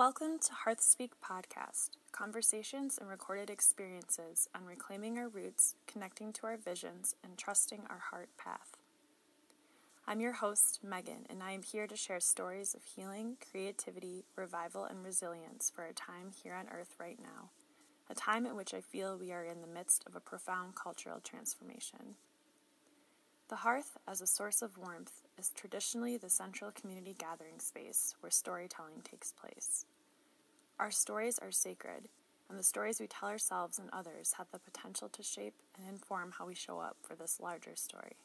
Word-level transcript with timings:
Welcome 0.00 0.38
to 0.38 0.52
Hearthspeak 0.64 1.10
Podcast, 1.22 1.90
conversations 2.10 2.96
and 2.96 3.06
recorded 3.06 3.50
experiences 3.50 4.48
on 4.54 4.64
reclaiming 4.64 5.18
our 5.18 5.28
roots, 5.28 5.74
connecting 5.86 6.32
to 6.32 6.46
our 6.46 6.56
visions, 6.56 7.14
and 7.22 7.36
trusting 7.36 7.82
our 7.90 7.98
heart 8.10 8.30
path. 8.38 8.78
I'm 10.06 10.20
your 10.20 10.32
host, 10.32 10.80
Megan, 10.82 11.26
and 11.28 11.42
I 11.42 11.50
am 11.52 11.60
here 11.60 11.86
to 11.86 11.96
share 11.96 12.18
stories 12.18 12.72
of 12.72 12.82
healing, 12.82 13.36
creativity, 13.50 14.24
revival, 14.36 14.84
and 14.84 15.04
resilience 15.04 15.68
for 15.68 15.82
our 15.82 15.92
time 15.92 16.30
here 16.42 16.54
on 16.54 16.70
Earth 16.74 16.94
right 16.98 17.18
now, 17.20 17.50
a 18.08 18.14
time 18.14 18.46
in 18.46 18.56
which 18.56 18.72
I 18.72 18.80
feel 18.80 19.18
we 19.18 19.32
are 19.32 19.44
in 19.44 19.60
the 19.60 19.66
midst 19.66 20.04
of 20.06 20.16
a 20.16 20.20
profound 20.20 20.76
cultural 20.76 21.20
transformation. 21.20 22.14
The 23.50 23.56
hearth, 23.56 23.98
as 24.08 24.22
a 24.22 24.26
source 24.26 24.62
of 24.62 24.78
warmth, 24.78 25.20
is 25.40 25.50
traditionally 25.56 26.18
the 26.18 26.28
central 26.28 26.70
community 26.70 27.16
gathering 27.18 27.58
space 27.58 28.14
where 28.20 28.30
storytelling 28.30 29.00
takes 29.02 29.32
place. 29.32 29.86
Our 30.78 30.90
stories 30.90 31.38
are 31.38 31.50
sacred, 31.50 32.08
and 32.50 32.58
the 32.58 32.62
stories 32.62 33.00
we 33.00 33.06
tell 33.06 33.30
ourselves 33.30 33.78
and 33.78 33.88
others 33.90 34.34
have 34.36 34.48
the 34.52 34.58
potential 34.58 35.08
to 35.08 35.22
shape 35.22 35.54
and 35.78 35.88
inform 35.88 36.34
how 36.38 36.46
we 36.46 36.54
show 36.54 36.78
up 36.78 36.98
for 37.00 37.16
this 37.16 37.40
larger 37.40 37.74
story. 37.74 38.16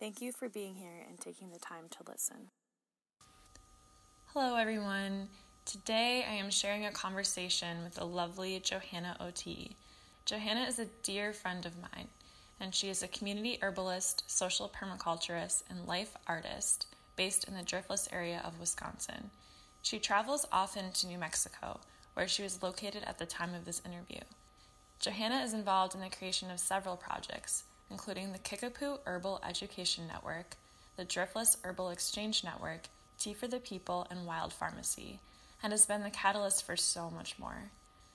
Thank 0.00 0.22
you 0.22 0.32
for 0.32 0.48
being 0.48 0.76
here 0.76 1.04
and 1.06 1.20
taking 1.20 1.50
the 1.50 1.58
time 1.58 1.84
to 1.90 2.10
listen. 2.10 2.48
Hello, 4.32 4.56
everyone. 4.56 5.28
Today 5.66 6.24
I 6.26 6.34
am 6.34 6.50
sharing 6.50 6.86
a 6.86 6.90
conversation 6.90 7.84
with 7.84 7.96
the 7.96 8.06
lovely 8.06 8.58
Johanna 8.60 9.18
Ot. 9.20 9.74
Johanna 10.24 10.62
is 10.62 10.78
a 10.78 10.86
dear 11.02 11.34
friend 11.34 11.66
of 11.66 11.74
mine 11.76 12.08
and 12.60 12.74
she 12.74 12.88
is 12.88 13.02
a 13.02 13.08
community 13.08 13.58
herbalist, 13.60 14.24
social 14.26 14.68
permaculturist, 14.68 15.62
and 15.68 15.86
life 15.86 16.16
artist 16.26 16.86
based 17.16 17.44
in 17.44 17.54
the 17.54 17.62
Driftless 17.62 18.08
area 18.12 18.42
of 18.44 18.58
Wisconsin. 18.58 19.30
She 19.82 19.98
travels 19.98 20.46
often 20.52 20.92
to 20.92 21.06
New 21.06 21.18
Mexico, 21.18 21.80
where 22.14 22.28
she 22.28 22.42
was 22.42 22.62
located 22.62 23.02
at 23.04 23.18
the 23.18 23.26
time 23.26 23.54
of 23.54 23.64
this 23.64 23.82
interview. 23.84 24.20
Johanna 25.00 25.42
is 25.42 25.52
involved 25.52 25.94
in 25.94 26.00
the 26.00 26.08
creation 26.08 26.50
of 26.50 26.60
several 26.60 26.96
projects, 26.96 27.64
including 27.90 28.32
the 28.32 28.38
Kickapoo 28.38 28.98
Herbal 29.04 29.40
Education 29.46 30.06
Network, 30.06 30.56
the 30.96 31.04
Driftless 31.04 31.56
Herbal 31.64 31.90
Exchange 31.90 32.44
Network, 32.44 32.82
Tea 33.18 33.34
for 33.34 33.48
the 33.48 33.58
People, 33.58 34.06
and 34.10 34.26
Wild 34.26 34.52
Pharmacy, 34.52 35.18
and 35.62 35.72
has 35.72 35.86
been 35.86 36.02
the 36.02 36.10
catalyst 36.10 36.64
for 36.64 36.76
so 36.76 37.10
much 37.10 37.38
more. 37.38 37.70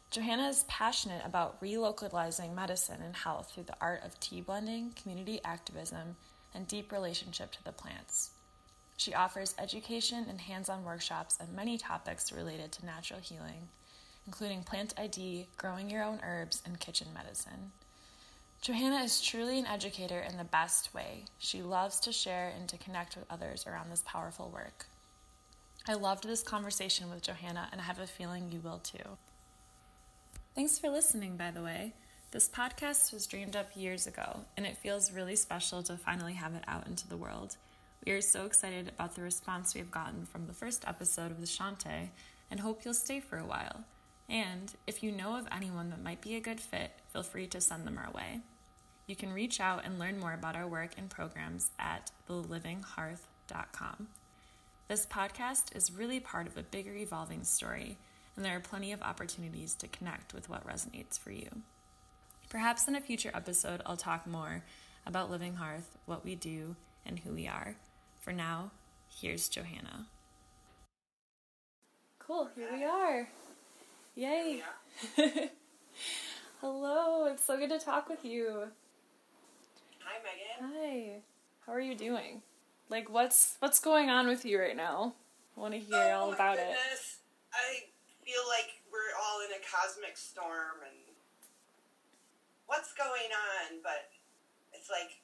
Johanna 0.09 0.47
is 0.47 0.63
passionate 0.69 1.21
about 1.25 1.61
relocalizing 1.61 2.55
medicine 2.55 3.01
and 3.03 3.15
health 3.15 3.51
through 3.53 3.63
the 3.63 3.75
art 3.81 4.03
of 4.05 4.19
tea 4.19 4.39
blending, 4.39 4.93
community 5.01 5.41
activism, 5.43 6.15
and 6.53 6.67
deep 6.67 6.91
relationship 6.91 7.51
to 7.51 7.63
the 7.63 7.73
plants. 7.73 8.31
She 8.95 9.13
offers 9.13 9.53
education 9.59 10.25
and 10.29 10.39
hands 10.39 10.69
on 10.69 10.85
workshops 10.85 11.37
on 11.41 11.55
many 11.55 11.77
topics 11.77 12.31
related 12.31 12.71
to 12.73 12.85
natural 12.85 13.19
healing, 13.19 13.67
including 14.25 14.63
plant 14.63 14.93
ID, 14.97 15.47
growing 15.57 15.89
your 15.89 16.03
own 16.03 16.19
herbs, 16.23 16.63
and 16.65 16.79
kitchen 16.79 17.07
medicine. 17.13 17.71
Johanna 18.61 19.03
is 19.03 19.21
truly 19.21 19.59
an 19.59 19.67
educator 19.67 20.19
in 20.19 20.37
the 20.37 20.43
best 20.43 20.93
way. 20.93 21.25
She 21.37 21.61
loves 21.61 21.99
to 21.99 22.11
share 22.11 22.51
and 22.57 22.67
to 22.69 22.77
connect 22.77 23.15
with 23.15 23.25
others 23.29 23.67
around 23.67 23.91
this 23.91 24.03
powerful 24.05 24.49
work. 24.49 24.87
I 25.87 25.93
loved 25.93 26.27
this 26.27 26.43
conversation 26.43 27.09
with 27.09 27.21
Johanna, 27.21 27.69
and 27.71 27.79
I 27.79 27.83
have 27.83 27.99
a 27.99 28.07
feeling 28.07 28.49
you 28.51 28.61
will 28.61 28.79
too. 28.79 29.17
Thanks 30.57 30.79
for 30.79 30.89
listening, 30.89 31.37
by 31.37 31.51
the 31.51 31.61
way. 31.61 31.93
This 32.31 32.49
podcast 32.49 33.13
was 33.13 33.27
dreamed 33.27 33.55
up 33.55 33.67
years 33.75 34.07
ago, 34.07 34.39
and 34.57 34.65
it 34.65 34.75
feels 34.75 35.11
really 35.11 35.35
special 35.35 35.83
to 35.83 35.97
finally 35.97 36.33
have 36.33 36.55
it 36.55 36.63
out 36.67 36.87
into 36.87 37.07
the 37.07 37.15
world. 37.15 37.57
We 38.03 38.11
are 38.13 38.21
so 38.21 38.47
excited 38.47 38.87
about 38.87 39.13
the 39.13 39.21
response 39.21 39.75
we 39.75 39.81
have 39.81 39.91
gotten 39.91 40.25
from 40.25 40.47
the 40.47 40.53
first 40.53 40.83
episode 40.87 41.29
of 41.29 41.41
the 41.41 41.45
Shante 41.45 42.09
and 42.49 42.59
hope 42.59 42.83
you'll 42.83 42.95
stay 42.95 43.19
for 43.19 43.37
a 43.37 43.45
while. 43.45 43.83
And 44.29 44.73
if 44.87 45.03
you 45.03 45.11
know 45.11 45.37
of 45.37 45.47
anyone 45.51 45.91
that 45.91 46.01
might 46.01 46.21
be 46.21 46.35
a 46.35 46.41
good 46.41 46.59
fit, 46.59 46.89
feel 47.13 47.21
free 47.21 47.45
to 47.45 47.61
send 47.61 47.85
them 47.85 47.99
our 48.03 48.11
way. 48.11 48.39
You 49.05 49.15
can 49.15 49.33
reach 49.33 49.59
out 49.59 49.85
and 49.85 49.99
learn 49.99 50.17
more 50.17 50.33
about 50.33 50.55
our 50.55 50.67
work 50.67 50.93
and 50.97 51.07
programs 51.07 51.69
at 51.77 52.09
thelivinghearth.com. 52.27 54.07
This 54.87 55.05
podcast 55.05 55.75
is 55.75 55.91
really 55.91 56.19
part 56.19 56.47
of 56.47 56.57
a 56.57 56.63
bigger 56.63 56.95
evolving 56.95 57.43
story 57.43 57.99
and 58.37 58.45
there 58.45 58.55
are 58.55 58.61
plenty 58.61 58.91
of 58.93 59.01
opportunities 59.01 59.73
to 59.75 59.87
connect 59.87 60.33
with 60.33 60.47
what 60.47 60.65
resonates 60.65 61.19
for 61.19 61.31
you. 61.31 61.49
Perhaps 62.49 62.87
in 62.87 62.95
a 62.95 63.01
future 63.01 63.31
episode, 63.33 63.81
I'll 63.85 63.97
talk 63.97 64.25
more 64.27 64.63
about 65.05 65.31
Living 65.31 65.55
Hearth, 65.55 65.97
what 66.05 66.23
we 66.23 66.35
do, 66.35 66.75
and 67.05 67.19
who 67.19 67.33
we 67.33 67.47
are. 67.47 67.75
For 68.21 68.31
now, 68.31 68.71
here's 69.09 69.49
Johanna. 69.49 70.05
Cool, 72.19 72.49
here 72.55 72.69
we 72.71 72.83
are. 72.85 73.27
Yay! 74.15 74.61
Hello, 76.61 77.25
it's 77.25 77.43
so 77.43 77.57
good 77.57 77.69
to 77.69 77.79
talk 77.79 78.07
with 78.07 78.23
you. 78.23 78.67
Hi, 80.03 80.19
Megan. 80.23 80.73
Hi. 80.75 81.21
How 81.65 81.73
are 81.73 81.81
you 81.81 81.95
doing? 81.95 82.41
Like, 82.89 83.09
what's 83.09 83.57
what's 83.59 83.79
going 83.79 84.09
on 84.09 84.27
with 84.27 84.45
you 84.45 84.59
right 84.59 84.75
now? 84.75 85.15
I 85.57 85.59
want 85.59 85.73
to 85.73 85.79
hear 85.79 86.11
oh, 86.13 86.19
all 86.19 86.33
about 86.33 86.57
goodness. 86.57 86.77
it. 86.77 87.16
Feel 88.27 88.43
like 88.51 88.83
we're 88.91 89.15
all 89.15 89.39
in 89.39 89.55
a 89.55 89.61
cosmic 89.63 90.19
storm 90.19 90.83
and 90.83 90.99
what's 92.67 92.91
going 92.91 93.31
on, 93.31 93.79
but 93.79 94.11
it's 94.75 94.91
like 94.91 95.23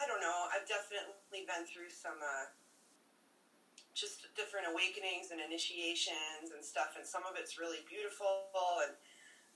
I 0.00 0.08
don't 0.08 0.24
know. 0.24 0.48
I've 0.48 0.64
definitely 0.64 1.44
been 1.44 1.68
through 1.68 1.92
some 1.92 2.16
uh, 2.24 2.48
just 3.92 4.32
different 4.32 4.64
awakenings 4.72 5.28
and 5.28 5.44
initiations 5.44 6.56
and 6.56 6.64
stuff, 6.64 6.96
and 6.96 7.04
some 7.04 7.28
of 7.28 7.36
it's 7.36 7.60
really 7.60 7.84
beautiful 7.84 8.48
and 8.88 8.96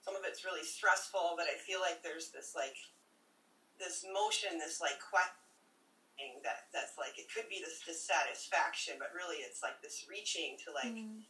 some 0.05 0.12
of 0.12 0.28
it's 0.28 0.45
really 0.45 0.69
stressful. 0.69 1.41
But 1.41 1.49
I 1.49 1.56
feel 1.56 1.81
like 1.81 2.05
there's 2.05 2.28
this 2.28 2.53
like 2.53 2.77
this 3.81 4.05
motion, 4.05 4.61
this 4.61 4.84
like 4.84 5.01
questioning 5.01 6.45
that 6.45 6.69
that's 6.77 7.01
like 7.01 7.17
it 7.17 7.33
could 7.33 7.49
be 7.49 7.65
this 7.65 7.81
dissatisfaction, 7.81 9.01
but 9.01 9.17
really 9.17 9.41
it's 9.41 9.65
like 9.65 9.81
this 9.81 10.05
reaching 10.12 10.61
to 10.69 10.77
like. 10.77 10.93
Mm 10.93 11.25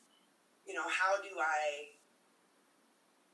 you 0.67 0.75
know, 0.75 0.87
how 0.87 1.19
do 1.21 1.33
I 1.39 1.97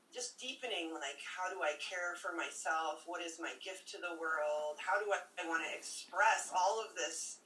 just 0.09 0.41
deepening 0.41 0.89
like 0.97 1.21
how 1.21 1.53
do 1.53 1.61
I 1.61 1.77
care 1.77 2.17
for 2.17 2.33
myself? 2.33 3.05
What 3.05 3.21
is 3.21 3.37
my 3.37 3.53
gift 3.61 3.89
to 3.93 4.01
the 4.01 4.17
world? 4.17 4.81
How 4.81 4.97
do 4.97 5.05
I, 5.13 5.21
I 5.37 5.45
want 5.45 5.61
to 5.65 5.71
express 5.71 6.49
all 6.49 6.81
of 6.81 6.97
this 6.97 7.39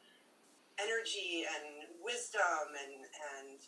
energy 0.79 1.43
and 1.45 1.91
wisdom 1.99 2.73
and 2.73 3.03
and 3.03 3.59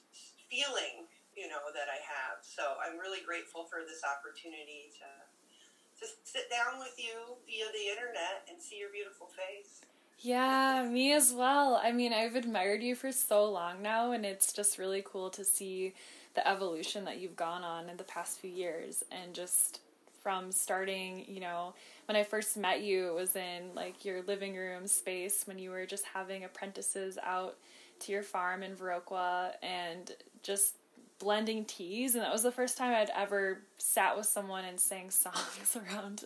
feeling, 0.47 1.05
you 1.35 1.51
know, 1.51 1.69
that 1.73 1.91
I 1.91 1.99
have. 1.99 2.41
So 2.41 2.79
I'm 2.79 2.97
really 2.97 3.21
grateful 3.21 3.67
for 3.67 3.83
this 3.83 4.01
opportunity 4.01 4.95
to 5.01 5.09
to 5.99 6.05
sit 6.27 6.51
down 6.51 6.79
with 6.79 6.95
you 6.99 7.39
via 7.47 7.67
the 7.71 7.85
internet 7.91 8.43
and 8.51 8.59
see 8.59 8.79
your 8.79 8.91
beautiful 8.91 9.31
face. 9.31 9.83
Yeah, 10.19 10.87
me 10.89 11.11
as 11.13 11.33
well. 11.33 11.79
I 11.83 11.91
mean, 11.91 12.13
I've 12.13 12.35
admired 12.35 12.81
you 12.81 12.95
for 12.95 13.11
so 13.11 13.45
long 13.49 13.81
now, 13.81 14.11
and 14.11 14.25
it's 14.25 14.53
just 14.53 14.77
really 14.77 15.03
cool 15.05 15.29
to 15.31 15.43
see 15.43 15.93
the 16.33 16.47
evolution 16.47 17.05
that 17.05 17.19
you've 17.19 17.35
gone 17.35 17.63
on 17.63 17.89
in 17.89 17.97
the 17.97 18.03
past 18.03 18.39
few 18.39 18.49
years. 18.49 19.03
And 19.11 19.33
just 19.33 19.81
from 20.23 20.51
starting, 20.51 21.25
you 21.27 21.39
know, 21.39 21.73
when 22.07 22.15
I 22.15 22.23
first 22.23 22.57
met 22.57 22.81
you, 22.81 23.09
it 23.09 23.13
was 23.13 23.35
in 23.35 23.75
like 23.75 24.03
your 24.03 24.21
living 24.23 24.55
room 24.55 24.87
space 24.87 25.43
when 25.45 25.59
you 25.59 25.69
were 25.69 25.85
just 25.85 26.05
having 26.13 26.43
apprentices 26.43 27.17
out 27.21 27.55
to 27.99 28.11
your 28.11 28.23
farm 28.23 28.63
in 28.63 28.75
Viroqua 28.75 29.51
and 29.61 30.11
just 30.43 30.75
blending 31.17 31.63
teas 31.63 32.13
and 32.13 32.21
that 32.21 32.31
was 32.31 32.43
the 32.43 32.51
first 32.51 32.77
time 32.77 32.93
I'd 32.93 33.09
ever 33.15 33.59
sat 33.77 34.17
with 34.17 34.25
someone 34.25 34.65
and 34.65 34.77
sang 34.77 35.09
songs 35.11 35.77
around 35.77 36.25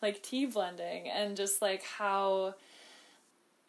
like 0.00 0.22
tea 0.22 0.46
blending 0.46 1.10
and 1.10 1.36
just 1.36 1.60
like 1.60 1.82
how 1.82 2.54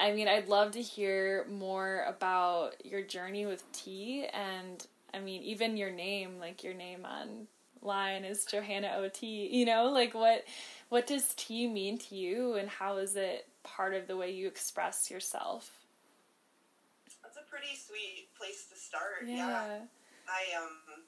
I 0.01 0.13
mean, 0.13 0.27
I'd 0.27 0.47
love 0.47 0.71
to 0.71 0.81
hear 0.81 1.45
more 1.47 2.05
about 2.07 2.83
your 2.83 3.03
journey 3.03 3.45
with 3.45 3.63
tea 3.71 4.25
and 4.33 4.85
I 5.13 5.19
mean, 5.19 5.43
even 5.43 5.77
your 5.77 5.91
name, 5.91 6.39
like 6.39 6.63
your 6.63 6.73
name 6.73 7.05
on 7.05 7.47
line 7.83 8.25
is 8.25 8.45
Johanna 8.45 8.97
Ot. 8.97 9.21
You 9.21 9.65
know, 9.65 9.91
like 9.91 10.15
what 10.15 10.45
what 10.89 11.05
does 11.05 11.35
tea 11.35 11.67
mean 11.67 11.99
to 11.99 12.15
you 12.15 12.55
and 12.55 12.67
how 12.67 12.97
is 12.97 13.15
it 13.15 13.47
part 13.63 13.93
of 13.93 14.07
the 14.07 14.17
way 14.17 14.31
you 14.31 14.47
express 14.47 15.11
yourself? 15.11 15.69
That's 17.21 17.37
a 17.37 17.47
pretty 17.47 17.75
sweet 17.75 18.29
place 18.39 18.65
to 18.73 18.79
start. 18.79 19.27
Yeah. 19.27 19.35
yeah. 19.35 19.79
I 20.25 20.57
um 20.57 21.03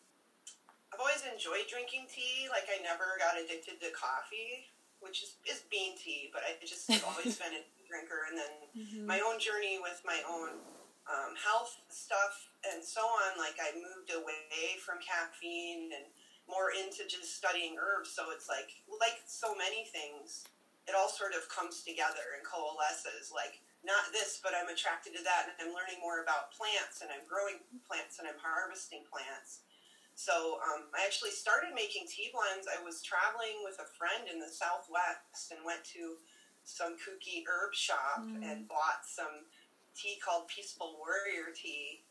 I've 0.94 1.00
always 1.00 1.24
enjoyed 1.34 1.66
drinking 1.68 2.06
tea. 2.14 2.48
Like 2.52 2.70
I 2.70 2.82
never 2.84 3.18
got 3.18 3.42
addicted 3.42 3.82
to 3.82 3.90
coffee, 3.90 4.70
which 5.00 5.24
is, 5.24 5.34
is 5.50 5.64
bean 5.72 5.98
tea, 5.98 6.30
but 6.32 6.44
I 6.46 6.64
just 6.64 6.86
have 6.92 7.04
always 7.10 7.40
been 7.40 7.58
drinker. 7.94 8.26
And 8.26 8.36
then 8.42 8.54
mm-hmm. 8.74 9.06
my 9.06 9.22
own 9.22 9.38
journey 9.38 9.78
with 9.78 10.02
my 10.02 10.18
own 10.26 10.58
um, 11.06 11.38
health 11.38 11.78
stuff 11.94 12.50
and 12.66 12.82
so 12.82 13.06
on. 13.06 13.38
Like 13.38 13.62
I 13.62 13.78
moved 13.78 14.10
away 14.10 14.82
from 14.82 14.98
caffeine 14.98 15.94
and 15.94 16.10
more 16.50 16.74
into 16.74 17.06
just 17.06 17.38
studying 17.38 17.78
herbs. 17.78 18.10
So 18.10 18.34
it's 18.34 18.50
like 18.50 18.74
like 18.90 19.22
so 19.30 19.54
many 19.54 19.86
things, 19.86 20.50
it 20.90 20.98
all 20.98 21.08
sort 21.08 21.38
of 21.38 21.46
comes 21.54 21.86
together 21.86 22.36
and 22.36 22.42
coalesces. 22.42 23.30
Like 23.30 23.62
not 23.84 24.16
this, 24.16 24.40
but 24.40 24.56
I'm 24.56 24.72
attracted 24.72 25.12
to 25.20 25.24
that, 25.28 25.52
and 25.52 25.56
I'm 25.60 25.76
learning 25.76 26.00
more 26.00 26.24
about 26.24 26.56
plants, 26.56 27.04
and 27.04 27.12
I'm 27.12 27.28
growing 27.28 27.60
plants, 27.84 28.16
and 28.16 28.24
I'm 28.24 28.40
harvesting 28.40 29.04
plants. 29.12 29.68
So 30.16 30.64
um, 30.64 30.88
I 30.96 31.04
actually 31.04 31.36
started 31.36 31.76
making 31.76 32.08
tea 32.08 32.32
blends. 32.32 32.70
I 32.70 32.80
was 32.80 33.04
traveling 33.04 33.60
with 33.68 33.84
a 33.84 33.90
friend 34.00 34.30
in 34.32 34.40
the 34.40 34.48
Southwest 34.48 35.52
and 35.52 35.68
went 35.68 35.84
to 36.00 36.16
some 36.64 36.96
kooky 36.96 37.44
herb 37.48 37.74
shop 37.74 38.24
mm. 38.24 38.44
and 38.44 38.68
bought 38.68 39.06
some 39.06 39.48
tea 39.96 40.18
called 40.24 40.48
Peaceful 40.48 40.98
Warrior 41.00 41.54
Tea. 41.54 42.02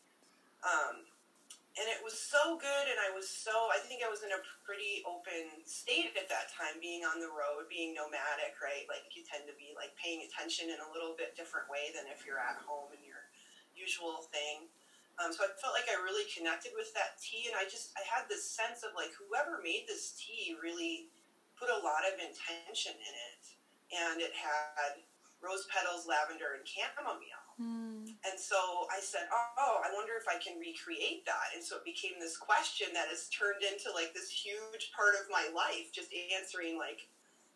Um, 0.63 1.03
and 1.73 1.89
it 1.89 1.97
was 2.05 2.13
so 2.13 2.57
good 2.61 2.85
and 2.85 3.01
i 3.01 3.09
was 3.09 3.25
so 3.25 3.53
i 3.73 3.81
think 3.81 4.05
i 4.05 4.09
was 4.09 4.21
in 4.21 4.29
a 4.29 4.41
pretty 4.61 5.01
open 5.09 5.65
state 5.65 6.13
at 6.13 6.29
that 6.29 6.53
time 6.53 6.77
being 6.77 7.01
on 7.01 7.17
the 7.17 7.29
road 7.29 7.65
being 7.65 7.97
nomadic 7.97 8.53
right 8.61 8.85
like 8.85 9.09
you 9.17 9.25
tend 9.25 9.49
to 9.49 9.55
be 9.57 9.73
like 9.73 9.89
paying 9.97 10.21
attention 10.21 10.69
in 10.69 10.77
a 10.77 10.89
little 10.93 11.17
bit 11.17 11.33
different 11.33 11.65
way 11.69 11.89
than 11.93 12.05
if 12.09 12.21
you're 12.25 12.41
at 12.41 12.61
home 12.61 12.93
in 12.93 13.01
your 13.01 13.25
usual 13.73 14.29
thing 14.29 14.69
um, 15.17 15.33
so 15.33 15.41
i 15.41 15.49
felt 15.57 15.73
like 15.73 15.89
i 15.89 15.97
really 16.05 16.25
connected 16.29 16.73
with 16.77 16.93
that 16.93 17.17
tea 17.17 17.49
and 17.49 17.57
i 17.57 17.65
just 17.65 17.89
i 17.97 18.05
had 18.05 18.29
this 18.29 18.45
sense 18.45 18.85
of 18.85 18.93
like 18.93 19.13
whoever 19.17 19.57
made 19.65 19.89
this 19.89 20.13
tea 20.13 20.53
really 20.61 21.09
put 21.57 21.73
a 21.73 21.79
lot 21.81 22.05
of 22.05 22.21
intention 22.21 22.93
in 22.93 23.13
it 23.33 23.52
and 23.93 24.21
it 24.21 24.33
had 24.33 25.05
rose 25.39 25.67
petals 25.69 26.07
lavender 26.09 26.57
and 26.57 26.65
chamomile 26.65 27.43
Mm. 27.61 28.09
And 28.25 28.37
so 28.37 28.87
I 28.89 28.97
said, 28.97 29.29
oh, 29.29 29.81
I 29.85 29.93
wonder 29.93 30.13
if 30.17 30.25
I 30.25 30.41
can 30.41 30.57
recreate 30.57 31.25
that. 31.25 31.53
And 31.53 31.61
so 31.61 31.77
it 31.77 31.85
became 31.85 32.17
this 32.17 32.37
question 32.37 32.89
that 32.93 33.09
has 33.13 33.29
turned 33.29 33.61
into 33.61 33.93
like 33.93 34.13
this 34.13 34.29
huge 34.29 34.89
part 34.95 35.13
of 35.13 35.29
my 35.29 35.45
life, 35.53 35.93
just 35.93 36.09
answering 36.33 36.77
like, 36.77 37.05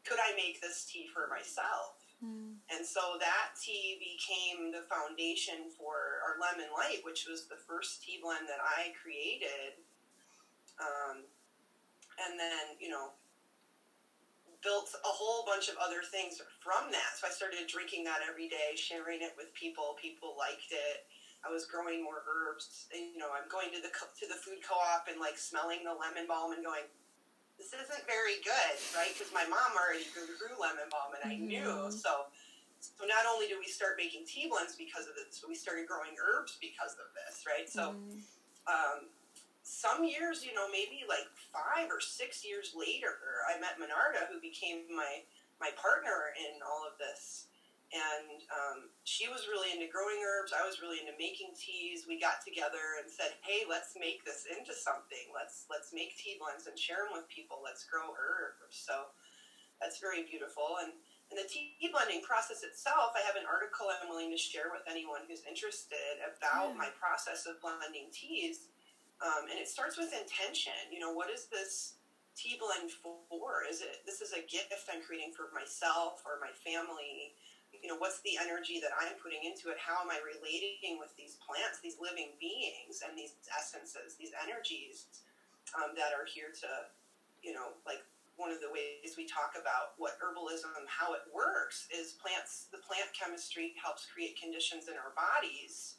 could 0.05 0.21
I 0.21 0.37
make 0.37 0.61
this 0.61 0.85
tea 0.85 1.09
for 1.09 1.25
myself? 1.27 1.97
Mm. 2.21 2.61
And 2.69 2.85
so 2.85 3.17
that 3.17 3.57
tea 3.57 3.97
became 3.97 4.69
the 4.69 4.85
foundation 4.85 5.73
for 5.73 6.21
our 6.25 6.37
lemon 6.37 6.69
light, 6.73 7.01
which 7.01 7.25
was 7.25 7.49
the 7.49 7.57
first 7.65 8.05
tea 8.05 8.21
blend 8.21 8.45
that 8.45 8.61
I 8.61 8.93
created. 9.01 9.81
Um, 10.77 11.25
and 12.21 12.37
then, 12.37 12.77
you 12.77 12.89
know, 12.89 13.17
built 14.67 14.91
a 14.91 15.13
whole 15.15 15.47
bunch 15.47 15.71
of 15.71 15.79
other 15.79 16.03
things 16.03 16.43
from 16.59 16.91
that. 16.91 17.15
So 17.15 17.23
I 17.23 17.31
started 17.31 17.63
drinking 17.71 18.03
that 18.03 18.19
every 18.27 18.51
day, 18.51 18.75
sharing 18.75 19.23
it 19.23 19.31
with 19.39 19.55
people. 19.55 19.95
People 19.95 20.35
liked 20.35 20.75
it. 20.75 21.07
I 21.39 21.47
was 21.47 21.63
growing 21.63 22.03
more 22.03 22.27
herbs. 22.27 22.91
And, 22.91 23.15
you 23.15 23.19
know, 23.23 23.31
I'm 23.31 23.47
going 23.47 23.71
to 23.71 23.79
the 23.79 23.87
to 23.87 24.25
the 24.27 24.35
food 24.43 24.59
co-op 24.59 25.07
and 25.07 25.23
like 25.23 25.39
smelling 25.39 25.87
the 25.87 25.95
lemon 25.95 26.27
balm 26.27 26.51
and 26.51 26.59
going, 26.59 26.83
"This 27.55 27.71
isn't 27.71 28.03
very 28.03 28.43
good," 28.43 28.75
right? 28.91 29.15
Because 29.15 29.31
my 29.31 29.47
mom 29.47 29.71
already 29.79 30.03
grew, 30.11 30.27
grew 30.35 30.59
lemon 30.59 30.91
balm, 30.91 31.15
and 31.15 31.23
I 31.23 31.39
mm-hmm. 31.39 31.47
knew. 31.47 31.71
So, 31.87 32.27
so 32.83 33.07
not 33.07 33.23
only 33.23 33.47
did 33.47 33.63
we 33.63 33.71
start 33.71 33.95
making 33.95 34.27
tea 34.27 34.51
blends 34.51 34.75
because 34.75 35.07
of 35.07 35.15
this, 35.15 35.39
but 35.39 35.47
we 35.47 35.55
started 35.55 35.87
growing 35.87 36.19
herbs 36.19 36.59
because 36.59 36.99
of 36.99 37.07
this, 37.15 37.47
right? 37.47 37.71
So. 37.71 37.95
Mm-hmm. 37.95 38.19
Um, 38.67 39.07
some 39.67 40.07
years, 40.07 40.47
you 40.47 40.55
know, 40.55 40.71
maybe 40.71 41.03
like 41.11 41.27
five 41.51 41.91
or 41.91 41.99
six 41.99 42.47
years 42.47 42.71
later, 42.71 43.19
I 43.51 43.59
met 43.59 43.75
Menarda, 43.75 44.31
who 44.31 44.39
became 44.39 44.87
my 44.95 45.27
my 45.59 45.75
partner 45.75 46.31
in 46.39 46.63
all 46.63 46.87
of 46.87 46.95
this. 46.95 47.51
And 47.87 48.43
um, 48.51 48.91
she 49.07 49.31
was 49.31 49.47
really 49.47 49.71
into 49.71 49.87
growing 49.87 50.19
herbs. 50.19 50.51
I 50.51 50.67
was 50.67 50.83
really 50.83 50.99
into 50.99 51.15
making 51.15 51.55
teas. 51.55 52.03
We 52.03 52.19
got 52.19 52.43
together 52.43 52.99
and 52.99 53.07
said, 53.07 53.35
"Hey, 53.43 53.67
let's 53.67 53.95
make 53.95 54.23
this 54.23 54.47
into 54.47 54.71
something. 54.71 55.31
Let's 55.35 55.67
let's 55.67 55.91
make 55.91 56.15
tea 56.15 56.39
blends 56.39 56.67
and 56.67 56.75
share 56.79 57.07
them 57.07 57.15
with 57.15 57.27
people. 57.31 57.59
Let's 57.59 57.87
grow 57.87 58.11
herbs." 58.15 58.75
So 58.75 59.11
that's 59.79 59.99
very 59.99 60.27
beautiful. 60.27 60.79
And 60.83 60.95
and 61.31 61.35
the 61.35 61.47
tea 61.47 61.91
blending 61.91 62.23
process 62.23 62.63
itself, 62.63 63.11
I 63.15 63.23
have 63.27 63.35
an 63.35 63.47
article 63.47 63.91
I'm 63.91 64.07
willing 64.07 64.31
to 64.31 64.39
share 64.39 64.71
with 64.71 64.87
anyone 64.87 65.27
who's 65.27 65.43
interested 65.43 66.23
about 66.23 66.71
yeah. 66.71 66.79
my 66.79 66.91
process 66.95 67.43
of 67.47 67.59
blending 67.59 68.07
teas 68.15 68.71
um, 69.23 69.49
and 69.49 69.57
it 69.57 69.67
starts 69.67 69.97
with 69.97 70.13
intention. 70.13 70.75
You 70.93 70.99
know, 71.01 71.13
what 71.13 71.29
is 71.29 71.49
this 71.49 71.97
tea 72.37 72.61
blend 72.61 72.93
for? 73.01 73.65
Is 73.65 73.81
it 73.81 74.05
this 74.05 74.21
is 74.21 74.33
a 74.33 74.45
gift 74.45 74.89
I'm 74.89 75.01
creating 75.01 75.33
for 75.33 75.49
myself 75.53 76.21
or 76.21 76.37
my 76.37 76.53
family? 76.53 77.33
You 77.73 77.89
know, 77.91 77.99
what's 77.99 78.23
the 78.23 78.39
energy 78.39 78.79
that 78.79 78.93
I'm 78.95 79.17
putting 79.19 79.43
into 79.43 79.69
it? 79.69 79.77
How 79.77 79.99
am 79.99 80.09
I 80.09 80.21
relating 80.23 80.97
with 80.97 81.11
these 81.19 81.35
plants, 81.43 81.83
these 81.83 81.99
living 81.99 82.33
beings, 82.39 83.03
and 83.03 83.13
these 83.17 83.35
essences, 83.51 84.15
these 84.15 84.31
energies 84.37 85.09
um, 85.75 85.91
that 85.99 86.15
are 86.15 86.23
here 86.23 86.55
to, 86.63 86.69
you 87.43 87.51
know, 87.51 87.75
like 87.83 88.01
one 88.39 88.53
of 88.53 88.61
the 88.63 88.69
ways 88.71 89.17
we 89.17 89.27
talk 89.27 89.57
about 89.57 89.97
what 89.97 90.15
herbalism, 90.21 90.85
how 90.87 91.11
it 91.17 91.25
works, 91.33 91.89
is 91.91 92.15
plants. 92.21 92.69
The 92.71 92.79
plant 92.79 93.11
chemistry 93.11 93.73
helps 93.75 94.07
create 94.07 94.39
conditions 94.39 94.87
in 94.87 94.95
our 94.95 95.11
bodies 95.17 95.97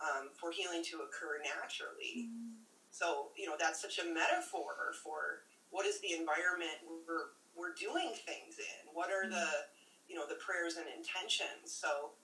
um, 0.00 0.32
for 0.32 0.50
healing 0.50 0.82
to 0.90 1.04
occur 1.04 1.38
naturally. 1.44 2.32
Mm. 2.32 2.64
So, 2.90 3.30
you 3.36 3.46
know, 3.46 3.54
that's 3.54 3.80
such 3.80 4.00
a 4.00 4.06
metaphor 4.06 4.96
for 5.04 5.46
what 5.70 5.86
is 5.86 6.00
the 6.00 6.16
environment 6.16 6.82
we're, 6.84 7.36
we're 7.54 7.76
doing 7.78 8.10
things 8.26 8.58
in? 8.58 8.90
What 8.90 9.14
are 9.14 9.30
the, 9.30 9.70
you 10.10 10.16
know, 10.18 10.26
the 10.26 10.40
prayers 10.42 10.74
and 10.74 10.90
intentions? 10.90 11.70
So, 11.70 12.18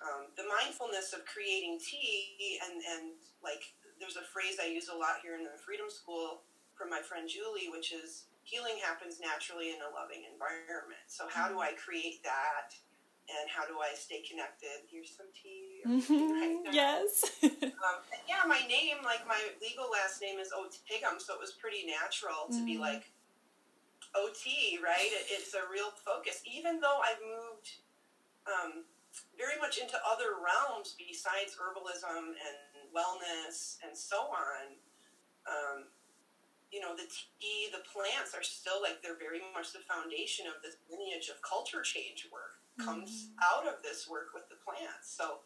um, 0.00 0.32
the 0.34 0.48
mindfulness 0.48 1.12
of 1.12 1.28
creating 1.28 1.78
tea 1.78 2.58
and, 2.64 2.80
and 2.80 3.04
like, 3.44 3.62
there's 4.00 4.16
a 4.16 4.24
phrase 4.24 4.56
I 4.56 4.66
use 4.66 4.88
a 4.88 4.96
lot 4.96 5.20
here 5.20 5.36
in 5.36 5.44
the 5.44 5.60
Freedom 5.60 5.92
School 5.92 6.40
from 6.72 6.88
my 6.88 7.04
friend 7.04 7.28
Julie, 7.28 7.68
which 7.68 7.92
is 7.92 8.24
healing 8.42 8.80
happens 8.80 9.20
naturally 9.20 9.76
in 9.76 9.78
a 9.84 9.92
loving 9.92 10.24
environment. 10.24 11.04
So, 11.06 11.28
how 11.28 11.52
do 11.52 11.60
mm. 11.60 11.68
I 11.68 11.76
create 11.76 12.24
that? 12.24 12.74
and 13.30 13.46
how 13.46 13.62
do 13.66 13.78
I 13.78 13.94
stay 13.94 14.22
connected? 14.26 14.90
Here's 14.90 15.14
some 15.14 15.30
tea. 15.30 15.69
Mm-hmm. 15.86 16.32
Right 16.32 16.62
yes. 16.72 17.30
um, 17.42 18.00
yeah, 18.28 18.44
my 18.46 18.60
name, 18.68 19.02
like 19.04 19.26
my 19.26 19.40
legal 19.60 19.86
last 19.90 20.20
name 20.20 20.38
is 20.38 20.48
Otigum, 20.52 21.20
so 21.20 21.34
it 21.34 21.40
was 21.40 21.52
pretty 21.52 21.86
natural 21.86 22.48
to 22.50 22.60
mm. 22.62 22.66
be 22.66 22.78
like 22.78 23.10
OT, 24.14 24.78
right? 24.82 25.10
It, 25.10 25.26
it's 25.30 25.54
a 25.54 25.64
real 25.72 25.90
focus. 26.04 26.42
Even 26.44 26.80
though 26.80 27.00
I've 27.00 27.22
moved 27.22 27.80
um, 28.46 28.84
very 29.36 29.58
much 29.60 29.78
into 29.78 29.96
other 30.06 30.38
realms 30.38 30.94
besides 30.98 31.56
herbalism 31.56 32.34
and 32.34 32.56
wellness 32.94 33.78
and 33.86 33.96
so 33.96 34.30
on. 34.30 34.76
Um, 35.46 35.90
you 36.70 36.78
know, 36.78 36.94
the 36.94 37.06
tea, 37.10 37.66
the 37.74 37.82
plants 37.82 38.30
are 38.34 38.46
still 38.46 38.78
like 38.78 39.02
they're 39.02 39.18
very 39.18 39.42
much 39.54 39.74
the 39.74 39.82
foundation 39.90 40.46
of 40.46 40.62
this 40.62 40.78
lineage 40.86 41.26
of 41.26 41.42
culture 41.42 41.82
change 41.82 42.30
work 42.30 42.62
comes 42.78 43.10
mm-hmm. 43.10 43.42
out 43.42 43.66
of 43.66 43.82
this 43.82 44.06
work 44.06 44.30
with 44.30 44.46
the 44.46 44.58
plants. 44.62 45.10
So, 45.10 45.42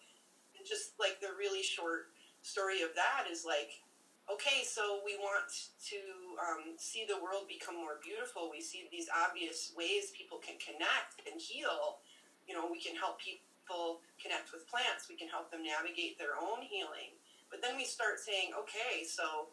just 0.66 0.98
like 0.98 1.20
the 1.20 1.36
really 1.38 1.62
short 1.62 2.10
story 2.42 2.82
of 2.82 2.92
that 2.96 3.30
is 3.30 3.44
like, 3.44 3.80
okay, 4.28 4.64
so 4.64 5.04
we 5.04 5.16
want 5.20 5.48
to 5.92 6.00
um, 6.40 6.76
see 6.80 7.04
the 7.04 7.20
world 7.20 7.44
become 7.48 7.76
more 7.76 8.00
beautiful. 8.00 8.48
We 8.48 8.60
see 8.60 8.88
these 8.88 9.08
obvious 9.12 9.72
ways 9.76 10.12
people 10.16 10.40
can 10.40 10.56
connect 10.56 11.24
and 11.28 11.40
heal. 11.40 12.00
You 12.48 12.56
know, 12.56 12.68
we 12.68 12.80
can 12.80 12.96
help 12.96 13.20
people 13.20 14.00
connect 14.20 14.52
with 14.52 14.68
plants. 14.68 15.08
We 15.08 15.16
can 15.16 15.28
help 15.28 15.52
them 15.52 15.64
navigate 15.64 16.16
their 16.16 16.36
own 16.40 16.64
healing. 16.64 17.16
But 17.52 17.60
then 17.60 17.76
we 17.76 17.84
start 17.84 18.20
saying, 18.20 18.56
okay, 18.56 19.04
so 19.04 19.52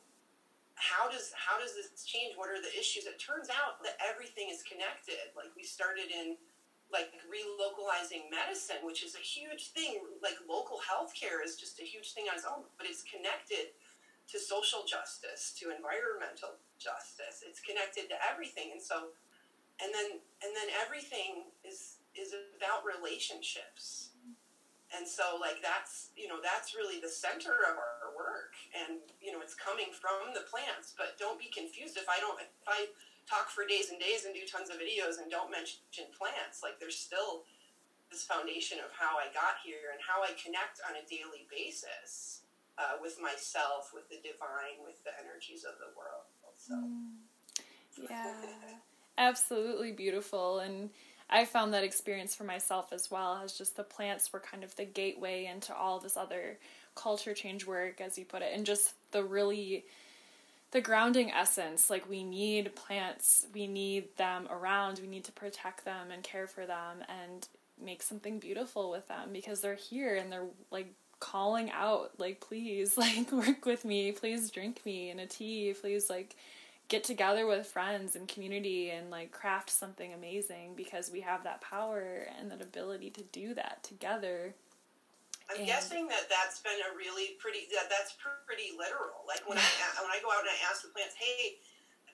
how 0.76 1.12
does 1.12 1.30
how 1.38 1.62
does 1.62 1.76
this 1.78 1.94
change? 2.04 2.34
What 2.34 2.50
are 2.50 2.58
the 2.58 2.72
issues? 2.74 3.06
It 3.06 3.22
turns 3.22 3.52
out 3.54 3.84
that 3.84 4.02
everything 4.02 4.50
is 4.50 4.64
connected. 4.64 5.36
Like 5.36 5.54
we 5.54 5.64
started 5.64 6.10
in 6.10 6.40
like 6.92 7.12
relocalizing 7.26 8.28
medicine, 8.28 8.84
which 8.84 9.04
is 9.04 9.16
a 9.16 9.24
huge 9.24 9.72
thing. 9.72 10.04
Like 10.22 10.36
local 10.48 10.80
healthcare 10.84 11.40
is 11.44 11.56
just 11.56 11.80
a 11.80 11.88
huge 11.88 12.14
thing 12.14 12.28
on 12.30 12.36
its 12.36 12.46
own, 12.46 12.68
but 12.78 12.86
it's 12.86 13.04
connected 13.04 13.72
to 14.32 14.40
social 14.40 14.84
justice, 14.88 15.56
to 15.60 15.72
environmental 15.72 16.60
justice. 16.80 17.44
It's 17.44 17.60
connected 17.60 18.08
to 18.12 18.18
everything, 18.20 18.72
and 18.72 18.82
so, 18.82 19.16
and 19.80 19.92
then 19.92 20.20
and 20.44 20.52
then 20.56 20.70
everything 20.84 21.52
is 21.64 22.00
is 22.16 22.36
about 22.56 22.84
relationships. 22.84 24.12
And 24.92 25.08
so, 25.08 25.40
like 25.40 25.64
that's 25.64 26.12
you 26.20 26.28
know 26.28 26.44
that's 26.44 26.76
really 26.76 27.00
the 27.00 27.12
center 27.12 27.64
of 27.68 27.80
our 27.80 28.12
work, 28.12 28.56
and 28.76 29.00
you 29.24 29.32
know 29.32 29.40
it's 29.40 29.56
coming 29.56 29.96
from 29.96 30.36
the 30.36 30.44
plants. 30.52 30.92
But 30.96 31.16
don't 31.16 31.40
be 31.40 31.48
confused 31.48 31.96
if 31.96 32.08
I 32.12 32.20
don't 32.20 32.40
if 32.40 32.68
I 32.68 32.92
talk 33.32 33.48
for 33.48 33.64
days 33.64 33.88
and 33.88 34.00
days 34.00 34.28
and 34.28 34.36
do 34.36 34.44
tons 34.44 34.68
of 34.68 34.76
videos 34.76 35.24
and 35.24 35.32
don't 35.32 35.48
mention 35.48 35.80
plants. 36.12 36.60
Like 36.60 36.84
there's 36.84 37.00
still 37.00 37.48
this 38.12 38.28
foundation 38.28 38.84
of 38.84 38.92
how 38.92 39.16
I 39.16 39.32
got 39.32 39.64
here 39.64 39.96
and 39.96 40.04
how 40.04 40.20
I 40.20 40.36
connect 40.36 40.84
on 40.84 41.00
a 41.00 41.04
daily 41.08 41.48
basis 41.48 42.44
uh, 42.78 43.00
with 43.02 43.16
myself, 43.24 43.96
with 43.96 44.12
the 44.12 44.20
divine, 44.20 44.84
with 44.84 45.00
the 45.08 45.16
energies 45.16 45.64
of 45.64 45.80
the 45.80 45.96
world. 45.96 46.28
So, 46.60 46.76
mm. 46.76 47.24
yeah, 48.10 48.36
absolutely 49.18 49.94
beautiful. 49.94 50.60
And 50.60 50.90
I 51.30 51.46
found 51.46 51.74
that 51.74 51.84
experience 51.84 52.36
for 52.36 52.44
myself 52.44 52.92
as 52.92 53.10
well, 53.10 53.40
as 53.44 53.58
just 53.58 53.78
the 53.78 53.84
plants 53.84 54.34
were 54.34 54.40
kind 54.40 54.64
of 54.64 54.76
the 54.76 54.86
gateway 54.86 55.46
into 55.46 55.74
all 55.74 56.00
this 56.00 56.18
other 56.18 56.60
culture 56.96 57.34
change 57.34 57.66
work, 57.66 58.02
as 58.02 58.18
you 58.18 58.26
put 58.26 58.42
it, 58.42 58.52
and 58.54 58.66
just 58.66 58.94
the 59.12 59.24
really 59.24 59.86
the 60.72 60.82
grounding 60.82 61.32
essence 61.32 61.90
like 61.90 62.10
we 62.10 62.24
need 62.24 62.76
plants 62.76 63.46
we 63.54 63.68
need 63.68 64.16
them 64.18 64.48
around 64.50 65.00
we 65.00 65.08
need 65.08 65.24
to 65.24 65.32
protect 65.32 65.86
them 65.86 66.12
and 66.12 66.24
care 66.24 66.48
for 66.48 66.66
them 66.66 66.98
and 67.10 67.48
make 67.84 68.02
something 68.02 68.40
beautiful 68.40 68.90
with 68.90 69.08
them 69.08 69.30
because 69.34 69.62
they're 69.62 69.76
here 69.76 70.16
and 70.16 70.32
they're 70.32 70.48
like 70.70 70.94
calling 71.20 71.70
out 71.72 72.12
like 72.18 72.40
please 72.40 72.98
like 72.98 73.32
work 73.32 73.66
with 73.66 73.86
me 73.86 74.12
please 74.12 74.50
drink 74.50 74.82
me 74.86 75.10
in 75.10 75.20
a 75.20 75.26
tea 75.26 75.74
please 75.80 76.10
like 76.10 76.36
get 76.92 77.06
together 77.06 77.48
with 77.48 77.66
friends 77.66 78.18
and 78.18 78.28
community 78.28 78.90
and 78.90 79.10
like 79.10 79.32
craft 79.32 79.70
something 79.70 80.14
amazing 80.14 80.74
because 80.76 81.10
we 81.10 81.22
have 81.22 81.46
that 81.46 81.62
power 81.62 82.28
and 82.38 82.52
that 82.52 82.62
ability 82.62 83.10
to 83.10 83.22
do 83.32 83.54
that 83.54 83.82
together. 83.82 84.54
I'm 85.52 85.62
and 85.62 85.68
guessing 85.68 86.08
that 86.08 86.32
that's 86.32 86.64
been 86.64 86.80
a 86.80 86.96
really 86.96 87.36
pretty 87.38 87.68
that 87.76 87.92
that's 87.92 88.16
pretty 88.16 88.72
literal. 88.72 89.28
Like 89.28 89.44
when 89.44 89.60
I 89.60 89.68
when 90.00 90.12
I 90.12 90.24
go 90.24 90.32
out 90.32 90.48
and 90.48 90.52
I 90.52 90.60
ask 90.72 90.88
the 90.88 90.96
plants, 90.96 91.20
"Hey, 91.20 91.60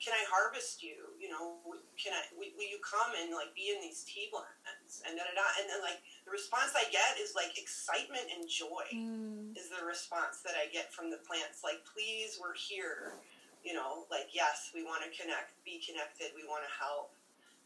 can 0.02 0.18
I 0.18 0.26
harvest 0.26 0.82
you? 0.82 1.14
You 1.22 1.30
know, 1.30 1.62
can 2.02 2.18
I 2.18 2.26
will, 2.34 2.50
will 2.58 2.66
you 2.66 2.82
come 2.82 3.14
and 3.14 3.30
like 3.38 3.54
be 3.54 3.70
in 3.70 3.80
these 3.80 4.02
tea 4.10 4.34
blends?" 4.34 5.06
And 5.06 5.14
da 5.14 5.22
da 5.22 5.38
da. 5.38 5.48
And 5.62 5.70
then 5.70 5.86
like 5.86 6.02
the 6.26 6.34
response 6.34 6.74
I 6.74 6.90
get 6.90 7.22
is 7.22 7.38
like 7.38 7.54
excitement 7.62 8.26
and 8.34 8.50
joy 8.50 8.90
mm. 8.90 9.54
is 9.54 9.70
the 9.70 9.86
response 9.86 10.42
that 10.42 10.58
I 10.58 10.68
get 10.74 10.90
from 10.90 11.14
the 11.14 11.22
plants. 11.22 11.62
Like, 11.62 11.86
"Please, 11.86 12.42
we're 12.42 12.58
here." 12.58 13.22
you 13.68 13.74
know, 13.74 14.08
like, 14.10 14.32
yes, 14.32 14.72
we 14.74 14.84
want 14.84 15.04
to 15.04 15.12
connect, 15.12 15.52
be 15.66 15.84
connected, 15.84 16.32
we 16.32 16.48
want 16.48 16.64
to 16.64 16.72
help. 16.72 17.12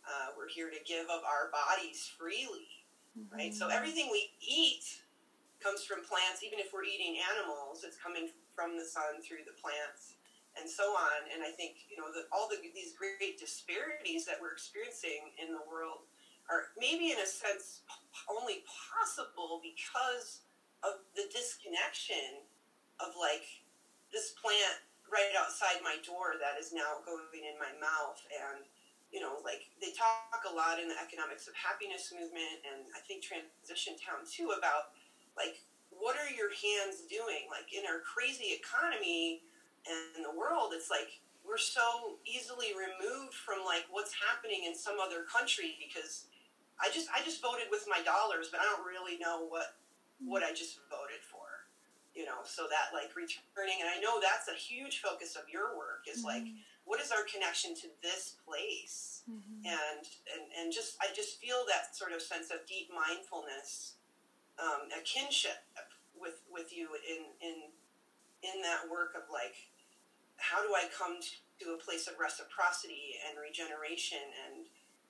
Uh, 0.01 0.34
we're 0.34 0.50
here 0.50 0.74
to 0.74 0.82
give 0.82 1.06
of 1.06 1.22
our 1.22 1.54
bodies 1.54 2.10
freely, 2.18 2.82
mm-hmm. 3.13 3.30
right? 3.30 3.54
So 3.54 3.70
everything 3.70 4.10
we 4.12 4.34
eat 4.42 5.00
comes 5.62 5.86
from 5.86 6.03
plants. 6.03 6.41
Even 6.41 6.58
if 6.58 6.74
we're 6.74 6.86
eating 6.86 7.22
animals, 7.22 7.86
it's 7.86 7.98
coming 7.98 8.34
from 8.58 8.75
the 8.75 8.86
sun 8.86 9.22
through 9.22 9.46
the 9.46 9.56
plants, 9.56 10.18
and 10.58 10.65
so 10.68 10.91
on. 10.98 11.30
And 11.32 11.46
I 11.46 11.53
think 11.53 11.86
you 11.88 11.96
know 11.96 12.10
the, 12.10 12.27
all 12.34 12.50
the, 12.50 12.60
these 12.74 12.98
great 12.98 13.38
disparities 13.38 14.25
that 14.25 14.41
we're 14.41 14.53
experiencing 14.53 15.32
in 15.38 15.53
the 15.53 15.63
world 15.70 16.10
are 16.50 16.74
maybe 16.75 17.15
in 17.15 17.20
a 17.22 17.30
sense 17.30 17.88
only 18.27 18.68
possible 18.68 19.63
because 19.63 20.44
of 20.84 21.06
the 21.15 21.30
disconnection 21.30 22.44
of 23.00 23.13
like 23.15 23.46
this 24.10 24.34
plant 24.36 24.84
right 25.08 25.32
outside 25.38 25.80
my 25.84 26.00
door 26.03 26.39
that 26.39 26.60
is 26.60 26.75
now 26.75 27.00
going 27.03 27.44
in 27.44 27.56
my 27.60 27.72
mouth 27.80 28.20
and 28.32 28.63
you 29.12 29.20
know 29.20 29.44
like 29.44 29.68
they 29.84 29.91
talk 29.91 30.44
a 30.48 30.53
lot 30.53 30.80
in 30.80 30.88
the 30.88 30.98
economics 30.98 31.46
of 31.46 31.53
happiness 31.53 32.15
movement 32.15 32.63
and 32.63 32.88
i 32.96 33.01
think 33.03 33.20
transition 33.20 33.94
town 34.00 34.24
too 34.24 34.56
about 34.56 34.96
like 35.41 35.65
what 35.89 36.17
are 36.17 36.29
your 36.29 36.50
hands 36.53 37.01
doing 37.10 37.50
like 37.50 37.74
in 37.74 37.86
our 37.89 38.01
crazy 38.05 38.53
economy 38.53 39.41
and 39.89 40.21
the 40.21 40.33
world 40.33 40.74
it's 40.74 40.89
like 40.89 41.21
we're 41.41 41.57
so 41.57 42.21
easily 42.25 42.77
removed 42.77 43.33
from 43.33 43.65
like 43.65 43.86
what's 43.89 44.13
happening 44.13 44.69
in 44.69 44.77
some 44.77 45.01
other 45.01 45.25
country 45.25 45.77
because 45.81 46.29
i 46.77 46.89
just 46.93 47.10
i 47.13 47.21
just 47.25 47.41
voted 47.41 47.69
with 47.69 47.86
my 47.89 48.01
dollars 48.05 48.50
but 48.53 48.62
i 48.62 48.65
don't 48.65 48.86
really 48.86 49.17
know 49.17 49.45
what 49.50 49.77
what 50.21 50.45
i 50.45 50.53
just 50.53 50.81
voted 50.89 51.21
for 51.25 51.65
you 52.13 52.25
know 52.25 52.43
so 52.43 52.69
that 52.69 52.93
like 52.93 53.10
returning 53.15 53.81
and 53.81 53.89
i 53.89 53.98
know 54.01 54.21
that's 54.21 54.50
a 54.50 54.57
huge 54.57 55.01
focus 55.01 55.36
of 55.36 55.50
your 55.50 55.77
work 55.77 56.05
is 56.05 56.21
mm-hmm. 56.25 56.38
like 56.38 56.48
what 56.86 57.00
is 57.00 57.12
our 57.12 57.24
connection 57.29 57.74
to 57.77 57.88
this 58.01 58.36
place 58.45 59.24
mm-hmm. 59.29 59.65
and, 59.65 60.03
and 60.33 60.43
and 60.60 60.65
just 60.74 60.98
i 61.01 61.07
just 61.15 61.39
feel 61.39 61.65
that 61.67 61.95
sort 61.95 62.12
of 62.12 62.21
sense 62.21 62.50
of 62.51 62.65
deep 62.67 62.89
mindfulness 62.93 64.00
um, 64.62 64.88
a 64.94 65.01
kinship 65.01 65.65
with 66.15 66.46
with 66.53 66.70
you 66.72 66.89
in 67.01 67.34
in 67.41 67.58
in 68.46 68.62
that 68.62 68.86
work 68.89 69.18
of 69.18 69.25
like 69.34 69.58
how 70.38 70.62
do 70.62 70.74
i 70.74 70.86
come 70.94 71.18
to 71.60 71.74
a 71.74 71.80
place 71.82 72.08
of 72.08 72.18
reciprocity 72.22 73.18
and 73.25 73.38
regeneration 73.38 74.22
and 74.46 74.65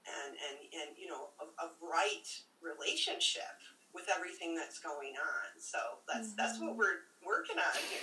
and 0.08 0.34
and, 0.34 0.58
and 0.82 0.90
you 0.98 1.08
know 1.08 1.36
of, 1.40 1.52
of 1.60 1.76
right 1.84 2.28
relationship 2.64 3.60
with 3.94 4.06
everything 4.16 4.56
that's 4.56 4.80
going 4.80 5.14
on. 5.20 5.60
So 5.60 5.78
that's 6.08 6.30
mm-hmm. 6.30 6.36
that's 6.38 6.60
what 6.60 6.76
we're 6.76 7.04
working 7.26 7.58
on 7.58 7.80
here. 7.90 8.00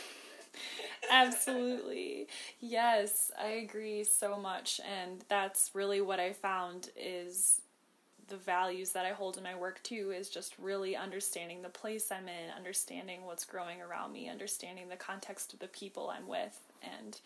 Absolutely. 1.11 2.29
Yes, 2.61 3.31
I 3.39 3.49
agree 3.49 4.05
so 4.05 4.37
much 4.39 4.81
and 4.87 5.25
that's 5.29 5.71
really 5.75 6.01
what 6.01 6.21
I 6.21 6.33
found 6.33 6.91
is 6.97 7.61
the 8.29 8.37
values 8.37 8.93
that 8.93 9.07
I 9.07 9.11
hold 9.11 9.37
in 9.37 9.43
my 9.43 9.55
work 9.55 9.83
too 9.83 10.13
is 10.17 10.29
just 10.29 10.55
really 10.59 10.97
understanding 10.97 11.63
the 11.63 11.69
place 11.69 12.11
I'm 12.13 12.29
in, 12.29 12.51
understanding 12.57 13.25
what's 13.25 13.45
growing 13.45 13.81
around 13.81 14.13
me, 14.13 14.29
understanding 14.29 14.89
the 14.89 14.97
context 14.97 15.53
of 15.53 15.59
the 15.59 15.69
people 15.69 16.13
I'm 16.15 16.29
with 16.29 16.59
and 16.83 17.21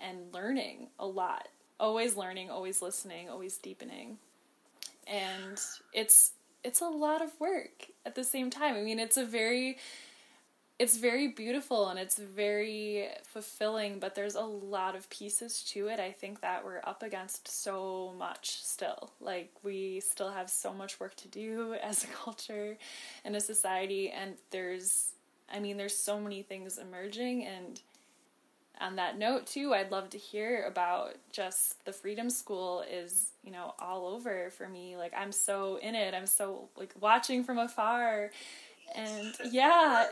and 0.00 0.32
learning 0.32 0.88
a 0.98 1.06
lot. 1.06 1.48
Always 1.78 2.16
learning, 2.16 2.50
always 2.50 2.82
listening, 2.82 3.28
always 3.28 3.56
deepening. 3.56 4.18
And 5.06 5.60
it's 5.92 6.32
it's 6.62 6.80
a 6.80 6.88
lot 6.88 7.22
of 7.22 7.38
work 7.38 7.88
at 8.06 8.14
the 8.14 8.24
same 8.24 8.50
time. 8.50 8.74
I 8.74 8.82
mean, 8.82 8.98
it's 8.98 9.16
a 9.16 9.24
very 9.24 9.78
it's 10.78 10.96
very 10.96 11.28
beautiful 11.28 11.88
and 11.88 11.98
it's 12.00 12.18
very 12.18 13.08
fulfilling, 13.22 14.00
but 14.00 14.14
there's 14.16 14.34
a 14.34 14.40
lot 14.40 14.96
of 14.96 15.08
pieces 15.08 15.62
to 15.62 15.86
it. 15.86 16.00
I 16.00 16.10
think 16.10 16.40
that 16.40 16.64
we're 16.64 16.80
up 16.82 17.02
against 17.02 17.46
so 17.46 18.12
much 18.18 18.62
still. 18.64 19.10
Like, 19.20 19.52
we 19.62 20.00
still 20.00 20.30
have 20.32 20.50
so 20.50 20.72
much 20.72 20.98
work 20.98 21.14
to 21.16 21.28
do 21.28 21.74
as 21.82 22.02
a 22.04 22.08
culture 22.08 22.76
and 23.24 23.36
a 23.36 23.40
society, 23.40 24.10
and 24.10 24.34
there's, 24.50 25.12
I 25.52 25.60
mean, 25.60 25.76
there's 25.76 25.96
so 25.96 26.18
many 26.20 26.42
things 26.42 26.78
emerging, 26.78 27.46
and 27.46 27.80
on 28.80 28.96
that 28.96 29.16
note 29.16 29.46
too 29.46 29.72
i'd 29.72 29.92
love 29.92 30.10
to 30.10 30.18
hear 30.18 30.64
about 30.66 31.14
just 31.30 31.84
the 31.84 31.92
freedom 31.92 32.28
school 32.28 32.84
is 32.90 33.28
you 33.44 33.52
know 33.52 33.72
all 33.78 34.06
over 34.06 34.50
for 34.50 34.68
me 34.68 34.96
like 34.96 35.12
i'm 35.16 35.30
so 35.30 35.76
in 35.76 35.94
it 35.94 36.12
i'm 36.12 36.26
so 36.26 36.68
like 36.76 36.92
watching 37.00 37.44
from 37.44 37.58
afar 37.58 38.30
and 38.96 39.34
yeah 39.50 40.06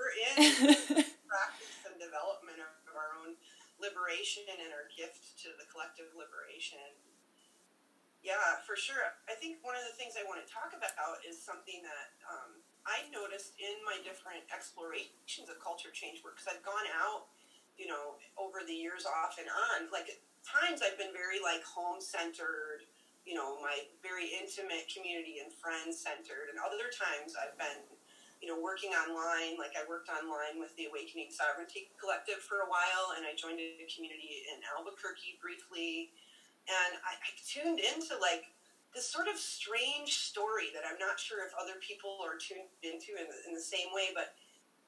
we're, 0.00 0.16
in 0.16 0.72
practice 1.28 1.76
and 1.84 2.00
development 2.00 2.56
of 2.64 2.94
our 2.96 3.20
own 3.20 3.36
liberation 3.76 4.48
and 4.48 4.72
our 4.72 4.88
gift 4.96 5.36
to 5.44 5.52
the 5.60 5.68
collective 5.68 6.08
liberation 6.16 6.80
yeah 8.24 8.60
for 8.64 8.76
sure 8.76 9.12
i 9.28 9.36
think 9.36 9.60
one 9.60 9.76
of 9.76 9.84
the 9.84 9.96
things 10.00 10.16
i 10.16 10.24
want 10.24 10.40
to 10.40 10.48
talk 10.48 10.72
about 10.72 11.20
is 11.24 11.36
something 11.36 11.84
that 11.84 12.16
um, 12.24 12.60
i 12.88 13.04
noticed 13.12 13.56
in 13.60 13.76
my 13.84 14.00
different 14.00 14.44
explorations 14.52 15.52
of 15.52 15.56
culture 15.60 15.92
change 15.92 16.24
work 16.24 16.40
because 16.40 16.48
i've 16.48 16.64
gone 16.64 16.88
out 16.96 17.28
you 17.80 17.88
know, 17.88 18.20
over 18.36 18.60
the 18.60 18.76
years 18.76 19.08
off 19.08 19.40
and 19.40 19.48
on. 19.48 19.88
Like 19.88 20.12
at 20.12 20.20
times 20.44 20.84
I've 20.84 21.00
been 21.00 21.16
very 21.16 21.40
like 21.40 21.64
home 21.64 21.96
centered, 22.04 22.84
you 23.24 23.32
know, 23.32 23.56
my 23.64 23.88
very 24.04 24.28
intimate 24.36 24.84
community 24.92 25.40
and 25.40 25.48
friends 25.48 25.96
centered. 25.96 26.52
And 26.52 26.60
other 26.60 26.92
times 26.92 27.32
I've 27.40 27.56
been, 27.56 27.80
you 28.40 28.48
know, 28.48 28.56
working 28.56 28.96
online. 28.96 29.60
Like 29.60 29.76
I 29.76 29.84
worked 29.84 30.08
online 30.08 30.56
with 30.56 30.72
the 30.80 30.88
Awakening 30.88 31.28
Sovereignty 31.28 31.92
Collective 32.00 32.40
for 32.40 32.64
a 32.64 32.68
while 32.68 33.16
and 33.16 33.28
I 33.28 33.36
joined 33.36 33.60
a 33.60 33.84
community 33.92 34.48
in 34.48 34.64
Albuquerque 34.64 35.36
briefly. 35.40 36.10
And 36.68 36.96
I, 37.04 37.16
I 37.20 37.30
tuned 37.44 37.80
into 37.80 38.16
like 38.16 38.48
this 38.96 39.06
sort 39.06 39.28
of 39.28 39.38
strange 39.38 40.18
story 40.18 40.72
that 40.74 40.82
I'm 40.82 40.98
not 40.98 41.20
sure 41.20 41.46
if 41.46 41.54
other 41.54 41.78
people 41.78 42.18
are 42.24 42.40
tuned 42.40 42.72
into 42.82 43.14
in 43.14 43.28
in 43.46 43.52
the 43.54 43.62
same 43.62 43.92
way, 43.94 44.10
but 44.16 44.34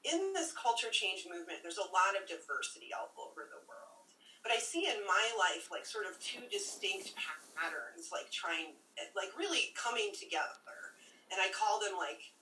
in 0.03 0.35
this 0.35 0.51
culture 0.51 0.91
change 0.91 1.23
movement, 1.23 1.63
there's 1.63 1.79
a 1.79 1.87
lot 1.95 2.19
of 2.19 2.27
diversity 2.27 2.91
all 2.91 3.15
over 3.15 3.47
the 3.47 3.63
world. 3.63 4.03
But 4.43 4.51
I 4.51 4.59
see 4.59 4.91
in 4.91 4.99
my 5.07 5.25
life 5.39 5.71
like 5.71 5.87
sort 5.87 6.03
of 6.03 6.19
two 6.19 6.43
distinct 6.51 7.15
patterns, 7.55 8.11
like 8.11 8.27
trying, 8.27 8.75
like 9.15 9.31
really 9.39 9.71
coming 9.79 10.11
together. 10.11 10.99
And 11.31 11.39
I 11.39 11.47
call 11.55 11.79
them 11.79 11.95
like 11.95 12.35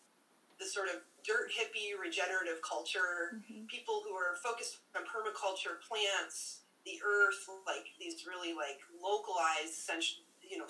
the 0.62 0.70
sort 0.70 0.88
of 0.88 1.02
dirt 1.26 1.50
hippie 1.50 1.98
regenerative 1.98 2.62
culture, 2.62 3.42
mm-hmm. 3.42 3.66
people 3.66 4.06
who 4.06 4.14
are 4.14 4.38
focused 4.38 4.86
on 4.94 5.02
permaculture, 5.10 5.82
plants, 5.82 6.62
the 6.86 7.02
earth, 7.02 7.42
like 7.66 7.90
these 7.98 8.30
really 8.30 8.54
like 8.54 8.78
localized, 9.02 9.90
you 10.46 10.62
know, 10.62 10.70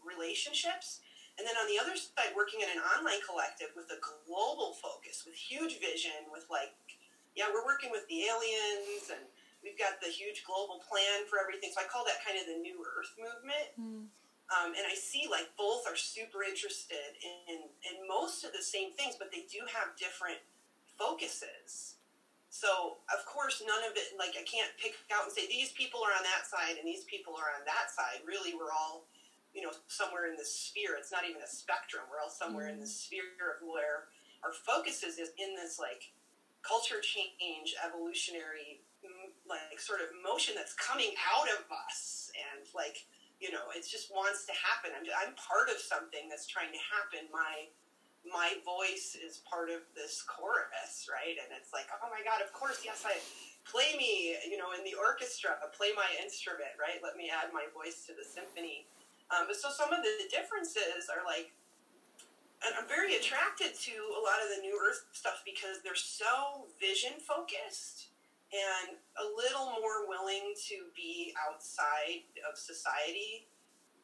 relationships 0.00 1.04
and 1.40 1.48
then 1.48 1.56
on 1.56 1.64
the 1.72 1.80
other 1.80 1.96
side, 1.96 2.36
working 2.36 2.60
in 2.60 2.68
an 2.68 2.84
online 2.84 3.24
collective 3.24 3.72
with 3.72 3.88
a 3.88 3.96
global 3.96 4.76
focus, 4.76 5.24
with 5.24 5.32
huge 5.32 5.80
vision, 5.80 6.28
with 6.28 6.44
like, 6.52 6.76
yeah, 7.32 7.48
we're 7.48 7.64
working 7.64 7.88
with 7.88 8.04
the 8.12 8.28
aliens 8.28 9.08
and 9.08 9.24
we've 9.64 9.80
got 9.80 10.04
the 10.04 10.12
huge 10.12 10.44
global 10.44 10.84
plan 10.84 11.24
for 11.32 11.40
everything. 11.40 11.72
So 11.72 11.80
I 11.80 11.88
call 11.88 12.04
that 12.04 12.20
kind 12.20 12.36
of 12.36 12.44
the 12.44 12.60
new 12.60 12.84
earth 12.84 13.16
movement. 13.16 13.68
Mm. 13.80 14.12
Um, 14.50 14.74
and 14.74 14.82
I 14.82 14.98
see 14.98 15.30
like 15.30 15.54
both 15.54 15.86
are 15.86 15.94
super 15.94 16.42
interested 16.42 17.14
in, 17.22 17.70
in 17.86 17.94
most 18.10 18.42
of 18.42 18.50
the 18.50 18.62
same 18.62 18.90
things, 18.98 19.14
but 19.14 19.30
they 19.30 19.46
do 19.46 19.62
have 19.70 19.94
different 19.94 20.42
focuses. 20.98 22.02
So 22.50 22.98
of 23.14 23.22
course, 23.30 23.62
none 23.62 23.86
of 23.86 23.94
it, 23.94 24.18
like 24.18 24.34
I 24.34 24.42
can't 24.42 24.74
pick 24.74 24.98
out 25.14 25.30
and 25.30 25.32
say 25.32 25.46
these 25.46 25.70
people 25.72 26.02
are 26.02 26.10
on 26.10 26.26
that 26.26 26.50
side 26.50 26.82
and 26.82 26.86
these 26.86 27.06
people 27.06 27.38
are 27.38 27.54
on 27.54 27.62
that 27.62 27.94
side. 27.94 28.26
Really, 28.26 28.58
we're 28.58 28.74
all 28.74 29.06
you 29.54 29.62
know, 29.62 29.74
somewhere 29.88 30.30
in 30.30 30.36
the 30.36 30.44
sphere. 30.44 30.94
It's 30.98 31.10
not 31.10 31.26
even 31.26 31.42
a 31.42 31.50
spectrum. 31.50 32.06
We're 32.10 32.22
all 32.22 32.30
somewhere 32.30 32.70
mm. 32.70 32.78
in 32.78 32.80
the 32.80 32.90
mm. 32.90 33.02
sphere 33.02 33.58
of 33.58 33.66
where 33.66 34.10
our 34.46 34.54
focus 34.54 35.02
is, 35.02 35.18
is 35.18 35.34
in 35.38 35.54
this 35.58 35.78
like 35.78 36.14
culture 36.62 37.02
change, 37.02 37.74
evolutionary, 37.82 38.80
like 39.48 39.80
sort 39.80 40.00
of 40.00 40.14
motion 40.22 40.54
that's 40.54 40.74
coming 40.74 41.12
out 41.26 41.48
of 41.58 41.66
us, 41.72 42.30
and 42.36 42.62
like 42.74 43.06
you 43.40 43.48
know, 43.48 43.72
it 43.72 43.88
just 43.88 44.12
wants 44.12 44.44
to 44.44 44.54
happen. 44.54 44.92
I'm, 44.92 45.08
I'm 45.16 45.32
part 45.40 45.72
of 45.72 45.80
something 45.80 46.28
that's 46.28 46.44
trying 46.44 46.70
to 46.76 46.82
happen. 46.92 47.26
My 47.32 47.72
my 48.20 48.60
voice 48.68 49.16
is 49.16 49.40
part 49.48 49.72
of 49.72 49.80
this 49.96 50.20
chorus, 50.20 51.08
right? 51.08 51.40
And 51.40 51.48
it's 51.56 51.72
like, 51.72 51.88
oh 52.04 52.12
my 52.12 52.20
God, 52.20 52.44
of 52.44 52.52
course, 52.52 52.84
yes, 52.84 53.08
I 53.08 53.16
play 53.64 53.96
me, 53.96 54.36
you 54.44 54.60
know, 54.60 54.76
in 54.76 54.84
the 54.84 54.92
orchestra, 54.92 55.56
play 55.72 55.96
my 55.96 56.04
instrument, 56.20 56.76
right? 56.76 57.00
Let 57.00 57.16
me 57.16 57.32
add 57.32 57.48
my 57.48 57.64
voice 57.72 58.04
to 58.08 58.12
the 58.12 58.20
symphony. 58.20 58.84
Um, 59.32 59.48
but 59.48 59.56
so 59.56 59.72
some 59.72 59.96
of 59.96 60.04
the 60.04 60.28
differences 60.28 61.08
are 61.08 61.24
like, 61.24 61.56
and 62.60 62.76
I'm 62.76 62.84
very 62.84 63.16
attracted 63.16 63.72
to 63.72 63.94
a 64.12 64.20
lot 64.20 64.44
of 64.44 64.52
the 64.52 64.60
new 64.60 64.76
earth 64.76 65.08
stuff 65.16 65.40
because 65.48 65.80
they're 65.80 65.96
so 65.96 66.68
vision 66.76 67.16
focused 67.24 68.12
and 68.50 68.98
a 69.18 69.26
little 69.38 69.70
more 69.78 70.10
willing 70.10 70.54
to 70.68 70.90
be 70.94 71.34
outside 71.46 72.26
of 72.42 72.58
society 72.58 73.46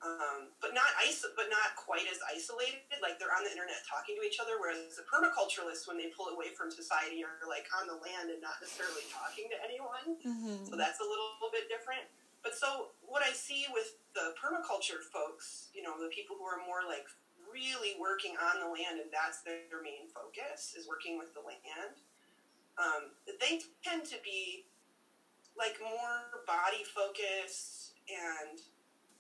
um, 0.05 0.53
but 0.61 0.77
not 0.77 0.93
iso- 1.09 1.33
but 1.37 1.49
not 1.49 1.73
quite 1.79 2.05
as 2.05 2.21
isolated. 2.29 2.85
Like 3.01 3.17
they're 3.17 3.33
on 3.33 3.45
the 3.49 3.53
internet 3.53 3.81
talking 3.89 4.17
to 4.21 4.23
each 4.25 4.37
other, 4.43 4.61
whereas 4.61 5.01
the 5.01 5.07
permaculturalists, 5.09 5.89
when 5.89 5.97
they 5.97 6.13
pull 6.13 6.29
away 6.29 6.53
from 6.53 6.69
society, 6.69 7.25
are 7.25 7.41
like 7.49 7.65
on 7.73 7.89
the 7.89 7.97
land 7.97 8.29
and 8.29 8.41
not 8.45 8.61
necessarily 8.61 9.05
talking 9.09 9.49
to 9.49 9.57
anyone. 9.65 10.21
Mm-hmm. 10.21 10.69
So 10.69 10.77
that's 10.77 11.01
a 11.01 11.07
little 11.07 11.49
bit 11.49 11.73
different. 11.73 12.05
But 12.45 12.55
so 12.55 12.93
what 13.01 13.25
I 13.25 13.33
see 13.33 13.67
with 13.73 13.97
the 14.13 14.37
permaculture 14.37 15.01
folks, 15.01 15.73
you 15.73 15.81
know, 15.81 15.97
the 15.97 16.13
people 16.13 16.37
who 16.37 16.45
are 16.45 16.61
more 16.61 16.85
like 16.85 17.09
really 17.49 17.97
working 17.97 18.37
on 18.37 18.61
the 18.61 18.69
land 18.69 19.01
and 19.01 19.09
that's 19.09 19.41
their 19.43 19.81
main 19.81 20.13
focus 20.13 20.77
is 20.77 20.85
working 20.85 21.17
with 21.17 21.33
the 21.33 21.41
land. 21.41 22.05
Um, 22.77 23.17
they 23.41 23.61
tend 23.83 24.05
to 24.07 24.17
be 24.23 24.67
like 25.57 25.81
more 25.81 26.45
body 26.47 26.85
focused 26.85 27.97
and 28.09 28.61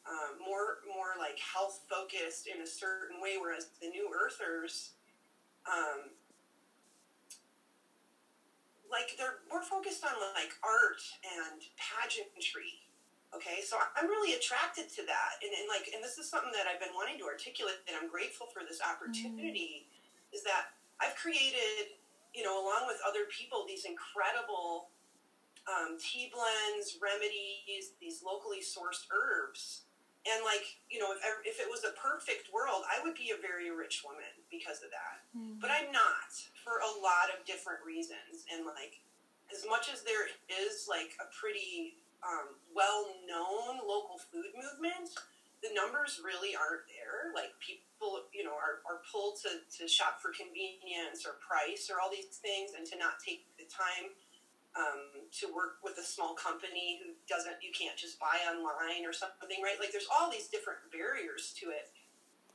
um, 0.06 0.38
more 0.38 0.84
more 0.86 1.18
like 1.18 1.40
health 1.40 1.82
focused 1.90 2.46
in 2.46 2.62
a 2.62 2.66
certain 2.66 3.18
way, 3.20 3.40
whereas 3.40 3.72
the 3.80 3.88
new 3.88 4.06
earthers, 4.12 4.94
um, 5.66 6.14
like 8.86 9.16
they're 9.18 9.42
more 9.50 9.64
focused 9.64 10.04
on 10.04 10.14
like 10.36 10.54
art 10.62 11.02
and 11.24 11.58
pageantry. 11.74 12.86
Okay, 13.34 13.58
so 13.60 13.76
I'm 13.98 14.06
really 14.06 14.38
attracted 14.38 14.86
to 14.96 15.02
that, 15.04 15.42
and, 15.42 15.50
and 15.50 15.66
like, 15.66 15.90
and 15.92 15.98
this 15.98 16.16
is 16.16 16.30
something 16.30 16.54
that 16.54 16.70
I've 16.70 16.78
been 16.78 16.94
wanting 16.94 17.18
to 17.18 17.26
articulate, 17.26 17.82
and 17.90 17.98
I'm 17.98 18.08
grateful 18.08 18.46
for 18.54 18.62
this 18.62 18.78
opportunity. 18.78 19.90
Mm. 19.90 20.36
Is 20.38 20.46
that 20.46 20.78
I've 21.02 21.18
created, 21.18 21.95
you 22.36 22.44
know, 22.44 22.60
along 22.60 22.84
with 22.84 23.00
other 23.00 23.24
people, 23.32 23.64
these 23.64 23.88
incredible 23.88 24.92
um, 25.64 25.96
tea 25.96 26.28
blends, 26.28 27.00
remedies, 27.00 27.96
these 27.96 28.20
locally 28.20 28.60
sourced 28.60 29.08
herbs. 29.08 29.88
And 30.26 30.42
like 30.42 30.82
you 30.90 30.98
know 30.98 31.14
if, 31.14 31.22
if 31.46 31.62
it 31.62 31.70
was 31.70 31.86
a 31.86 31.94
perfect 31.94 32.50
world 32.50 32.82
i 32.90 32.98
would 32.98 33.14
be 33.14 33.30
a 33.30 33.38
very 33.38 33.70
rich 33.70 34.02
woman 34.02 34.26
because 34.50 34.82
of 34.82 34.90
that. 34.90 35.22
Mm-hmm. 35.30 35.62
but 35.62 35.70
i'm 35.70 35.94
not 35.94 36.34
for 36.66 36.82
a 36.82 36.92
lot 36.98 37.30
of 37.30 37.46
different 37.46 37.78
reasons. 37.86 38.42
And 38.50 38.66
like 38.66 38.98
as 39.54 39.62
much 39.70 39.86
as 39.86 40.02
there 40.02 40.26
is 40.50 40.90
like 40.90 41.14
a 41.22 41.30
pretty 41.30 42.02
um, 42.26 42.58
well-known 42.74 43.86
local 43.86 44.18
food 44.18 44.50
movement 44.58 45.14
the 45.64 45.72
numbers 45.72 46.20
really 46.20 46.52
aren't 46.52 46.84
there. 46.90 47.32
Like 47.32 47.54
people 47.62 47.85
you 48.32 48.44
know 48.44 48.54
are, 48.54 48.84
are 48.84 49.00
pulled 49.08 49.40
to, 49.42 49.64
to 49.78 49.88
shop 49.88 50.20
for 50.20 50.30
convenience 50.32 51.24
or 51.24 51.40
price 51.40 51.88
or 51.88 51.98
all 52.00 52.12
these 52.12 52.38
things 52.38 52.76
and 52.76 52.84
to 52.86 52.96
not 52.98 53.18
take 53.22 53.48
the 53.56 53.64
time 53.66 54.12
um, 54.76 55.24
to 55.32 55.48
work 55.48 55.80
with 55.80 55.96
a 55.96 56.04
small 56.04 56.36
company 56.36 57.00
who 57.00 57.16
doesn't, 57.24 57.56
you 57.64 57.72
can't 57.72 57.96
just 57.96 58.20
buy 58.20 58.36
online 58.44 59.08
or 59.08 59.12
something, 59.12 59.56
right? 59.64 59.80
Like 59.80 59.90
there's 59.90 60.08
all 60.12 60.28
these 60.28 60.52
different 60.52 60.84
barriers 60.92 61.56
to 61.64 61.72
it. 61.72 61.88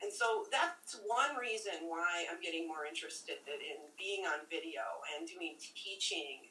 And 0.02 0.10
so 0.10 0.50
that's 0.50 0.98
one 1.06 1.38
reason 1.38 1.86
why 1.86 2.26
I'm 2.30 2.42
getting 2.42 2.66
more 2.66 2.90
interested 2.90 3.38
in 3.46 3.78
being 3.98 4.26
on 4.26 4.50
video 4.50 4.82
and 5.14 5.30
doing 5.30 5.58
teaching 5.62 6.50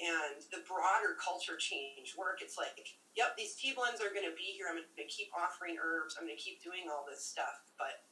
and 0.00 0.40
the 0.52 0.64
broader 0.64 1.16
culture 1.20 1.56
change 1.60 2.16
work. 2.16 2.40
It's 2.40 2.56
like, 2.56 2.96
yep, 3.16 3.36
these 3.36 3.56
tea 3.56 3.76
blends 3.76 4.00
are 4.00 4.12
going 4.12 4.28
to 4.28 4.36
be 4.36 4.52
here. 4.52 4.68
I'm 4.68 4.80
going 4.80 4.88
to 4.96 5.08
keep 5.08 5.28
offering 5.36 5.76
herbs. 5.80 6.16
I'm 6.16 6.24
going 6.24 6.36
to 6.36 6.40
keep 6.40 6.64
doing 6.64 6.88
all 6.88 7.04
this 7.04 7.20
stuff. 7.20 7.60
But, 7.76 8.04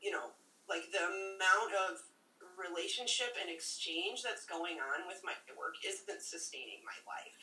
you 0.00 0.10
know, 0.10 0.32
like 0.68 0.88
the 0.92 1.04
amount 1.04 1.72
of 1.88 2.02
relationship 2.56 3.36
and 3.40 3.48
exchange 3.48 4.20
that's 4.20 4.44
going 4.44 4.76
on 4.80 5.08
with 5.08 5.24
my 5.24 5.32
work 5.56 5.80
isn't 5.80 6.20
sustaining 6.20 6.84
my 6.84 6.96
life. 7.08 7.36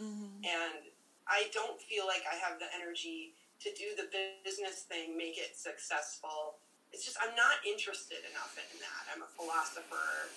Mm-hmm. 0.00 0.40
and 0.48 0.88
I 1.28 1.50
don't 1.52 1.76
feel 1.76 2.08
like 2.08 2.24
I 2.24 2.38
have 2.40 2.56
the 2.56 2.70
energy 2.72 3.34
to 3.60 3.68
do 3.74 3.92
the 3.98 4.08
business 4.08 4.86
thing, 4.86 5.18
make 5.18 5.36
it 5.36 5.58
successful. 5.58 6.62
It's 6.92 7.04
just, 7.04 7.18
I'm 7.18 7.34
not 7.34 7.60
interested 7.66 8.22
enough 8.30 8.54
in 8.56 8.78
that. 8.78 9.02
I'm 9.10 9.26
a 9.26 9.30
philosopher, 9.34 10.30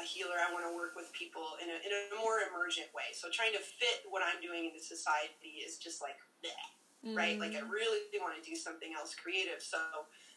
a 0.00 0.04
healer. 0.06 0.40
I 0.40 0.48
want 0.50 0.64
to 0.64 0.72
work 0.72 0.96
with 0.96 1.12
people 1.12 1.60
in 1.60 1.68
a, 1.68 1.78
in 1.84 1.92
a 1.92 2.02
more 2.16 2.40
emergent 2.48 2.88
way. 2.96 3.12
So 3.12 3.28
trying 3.28 3.52
to 3.52 3.62
fit 3.62 4.08
what 4.08 4.24
I'm 4.24 4.40
doing 4.40 4.72
into 4.72 4.80
society 4.80 5.60
is 5.60 5.76
just 5.76 6.00
like, 6.00 6.16
bleh, 6.40 6.66
mm-hmm. 7.04 7.14
right? 7.14 7.36
Like 7.36 7.52
I 7.52 7.62
really 7.66 8.08
want 8.18 8.38
to 8.38 8.42
do 8.42 8.56
something 8.56 8.96
else 8.96 9.12
creative. 9.12 9.60
So 9.60 9.78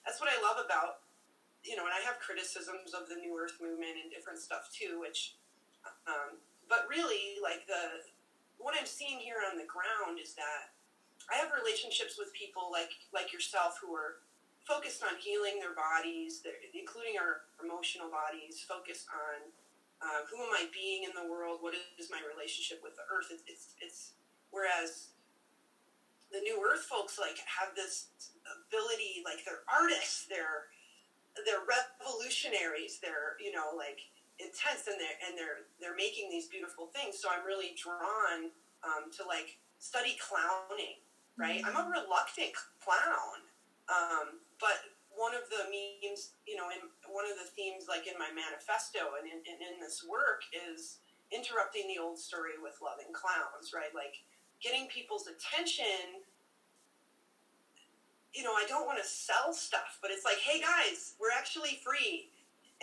that's 0.05 0.21
what 0.21 0.29
I 0.29 0.37
love 0.39 0.61
about 0.63 1.05
you 1.65 1.73
know, 1.73 1.89
and 1.89 1.97
I 1.97 2.01
have 2.05 2.21
criticisms 2.21 2.93
of 2.93 3.09
the 3.09 3.17
New 3.17 3.33
Earth 3.33 3.57
movement 3.57 3.97
and 3.97 4.13
different 4.13 4.37
stuff 4.37 4.69
too, 4.69 5.01
which, 5.01 5.33
um, 6.05 6.37
but 6.69 6.85
really, 6.85 7.41
like 7.41 7.65
the 7.65 8.05
what 8.61 8.77
I'm 8.77 8.85
seeing 8.85 9.17
here 9.17 9.41
on 9.41 9.57
the 9.57 9.65
ground 9.65 10.21
is 10.21 10.37
that 10.37 10.71
I 11.25 11.41
have 11.41 11.49
relationships 11.51 12.21
with 12.21 12.29
people 12.37 12.69
like 12.69 12.93
like 13.09 13.33
yourself 13.33 13.81
who 13.81 13.97
are 13.97 14.21
focused 14.69 15.01
on 15.01 15.17
healing 15.17 15.57
their 15.57 15.73
bodies, 15.73 16.45
including 16.73 17.17
our 17.17 17.49
emotional 17.61 18.09
bodies, 18.13 18.61
focused 18.61 19.09
on 19.09 19.49
uh, 20.01 20.25
who 20.29 20.37
am 20.41 20.53
I 20.53 20.69
being 20.69 21.05
in 21.05 21.13
the 21.17 21.25
world, 21.25 21.61
what 21.61 21.73
is 21.97 22.09
my 22.13 22.21
relationship 22.25 22.81
with 22.81 22.97
the 22.97 23.05
earth. 23.09 23.29
It's, 23.29 23.45
it's, 23.45 23.67
it's 23.77 24.01
whereas 24.49 25.13
the 26.35 26.43
New 26.43 26.59
Earth 26.59 26.83
folks 26.83 27.15
like 27.15 27.39
have 27.47 27.71
this 27.79 28.11
ability, 28.43 29.23
like 29.23 29.47
they're 29.47 29.63
artists, 29.71 30.27
they're 30.27 30.67
they're 31.47 31.63
revolutionaries. 31.63 32.99
They're 32.99 33.39
you 33.39 33.55
know 33.55 33.71
like 33.71 34.03
intense 34.35 34.91
and 34.91 34.99
they're 34.99 35.19
and 35.23 35.39
they're 35.39 35.63
they're 35.79 35.95
making 35.95 36.27
these 36.27 36.51
beautiful 36.51 36.91
things. 36.91 37.15
So 37.15 37.31
I'm 37.31 37.47
really 37.47 37.71
drawn 37.79 38.51
um, 38.83 39.07
to 39.15 39.23
like 39.23 39.55
study 39.79 40.19
clowning. 40.19 40.99
Right, 41.35 41.59
mm-hmm. 41.59 41.75
I'm 41.75 41.91
a 41.91 41.91
reluctant 41.91 42.55
clown, 42.79 43.43
um, 43.91 44.39
but 44.55 44.87
one 45.11 45.35
of 45.35 45.43
the 45.51 45.67
memes, 45.67 46.31
you 46.47 46.55
know, 46.55 46.71
in 46.71 46.79
one 47.11 47.27
of 47.27 47.35
the 47.35 47.47
themes, 47.51 47.91
like 47.91 48.07
in 48.07 48.15
my 48.15 48.31
manifesto 48.31 49.19
and 49.19 49.27
in, 49.27 49.43
in, 49.43 49.59
in 49.59 49.75
this 49.83 49.99
work, 50.07 50.47
is 50.55 51.03
interrupting 51.35 51.91
the 51.91 51.99
old 51.99 52.15
story 52.15 52.55
with 52.55 52.79
loving 52.79 53.11
clowns. 53.11 53.75
Right, 53.75 53.91
like 53.91 54.23
getting 54.63 54.87
people's 54.87 55.27
attention 55.27 56.23
you 58.35 58.43
know, 58.43 58.51
I 58.51 58.67
don't 58.67 58.83
want 58.83 58.99
to 58.99 59.07
sell 59.07 59.55
stuff, 59.55 59.97
but 60.03 60.11
it's 60.11 60.27
like, 60.27 60.43
hey 60.43 60.59
guys, 60.59 61.15
we're 61.15 61.31
actually 61.31 61.79
free 61.79 62.27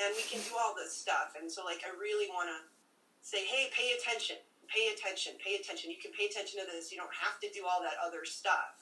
and 0.00 0.08
we 0.16 0.24
can 0.24 0.40
do 0.48 0.56
all 0.56 0.72
this 0.72 0.96
stuff. 0.96 1.36
And 1.36 1.44
so, 1.52 1.60
like, 1.60 1.84
I 1.84 1.92
really 1.92 2.32
want 2.32 2.48
to 2.48 2.58
say, 3.20 3.44
hey, 3.44 3.68
pay 3.68 3.92
attention, 3.92 4.40
pay 4.64 4.88
attention, 4.96 5.36
pay 5.36 5.60
attention. 5.60 5.92
You 5.92 6.00
can 6.00 6.16
pay 6.16 6.24
attention 6.24 6.64
to 6.64 6.66
this. 6.66 6.88
You 6.88 6.96
don't 6.96 7.12
have 7.12 7.36
to 7.44 7.52
do 7.52 7.68
all 7.68 7.84
that 7.84 8.00
other 8.00 8.24
stuff. 8.24 8.80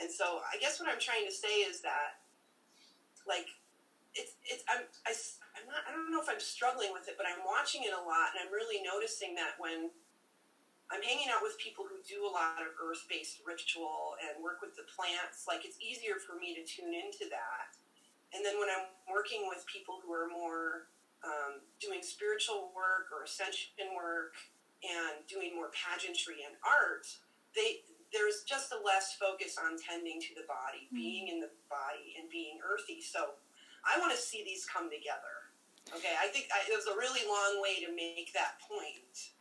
And 0.00 0.08
so, 0.08 0.40
I 0.48 0.56
guess 0.56 0.80
what 0.80 0.88
I'm 0.88 0.98
trying 0.98 1.28
to 1.28 1.34
say 1.36 1.68
is 1.68 1.84
that, 1.84 2.24
like, 3.28 3.52
it's, 4.16 4.40
it's, 4.48 4.64
I'm, 4.64 4.88
I, 5.04 5.12
I'm 5.60 5.68
not, 5.68 5.84
I 5.84 5.92
don't 5.92 6.08
know 6.08 6.24
if 6.24 6.32
I'm 6.32 6.40
struggling 6.40 6.96
with 6.96 7.12
it, 7.12 7.20
but 7.20 7.28
I'm 7.28 7.44
watching 7.44 7.84
it 7.84 7.92
a 7.92 8.00
lot 8.00 8.32
and 8.32 8.40
I'm 8.40 8.52
really 8.52 8.80
noticing 8.80 9.36
that 9.36 9.60
when, 9.60 9.92
I'm 10.86 11.02
hanging 11.02 11.26
out 11.34 11.42
with 11.42 11.58
people 11.58 11.82
who 11.82 11.98
do 12.06 12.22
a 12.22 12.30
lot 12.30 12.62
of 12.62 12.70
earth 12.78 13.02
based 13.10 13.42
ritual 13.42 14.14
and 14.22 14.38
work 14.38 14.62
with 14.62 14.78
the 14.78 14.86
plants. 14.86 15.50
Like 15.50 15.66
it's 15.66 15.78
easier 15.82 16.22
for 16.22 16.38
me 16.38 16.54
to 16.54 16.62
tune 16.62 16.94
into 16.94 17.26
that. 17.30 17.74
And 18.30 18.46
then 18.46 18.58
when 18.62 18.70
I'm 18.70 18.86
working 19.10 19.50
with 19.50 19.66
people 19.66 19.98
who 19.98 20.14
are 20.14 20.30
more 20.30 20.86
um, 21.26 21.64
doing 21.82 22.06
spiritual 22.06 22.70
work 22.70 23.10
or 23.10 23.26
ascension 23.26 23.90
work 23.98 24.38
and 24.86 25.26
doing 25.26 25.58
more 25.58 25.74
pageantry 25.74 26.46
and 26.46 26.54
art, 26.62 27.10
they 27.58 27.82
there's 28.14 28.46
just 28.46 28.70
a 28.70 28.78
less 28.86 29.18
focus 29.18 29.58
on 29.58 29.74
tending 29.74 30.22
to 30.22 30.32
the 30.38 30.46
body, 30.46 30.86
mm-hmm. 30.86 31.02
being 31.02 31.24
in 31.26 31.42
the 31.42 31.50
body, 31.66 32.14
and 32.14 32.30
being 32.30 32.62
earthy. 32.62 33.02
So 33.02 33.34
I 33.82 33.98
want 33.98 34.14
to 34.14 34.20
see 34.20 34.46
these 34.46 34.62
come 34.62 34.86
together. 34.86 35.50
Okay, 35.90 36.14
I 36.18 36.30
think 36.30 36.46
I, 36.54 36.66
it 36.70 36.74
was 36.74 36.86
a 36.86 36.94
really 36.94 37.22
long 37.26 37.62
way 37.62 37.82
to 37.82 37.90
make 37.90 38.30
that 38.34 38.58
point 38.62 39.34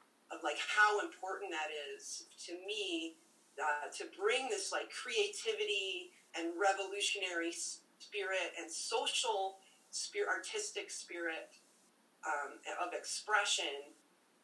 like 0.46 0.62
how 0.62 1.02
important 1.02 1.50
that 1.50 1.74
is 1.74 2.30
to 2.46 2.54
me 2.68 3.18
uh, 3.58 3.90
to 3.90 4.06
bring 4.14 4.48
this 4.50 4.72
like 4.72 4.94
creativity 4.94 6.14
and 6.38 6.54
revolutionary 6.54 7.52
spirit 7.52 8.54
and 8.62 8.70
social 8.70 9.58
spirit, 9.90 10.30
artistic 10.30 10.92
spirit 10.92 11.50
um, 12.22 12.62
of 12.78 12.94
expression 12.94 13.90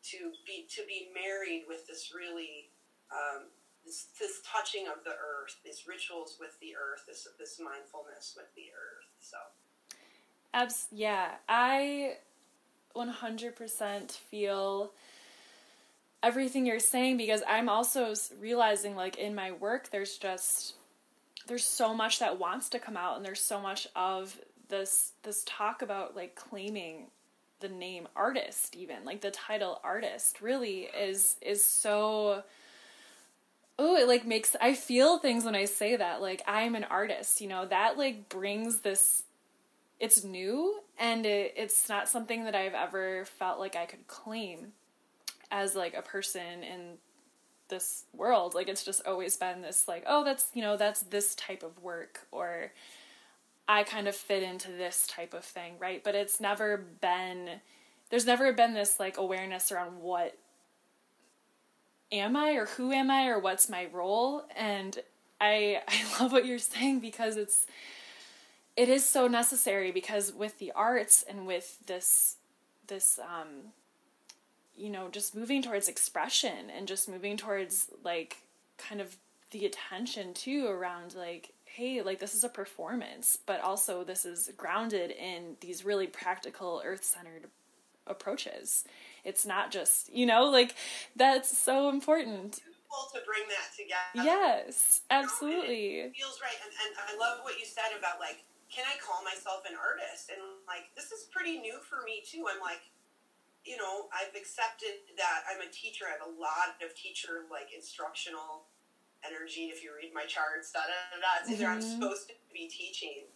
to 0.02 0.34
be 0.48 0.66
to 0.74 0.82
be 0.88 1.10
married 1.14 1.64
with 1.70 1.86
this 1.88 2.12
really 2.16 2.74
um, 3.14 3.46
this, 3.86 4.08
this 4.20 4.42
touching 4.46 4.88
of 4.88 5.04
the 5.04 5.12
earth, 5.12 5.58
these 5.66 5.86
rituals 5.88 6.38
with 6.40 6.58
the 6.62 6.74
earth, 6.74 7.06
this 7.08 7.28
this 7.38 7.60
mindfulness 7.60 8.34
with 8.36 8.50
the 8.56 8.74
earth. 8.74 9.06
So, 9.20 9.38
Abs- 10.54 10.88
yeah, 10.92 11.36
I 11.48 12.18
100% 12.96 14.12
feel 14.12 14.92
everything 16.24 16.66
you're 16.66 16.80
saying 16.80 17.18
because 17.18 17.42
I'm 17.48 17.70
also 17.70 18.14
realizing 18.40 18.96
like 18.96 19.18
in 19.18 19.34
my 19.34 19.52
work 19.52 19.90
there's 19.92 20.18
just 20.18 20.76
there's 21.48 21.66
so 21.66 21.94
much 21.94 22.20
that 22.20 22.40
wants 22.40 22.70
to 22.70 22.80
come 22.80 22.96
out 22.96 23.18
and 23.18 23.26
there's 23.26 23.42
so 23.42 23.60
much 23.60 23.88
of 23.96 24.40
this 24.70 25.14
this 25.24 25.44
talk 25.46 25.82
about 25.82 26.16
like 26.16 26.36
claiming 26.36 27.08
the 27.60 27.70
name 27.70 28.08
artist 28.16 28.76
even 28.76 29.06
like 29.06 29.22
the 29.22 29.32
title 29.32 29.80
artist 29.84 30.42
really 30.42 30.90
is 31.00 31.36
is 31.42 31.64
so 31.64 32.44
oh 33.78 33.96
it 33.96 34.08
like 34.08 34.26
makes 34.26 34.56
i 34.62 34.74
feel 34.74 35.20
things 35.20 35.46
when 35.46 35.56
i 35.56 35.66
say 35.66 35.96
that 35.96 36.22
like 36.22 36.42
i'm 36.48 36.74
an 36.74 36.84
artist 36.86 37.40
you 37.42 37.48
know 37.48 37.66
that 37.66 37.98
like 37.98 38.30
brings 38.30 38.80
this 38.80 39.24
it's 40.00 40.24
new 40.24 40.80
and 41.00 41.26
it, 41.26 41.54
it's 41.56 41.88
not 41.88 42.10
something 42.10 42.46
that 42.46 42.56
i've 42.56 42.74
ever 42.74 43.26
felt 43.26 43.60
like 43.60 43.76
i 43.76 43.86
could 43.86 44.08
claim 44.08 44.72
as 45.52 45.76
like 45.76 45.94
a 45.94 46.02
person 46.02 46.64
in 46.64 46.98
this 47.70 48.04
world 48.14 48.54
like 48.54 48.68
it's 48.68 48.84
just 48.84 49.06
always 49.08 49.38
been 49.38 49.62
this 49.62 49.88
like 49.88 50.04
oh 50.06 50.26
that's 50.26 50.48
you 50.54 50.62
know 50.62 50.76
that's 50.76 51.02
this 51.04 51.36
type 51.36 51.64
of 51.64 51.82
work 51.82 52.28
or 52.32 52.72
I 53.72 53.84
kind 53.84 54.10
of 54.10 54.16
fit 54.16 54.44
into 54.44 54.70
this 54.70 55.08
type 55.08 55.34
of 55.34 55.46
thing, 55.46 55.76
right? 55.80 56.04
But 56.04 56.14
it's 56.14 56.42
never 56.42 56.78
been 56.78 57.62
there's 58.10 58.26
never 58.26 58.52
been 58.52 58.74
this 58.74 59.00
like 59.00 59.18
awareness 59.18 59.72
around 59.72 60.02
what 60.02 60.38
am 62.12 62.36
I 62.36 62.52
or 62.52 62.66
who 62.66 62.92
am 62.92 63.10
I 63.10 63.28
or 63.28 63.40
what's 63.40 63.70
my 63.70 63.88
role 63.94 64.44
and 64.58 65.00
I 65.40 65.82
I 65.88 66.20
love 66.20 66.34
what 66.34 66.46
you're 66.46 66.60
saying 66.60 67.00
because 67.00 67.38
it's 67.38 67.66
it 68.76 68.90
is 68.90 69.06
so 69.06 69.28
necessary 69.28 69.92
because 69.92 70.34
with 70.34 70.60
the 70.60 70.74
arts 70.74 71.24
and 71.28 71.48
with 71.48 71.78
this 71.86 72.36
this 72.88 73.20
um 73.20 73.72
you 74.76 74.90
know 74.90 75.10
just 75.10 75.36
moving 75.36 75.62
towards 75.62 75.88
expression 75.88 76.70
and 76.76 76.88
just 76.88 77.10
moving 77.10 77.38
towards 77.38 77.90
like 78.04 78.38
kind 78.78 79.02
of 79.02 79.16
the 79.52 79.66
attention 79.66 80.34
too 80.34 80.68
around 80.68 81.14
like 81.16 81.54
hey, 81.76 82.02
like 82.02 82.20
this 82.20 82.36
is 82.36 82.44
a 82.44 82.50
performance, 82.50 83.38
but 83.46 83.62
also 83.62 84.04
this 84.04 84.26
is 84.26 84.52
grounded 84.58 85.12
in 85.12 85.56
these 85.62 85.86
really 85.86 86.08
practical, 86.08 86.82
earth 86.84 87.04
centered 87.04 87.48
approaches. 88.08 88.84
It's 89.24 89.46
not 89.46 89.72
just, 89.72 90.12
you 90.14 90.26
know, 90.26 90.46
like 90.46 90.76
that's 91.16 91.58
so 91.58 91.90
important. 91.90 92.62
To 93.14 93.24
bring 93.24 93.48
that 93.48 93.72
together. 93.72 94.28
Yes, 94.28 95.02
absolutely. 95.10 95.96
You 95.96 96.02
know, 96.04 96.08
it 96.12 96.16
feels 96.20 96.40
right. 96.44 96.60
And, 96.60 96.76
and 96.76 96.92
I 97.00 97.16
love 97.16 97.40
what 97.44 97.58
you 97.58 97.64
said 97.64 97.96
about 97.98 98.20
like, 98.20 98.44
can 98.68 98.84
I 98.84 99.00
call 99.00 99.24
myself 99.24 99.64
an 99.64 99.80
artist? 99.80 100.28
And 100.28 100.44
like, 100.68 100.92
this 101.00 101.16
is 101.16 101.24
pretty 101.32 101.60
new 101.60 101.80
for 101.88 102.04
me 102.04 102.20
too. 102.28 102.52
I'm 102.52 102.60
like, 102.60 102.84
you 103.66 103.78
know, 103.78 104.10
I've 104.10 104.34
accepted 104.34 105.06
that 105.22 105.46
I'm 105.46 105.62
a 105.62 105.70
teacher. 105.70 106.10
I 106.10 106.18
have 106.18 106.26
a 106.26 106.34
lot 106.34 106.82
of 106.82 106.98
teacher 106.98 107.46
like 107.52 107.70
instructional 107.76 108.72
energy 109.26 109.70
if 109.70 109.86
you 109.86 109.94
read 109.94 110.10
my 110.14 110.26
charts 110.26 110.74
da 110.74 110.82
da 110.82 110.98
da 111.14 111.18
da 111.22 111.32
it's 111.42 111.50
either 111.50 111.70
mm-hmm. 111.70 111.78
i'm 111.78 111.84
supposed 111.84 112.26
to 112.30 112.36
be 112.54 112.66
teaching 112.68 113.30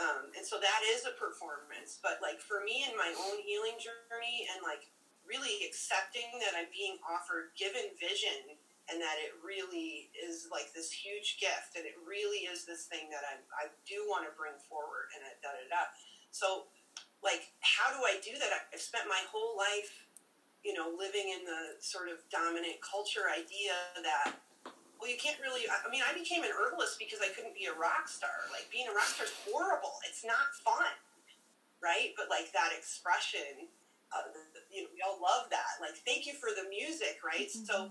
um, 0.00 0.32
and 0.32 0.40
so 0.40 0.56
that 0.56 0.80
is 0.88 1.04
a 1.04 1.12
performance 1.20 2.00
but 2.00 2.16
like 2.24 2.40
for 2.40 2.64
me 2.64 2.86
in 2.86 2.94
my 2.96 3.10
own 3.28 3.36
healing 3.44 3.76
journey 3.76 4.48
and 4.54 4.64
like 4.64 4.88
really 5.26 5.66
accepting 5.66 6.26
that 6.38 6.54
i'm 6.54 6.70
being 6.70 6.96
offered 7.02 7.52
given 7.58 7.92
vision 7.98 8.54
and 8.90 8.98
that 8.98 9.18
it 9.22 9.34
really 9.42 10.10
is 10.14 10.50
like 10.50 10.74
this 10.74 10.90
huge 10.90 11.38
gift 11.38 11.78
and 11.78 11.86
it 11.86 11.94
really 12.02 12.46
is 12.48 12.64
this 12.64 12.86
thing 12.86 13.10
that 13.10 13.22
i 13.26 13.34
i 13.58 13.64
do 13.84 14.06
want 14.08 14.24
to 14.24 14.32
bring 14.38 14.54
forward 14.70 15.10
and 15.14 15.22
da 15.42 15.50
da 15.50 15.64
da 15.70 15.82
so 16.30 16.70
like 17.22 17.54
how 17.62 17.90
do 17.94 18.02
i 18.04 18.18
do 18.20 18.34
that 18.38 18.68
i've 18.74 18.80
spent 18.80 19.06
my 19.08 19.20
whole 19.30 19.56
life 19.56 20.06
you 20.64 20.74
know 20.74 20.90
living 20.98 21.30
in 21.30 21.46
the 21.46 21.78
sort 21.80 22.10
of 22.10 22.18
dominant 22.30 22.76
culture 22.82 23.30
idea 23.30 23.74
that 24.02 24.34
well, 25.02 25.10
you 25.10 25.18
can't 25.18 25.42
really. 25.42 25.66
I 25.66 25.90
mean, 25.90 26.06
I 26.06 26.14
became 26.14 26.46
an 26.46 26.54
herbalist 26.54 26.94
because 26.94 27.18
I 27.18 27.26
couldn't 27.34 27.58
be 27.58 27.66
a 27.66 27.74
rock 27.74 28.06
star. 28.06 28.46
Like 28.54 28.70
being 28.70 28.86
a 28.86 28.94
rock 28.94 29.10
star 29.10 29.26
is 29.26 29.34
horrible. 29.42 29.98
It's 30.06 30.22
not 30.22 30.54
fun, 30.62 30.94
right? 31.82 32.14
But 32.14 32.30
like 32.30 32.54
that 32.54 32.70
expression, 32.70 33.66
uh, 34.14 34.30
you 34.70 34.86
know, 34.86 34.94
we 34.94 35.02
all 35.02 35.18
love 35.18 35.50
that. 35.50 35.82
Like, 35.82 35.98
thank 36.06 36.22
you 36.30 36.38
for 36.38 36.54
the 36.54 36.70
music, 36.70 37.18
right? 37.26 37.50
Mm-hmm. 37.50 37.66
So. 37.66 37.90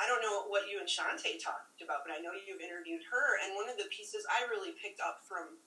I 0.00 0.08
don't 0.08 0.24
know 0.24 0.48
what 0.48 0.72
you 0.72 0.80
and 0.80 0.88
Shante 0.88 1.36
talked 1.36 1.84
about, 1.84 2.00
but 2.00 2.16
I 2.16 2.18
know 2.24 2.32
you've 2.32 2.64
interviewed 2.64 3.04
her, 3.12 3.36
and 3.44 3.52
one 3.52 3.68
of 3.68 3.76
the 3.76 3.92
pieces 3.92 4.24
I 4.24 4.48
really 4.48 4.72
picked 4.72 5.04
up 5.04 5.20
from 5.20 5.60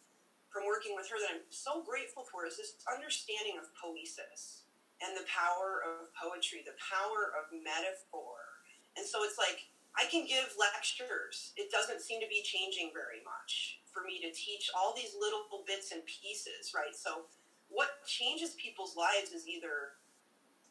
from 0.56 0.64
working 0.64 0.96
with 0.96 1.12
her 1.12 1.20
that 1.20 1.36
I'm 1.36 1.44
so 1.52 1.84
grateful 1.84 2.24
for 2.24 2.48
is 2.48 2.56
this 2.56 2.80
understanding 2.88 3.60
of 3.60 3.68
poesis 3.76 4.64
and 5.04 5.12
the 5.12 5.28
power 5.28 5.84
of 5.84 6.08
poetry, 6.16 6.64
the 6.64 6.80
power 6.80 7.36
of 7.36 7.52
metaphor. 7.52 8.64
And 8.96 9.04
so 9.04 9.28
it's 9.28 9.36
like 9.36 9.68
I 10.00 10.08
can 10.08 10.24
give 10.24 10.56
lectures. 10.56 11.52
It 11.60 11.68
doesn't 11.76 12.00
seem 12.00 12.24
to 12.24 12.32
be 12.32 12.40
changing 12.40 12.96
very 12.96 13.20
much 13.28 13.84
for 13.92 14.08
me 14.08 14.24
to 14.24 14.32
teach 14.32 14.72
all 14.72 14.96
these 14.96 15.12
little 15.20 15.44
bits 15.68 15.92
and 15.92 16.00
pieces, 16.08 16.72
right? 16.72 16.96
So, 16.96 17.28
what 17.68 18.08
changes 18.08 18.56
people's 18.56 18.96
lives 18.96 19.36
is 19.36 19.48
either 19.52 20.00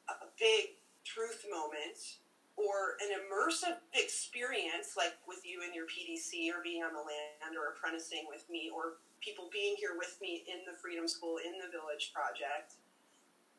a 0.08 0.32
big 0.40 0.80
truth 1.04 1.44
moment 1.50 2.24
or 2.56 2.96
an 3.02 3.10
immersive 3.12 3.82
experience, 3.92 4.94
like 4.96 5.12
with 5.26 5.42
you 5.44 5.60
and 5.64 5.74
your 5.74 5.90
PDC, 5.90 6.48
or 6.54 6.62
being 6.62 6.86
on 6.86 6.94
the 6.94 7.02
land, 7.02 7.58
or 7.58 7.74
apprenticing 7.74 8.24
with 8.30 8.46
me, 8.48 8.70
or 8.70 9.02
people 9.24 9.48
being 9.48 9.74
here 9.80 9.96
with 9.96 10.20
me 10.20 10.44
in 10.44 10.60
the 10.68 10.76
Freedom 10.76 11.08
School, 11.08 11.40
in 11.40 11.56
the 11.56 11.72
Village 11.72 12.12
Project. 12.12 12.76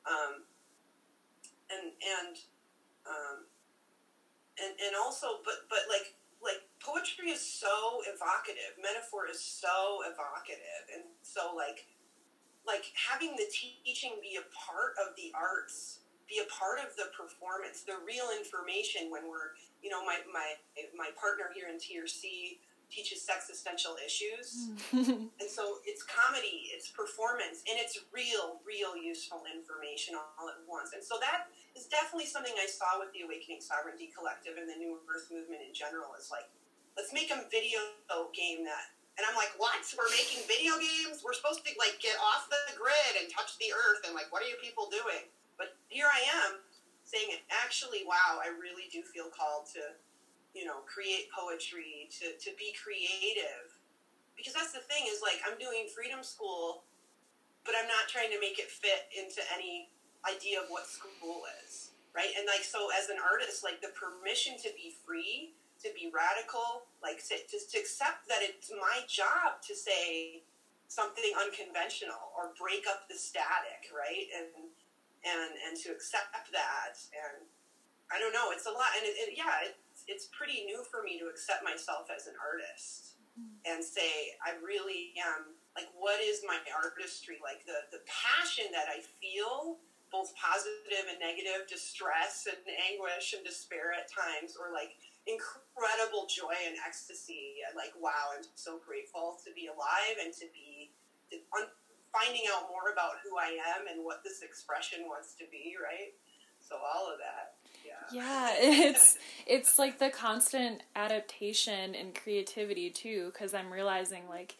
Um, 0.05 0.45
and 1.73 1.97
and 1.97 2.37
um, 3.09 3.49
and 4.61 4.73
and 4.77 4.93
also 4.93 5.41
but 5.41 5.65
but 5.69 5.89
like 5.89 6.13
like 6.43 6.61
poetry 6.77 7.33
is 7.33 7.41
so 7.41 8.05
evocative 8.05 8.77
metaphor 8.77 9.25
is 9.25 9.41
so 9.41 10.05
evocative 10.05 10.85
and 10.93 11.03
so 11.25 11.57
like 11.57 11.89
like 12.67 12.85
having 12.93 13.33
the 13.33 13.49
teaching 13.49 14.17
be 14.21 14.37
a 14.37 14.45
part 14.53 14.93
of 15.01 15.17
the 15.17 15.33
arts 15.33 16.05
be 16.29 16.41
a 16.41 16.49
part 16.49 16.77
of 16.77 16.93
the 16.97 17.09
performance 17.13 17.81
the 17.81 17.97
real 18.05 18.29
information 18.33 19.09
when 19.09 19.25
we're 19.25 19.57
you 19.81 19.89
know 19.89 20.05
my 20.05 20.21
my 20.29 20.53
my 20.93 21.09
partner 21.17 21.49
here 21.53 21.65
in 21.69 21.81
trc 21.81 22.61
teaches 22.91 23.21
sex 23.21 23.49
essential 23.49 23.95
issues 24.01 24.71
mm. 24.93 25.29
and 25.41 25.49
so 25.49 25.83
it's 25.85 26.03
comedy 26.03 26.71
it's 26.71 26.89
performance 26.89 27.65
and 27.65 27.75
it's 27.79 27.97
real 28.13 28.61
real 28.65 28.95
useful 28.97 29.43
information 29.49 30.15
all 30.15 30.49
at 30.49 30.59
once. 30.67 30.91
And 30.93 31.03
so 31.03 31.17
that 31.21 31.51
is 31.73 31.87
definitely 31.87 32.27
something 32.27 32.53
i 32.57 32.67
saw 32.67 32.97
with 32.99 33.11
the 33.13 33.23
awakening 33.23 33.61
sovereignty 33.61 34.11
collective 34.11 34.57
and 34.59 34.67
the 34.67 34.77
new 34.77 34.99
earth 35.09 35.29
movement 35.29 35.63
in 35.65 35.71
general 35.73 36.13
is 36.17 36.29
like 36.31 36.47
let's 36.97 37.11
make 37.11 37.29
a 37.31 37.45
video 37.51 37.79
game 38.31 38.63
that. 38.63 38.95
And 39.15 39.23
i'm 39.23 39.37
like 39.37 39.55
what? 39.55 39.79
We're 39.95 40.11
making 40.11 40.43
video 40.47 40.75
games? 40.77 41.23
We're 41.23 41.35
supposed 41.35 41.63
to 41.63 41.71
like 41.79 41.97
get 42.03 42.15
off 42.19 42.51
the 42.51 42.75
grid 42.75 43.13
and 43.21 43.31
touch 43.31 43.55
the 43.57 43.71
earth 43.71 44.03
and 44.07 44.13
like 44.13 44.29
what 44.33 44.43
are 44.43 44.49
you 44.49 44.59
people 44.59 44.91
doing? 44.91 45.29
But 45.55 45.79
here 45.87 46.11
i 46.11 46.21
am 46.45 46.59
saying 47.05 47.37
actually 47.53 48.01
wow 48.03 48.41
i 48.41 48.49
really 48.49 48.89
do 48.89 49.05
feel 49.05 49.29
called 49.29 49.69
to 49.69 49.93
you 50.55 50.63
know, 50.63 50.87
create 50.87 51.27
poetry, 51.35 52.07
to, 52.23 52.31
to 52.39 52.55
be 52.55 52.71
creative. 52.71 53.75
Because 54.39 54.55
that's 54.55 54.71
the 54.71 54.83
thing 54.87 55.03
is 55.11 55.19
like 55.19 55.43
I'm 55.43 55.59
doing 55.59 55.91
freedom 55.91 56.23
school, 56.23 56.87
but 57.67 57.75
I'm 57.75 57.91
not 57.91 58.07
trying 58.07 58.31
to 58.31 58.39
make 58.39 58.55
it 58.55 58.71
fit 58.71 59.11
into 59.11 59.43
any 59.51 59.91
idea 60.23 60.63
of 60.63 60.71
what 60.71 60.87
school 60.87 61.43
is. 61.63 61.91
Right. 62.15 62.31
And 62.39 62.47
like 62.47 62.63
so 62.63 62.87
as 62.95 63.11
an 63.11 63.19
artist, 63.19 63.59
like 63.67 63.83
the 63.83 63.91
permission 63.91 64.55
to 64.63 64.71
be 64.71 64.95
free, 65.03 65.51
to 65.83 65.91
be 65.91 66.07
radical, 66.07 66.87
like 67.03 67.19
to, 67.27 67.35
to, 67.35 67.55
to 67.59 67.75
accept 67.75 68.31
that 68.31 68.39
it's 68.39 68.71
my 68.71 69.03
job 69.11 69.59
to 69.67 69.75
say 69.75 70.39
something 70.87 71.35
unconventional 71.35 72.31
or 72.31 72.55
break 72.55 72.87
up 72.87 73.11
the 73.11 73.19
static, 73.19 73.91
right? 73.91 74.31
And 74.31 74.71
and 75.27 75.51
and 75.67 75.73
to 75.83 75.91
accept 75.91 76.31
that 76.55 76.95
and 77.11 77.43
I 78.07 78.21
don't 78.23 78.31
know, 78.31 78.55
it's 78.55 78.69
a 78.69 78.71
lot 78.71 78.95
and 78.95 79.03
it, 79.03 79.15
it, 79.17 79.29
yeah, 79.35 79.67
it, 79.67 79.75
it's 80.07 80.29
pretty 80.31 80.65
new 80.65 80.85
for 80.85 81.01
me 81.01 81.17
to 81.19 81.25
accept 81.25 81.65
myself 81.65 82.13
as 82.13 82.27
an 82.27 82.37
artist 82.37 83.17
mm-hmm. 83.33 83.57
and 83.65 83.83
say 83.83 84.37
I 84.41 84.57
really 84.61 85.17
am 85.17 85.57
like 85.75 85.89
what 85.97 86.21
is 86.21 86.45
my 86.47 86.57
artistry? 86.71 87.41
Like 87.41 87.65
the 87.65 87.89
the 87.91 88.01
passion 88.07 88.71
that 88.71 88.87
I 88.87 89.03
feel 89.19 89.81
both 90.13 90.31
positive 90.37 91.09
and 91.09 91.19
negative 91.19 91.67
distress 91.67 92.47
and 92.47 92.61
anguish 92.87 93.35
and 93.35 93.43
despair 93.43 93.91
at 93.91 94.07
times 94.07 94.55
or 94.55 94.71
like 94.71 94.95
incredible 95.25 96.29
joy 96.29 96.55
and 96.69 96.77
ecstasy. 96.85 97.59
Like 97.73 97.93
wow 97.97 98.31
I'm 98.37 98.45
so 98.55 98.79
grateful 98.79 99.41
to 99.43 99.49
be 99.51 99.67
alive 99.67 100.17
and 100.21 100.31
to 100.39 100.47
be 100.53 100.93
finding 102.13 102.47
out 102.47 102.71
more 102.71 102.93
about 102.95 103.19
who 103.25 103.35
I 103.35 103.59
am 103.75 103.91
and 103.91 104.05
what 104.05 104.23
this 104.23 104.39
expression 104.39 105.03
wants 105.09 105.35
to 105.41 105.45
be 105.51 105.75
right? 105.75 106.15
So 106.63 106.79
all 106.79 107.11
of 107.11 107.19
that 107.19 107.59
Yeah, 108.11 108.53
it's 108.57 109.17
it's 109.45 109.79
like 109.79 109.99
the 109.99 110.09
constant 110.09 110.81
adaptation 110.95 111.95
and 111.95 112.13
creativity 112.15 112.89
too 112.89 113.31
cuz 113.37 113.53
I'm 113.53 113.71
realizing 113.71 114.27
like 114.29 114.55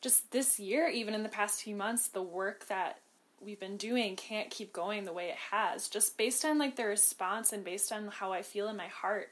just 0.00 0.30
this 0.30 0.58
year 0.58 0.88
even 0.88 1.14
in 1.14 1.22
the 1.22 1.28
past 1.28 1.62
few 1.62 1.76
months 1.76 2.08
the 2.08 2.22
work 2.22 2.66
that 2.66 3.00
we've 3.40 3.60
been 3.60 3.76
doing 3.76 4.16
can't 4.16 4.50
keep 4.50 4.72
going 4.72 5.04
the 5.04 5.12
way 5.12 5.28
it 5.28 5.36
has 5.50 5.88
just 5.88 6.16
based 6.16 6.44
on 6.44 6.58
like 6.58 6.76
the 6.76 6.84
response 6.84 7.52
and 7.52 7.64
based 7.64 7.90
on 7.90 8.08
how 8.08 8.32
I 8.32 8.42
feel 8.42 8.68
in 8.68 8.76
my 8.76 8.88
heart. 8.88 9.30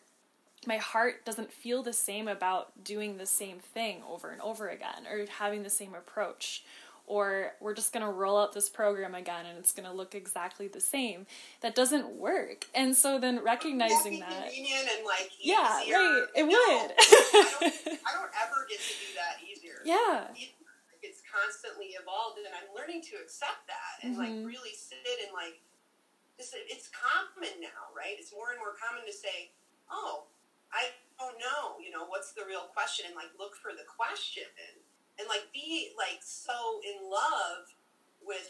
My 0.66 0.78
heart 0.78 1.24
doesn't 1.24 1.52
feel 1.52 1.83
the 1.83 1.92
same 1.92 2.26
about 2.26 2.83
doing 2.83 3.16
the 3.16 3.26
same 3.26 3.59
thing 3.59 4.02
over 4.09 4.31
and 4.31 4.40
over 4.40 4.68
again 4.68 5.07
or 5.11 5.24
having 5.38 5.62
the 5.62 5.70
same 5.70 5.94
approach 5.94 6.64
or 7.09 7.53
we're 7.61 7.75
just 7.75 7.92
going 7.92 8.05
to 8.05 8.12
roll 8.12 8.38
out 8.38 8.53
this 8.53 8.68
program 8.68 9.14
again 9.14 9.47
and 9.47 9.59
it's 9.59 9.73
going 9.73 9.88
to 9.88 9.94
look 9.94 10.14
exactly 10.14 10.68
the 10.68 10.81
same. 10.81 11.27
That 11.62 11.75
doesn't 11.75 12.12
work. 12.14 12.66
And 12.75 12.94
so 12.94 13.18
then 13.18 13.42
recognizing 13.42 14.21
that. 14.21 14.53
Convenient 14.53 14.88
and 14.97 15.05
like 15.09 15.31
easier. 15.40 15.57
yeah, 15.57 15.97
right. 15.97 16.25
It 16.37 16.44
no, 16.44 16.53
would. 16.53 16.92
I, 16.92 17.47
don't, 17.61 17.99
I 18.05 18.11
don't 18.14 18.33
ever 18.44 18.68
get 18.68 18.79
to 18.79 18.94
do 19.01 19.11
that 19.16 19.40
easier. 19.42 19.81
Yeah. 19.85 20.29
It's 21.01 21.23
constantly 21.25 21.97
evolved, 21.97 22.38
and 22.42 22.51
I'm 22.53 22.68
learning 22.77 23.01
to 23.09 23.16
accept 23.23 23.64
that 23.71 24.03
and 24.05 24.12
Mm-hmm. 24.18 24.21
like 24.21 24.35
really 24.47 24.75
sit 24.77 24.99
and 25.25 25.33
like. 25.33 25.62
This, 26.37 26.55
it's 26.55 26.87
common 26.94 27.51
now, 27.59 27.90
right? 27.99 28.14
It's 28.14 28.31
more 28.31 28.55
and 28.55 28.62
more 28.62 28.79
common 28.79 29.03
to 29.03 29.14
say, 29.14 29.51
"Oh, 29.90 30.31
I 30.71 30.94
don't 31.18 31.35
know," 31.42 31.83
you 31.83 31.90
know, 31.90 32.07
what's 32.07 32.31
the 32.31 32.47
real 32.47 32.71
question, 32.71 33.11
and 33.11 33.18
like 33.18 33.35
look 33.42 33.59
for 33.59 33.75
the 33.75 33.83
question 33.90 34.47
and 35.18 35.26
like 35.26 35.50
be 35.52 35.90
like 35.98 36.22
so 36.22 36.81
in 36.87 37.11
love 37.11 37.74
with 38.22 38.46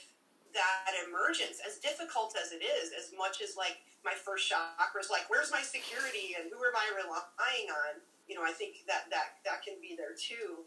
that 0.52 0.92
emergence 1.09 1.61
as 1.64 1.81
difficult 1.81 2.37
as 2.37 2.52
it 2.52 2.64
is 2.64 2.92
as 2.96 3.12
much 3.16 3.40
as 3.44 3.57
like 3.57 3.85
my 4.04 4.16
first 4.16 4.48
chakra 4.48 5.00
is 5.00 5.12
like 5.12 5.28
where's 5.28 5.52
my 5.52 5.61
security 5.61 6.37
and 6.37 6.48
who 6.48 6.61
am 6.61 6.76
i 6.76 6.87
relying 6.96 7.68
on? 7.68 8.00
You 8.28 8.37
know 8.37 8.44
i 8.44 8.52
think 8.52 8.85
that 8.88 9.09
that 9.09 9.40
that 9.44 9.64
can 9.64 9.81
be 9.81 9.96
there 9.96 10.16
too. 10.16 10.64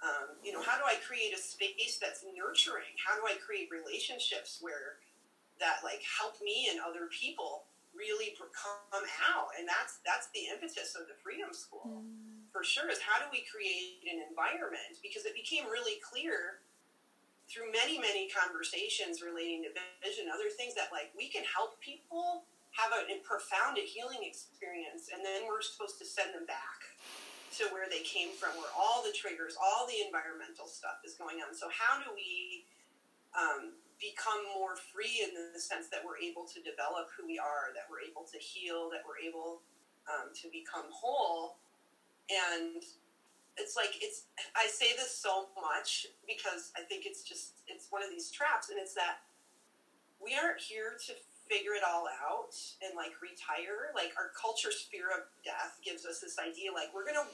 Um, 0.00 0.40
you 0.40 0.54
know 0.54 0.62
how 0.62 0.80
do 0.80 0.86
i 0.86 0.96
create 1.02 1.34
a 1.34 1.40
space 1.40 1.98
that's 2.00 2.24
nurturing? 2.26 2.94
How 2.98 3.18
do 3.18 3.26
i 3.26 3.34
create 3.38 3.68
relationships 3.70 4.58
where 4.62 5.02
that 5.58 5.82
like 5.84 6.00
help 6.06 6.40
me 6.40 6.70
and 6.70 6.80
other 6.80 7.10
people 7.10 7.66
really 7.92 8.32
come 8.38 9.06
out? 9.34 9.50
And 9.58 9.66
that's 9.66 9.98
that's 10.06 10.30
the 10.34 10.50
impetus 10.50 10.96
of 10.98 11.06
the 11.10 11.18
freedom 11.22 11.52
school 11.52 12.02
for 12.52 12.62
sure 12.62 12.90
is 12.90 12.98
how 12.98 13.18
do 13.22 13.26
we 13.30 13.46
create 13.46 14.02
an 14.06 14.22
environment? 14.26 14.98
Because 15.02 15.24
it 15.24 15.34
became 15.34 15.70
really 15.70 16.02
clear 16.02 16.62
through 17.50 17.66
many 17.74 17.98
many 17.98 18.30
conversations 18.30 19.22
relating 19.22 19.66
to 19.66 19.70
vision 19.98 20.30
other 20.30 20.46
things 20.54 20.74
that 20.78 20.94
like 20.94 21.10
we 21.18 21.26
can 21.26 21.42
help 21.42 21.82
people 21.82 22.46
have 22.70 22.94
a, 22.94 23.10
a 23.10 23.18
profound 23.26 23.74
healing 23.82 24.22
experience 24.22 25.10
and 25.10 25.26
then 25.26 25.42
we're 25.50 25.58
supposed 25.58 25.98
to 25.98 26.06
send 26.06 26.30
them 26.30 26.46
back 26.46 26.94
to 27.50 27.66
where 27.74 27.90
they 27.90 28.06
came 28.06 28.30
from 28.38 28.54
where 28.54 28.70
all 28.78 29.02
the 29.02 29.10
triggers 29.10 29.58
all 29.58 29.82
the 29.90 29.98
environmental 30.06 30.70
stuff 30.70 31.02
is 31.02 31.18
going 31.18 31.42
on. 31.42 31.50
So 31.50 31.66
how 31.74 31.98
do 31.98 32.14
we 32.14 32.62
um, 33.34 33.74
become 33.98 34.46
more 34.54 34.78
free 34.78 35.26
in 35.26 35.34
the 35.34 35.58
sense 35.58 35.90
that 35.90 36.06
we're 36.06 36.22
able 36.22 36.46
to 36.48 36.62
develop 36.62 37.10
who 37.12 37.26
we 37.26 37.36
are 37.42 37.74
that 37.74 37.90
we're 37.90 38.06
able 38.06 38.22
to 38.30 38.38
heal 38.38 38.88
that 38.94 39.02
we're 39.02 39.20
able 39.20 39.66
um, 40.08 40.30
to 40.32 40.48
become 40.48 40.86
whole 40.88 41.58
and 42.30 42.82
it's 43.58 43.76
like 43.76 43.98
it's 44.00 44.24
i 44.56 44.66
say 44.68 44.94
this 44.96 45.10
so 45.10 45.48
much 45.60 46.06
because 46.26 46.70
i 46.78 46.80
think 46.80 47.04
it's 47.04 47.22
just 47.22 47.60
it's 47.70 47.86
one 47.88 48.02
of 48.02 48.10
these 48.10 48.28
traps. 48.30 48.68
And 48.68 48.76
it's 48.76 48.92
that 48.98 49.22
we 50.18 50.34
aren't 50.34 50.60
here 50.60 50.98
to 51.06 51.12
figure 51.46 51.72
it 51.72 51.86
all 51.86 52.06
out 52.10 52.52
and 52.82 52.92
like 52.98 53.16
retire. 53.22 53.94
Like 53.94 54.12
our 54.18 54.34
culture's 54.34 54.82
fear 54.90 55.08
of 55.14 55.30
death 55.46 55.78
gives 55.80 56.04
us 56.04 56.18
this 56.18 56.36
idea 56.36 56.74
like 56.74 56.90
we're 56.90 57.06
gonna 57.06 57.24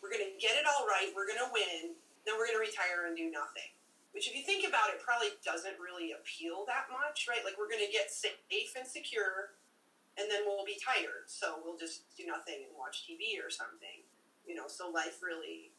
we're 0.00 0.10
gonna 0.10 0.34
get 0.40 0.56
it 0.58 0.66
all 0.66 0.88
right 0.88 1.12
we're 1.14 1.28
gonna 1.28 1.52
win 1.52 1.94
then 2.24 2.34
we're 2.34 2.48
gonna 2.48 2.64
retire 2.64 3.06
and 3.06 3.14
do 3.14 3.28
nothing. 3.28 3.70
Which 4.10 4.28
if 4.28 4.36
you 4.36 4.44
think 4.44 4.68
about 4.68 4.92
it 4.92 5.00
probably 5.00 5.32
doesn't 5.40 5.78
really 5.78 6.16
appeal 6.16 6.64
that 6.66 6.90
much 6.90 7.28
right? 7.28 7.44
Like 7.44 7.60
we're 7.60 7.70
gonna 7.70 7.92
get 7.92 8.10
safe 8.10 8.72
and 8.74 8.88
secure 8.88 9.54
and 10.20 10.28
then 10.28 10.44
we'll 10.44 10.66
be 10.66 10.76
tired. 10.76 11.30
So 11.30 11.62
we'll 11.64 11.78
just 11.78 12.04
do 12.18 12.26
nothing 12.26 12.66
and 12.68 12.74
watch 12.76 13.06
tv 13.06 13.40
or 13.40 13.48
something 13.48 14.01
you 14.46 14.54
know 14.54 14.66
so 14.66 14.90
life 14.90 15.22
really 15.22 15.72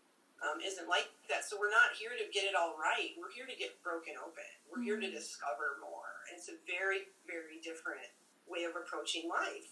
um, 0.43 0.59
isn't 0.59 0.89
like 0.91 1.07
that. 1.31 1.47
So 1.47 1.55
we're 1.55 1.71
not 1.71 1.95
here 1.95 2.11
to 2.15 2.25
get 2.35 2.43
it 2.43 2.55
all 2.55 2.75
right. 2.75 3.15
We're 3.15 3.31
here 3.31 3.47
to 3.47 3.55
get 3.55 3.79
broken 3.79 4.19
open. 4.19 4.47
We're 4.67 4.83
here 4.83 4.99
to 4.99 5.07
discover 5.07 5.79
more. 5.79 6.27
And 6.27 6.35
it's 6.35 6.49
a 6.51 6.59
very 6.67 7.11
very 7.27 7.63
different 7.63 8.11
way 8.47 8.67
of 8.67 8.75
approaching 8.75 9.31
life 9.31 9.71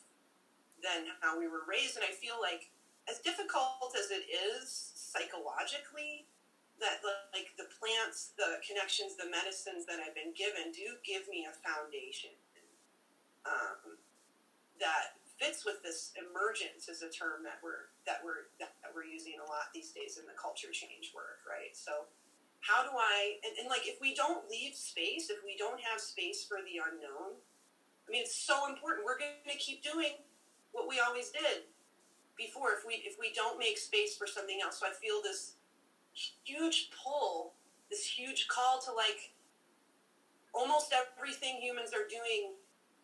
than 0.80 1.12
how 1.19 1.38
we 1.38 1.47
were 1.47 1.67
raised. 1.67 1.97
And 1.97 2.06
i 2.08 2.13
feel 2.13 2.39
like 2.41 2.71
as 3.10 3.19
difficult 3.19 3.91
as 3.97 4.12
it 4.13 4.30
is 4.30 4.69
psychologically 4.95 6.30
that 6.80 7.01
like 7.34 7.54
the 7.58 7.69
plants 7.77 8.34
the 8.38 8.58
connections 8.65 9.13
the 9.17 9.30
medicines 9.30 9.86
that 9.86 10.01
i've 10.01 10.17
been 10.17 10.34
given 10.34 10.73
do 10.73 10.97
give 11.06 11.30
me 11.30 11.45
a 11.45 11.54
foundation 11.62 12.34
um, 13.45 13.97
that 14.82 15.20
fits 15.41 15.65
with 15.65 15.82
this 15.82 16.13
emergence 16.13 16.86
is 16.86 17.01
a 17.01 17.10
term 17.10 17.41
that 17.41 17.58
we're 17.65 17.89
that 18.06 18.21
we're 18.21 18.54
that 18.62 18.77
we're 18.93 19.10
using 19.10 19.41
a 19.41 19.47
lot 19.49 19.73
these 19.73 19.89
days 19.89 20.21
in 20.21 20.30
the 20.30 20.38
culture 20.38 20.69
change 20.69 21.10
work, 21.17 21.41
right? 21.49 21.73
So 21.73 22.06
how 22.62 22.86
do 22.86 22.93
I 22.93 23.41
and, 23.41 23.58
and 23.58 23.65
like 23.65 23.89
if 23.89 23.97
we 23.97 24.13
don't 24.13 24.45
leave 24.45 24.77
space, 24.77 25.34
if 25.34 25.41
we 25.41 25.58
don't 25.58 25.82
have 25.82 25.97
space 25.97 26.45
for 26.45 26.62
the 26.62 26.77
unknown, 26.77 27.41
I 28.06 28.08
mean 28.13 28.21
it's 28.21 28.38
so 28.38 28.69
important. 28.69 29.01
We're 29.01 29.17
gonna 29.17 29.58
keep 29.58 29.82
doing 29.82 30.21
what 30.77 30.86
we 30.86 31.01
always 31.01 31.34
did 31.34 31.65
before 32.38 32.77
if 32.77 32.86
we 32.86 33.01
if 33.01 33.17
we 33.17 33.34
don't 33.34 33.58
make 33.58 33.82
space 33.82 34.13
for 34.13 34.30
something 34.30 34.62
else. 34.62 34.77
So 34.77 34.86
I 34.86 34.93
feel 34.93 35.25
this 35.25 35.58
huge 36.13 36.93
pull, 36.93 37.58
this 37.89 38.06
huge 38.06 38.45
call 38.45 38.77
to 38.86 38.93
like 38.93 39.34
almost 40.54 40.93
everything 40.93 41.58
humans 41.58 41.97
are 41.97 42.06
doing 42.06 42.61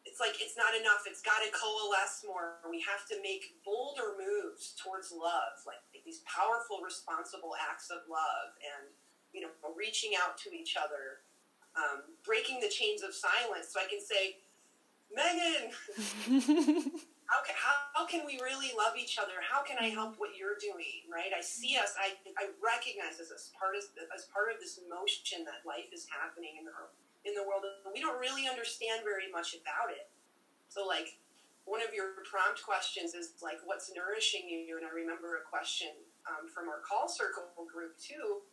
it's 0.08 0.24
like 0.24 0.40
it's 0.40 0.56
not 0.56 0.72
enough. 0.72 1.04
It's 1.04 1.20
got 1.20 1.44
to 1.44 1.52
coalesce 1.52 2.24
more. 2.24 2.64
We 2.64 2.80
have 2.88 3.04
to 3.12 3.20
make 3.20 3.60
bolder 3.68 4.16
moves 4.16 4.72
towards 4.80 5.12
love, 5.12 5.60
like, 5.68 5.84
like 5.92 6.08
these 6.08 6.24
powerful, 6.24 6.80
responsible 6.80 7.60
acts 7.60 7.92
of 7.92 8.08
love, 8.08 8.56
and 8.64 8.88
you 9.36 9.44
know, 9.44 9.52
reaching 9.76 10.16
out 10.16 10.40
to 10.48 10.56
each 10.56 10.80
other, 10.80 11.28
um, 11.76 12.08
breaking 12.24 12.64
the 12.64 12.72
chains 12.72 13.04
of 13.04 13.12
silence. 13.12 13.76
So 13.76 13.84
I 13.84 13.88
can 13.92 14.00
say, 14.00 14.40
Megan, 15.12 15.76
how 17.28 17.44
can 17.44 17.56
how, 17.60 17.76
how 17.94 18.04
can 18.08 18.24
we 18.24 18.40
really 18.40 18.72
love 18.80 18.96
each 18.96 19.20
other? 19.20 19.44
How 19.44 19.60
can 19.60 19.76
I 19.76 19.92
help 19.92 20.16
what 20.18 20.40
you're 20.40 20.58
doing? 20.58 21.04
Right? 21.12 21.36
I 21.36 21.44
see 21.44 21.76
us. 21.76 22.00
I 22.00 22.16
I 22.40 22.56
recognize 22.64 23.20
this 23.20 23.30
as 23.36 23.52
part 23.60 23.76
of 23.76 23.84
as 24.16 24.32
part 24.32 24.56
of 24.56 24.64
this 24.64 24.80
motion 24.88 25.44
that 25.44 25.68
life 25.68 25.92
is 25.92 26.08
happening 26.08 26.56
in 26.56 26.64
the 26.64 26.74
in 27.28 27.36
the 27.36 27.44
world 27.44 27.68
we 27.92 28.00
don't 28.00 28.18
really 28.18 28.48
understand 28.48 29.04
very 29.04 29.28
much 29.28 29.54
about 29.54 29.92
it. 29.92 30.08
So 30.72 30.88
like 30.88 31.20
one 31.68 31.84
of 31.84 31.92
your 31.92 32.24
prompt 32.24 32.64
questions 32.64 33.12
is 33.12 33.36
like 33.44 33.60
what's 33.68 33.92
nourishing 33.92 34.48
you? 34.48 34.80
And 34.80 34.88
i 34.88 34.92
remember 34.96 35.36
a 35.36 35.44
question 35.44 35.92
um, 36.24 36.48
from 36.48 36.72
our 36.72 36.80
call 36.80 37.12
circle 37.12 37.52
group 37.68 38.00
too 38.00 38.48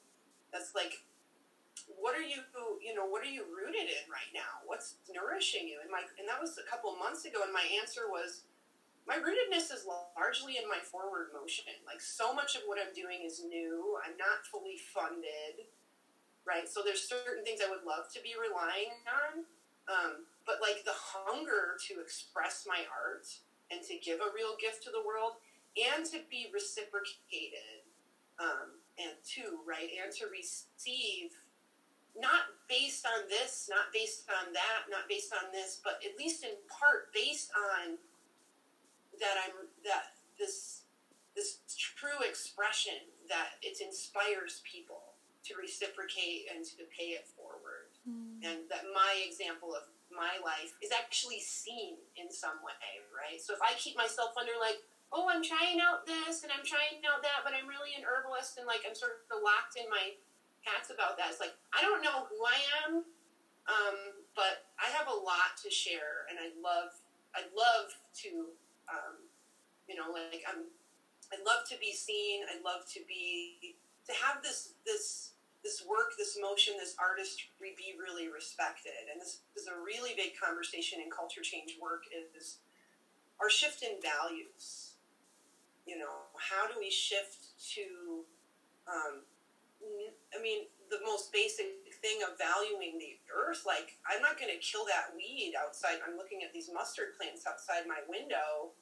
that's 0.54 0.74
like 0.74 1.02
what 1.98 2.14
are 2.14 2.22
you 2.22 2.38
you 2.78 2.94
know 2.94 3.04
what 3.04 3.26
are 3.26 3.30
you 3.30 3.42
rooted 3.50 3.90
in 3.90 4.04
right 4.06 4.30
now? 4.30 4.62
What's 4.64 5.02
nourishing 5.10 5.66
you? 5.66 5.82
And 5.82 5.90
my 5.90 6.06
and 6.18 6.26
that 6.30 6.38
was 6.38 6.56
a 6.56 6.66
couple 6.66 6.94
of 6.94 6.98
months 6.98 7.26
ago 7.26 7.42
and 7.42 7.52
my 7.52 7.66
answer 7.82 8.06
was 8.08 8.46
my 9.04 9.20
rootedness 9.20 9.68
is 9.68 9.84
largely 9.84 10.56
in 10.56 10.64
my 10.64 10.80
forward 10.80 11.34
motion. 11.36 11.76
Like 11.84 12.00
so 12.00 12.32
much 12.32 12.56
of 12.56 12.64
what 12.64 12.78
i'm 12.80 12.94
doing 12.94 13.20
is 13.26 13.42
new. 13.44 13.98
I'm 14.00 14.16
not 14.16 14.48
fully 14.48 14.80
funded 14.80 15.68
right? 16.46 16.68
So 16.68 16.80
there's 16.84 17.08
certain 17.08 17.44
things 17.44 17.60
I 17.64 17.70
would 17.70 17.84
love 17.88 18.12
to 18.12 18.20
be 18.20 18.36
relying 18.36 18.92
on, 19.08 19.48
um, 19.88 20.28
but 20.46 20.60
like 20.60 20.84
the 20.84 20.96
hunger 20.96 21.76
to 21.88 22.00
express 22.00 22.64
my 22.68 22.84
art 22.92 23.28
and 23.72 23.80
to 23.84 23.96
give 23.98 24.20
a 24.20 24.34
real 24.36 24.56
gift 24.60 24.84
to 24.84 24.90
the 24.92 25.04
world 25.04 25.40
and 25.74 26.04
to 26.06 26.20
be 26.30 26.52
reciprocated, 26.52 27.82
um, 28.38 28.78
and 28.98 29.16
to 29.34 29.58
right 29.66 29.90
and 29.98 30.12
to 30.14 30.26
receive, 30.30 31.34
not 32.14 32.54
based 32.68 33.06
on 33.06 33.26
this, 33.28 33.66
not 33.68 33.90
based 33.92 34.30
on 34.30 34.52
that, 34.52 34.86
not 34.90 35.08
based 35.08 35.32
on 35.32 35.50
this, 35.50 35.80
but 35.82 35.98
at 36.04 36.16
least 36.18 36.44
in 36.44 36.54
part 36.70 37.12
based 37.12 37.50
on 37.56 37.98
that 39.18 39.34
I'm 39.46 39.66
that 39.84 40.14
this 40.38 40.82
this 41.34 41.58
true 41.76 42.22
expression 42.22 43.10
that 43.28 43.58
it 43.62 43.80
inspires 43.80 44.62
people 44.62 45.13
to 45.44 45.52
reciprocate 45.60 46.48
and 46.48 46.64
to 46.64 46.88
pay 46.88 47.16
it 47.16 47.28
forward. 47.36 47.92
Mm. 48.08 48.40
And 48.44 48.58
that 48.72 48.88
my 48.92 49.12
example 49.24 49.76
of 49.76 49.84
my 50.08 50.40
life 50.40 50.72
is 50.80 50.92
actually 50.94 51.40
seen 51.40 52.00
in 52.16 52.30
some 52.30 52.62
way, 52.64 53.02
right? 53.12 53.40
So 53.40 53.52
if 53.52 53.60
I 53.60 53.76
keep 53.76 53.96
myself 53.96 54.36
under 54.38 54.56
like, 54.56 54.80
oh, 55.12 55.28
I'm 55.28 55.44
trying 55.44 55.78
out 55.78 56.06
this 56.06 56.42
and 56.42 56.50
I'm 56.50 56.64
trying 56.64 57.04
out 57.06 57.22
that, 57.22 57.44
but 57.44 57.52
I'm 57.52 57.68
really 57.68 57.92
an 57.94 58.02
herbalist 58.02 58.56
and 58.56 58.66
like 58.66 58.82
I'm 58.86 58.96
sort 58.96 59.26
of 59.30 59.44
locked 59.44 59.76
in 59.76 59.86
my 59.90 60.16
hats 60.64 60.88
about 60.88 61.20
that. 61.20 61.30
It's 61.30 61.42
like, 61.42 61.54
I 61.76 61.84
don't 61.84 62.00
know 62.00 62.26
who 62.26 62.38
I 62.42 62.58
am, 62.86 62.92
um, 63.68 63.98
but 64.32 64.66
I 64.80 64.88
have 64.96 65.06
a 65.06 65.14
lot 65.14 65.60
to 65.62 65.68
share 65.68 66.26
and 66.32 66.40
I 66.40 66.50
love 66.58 66.94
I 67.34 67.42
love 67.50 67.90
to, 68.22 68.54
um, 68.86 69.26
you 69.90 69.98
know, 69.98 70.14
like 70.14 70.46
I'm, 70.46 70.70
I 71.34 71.42
love 71.42 71.66
to 71.66 71.76
be 71.82 71.90
seen. 71.90 72.46
I 72.46 72.62
love 72.62 72.86
to 72.94 73.00
be 73.08 73.74
to 74.06 74.12
have 74.22 74.42
this 74.42 74.74
this 74.86 75.33
this 75.64 75.82
work, 75.88 76.12
this 76.20 76.36
motion, 76.36 76.76
this 76.76 76.94
artistry 77.00 77.72
be 77.72 77.96
really 77.96 78.28
respected. 78.28 79.08
And 79.10 79.16
this 79.18 79.40
is 79.56 79.66
a 79.66 79.80
really 79.80 80.12
big 80.12 80.36
conversation 80.36 81.00
in 81.00 81.08
culture 81.08 81.40
change 81.40 81.80
work 81.80 82.04
is 82.12 82.60
our 83.40 83.48
shift 83.48 83.82
in 83.82 83.96
values. 84.04 85.00
You 85.88 85.98
know, 85.98 86.28
how 86.36 86.68
do 86.68 86.76
we 86.78 86.92
shift 86.92 87.56
to, 87.74 88.28
um, 88.86 89.24
I 90.36 90.40
mean, 90.40 90.68
the 90.92 91.00
most 91.04 91.32
basic 91.32 91.96
thing 92.04 92.20
of 92.20 92.36
valuing 92.36 93.00
the 93.00 93.16
earth. 93.32 93.64
Like, 93.64 93.96
I'm 94.04 94.20
not 94.20 94.36
going 94.36 94.52
to 94.52 94.60
kill 94.60 94.84
that 94.84 95.16
weed 95.16 95.56
outside. 95.56 96.04
I'm 96.04 96.20
looking 96.20 96.44
at 96.44 96.52
these 96.52 96.68
mustard 96.68 97.16
plants 97.16 97.48
outside 97.48 97.88
my 97.88 98.04
window 98.04 98.76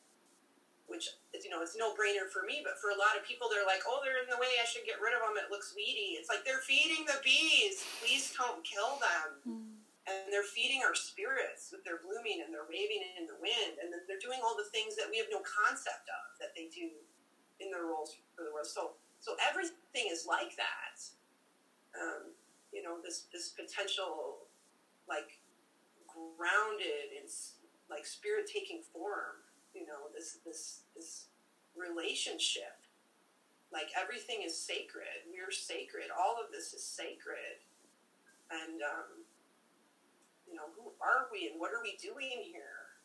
which 0.86 1.08
is, 1.32 1.44
you 1.46 1.50
know, 1.50 1.62
it's 1.62 1.78
no 1.78 1.94
brainer 1.94 2.28
for 2.28 2.44
me, 2.44 2.60
but 2.60 2.76
for 2.76 2.92
a 2.92 2.98
lot 2.98 3.16
of 3.16 3.24
people, 3.24 3.48
they're 3.48 3.66
like, 3.66 3.86
oh, 3.88 4.02
they're 4.04 4.20
in 4.20 4.28
the 4.28 4.36
way. 4.36 4.60
I 4.60 4.66
should 4.66 4.84
get 4.84 5.00
rid 5.00 5.14
of 5.14 5.22
them. 5.24 5.38
It 5.38 5.48
looks 5.48 5.72
weedy. 5.72 6.20
It's 6.20 6.28
like 6.28 6.44
they're 6.44 6.64
feeding 6.64 7.06
the 7.08 7.22
bees. 7.24 7.80
Please 8.02 8.34
don't 8.34 8.60
kill 8.66 9.00
them. 9.00 9.28
Mm. 9.46 9.80
And 10.02 10.34
they're 10.34 10.46
feeding 10.46 10.82
our 10.82 10.98
spirits 10.98 11.70
with 11.70 11.86
their 11.86 12.02
blooming 12.02 12.42
and 12.42 12.50
they're 12.50 12.66
waving 12.66 13.06
in 13.14 13.30
the 13.30 13.38
wind. 13.38 13.78
And 13.78 13.94
they're 14.10 14.20
doing 14.20 14.42
all 14.42 14.58
the 14.58 14.66
things 14.74 14.98
that 14.98 15.06
we 15.06 15.16
have 15.22 15.30
no 15.30 15.38
concept 15.46 16.10
of 16.10 16.26
that 16.42 16.50
they 16.58 16.66
do 16.66 16.90
in 17.62 17.70
their 17.70 17.86
roles 17.86 18.18
for 18.34 18.42
the 18.42 18.50
world. 18.50 18.66
So, 18.66 18.98
so 19.22 19.38
everything 19.38 20.10
is 20.10 20.26
like 20.26 20.58
that. 20.58 20.98
Um, 21.94 22.34
you 22.74 22.82
know, 22.82 22.98
this, 22.98 23.30
this 23.30 23.54
potential, 23.54 24.50
like, 25.06 25.38
grounded 26.10 27.14
in, 27.14 27.30
like, 27.86 28.02
spirit 28.02 28.50
taking 28.50 28.82
form 28.90 29.46
you 29.74 29.86
know 29.86 30.12
this 30.14 30.38
this 30.44 30.82
this 30.94 31.26
relationship. 31.76 32.76
Like 33.72 33.88
everything 33.96 34.42
is 34.44 34.56
sacred. 34.56 35.24
We're 35.32 35.50
sacred. 35.50 36.12
All 36.12 36.36
of 36.36 36.52
this 36.52 36.74
is 36.74 36.84
sacred. 36.84 37.64
And 38.52 38.82
um, 38.82 39.24
you 40.46 40.54
know 40.54 40.68
who 40.76 40.92
are 41.00 41.32
we 41.32 41.48
and 41.48 41.58
what 41.58 41.72
are 41.72 41.82
we 41.82 41.96
doing 41.96 42.44
here? 42.44 43.00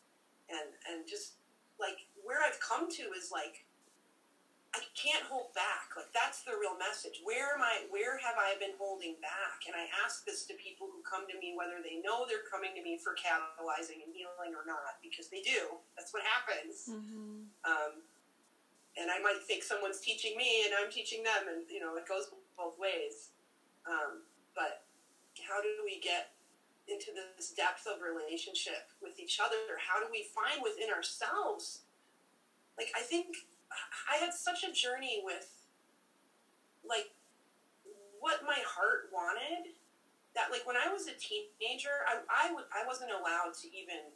And 0.50 0.68
and 0.92 1.08
just 1.08 1.38
like 1.80 2.06
where 2.24 2.38
i've 2.42 2.58
come 2.60 2.90
to 2.90 3.02
is 3.16 3.30
like 3.32 3.64
I 4.76 4.84
can't 4.92 5.24
hold 5.24 5.56
back. 5.56 5.96
Like 5.96 6.12
that's 6.12 6.44
the 6.44 6.52
real 6.60 6.76
message. 6.76 7.24
Where 7.24 7.56
am 7.56 7.64
I? 7.64 7.88
Where 7.88 8.20
have 8.20 8.36
I 8.36 8.52
been 8.60 8.76
holding 8.76 9.16
back? 9.24 9.64
And 9.64 9.72
I 9.72 9.88
ask 10.04 10.28
this 10.28 10.44
to 10.52 10.54
people 10.60 10.92
who 10.92 11.00
come 11.00 11.24
to 11.24 11.36
me, 11.40 11.56
whether 11.56 11.80
they 11.80 12.04
know 12.04 12.28
they're 12.28 12.44
coming 12.44 12.76
to 12.76 12.82
me 12.84 13.00
for 13.00 13.16
catalyzing 13.16 14.04
and 14.04 14.12
healing 14.12 14.52
or 14.52 14.68
not, 14.68 15.00
because 15.00 15.32
they 15.32 15.40
do. 15.40 15.80
That's 15.96 16.12
what 16.12 16.20
happens. 16.20 16.92
Mm-hmm. 16.92 17.48
Um, 17.64 17.92
and 19.00 19.08
I 19.08 19.24
might 19.24 19.40
think 19.48 19.64
someone's 19.64 20.04
teaching 20.04 20.36
me, 20.36 20.68
and 20.68 20.76
I'm 20.76 20.92
teaching 20.92 21.24
them, 21.24 21.48
and 21.48 21.64
you 21.72 21.80
know 21.80 21.96
it 21.96 22.04
goes 22.04 22.28
both 22.52 22.76
ways. 22.76 23.32
Um, 23.88 24.26
but 24.52 24.84
how 25.48 25.64
do 25.64 25.80
we 25.80 25.96
get 25.96 26.36
into 26.88 27.08
this 27.16 27.56
depth 27.56 27.88
of 27.88 28.04
relationship 28.04 28.92
with 29.00 29.16
each 29.16 29.40
other? 29.40 29.80
How 29.80 29.96
do 29.96 30.12
we 30.12 30.28
find 30.28 30.60
within 30.60 30.92
ourselves? 30.92 31.88
Like 32.76 32.92
I 32.92 33.00
think 33.00 33.47
I 34.08 34.16
had 34.16 34.32
such 34.32 34.64
a 34.64 34.72
journey 34.72 35.22
with 35.24 35.48
like 36.88 37.10
what 38.20 38.40
my 38.44 38.58
heart 38.64 39.10
wanted 39.12 39.74
that 40.34 40.50
like 40.50 40.66
when 40.66 40.76
I 40.76 40.92
was 40.92 41.06
a 41.06 41.16
teenager 41.16 42.04
I, 42.08 42.52
I 42.52 42.86
wasn't 42.86 43.10
allowed 43.10 43.54
to 43.62 43.66
even 43.68 44.12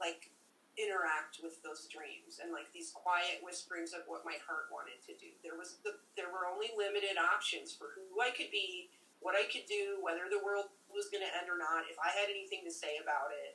like 0.00 0.30
interact 0.74 1.38
with 1.38 1.62
those 1.62 1.86
dreams 1.86 2.42
and 2.42 2.50
like 2.50 2.66
these 2.74 2.90
quiet 2.90 3.38
whisperings 3.42 3.94
of 3.94 4.02
what 4.10 4.26
my 4.26 4.34
heart 4.42 4.70
wanted 4.74 4.98
to 5.06 5.14
do. 5.14 5.30
There 5.46 5.54
was 5.54 5.78
the 5.86 6.02
there 6.18 6.30
were 6.30 6.50
only 6.50 6.74
limited 6.74 7.14
options 7.14 7.70
for 7.70 7.94
who 7.94 8.18
I 8.18 8.34
could 8.34 8.50
be, 8.50 8.90
what 9.22 9.38
I 9.38 9.46
could 9.46 9.66
do, 9.70 10.02
whether 10.02 10.26
the 10.26 10.42
world 10.42 10.74
was 10.90 11.10
going 11.10 11.22
to 11.22 11.30
end 11.30 11.50
or 11.50 11.58
not, 11.58 11.86
if 11.90 11.98
I 11.98 12.10
had 12.10 12.30
anything 12.30 12.66
to 12.66 12.74
say 12.74 12.98
about 12.98 13.30
it. 13.34 13.53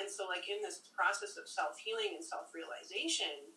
And 0.00 0.08
so, 0.08 0.26
like, 0.26 0.48
in 0.48 0.60
this 0.64 0.88
process 0.92 1.36
of 1.36 1.48
self 1.48 1.76
healing 1.80 2.16
and 2.16 2.24
self 2.24 2.52
realization, 2.56 3.52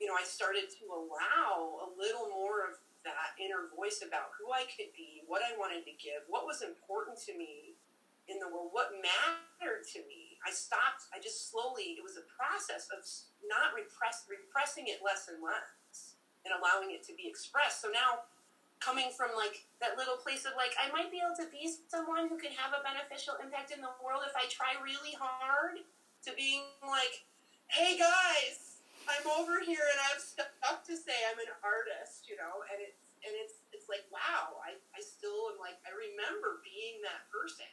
you 0.00 0.10
know, 0.10 0.16
I 0.18 0.24
started 0.24 0.66
to 0.66 0.84
allow 0.90 1.84
a 1.84 1.88
little 1.94 2.32
more 2.32 2.66
of 2.66 2.80
that 3.04 3.34
inner 3.38 3.70
voice 3.74 4.02
about 4.02 4.34
who 4.38 4.50
I 4.54 4.66
could 4.66 4.90
be, 4.94 5.22
what 5.26 5.42
I 5.42 5.54
wanted 5.58 5.86
to 5.86 5.94
give, 5.98 6.22
what 6.30 6.46
was 6.46 6.62
important 6.62 7.18
to 7.26 7.34
me 7.34 7.78
in 8.30 8.38
the 8.38 8.46
world, 8.46 8.70
what 8.70 8.94
mattered 9.02 9.82
to 9.94 10.00
me. 10.06 10.38
I 10.46 10.50
stopped, 10.54 11.10
I 11.10 11.18
just 11.18 11.50
slowly, 11.50 11.98
it 11.98 12.02
was 12.02 12.18
a 12.18 12.26
process 12.30 12.86
of 12.94 13.02
not 13.42 13.74
repress, 13.74 14.26
repressing 14.30 14.86
it 14.86 15.02
less 15.02 15.26
and 15.26 15.42
less 15.42 16.18
and 16.46 16.54
allowing 16.54 16.94
it 16.94 17.02
to 17.10 17.14
be 17.14 17.26
expressed. 17.26 17.82
So 17.82 17.90
now, 17.90 18.26
coming 18.82 19.14
from 19.14 19.30
like 19.38 19.62
that 19.78 19.94
little 19.94 20.18
place 20.18 20.42
of 20.42 20.58
like, 20.58 20.74
I 20.74 20.90
might 20.90 21.14
be 21.14 21.22
able 21.22 21.38
to 21.38 21.46
be 21.54 21.70
someone 21.86 22.26
who 22.26 22.34
can 22.34 22.50
have 22.58 22.74
a 22.74 22.82
beneficial 22.82 23.38
impact 23.38 23.70
in 23.70 23.78
the 23.78 23.94
world 24.02 24.26
if 24.26 24.34
I 24.34 24.50
try 24.50 24.74
really 24.82 25.14
hard, 25.14 25.86
to 26.26 26.30
being 26.34 26.66
like, 26.82 27.26
hey 27.70 27.98
guys, 27.98 28.82
I'm 29.10 29.26
over 29.38 29.58
here 29.58 29.82
and 29.82 29.98
I 29.98 30.06
have 30.14 30.22
stuff 30.22 30.86
to 30.86 30.94
say. 30.94 31.18
I'm 31.26 31.38
an 31.42 31.50
artist, 31.66 32.30
you 32.30 32.38
know, 32.38 32.62
and 32.70 32.78
it's 32.78 33.18
and 33.26 33.34
it's 33.38 33.62
it's 33.74 33.90
like 33.90 34.06
wow. 34.14 34.62
I 34.62 34.78
I 34.94 35.02
still 35.02 35.50
am 35.50 35.58
like 35.58 35.78
I 35.82 35.90
remember 35.90 36.62
being 36.62 37.02
that 37.02 37.26
person 37.26 37.66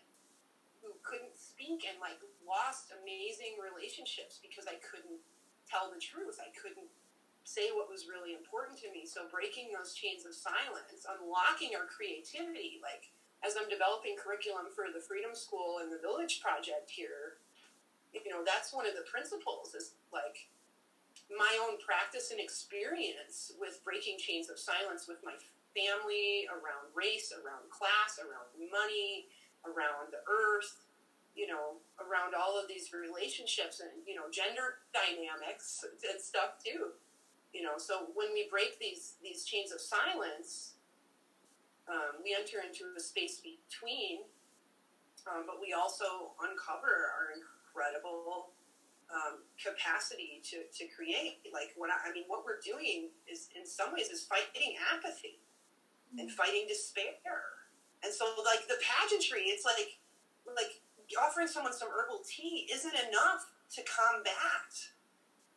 who 0.81 0.97
couldn't 1.05 1.37
speak 1.37 1.85
and 1.85 2.01
like 2.01 2.17
lost 2.41 2.89
amazing 2.89 3.61
relationships 3.61 4.41
because 4.41 4.65
I 4.65 4.81
couldn't 4.81 5.21
tell 5.69 5.93
the 5.93 6.01
truth. 6.01 6.41
I 6.41 6.49
couldn't 6.57 6.89
say 7.49 7.73
what 7.73 7.89
was 7.89 8.05
really 8.05 8.37
important 8.37 8.77
to 8.85 8.93
me. 8.93 9.09
So 9.09 9.25
breaking 9.25 9.73
those 9.73 9.97
chains 9.97 10.21
of 10.29 10.37
silence, 10.37 11.09
unlocking 11.09 11.73
our 11.73 11.89
creativity, 11.89 12.77
like 12.77 13.09
as 13.41 13.57
I'm 13.57 13.65
developing 13.65 14.13
curriculum 14.13 14.69
for 14.69 14.93
the 14.93 15.01
Freedom 15.01 15.33
School 15.33 15.81
and 15.81 15.89
the 15.89 15.97
Village 15.97 16.45
Project 16.45 16.93
here, 16.93 17.41
you 18.13 18.29
know, 18.29 18.45
that's 18.45 18.69
one 18.69 18.85
of 18.85 18.93
the 18.93 19.05
principles 19.09 19.73
is 19.73 19.97
like 20.13 20.45
my 21.33 21.49
own 21.65 21.81
practice 21.81 22.29
and 22.29 22.37
experience 22.37 23.53
with 23.57 23.81
breaking 23.81 24.21
chains 24.21 24.53
of 24.53 24.61
silence 24.61 25.09
with 25.09 25.21
my 25.25 25.33
family 25.73 26.45
around 26.53 26.93
race, 26.93 27.33
around 27.33 27.65
class, 27.73 28.21
around 28.21 28.49
money, 28.69 29.29
around 29.65 30.13
the 30.13 30.21
earth, 30.29 30.85
you 31.33 31.45
know, 31.45 31.81
around 32.01 32.33
all 32.33 32.57
of 32.57 32.69
these 32.69 32.93
relationships 32.93 33.81
and, 33.81 33.93
you 34.05 34.13
know, 34.13 34.25
gender 34.29 34.81
dynamics 34.93 35.85
and 35.85 36.21
stuff 36.21 36.57
too 36.61 36.93
you 37.53 37.61
know 37.61 37.77
so 37.77 38.07
when 38.15 38.27
we 38.33 38.47
break 38.49 38.79
these 38.79 39.15
these 39.23 39.43
chains 39.43 39.71
of 39.71 39.81
silence 39.81 40.73
um, 41.89 42.21
we 42.23 42.37
enter 42.37 42.61
into 42.61 42.85
a 42.95 42.99
space 42.99 43.41
between 43.41 44.21
um, 45.27 45.43
but 45.45 45.57
we 45.59 45.73
also 45.73 46.37
uncover 46.41 47.11
our 47.11 47.33
incredible 47.35 48.53
um, 49.09 49.41
capacity 49.57 50.41
to, 50.45 50.69
to 50.69 50.85
create 50.93 51.41
like 51.51 51.73
what 51.75 51.89
I, 51.89 52.09
I, 52.09 52.13
mean 52.13 52.25
what 52.27 52.45
we're 52.45 52.61
doing 52.61 53.09
is 53.25 53.49
in 53.57 53.65
some 53.65 53.93
ways 53.93 54.09
is 54.13 54.23
fighting 54.23 54.77
apathy 54.93 55.41
mm-hmm. 55.41 56.19
and 56.21 56.31
fighting 56.31 56.69
despair 56.69 57.65
and 58.03 58.13
so 58.13 58.25
like 58.45 58.69
the 58.69 58.77
pageantry 58.77 59.49
it's 59.49 59.65
like 59.65 59.97
like 60.45 60.81
offering 61.17 61.47
someone 61.47 61.73
some 61.73 61.89
herbal 61.89 62.21
tea 62.21 62.69
isn't 62.71 62.93
enough 63.09 63.49
to 63.73 63.81
combat 63.81 64.93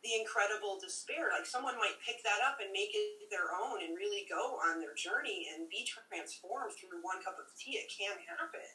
the 0.03 0.19
incredible 0.19 0.75
despair. 0.75 1.31
Like 1.31 1.47
someone 1.47 1.79
might 1.79 1.95
pick 2.03 2.19
that 2.27 2.43
up 2.43 2.59
and 2.59 2.75
make 2.75 2.91
it 2.91 3.31
their 3.31 3.55
own 3.55 3.79
and 3.79 3.95
really 3.95 4.27
go 4.27 4.59
on 4.59 4.83
their 4.83 4.93
journey 4.93 5.47
and 5.55 5.71
be 5.71 5.87
transformed 5.87 6.75
through 6.75 6.99
one 6.99 7.23
cup 7.23 7.39
of 7.39 7.47
tea. 7.55 7.79
It 7.79 7.87
can 7.87 8.19
happen. 8.27 8.67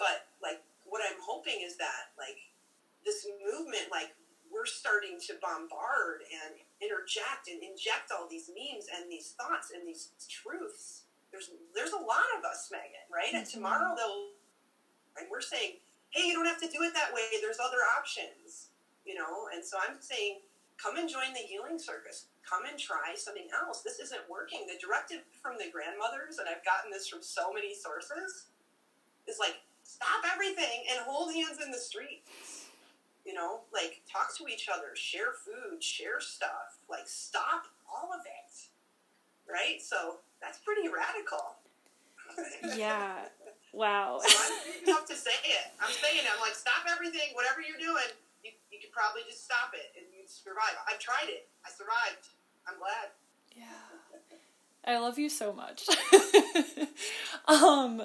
But 0.00 0.32
like 0.40 0.64
what 0.88 1.04
I'm 1.04 1.20
hoping 1.20 1.60
is 1.60 1.76
that 1.76 2.16
like 2.16 2.40
this 3.04 3.28
movement, 3.44 3.92
like 3.92 4.16
we're 4.48 4.66
starting 4.66 5.20
to 5.28 5.36
bombard 5.44 6.24
and 6.24 6.56
interject 6.80 7.46
and 7.52 7.60
inject 7.60 8.08
all 8.08 8.24
these 8.24 8.48
memes 8.48 8.88
and 8.88 9.12
these 9.12 9.36
thoughts 9.36 9.76
and 9.76 9.84
these 9.84 10.16
truths. 10.24 11.04
There's 11.28 11.52
there's 11.76 11.92
a 11.92 12.00
lot 12.00 12.26
of 12.40 12.48
us, 12.48 12.72
Megan, 12.72 13.04
right? 13.12 13.28
Mm-hmm. 13.28 13.44
And 13.44 13.46
tomorrow 13.46 13.92
they'll 13.92 14.40
and 15.20 15.28
we're 15.28 15.44
saying, 15.44 15.84
hey, 16.16 16.32
you 16.32 16.32
don't 16.32 16.48
have 16.48 16.64
to 16.64 16.70
do 16.72 16.80
it 16.80 16.96
that 16.96 17.12
way. 17.12 17.28
There's 17.44 17.60
other 17.60 17.84
options 17.98 18.69
you 19.10 19.18
know? 19.18 19.50
And 19.50 19.64
so 19.64 19.74
I'm 19.82 19.98
saying, 19.98 20.38
come 20.78 20.94
and 20.96 21.10
join 21.10 21.34
the 21.34 21.42
healing 21.42 21.82
circus. 21.82 22.30
Come 22.46 22.62
and 22.70 22.78
try 22.78 23.18
something 23.18 23.50
else. 23.50 23.82
This 23.82 23.98
isn't 23.98 24.22
working. 24.30 24.70
The 24.70 24.78
directive 24.78 25.26
from 25.42 25.58
the 25.58 25.66
grandmothers, 25.66 26.38
and 26.38 26.46
I've 26.46 26.62
gotten 26.62 26.94
this 26.94 27.10
from 27.10 27.26
so 27.26 27.50
many 27.52 27.74
sources, 27.74 28.46
is 29.26 29.42
like, 29.42 29.58
stop 29.82 30.22
everything 30.30 30.86
and 30.94 31.02
hold 31.02 31.34
hands 31.34 31.58
in 31.58 31.74
the 31.74 31.82
streets. 31.82 32.70
You 33.26 33.34
know, 33.34 33.60
like 33.74 34.00
talk 34.10 34.32
to 34.38 34.48
each 34.48 34.70
other, 34.72 34.94
share 34.94 35.36
food, 35.36 35.82
share 35.82 36.20
stuff, 36.20 36.80
like 36.88 37.04
stop 37.04 37.66
all 37.84 38.08
of 38.14 38.24
it. 38.24 38.54
Right? 39.50 39.82
So 39.82 40.22
that's 40.40 40.58
pretty 40.58 40.86
radical. 40.88 41.58
yeah. 42.78 43.26
Wow. 43.72 44.18
So 44.18 44.34
I'm 44.34 44.58
big 44.66 44.88
enough 44.88 45.06
to 45.06 45.14
say 45.14 45.30
it. 45.30 45.70
I'm 45.78 45.94
saying 45.94 46.18
it. 46.18 46.26
I'm 46.26 46.40
like, 46.42 46.58
stop 46.58 46.90
everything, 46.90 47.30
whatever 47.34 47.62
you're 47.62 47.78
doing. 47.78 48.10
You 48.90 48.96
probably 49.00 49.22
just 49.30 49.44
stop 49.44 49.72
it 49.72 49.94
and 49.96 50.28
survive. 50.28 50.74
I've 50.90 50.98
tried 50.98 51.28
it. 51.28 51.46
I 51.64 51.70
survived. 51.70 52.26
I'm 52.66 52.76
glad. 52.76 53.10
Yeah. 53.54 53.64
I 54.84 54.98
love 54.98 55.16
you 55.16 55.28
so 55.28 55.52
much. 55.52 55.86
um, 57.46 58.02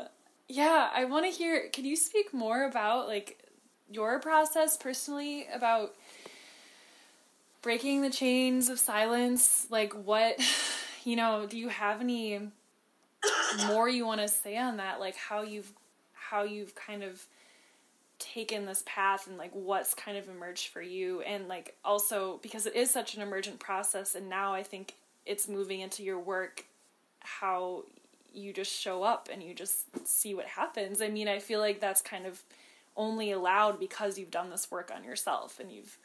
yeah, 0.48 0.90
I 0.94 1.06
want 1.06 1.26
to 1.26 1.32
hear. 1.32 1.70
Can 1.74 1.86
you 1.86 1.96
speak 1.96 2.36
more 2.36 2.66
about 2.66 3.08
like 3.08 3.40
your 3.90 4.20
process 4.20 4.78
personally 4.78 5.48
about 5.52 5.96
breaking 7.64 8.04
the 8.04 8.12
chains 8.12 8.70
of 8.70 8.78
silence? 8.78 9.66
Like, 9.72 9.94
what, 9.94 10.40
you 11.04 11.16
know, 11.16 11.48
do 11.50 11.58
you 11.58 11.70
have 11.70 12.00
any 12.00 12.40
more 13.66 13.90
you 13.90 14.06
want 14.06 14.22
to 14.22 14.28
say 14.28 14.56
on 14.56 14.78
that? 14.78 15.00
Like, 15.00 15.16
how 15.16 15.42
you've 15.42 15.74
how 16.14 16.44
you've 16.44 16.76
kind 16.76 17.04
of 17.04 17.26
taken 18.18 18.66
this 18.66 18.84
path 18.86 19.28
and 19.28 19.38
like 19.38 19.52
what's 19.54 19.94
kind 19.94 20.18
of 20.18 20.30
emerged 20.30 20.68
for 20.68 20.82
you 20.82 21.22
and 21.22 21.48
like 21.48 21.76
also 21.84 22.40
because 22.42 22.66
it 22.66 22.76
is 22.76 22.90
such 22.90 23.16
an 23.16 23.22
emergent 23.22 23.60
process 23.60 24.16
and 24.16 24.30
now 24.30 24.54
I 24.54 24.64
think 24.64 24.94
it's 25.26 25.48
moving 25.48 25.82
into 25.82 26.02
your 26.02 26.20
work 26.20 26.66
how 27.20 27.84
you 28.34 28.54
just 28.54 28.72
show 28.72 29.04
up 29.04 29.30
and 29.32 29.42
you 29.42 29.54
just 29.54 30.08
see 30.08 30.36
what 30.36 30.46
happens. 30.46 31.02
I 31.02 31.08
mean, 31.08 31.28
I 31.28 31.40
feel 31.40 31.60
like 31.60 31.80
that's 31.80 32.02
kind 32.02 32.26
of 32.26 32.44
only 32.98 33.32
allowed 33.32 33.80
because 33.80 34.18
you've 34.18 34.32
done 34.32 34.50
this 34.50 34.70
work 34.72 34.92
on 34.96 35.04
yourself 35.04 35.60
and 35.60 35.72
you've 35.72 35.98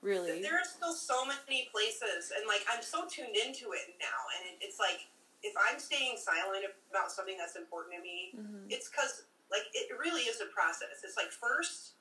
really 0.00 0.40
there 0.40 0.54
are 0.54 0.64
still 0.64 0.92
so 0.92 1.24
many 1.26 1.68
places 1.72 2.32
and 2.36 2.46
like 2.46 2.62
i'm 2.72 2.80
so 2.80 3.02
tuned 3.10 3.34
into 3.34 3.72
it 3.74 3.98
now 3.98 4.20
and 4.38 4.56
it's 4.60 4.78
like 4.78 5.08
if 5.42 5.52
i'm 5.68 5.78
staying 5.78 6.16
silent 6.16 6.64
about 6.88 7.10
something 7.10 7.36
that's 7.36 7.56
important 7.56 7.96
to 7.96 8.00
me 8.00 8.30
mm-hmm. 8.30 8.70
it's 8.70 8.88
because 8.88 9.24
like 9.50 9.66
it 9.72 9.88
really 9.96 10.28
is 10.28 10.40
a 10.40 10.48
process. 10.52 11.04
It's 11.04 11.16
like 11.16 11.32
first 11.32 11.96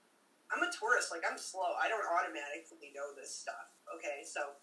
i'm 0.51 0.63
a 0.63 0.71
tourist. 0.71 1.11
Like 1.11 1.23
i'm 1.27 1.37
slow. 1.37 1.75
I 1.79 1.87
don't 1.87 2.05
automatically 2.05 2.93
know 2.95 3.11
this 3.15 3.33
stuff. 3.33 3.71
Okay 3.93 4.23
so 4.23 4.55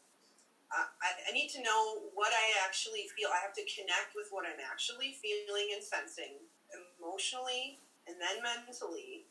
uh, 0.72 0.88
I, 1.04 1.08
I 1.28 1.30
need 1.36 1.52
to 1.54 1.62
know 1.62 2.10
what 2.16 2.32
i 2.32 2.46
actually 2.64 3.06
feel. 3.12 3.28
I 3.30 3.40
have 3.44 3.54
to 3.56 3.64
connect 3.68 4.16
with 4.16 4.28
what 4.32 4.44
i'm 4.48 4.60
actually 4.60 5.16
feeling 5.20 5.76
and 5.76 5.82
sensing 5.84 6.40
emotionally 6.72 7.78
and 8.08 8.16
then 8.20 8.42
mentally 8.44 9.24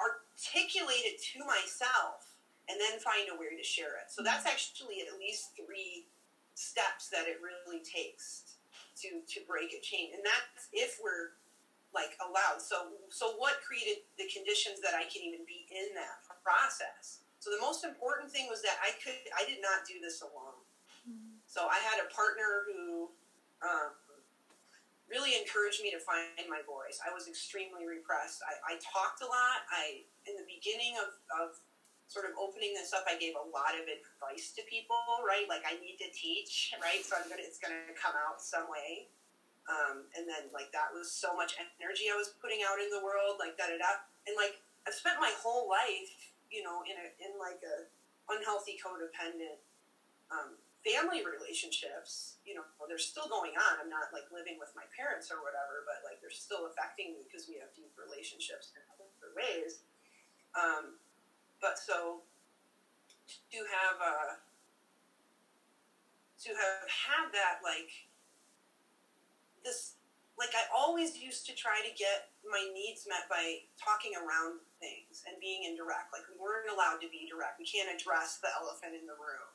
articulate 0.00 1.04
it 1.04 1.20
to 1.20 1.44
myself 1.44 2.32
and 2.68 2.78
then 2.80 3.00
find 3.00 3.28
a 3.28 3.36
way 3.36 3.52
to 3.56 3.64
share 3.64 4.00
it. 4.00 4.08
So 4.08 4.22
that's 4.22 4.46
actually 4.46 5.04
at 5.04 5.18
least 5.18 5.52
three 5.56 6.06
steps 6.54 7.08
that 7.10 7.26
it 7.26 7.38
really 7.42 7.82
takes 7.84 8.56
to 9.02 9.20
to 9.26 9.40
break 9.48 9.72
a 9.72 9.80
chain. 9.80 10.10
And 10.14 10.22
that's 10.24 10.68
if 10.72 11.00
we're 11.02 11.36
like 11.94 12.14
allowed. 12.22 12.62
So 12.62 12.98
so 13.10 13.34
what 13.38 13.58
created 13.66 14.06
the 14.18 14.30
conditions 14.30 14.78
that 14.82 14.94
I 14.94 15.06
can 15.10 15.22
even 15.26 15.42
be 15.46 15.66
in 15.70 15.94
that 15.98 16.22
process? 16.42 17.26
So 17.40 17.48
the 17.50 17.62
most 17.62 17.82
important 17.82 18.28
thing 18.28 18.46
was 18.52 18.62
that 18.62 18.78
I 18.82 18.94
could 19.00 19.18
I 19.34 19.42
did 19.48 19.58
not 19.62 19.86
do 19.88 19.98
this 19.98 20.22
alone. 20.22 20.60
Mm-hmm. 21.08 21.40
So 21.46 21.66
I 21.66 21.80
had 21.82 21.98
a 21.98 22.06
partner 22.12 22.68
who 22.70 23.10
um, 23.64 23.96
really 25.10 25.34
encouraged 25.34 25.82
me 25.82 25.90
to 25.90 25.98
find 25.98 26.46
my 26.46 26.62
voice. 26.62 27.02
I 27.02 27.10
was 27.10 27.26
extremely 27.26 27.82
repressed. 27.84 28.46
I, 28.46 28.78
I 28.78 28.78
talked 28.78 29.26
a 29.26 29.28
lot. 29.28 29.66
I 29.74 30.06
in 30.30 30.38
the 30.38 30.46
beginning 30.46 30.94
of, 31.02 31.18
of 31.34 31.58
sort 32.06 32.26
of 32.26 32.34
opening 32.38 32.74
this 32.74 32.94
up, 32.94 33.06
I 33.10 33.18
gave 33.18 33.34
a 33.34 33.46
lot 33.50 33.74
of 33.74 33.86
advice 33.86 34.54
to 34.54 34.62
people, 34.70 34.98
right? 35.26 35.46
Like 35.50 35.66
I 35.66 35.78
need 35.82 35.98
to 36.02 36.08
teach, 36.14 36.74
right? 36.78 37.02
So 37.02 37.18
I'm 37.18 37.26
gonna 37.26 37.42
it's 37.42 37.58
gonna 37.58 37.90
come 37.98 38.14
out 38.14 38.38
some 38.38 38.70
way. 38.70 39.10
Um, 39.70 40.10
and 40.18 40.26
then 40.26 40.50
like 40.50 40.74
that 40.74 40.90
was 40.90 41.06
so 41.14 41.30
much 41.38 41.54
energy 41.78 42.10
I 42.10 42.18
was 42.18 42.34
putting 42.42 42.66
out 42.66 42.82
in 42.82 42.90
the 42.90 42.98
world, 42.98 43.38
like 43.38 43.54
da 43.54 43.70
da 43.70 43.78
da. 43.78 44.02
And 44.26 44.34
like 44.34 44.58
I've 44.82 44.98
spent 44.98 45.22
my 45.22 45.30
whole 45.38 45.70
life, 45.70 46.34
you 46.50 46.66
know, 46.66 46.82
in 46.82 46.98
a 46.98 47.06
in 47.22 47.38
like 47.38 47.62
a 47.62 47.86
unhealthy 48.26 48.74
codependent 48.82 49.62
um, 50.30 50.58
family 50.86 51.20
relationships, 51.26 52.40
you 52.46 52.54
know, 52.56 52.64
they're 52.88 53.00
still 53.00 53.28
going 53.28 53.52
on. 53.58 53.82
I'm 53.82 53.92
not 53.92 54.14
like 54.14 54.30
living 54.32 54.56
with 54.56 54.72
my 54.72 54.86
parents 54.94 55.28
or 55.28 55.42
whatever, 55.44 55.84
but 55.84 56.00
like 56.06 56.22
they're 56.22 56.32
still 56.32 56.70
affecting 56.70 57.12
me 57.14 57.26
because 57.26 57.46
we 57.50 57.60
have 57.60 57.70
deep 57.76 57.92
relationships 57.98 58.72
in 58.72 58.82
other 58.88 59.06
ways. 59.36 59.84
Um, 60.56 60.98
but 61.60 61.76
so 61.76 62.24
to 63.52 63.60
have 63.60 63.98
uh, 64.00 64.32
to 66.46 66.50
have 66.56 66.88
had 66.88 67.26
that 67.36 67.60
like 67.60 68.09
this 69.64 69.96
like 70.38 70.56
I 70.56 70.64
always 70.72 71.20
used 71.20 71.44
to 71.48 71.54
try 71.54 71.84
to 71.84 71.92
get 71.92 72.32
my 72.48 72.64
needs 72.72 73.04
met 73.04 73.28
by 73.28 73.68
talking 73.76 74.16
around 74.16 74.64
things 74.80 75.20
and 75.28 75.36
being 75.36 75.68
indirect. 75.68 76.16
Like 76.16 76.24
we 76.32 76.40
weren't 76.40 76.72
allowed 76.72 77.04
to 77.04 77.08
be 77.12 77.28
direct. 77.28 77.60
We 77.60 77.68
can't 77.68 77.92
address 77.92 78.40
the 78.40 78.48
elephant 78.56 78.96
in 78.96 79.04
the 79.04 79.18
room 79.20 79.50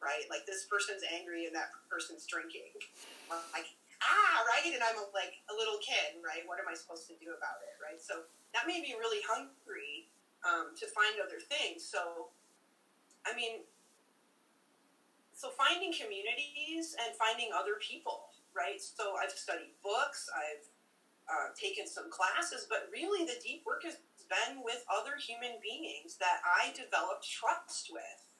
right? 0.00 0.24
Like 0.32 0.48
this 0.48 0.64
person's 0.66 1.04
angry 1.12 1.44
and 1.44 1.54
that 1.54 1.70
person's 1.86 2.24
drinking. 2.24 2.72
like, 3.54 3.68
ah, 4.00 4.36
right? 4.48 4.72
And 4.72 4.80
I'm 4.80 4.96
a, 4.96 5.06
like 5.12 5.44
a 5.52 5.54
little 5.54 5.76
kid, 5.78 6.18
right? 6.24 6.42
What 6.48 6.58
am 6.58 6.66
I 6.66 6.74
supposed 6.74 7.06
to 7.12 7.16
do 7.20 7.36
about 7.36 7.60
it, 7.62 7.76
right? 7.78 8.00
So 8.00 8.24
that 8.56 8.64
made 8.64 8.80
me 8.80 8.96
really 8.96 9.20
hungry 9.28 10.08
um, 10.42 10.72
to 10.80 10.88
find 10.88 11.20
other 11.20 11.38
things. 11.38 11.84
So, 11.84 12.32
I 13.28 13.36
mean, 13.36 13.68
so 15.36 15.52
finding 15.52 15.92
communities 15.92 16.96
and 16.96 17.12
finding 17.16 17.52
other 17.52 17.76
people, 17.80 18.29
right? 18.56 18.80
So 18.80 19.16
I've 19.16 19.32
studied 19.32 19.74
books, 19.82 20.28
I've 20.32 20.66
uh, 21.30 21.48
taken 21.54 21.86
some 21.86 22.10
classes, 22.10 22.66
but 22.68 22.90
really 22.90 23.24
the 23.24 23.38
deep 23.38 23.62
work 23.66 23.82
has 23.84 23.98
been 24.30 24.62
with 24.62 24.82
other 24.86 25.18
human 25.18 25.58
beings 25.58 26.18
that 26.18 26.42
I 26.46 26.70
developed 26.74 27.26
trust 27.26 27.90
with 27.90 28.30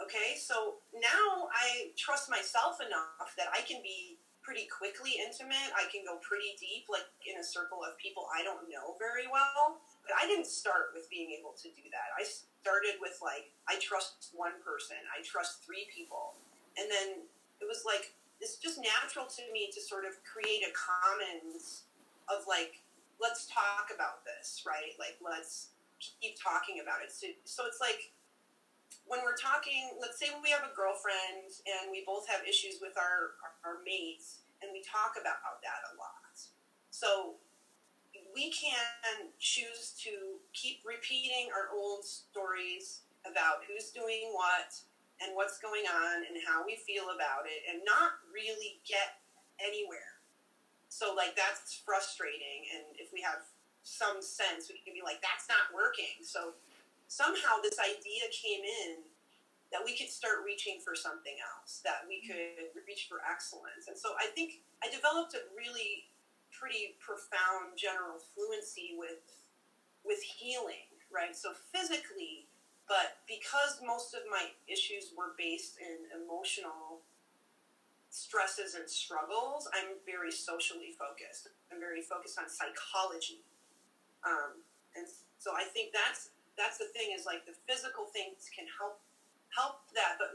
Okay, 0.00 0.34
so 0.34 0.82
now 0.96 1.52
I 1.52 1.92
trust 1.94 2.26
myself 2.26 2.80
enough 2.80 3.36
that 3.36 3.52
I 3.52 3.60
can 3.62 3.84
be 3.84 4.16
pretty 4.40 4.66
quickly 4.66 5.14
intimate. 5.20 5.70
I 5.78 5.86
can 5.92 6.02
go 6.02 6.18
pretty 6.24 6.58
deep, 6.58 6.90
like 6.90 7.06
in 7.22 7.38
a 7.38 7.44
circle 7.44 7.84
of 7.86 7.94
people 8.00 8.26
I 8.32 8.42
don't 8.42 8.66
know 8.66 8.98
very 8.98 9.30
well. 9.30 9.84
But 10.02 10.18
I 10.18 10.26
didn't 10.26 10.50
start 10.50 10.90
with 10.90 11.06
being 11.06 11.30
able 11.36 11.54
to 11.60 11.70
do 11.70 11.86
that. 11.94 12.08
I 12.18 12.26
started 12.26 12.98
with 12.98 13.20
like, 13.22 13.54
I 13.70 13.78
trust 13.78 14.34
one 14.34 14.58
person, 14.64 14.98
I 15.12 15.22
trust 15.22 15.62
three 15.62 15.86
people. 15.94 16.34
And 16.74 16.90
then 16.90 17.28
it 17.62 17.68
was 17.70 17.86
like, 17.86 18.16
it's 18.42 18.58
just 18.58 18.82
natural 18.82 19.30
to 19.30 19.42
me 19.54 19.70
to 19.70 19.80
sort 19.80 20.02
of 20.02 20.18
create 20.26 20.66
a 20.66 20.74
commons 20.74 21.86
of 22.26 22.42
like, 22.50 22.82
let's 23.22 23.46
talk 23.46 23.94
about 23.94 24.26
this, 24.26 24.66
right? 24.66 24.98
Like, 24.98 25.14
let's 25.22 25.70
keep 26.02 26.34
talking 26.42 26.82
about 26.82 26.98
it. 27.06 27.14
So, 27.14 27.30
so 27.46 27.62
it's 27.70 27.78
like, 27.78 28.10
when 29.06 29.22
we're 29.22 29.38
talking, 29.38 29.94
let's 30.02 30.18
say 30.18 30.34
we 30.42 30.50
have 30.50 30.66
a 30.66 30.74
girlfriend 30.74 31.54
and 31.66 31.94
we 31.94 32.02
both 32.02 32.26
have 32.26 32.42
issues 32.42 32.82
with 32.82 32.98
our, 32.98 33.38
our, 33.46 33.54
our 33.62 33.76
mates, 33.86 34.42
and 34.62 34.70
we 34.74 34.82
talk 34.82 35.14
about 35.18 35.62
that 35.62 35.80
a 35.90 35.98
lot. 35.98 36.34
So 36.90 37.38
we 38.34 38.50
can 38.50 39.30
choose 39.38 39.94
to 40.02 40.42
keep 40.52 40.82
repeating 40.86 41.50
our 41.54 41.70
old 41.74 42.04
stories 42.04 43.06
about 43.22 43.66
who's 43.66 43.90
doing 43.90 44.30
what 44.34 44.74
and 45.22 45.34
what's 45.38 45.62
going 45.62 45.86
on 45.86 46.26
and 46.26 46.36
how 46.42 46.66
we 46.66 46.76
feel 46.82 47.14
about 47.14 47.46
it 47.46 47.62
and 47.70 47.80
not 47.86 48.18
really 48.28 48.82
get 48.82 49.22
anywhere. 49.62 50.20
So, 50.90 51.14
like, 51.16 51.38
that's 51.38 51.72
frustrating. 51.72 52.68
And 52.74 52.84
if 53.00 53.14
we 53.14 53.22
have 53.24 53.46
some 53.82 54.20
sense, 54.20 54.68
we 54.68 54.82
can 54.84 54.92
be 54.92 55.00
like, 55.00 55.24
that's 55.24 55.48
not 55.48 55.72
working. 55.72 56.20
So, 56.20 56.58
somehow 57.08 57.60
this 57.60 57.76
idea 57.76 58.24
came 58.32 58.64
in 58.64 59.04
that 59.72 59.80
we 59.80 59.96
could 59.96 60.12
start 60.12 60.44
reaching 60.44 60.76
for 60.84 60.92
something 60.92 61.36
else, 61.40 61.80
that 61.80 62.04
we 62.04 62.20
mm-hmm. 62.20 62.68
could 62.72 62.84
reach 62.84 63.08
for 63.08 63.24
excellence. 63.24 63.88
And 63.88 63.96
so 63.96 64.12
I 64.20 64.28
think 64.36 64.60
I 64.84 64.92
developed 64.92 65.32
a 65.32 65.48
really 65.56 66.12
pretty 66.52 67.00
profound 67.00 67.74
general 67.74 68.20
fluency 68.20 68.94
with 68.94 69.24
with 70.04 70.20
healing, 70.20 70.92
right? 71.08 71.32
So 71.32 71.56
physically, 71.72 72.50
but 72.92 73.24
because 73.24 73.80
most 73.80 74.12
of 74.12 74.20
my 74.28 74.52
issues 74.68 75.16
were 75.16 75.32
based 75.40 75.80
in 75.80 76.04
emotional 76.12 77.00
stresses 78.12 78.76
and 78.76 78.84
struggles, 78.84 79.64
I'm 79.72 79.96
very 80.04 80.28
socially 80.28 80.92
focused. 80.92 81.48
I'm 81.72 81.80
very 81.80 82.04
focused 82.04 82.36
on 82.36 82.52
psychology. 82.52 83.48
Um, 84.28 84.60
and 84.92 85.08
so 85.40 85.56
I 85.56 85.64
think 85.72 85.96
that's 85.96 86.36
that's 86.60 86.76
the 86.76 86.92
thing 86.92 87.16
is 87.16 87.24
like 87.24 87.48
the 87.48 87.56
physical 87.64 88.12
things 88.12 88.52
can 88.52 88.68
help 88.68 89.00
help 89.56 89.84
that 89.92 90.16
but 90.16 90.32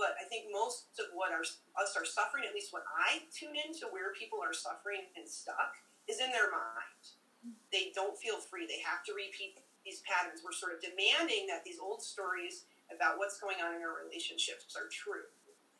but 0.00 0.16
i 0.16 0.24
think 0.28 0.48
most 0.48 0.88
of 0.96 1.12
what 1.12 1.28
our, 1.28 1.44
us 1.76 1.92
are 1.92 2.08
suffering 2.08 2.44
at 2.44 2.56
least 2.56 2.72
when 2.72 2.84
i 2.92 3.20
tune 3.28 3.52
into 3.52 3.84
where 3.92 4.16
people 4.16 4.40
are 4.40 4.56
suffering 4.56 5.04
and 5.12 5.28
stuck 5.28 5.76
is 6.08 6.20
in 6.20 6.32
their 6.32 6.48
mind 6.48 7.04
they 7.68 7.92
don't 7.92 8.16
feel 8.16 8.40
free 8.40 8.64
they 8.64 8.80
have 8.80 9.04
to 9.04 9.12
repeat 9.12 9.60
these 9.86 10.02
patterns 10.02 10.42
we're 10.42 10.52
sort 10.52 10.74
of 10.74 10.82
demanding 10.82 11.46
that 11.46 11.62
these 11.62 11.78
old 11.78 12.02
stories 12.02 12.66
about 12.90 13.16
what's 13.16 13.38
going 13.38 13.62
on 13.62 13.72
in 13.72 13.80
our 13.80 14.02
relationships 14.02 14.74
are 14.74 14.90
true 14.90 15.30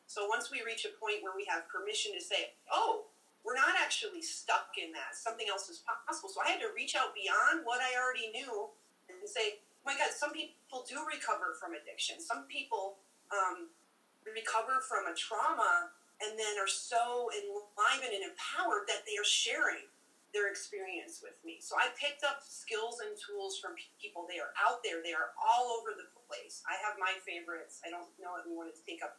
so 0.07 0.31
once 0.31 0.49
we 0.55 0.63
reach 0.63 0.87
a 0.87 0.93
point 1.03 1.21
where 1.21 1.35
we 1.35 1.45
have 1.45 1.67
permission 1.67 2.15
to 2.15 2.23
say 2.23 2.55
oh 2.71 3.11
we're 3.47 3.55
not 3.55 3.79
actually 3.79 4.27
stuck 4.27 4.75
in 4.75 4.91
that. 4.91 5.15
Something 5.15 5.47
else 5.47 5.71
is 5.71 5.87
possible. 5.87 6.27
So 6.27 6.43
I 6.43 6.51
had 6.51 6.59
to 6.67 6.75
reach 6.75 6.99
out 6.99 7.15
beyond 7.15 7.63
what 7.63 7.79
I 7.79 7.95
already 7.95 8.35
knew 8.35 8.75
and 9.07 9.23
say, 9.23 9.63
oh 9.63 9.87
my 9.87 9.95
God, 9.95 10.11
some 10.11 10.35
people 10.35 10.83
do 10.83 10.99
recover 11.07 11.55
from 11.55 11.79
addiction. 11.79 12.19
Some 12.19 12.51
people 12.51 12.99
um, 13.31 13.71
recover 14.27 14.83
from 14.83 15.07
a 15.07 15.15
trauma 15.15 15.95
and 16.19 16.35
then 16.35 16.59
are 16.59 16.67
so 16.67 17.31
enlivened 17.31 18.19
and 18.19 18.27
empowered 18.35 18.91
that 18.91 19.07
they 19.07 19.15
are 19.15 19.25
sharing 19.25 19.87
their 20.37 20.53
experience 20.53 21.25
with 21.25 21.41
me. 21.49 21.57
So 21.65 21.81
I 21.81 21.89
picked 21.97 22.21
up 22.21 22.45
skills 22.45 23.01
and 23.01 23.17
tools 23.17 23.57
from 23.57 23.73
people. 23.97 24.29
They 24.29 24.37
are 24.37 24.53
out 24.61 24.85
there. 24.85 25.01
They 25.01 25.17
are 25.17 25.33
all 25.41 25.73
over 25.81 25.97
the 25.97 26.13
place. 26.29 26.61
I 26.69 26.77
have 26.85 27.01
my 27.01 27.17
favorites. 27.25 27.81
I 27.81 27.89
don't 27.89 28.05
know 28.21 28.37
if 28.37 28.45
you 28.45 28.53
wanted 28.53 28.77
to 28.77 28.85
take 28.85 29.01
up 29.01 29.17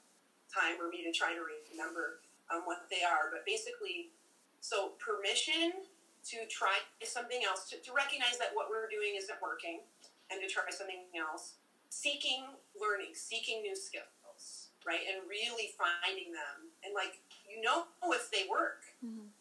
time 0.53 0.77
for 0.77 0.93
me 0.93 1.01
to 1.01 1.09
try 1.09 1.33
to 1.33 1.41
remember 1.41 2.21
um, 2.53 2.69
what 2.69 2.85
they 2.93 3.01
are, 3.01 3.33
but 3.33 3.41
basically, 3.49 4.13
so 4.61 4.93
permission 5.01 5.89
to 6.29 6.45
try 6.45 6.77
something 7.01 7.41
else, 7.41 7.65
to, 7.73 7.81
to 7.81 7.89
recognize 7.89 8.37
that 8.37 8.53
what 8.53 8.69
we're 8.69 8.85
doing 8.85 9.17
isn't 9.17 9.41
working, 9.41 9.81
and 10.29 10.37
to 10.37 10.47
try 10.47 10.69
something 10.69 11.09
else. 11.17 11.57
Seeking 11.89 12.45
learning, 12.77 13.17
seeking 13.17 13.63
new 13.65 13.75
skills, 13.75 14.69
right? 14.85 15.01
And 15.07 15.25
really 15.25 15.73
finding 15.79 16.35
them. 16.35 16.69
And 16.83 16.93
like, 16.93 17.23
you 17.47 17.63
know 17.63 17.87
if 18.11 18.29
they 18.29 18.45
work 18.45 18.83
mm-hmm. 18.99 19.31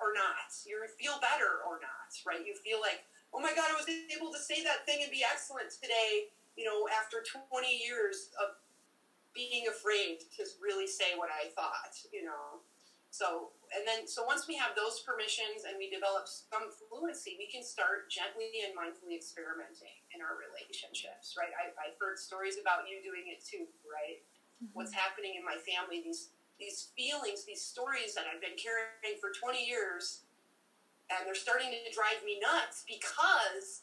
Or 0.00 0.14
not. 0.14 0.50
You 0.66 0.80
feel 0.98 1.18
better 1.20 1.62
or 1.66 1.78
not, 1.82 2.10
right? 2.26 2.42
You 2.42 2.54
feel 2.58 2.80
like, 2.80 3.06
oh 3.34 3.40
my 3.40 3.54
God, 3.54 3.70
I 3.70 3.76
was 3.76 3.88
able 3.88 4.30
to 4.32 4.38
say 4.38 4.62
that 4.62 4.86
thing 4.86 5.02
and 5.02 5.10
be 5.10 5.26
excellent 5.26 5.70
today, 5.70 6.30
you 6.54 6.64
know, 6.64 6.86
after 6.90 7.22
20 7.22 7.66
years 7.66 8.30
of 8.38 8.58
being 9.34 9.66
afraid 9.66 10.22
to 10.38 10.46
really 10.62 10.86
say 10.86 11.18
what 11.18 11.28
I 11.28 11.50
thought, 11.58 11.98
you 12.14 12.22
know. 12.22 12.62
So, 13.14 13.54
and 13.70 13.86
then, 13.86 14.10
so 14.10 14.26
once 14.26 14.50
we 14.50 14.58
have 14.58 14.74
those 14.74 15.02
permissions 15.06 15.66
and 15.66 15.78
we 15.78 15.86
develop 15.86 16.26
some 16.26 16.70
fluency, 16.74 17.38
we 17.38 17.46
can 17.46 17.62
start 17.62 18.10
gently 18.10 18.66
and 18.66 18.74
mindfully 18.74 19.14
experimenting 19.14 19.94
in 20.10 20.18
our 20.18 20.34
relationships, 20.34 21.38
right? 21.38 21.54
I, 21.54 21.70
have 21.70 21.98
heard 21.98 22.18
stories 22.18 22.58
about 22.58 22.90
you 22.90 22.98
doing 23.06 23.30
it 23.30 23.38
too, 23.42 23.70
right? 23.86 24.18
Mm-hmm. 24.58 24.74
What's 24.74 24.90
happening 24.90 25.38
in 25.38 25.46
my 25.46 25.54
family, 25.62 26.02
these, 26.02 26.34
these 26.58 26.94
feelings, 26.96 27.44
these 27.44 27.62
stories 27.62 28.14
that 28.14 28.24
I've 28.30 28.40
been 28.40 28.58
carrying 28.58 29.18
for 29.20 29.34
20 29.34 29.58
years, 29.60 30.22
and 31.10 31.26
they're 31.26 31.38
starting 31.38 31.70
to 31.74 31.90
drive 31.92 32.22
me 32.24 32.40
nuts 32.40 32.86
because 32.86 33.82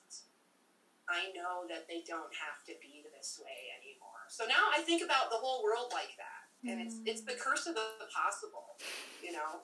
I 1.09 1.30
know 1.36 1.67
that 1.67 1.86
they 1.91 2.01
don't 2.07 2.32
have 2.32 2.63
to 2.72 2.74
be 2.80 3.03
this 3.11 3.38
way 3.43 3.76
anymore. 3.76 4.26
So 4.32 4.47
now 4.47 4.72
I 4.72 4.82
think 4.82 5.03
about 5.03 5.30
the 5.30 5.38
whole 5.38 5.61
world 5.61 5.91
like 5.91 6.15
that 6.17 6.41
and 6.65 6.82
it's 6.82 6.95
mm. 6.95 7.07
it's 7.09 7.22
the 7.22 7.34
curse 7.34 7.65
of 7.65 7.76
the 7.76 8.07
possible 8.13 8.78
you 9.24 9.32
know? 9.32 9.61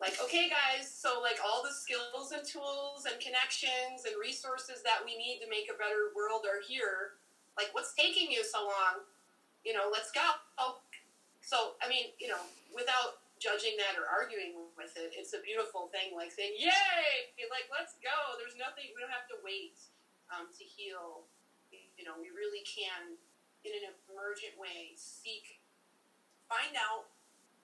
Like 0.00 0.18
okay 0.20 0.50
guys 0.50 0.90
so 0.90 1.22
like 1.22 1.38
all 1.38 1.62
the 1.62 1.72
skills 1.72 2.34
and 2.34 2.42
tools 2.42 3.06
and 3.06 3.14
connections 3.22 4.04
and 4.04 4.14
resources 4.18 4.82
that 4.82 5.00
we 5.06 5.16
need 5.16 5.38
to 5.40 5.48
make 5.48 5.70
a 5.70 5.78
better 5.78 6.10
world 6.12 6.44
are 6.44 6.60
here. 6.60 7.16
Like 7.56 7.70
what's 7.72 7.94
taking 7.94 8.30
you 8.30 8.42
so 8.44 8.66
long? 8.66 9.06
You 9.64 9.72
know 9.72 9.88
let's 9.88 10.10
go 10.10 10.20
so 11.44 11.76
i 11.84 11.86
mean 11.86 12.10
you 12.18 12.26
know 12.26 12.40
without 12.72 13.22
judging 13.38 13.76
that 13.76 13.94
or 14.00 14.08
arguing 14.08 14.56
with 14.74 14.96
it 14.96 15.12
it's 15.12 15.36
a 15.36 15.42
beautiful 15.44 15.92
thing 15.92 16.16
like 16.16 16.32
saying 16.32 16.56
yay 16.56 17.36
like 17.52 17.68
let's 17.68 18.00
go 18.00 18.34
there's 18.40 18.56
nothing 18.56 18.88
we 18.96 18.98
don't 18.98 19.12
have 19.12 19.28
to 19.28 19.36
wait 19.44 19.76
um, 20.32 20.48
to 20.56 20.64
heal 20.64 21.28
you 21.70 22.02
know 22.02 22.16
we 22.16 22.32
really 22.32 22.64
can 22.64 23.14
in 23.62 23.72
an 23.76 23.84
emergent 24.08 24.56
way 24.56 24.96
seek 24.96 25.60
find 26.48 26.76
out 26.76 27.08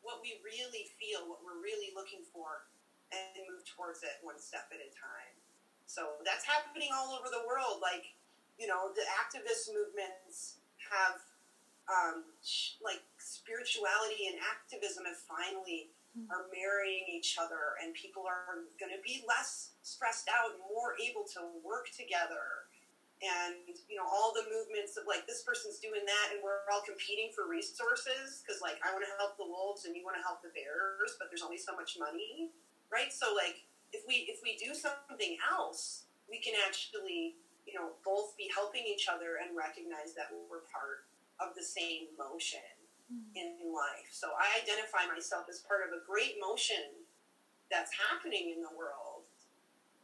what 0.00 0.24
we 0.24 0.40
really 0.40 0.88
feel, 0.96 1.28
what 1.28 1.44
we're 1.44 1.60
really 1.60 1.92
looking 1.92 2.24
for, 2.32 2.68
and 3.12 3.44
move 3.48 3.64
towards 3.68 4.02
it 4.02 4.20
one 4.24 4.40
step 4.40 4.68
at 4.72 4.80
a 4.80 4.90
time. 4.96 5.34
So 5.84 6.22
that's 6.24 6.46
happening 6.46 6.88
all 6.94 7.12
over 7.12 7.28
the 7.28 7.44
world. 7.44 7.82
Like, 7.82 8.16
you 8.56 8.70
know, 8.70 8.94
the 8.94 9.04
activist 9.20 9.68
movements 9.74 10.62
have, 10.80 11.20
um, 11.88 12.28
like, 12.82 13.00
spirituality 13.16 14.28
and 14.28 14.36
activism 14.42 15.06
have 15.06 15.20
finally 15.24 15.90
hmm. 16.12 16.28
are 16.28 16.50
marrying 16.52 17.08
each 17.08 17.38
other, 17.40 17.78
and 17.80 17.94
people 17.94 18.26
are 18.26 18.66
going 18.76 18.92
to 18.92 19.02
be 19.06 19.24
less 19.24 19.78
stressed 19.80 20.28
out 20.28 20.58
and 20.58 20.62
more 20.68 20.98
able 21.00 21.24
to 21.24 21.40
work 21.64 21.88
together 21.94 22.68
and 23.20 23.76
you 23.88 23.96
know 24.00 24.08
all 24.08 24.32
the 24.32 24.44
movements 24.48 24.96
of 24.96 25.04
like 25.04 25.28
this 25.28 25.44
person's 25.44 25.76
doing 25.76 26.04
that 26.08 26.32
and 26.32 26.40
we're 26.40 26.64
all 26.72 26.80
competing 26.80 27.28
for 27.36 27.44
resources 27.44 28.40
because 28.40 28.64
like 28.64 28.80
i 28.80 28.88
want 28.92 29.04
to 29.04 29.12
help 29.20 29.36
the 29.36 29.44
wolves 29.44 29.84
and 29.84 29.92
you 29.92 30.00
want 30.00 30.16
to 30.16 30.24
help 30.24 30.40
the 30.40 30.52
bears 30.56 31.20
but 31.20 31.28
there's 31.28 31.44
only 31.44 31.60
so 31.60 31.76
much 31.76 32.00
money 32.00 32.48
right 32.88 33.12
so 33.12 33.36
like 33.36 33.60
if 33.92 34.00
we 34.08 34.24
if 34.32 34.40
we 34.40 34.56
do 34.56 34.72
something 34.72 35.36
else 35.44 36.08
we 36.32 36.40
can 36.40 36.56
actually 36.64 37.36
you 37.68 37.76
know 37.76 37.92
both 38.00 38.32
be 38.40 38.48
helping 38.48 38.88
each 38.88 39.04
other 39.04 39.36
and 39.44 39.52
recognize 39.52 40.16
that 40.16 40.32
we're 40.48 40.64
part 40.72 41.04
of 41.40 41.56
the 41.56 41.64
same 41.64 42.12
motion 42.20 42.64
mm-hmm. 43.08 43.32
in 43.34 43.72
life 43.72 44.12
so 44.12 44.28
i 44.38 44.46
identify 44.60 45.08
myself 45.08 45.48
as 45.48 45.64
part 45.64 45.80
of 45.82 45.90
a 45.96 46.00
great 46.04 46.36
motion 46.40 47.02
that's 47.72 47.90
happening 47.96 48.52
in 48.54 48.60
the 48.62 48.72
world 48.76 49.26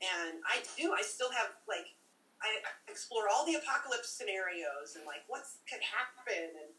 and 0.01 0.41
i 0.49 0.61
do 0.77 0.93
i 0.97 1.03
still 1.03 1.31
have 1.31 1.55
like 1.69 1.97
I 2.43 2.61
explore 2.89 3.29
all 3.33 3.47
the 3.47 3.57
apocalypse 3.57 4.13
scenarios 4.13 4.97
and 4.97 5.05
like 5.09 5.25
what 5.29 5.49
could 5.69 5.81
happen 5.81 6.53
and 6.61 6.71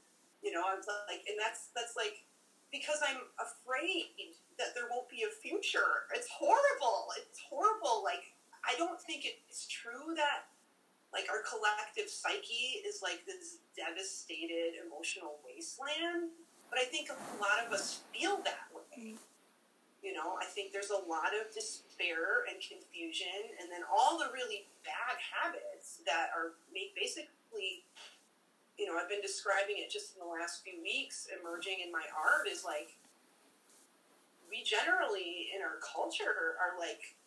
you 0.46 0.54
know 0.54 0.62
I'm 0.62 0.82
like 1.10 1.26
and 1.26 1.38
that's 1.38 1.74
that's 1.74 1.98
like 1.98 2.26
because 2.70 3.02
I'm 3.02 3.26
afraid 3.42 4.38
that 4.60 4.76
there 4.76 4.92
won't 4.92 5.08
be 5.08 5.24
a 5.24 5.32
future. 5.32 6.10
It's 6.14 6.28
horrible. 6.28 7.10
It's 7.18 7.40
horrible. 7.40 8.04
Like 8.04 8.36
I 8.66 8.76
don't 8.78 9.00
think 9.02 9.26
it's 9.26 9.66
true 9.68 10.14
that 10.16 10.52
like 11.14 11.28
our 11.32 11.42
collective 11.44 12.10
psyche 12.10 12.84
is 12.84 13.02
like 13.02 13.26
this 13.26 13.64
devastated 13.76 14.76
emotional 14.84 15.40
wasteland, 15.46 16.36
but 16.70 16.80
I 16.80 16.86
think 16.86 17.10
a 17.10 17.20
lot 17.40 17.64
of 17.66 17.72
us 17.72 18.04
feel 18.12 18.44
that 18.44 18.68
way. 18.76 19.16
Mm-hmm. 19.16 19.24
You 20.04 20.14
know, 20.14 20.38
I 20.40 20.46
think 20.46 20.72
there's 20.72 20.94
a 20.94 21.04
lot 21.10 21.34
of 21.34 21.50
despair 21.52 22.46
and 22.48 22.62
confusion, 22.62 23.58
and 23.60 23.68
then 23.68 23.82
all 23.90 24.20
the 24.20 24.30
really 24.32 24.70
bad 24.86 25.18
habits 25.20 26.00
that 26.06 26.30
are 26.38 26.56
make 26.72 26.94
basically, 26.96 27.84
you 28.78 28.86
know, 28.86 28.96
I've 28.96 29.10
been 29.10 29.26
describing 29.26 29.82
it 29.82 29.90
just 29.90 30.14
in 30.16 30.22
the 30.22 30.30
last 30.30 30.64
few 30.64 30.80
weeks, 30.80 31.28
emerging 31.34 31.82
in 31.84 31.92
my 31.92 32.06
art 32.14 32.48
is 32.48 32.64
like 32.64 32.96
we 34.50 34.64
generally 34.64 35.52
in 35.52 35.60
our 35.62 35.82
culture 35.84 36.56
are 36.56 36.80
like 36.80 37.18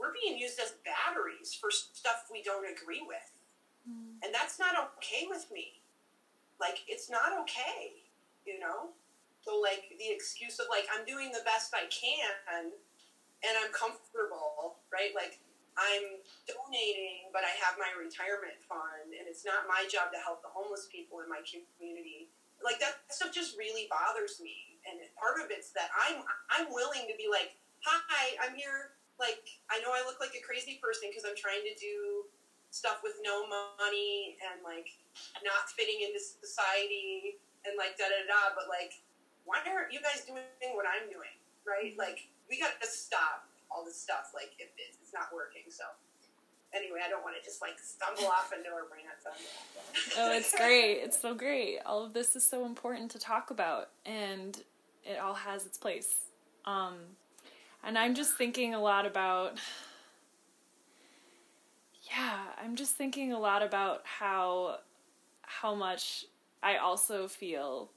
we're 0.00 0.16
being 0.16 0.40
used 0.40 0.56
as 0.56 0.80
batteries 0.80 1.52
for 1.52 1.68
stuff 1.68 2.32
we 2.32 2.40
don't 2.40 2.64
agree 2.64 3.04
with. 3.04 3.28
Mm. 3.84 4.16
And 4.24 4.32
that's 4.32 4.56
not 4.56 4.72
okay 4.96 5.28
with 5.28 5.44
me. 5.52 5.84
Like 6.56 6.80
it's 6.88 7.12
not 7.12 7.36
okay, 7.44 8.08
you 8.48 8.56
know? 8.56 8.96
So 9.44 9.60
like 9.60 9.92
the 10.00 10.08
excuse 10.08 10.56
of 10.56 10.72
like 10.72 10.88
I'm 10.88 11.04
doing 11.04 11.28
the 11.28 11.44
best 11.44 11.76
I 11.76 11.84
can 11.92 12.72
and 13.44 13.52
I'm 13.60 13.72
comfortable, 13.76 14.80
right? 14.88 15.12
Like 15.12 15.40
I'm 15.76 16.20
donating, 16.48 17.28
but 17.32 17.44
I 17.44 17.52
have 17.64 17.76
my 17.76 17.92
retirement 17.96 18.56
fund 18.64 19.12
and 19.12 19.28
it's 19.28 19.44
not 19.44 19.68
my 19.68 19.84
job 19.88 20.12
to 20.16 20.20
help 20.20 20.40
the 20.40 20.52
homeless 20.52 20.88
people 20.88 21.20
in 21.20 21.28
my 21.28 21.44
community. 21.44 22.32
Like 22.60 22.80
that 22.80 23.04
stuff 23.12 23.32
just 23.32 23.56
really 23.56 23.88
bothers 23.88 24.40
me. 24.40 24.80
And 24.84 24.96
part 25.16 25.40
of 25.44 25.52
it's 25.52 25.72
that 25.76 25.92
I'm 25.92 26.24
I'm 26.48 26.72
willing 26.72 27.04
to 27.08 27.16
be 27.16 27.28
like, 27.28 27.56
"Hi, 27.84 28.36
I'm 28.40 28.56
here 28.56 28.96
like 29.20 29.44
I 29.68 29.78
know 29.84 29.92
I 29.92 30.02
look 30.08 30.18
like 30.18 30.32
a 30.34 30.42
crazy 30.42 30.80
person 30.80 31.12
because 31.12 31.28
I'm 31.28 31.36
trying 31.36 31.62
to 31.68 31.76
do 31.76 32.26
stuff 32.72 33.04
with 33.04 33.20
no 33.20 33.44
money 33.76 34.40
and 34.40 34.64
like 34.64 34.88
not 35.44 35.68
fitting 35.76 36.00
into 36.02 36.18
society 36.18 37.38
and 37.68 37.76
like 37.76 37.98
da 38.00 38.08
da 38.08 38.24
da 38.24 38.56
but 38.56 38.66
like 38.72 38.96
why 39.50 39.58
aren't 39.66 39.92
you 39.92 40.00
guys 40.00 40.22
doing 40.22 40.46
what 40.74 40.86
I'm 40.86 41.10
doing? 41.10 41.34
Right? 41.66 41.94
Like, 41.98 42.28
we 42.48 42.58
got 42.58 42.80
to 42.80 42.86
stop 42.86 43.50
all 43.70 43.84
this 43.84 44.00
stuff. 44.00 44.30
Like, 44.34 44.54
if 44.58 44.68
it's 44.78 45.12
not 45.12 45.34
working. 45.34 45.66
So, 45.68 45.84
anyway, 46.74 47.00
I 47.04 47.10
don't 47.10 47.22
want 47.22 47.34
to 47.34 47.42
just 47.42 47.60
like 47.60 47.78
stumble 47.82 48.30
off 48.30 48.52
into 48.56 48.70
a 48.70 48.86
rant. 48.86 49.18
oh, 50.18 50.36
it's 50.36 50.54
great. 50.56 51.02
It's 51.02 51.20
so 51.20 51.34
great. 51.34 51.78
All 51.84 52.04
of 52.04 52.12
this 52.12 52.36
is 52.36 52.46
so 52.46 52.64
important 52.64 53.10
to 53.12 53.18
talk 53.18 53.50
about, 53.50 53.90
and 54.06 54.56
it 55.04 55.18
all 55.18 55.34
has 55.34 55.66
its 55.66 55.78
place. 55.78 56.30
Um, 56.64 56.96
and 57.84 57.98
I'm 57.98 58.14
just 58.14 58.34
thinking 58.34 58.74
a 58.74 58.80
lot 58.80 59.06
about. 59.06 59.58
Yeah, 62.10 62.38
I'm 62.62 62.76
just 62.76 62.96
thinking 62.96 63.32
a 63.32 63.38
lot 63.38 63.62
about 63.62 64.02
how 64.04 64.78
how 65.42 65.74
much 65.74 66.24
I 66.62 66.76
also 66.76 67.28
feel 67.28 67.90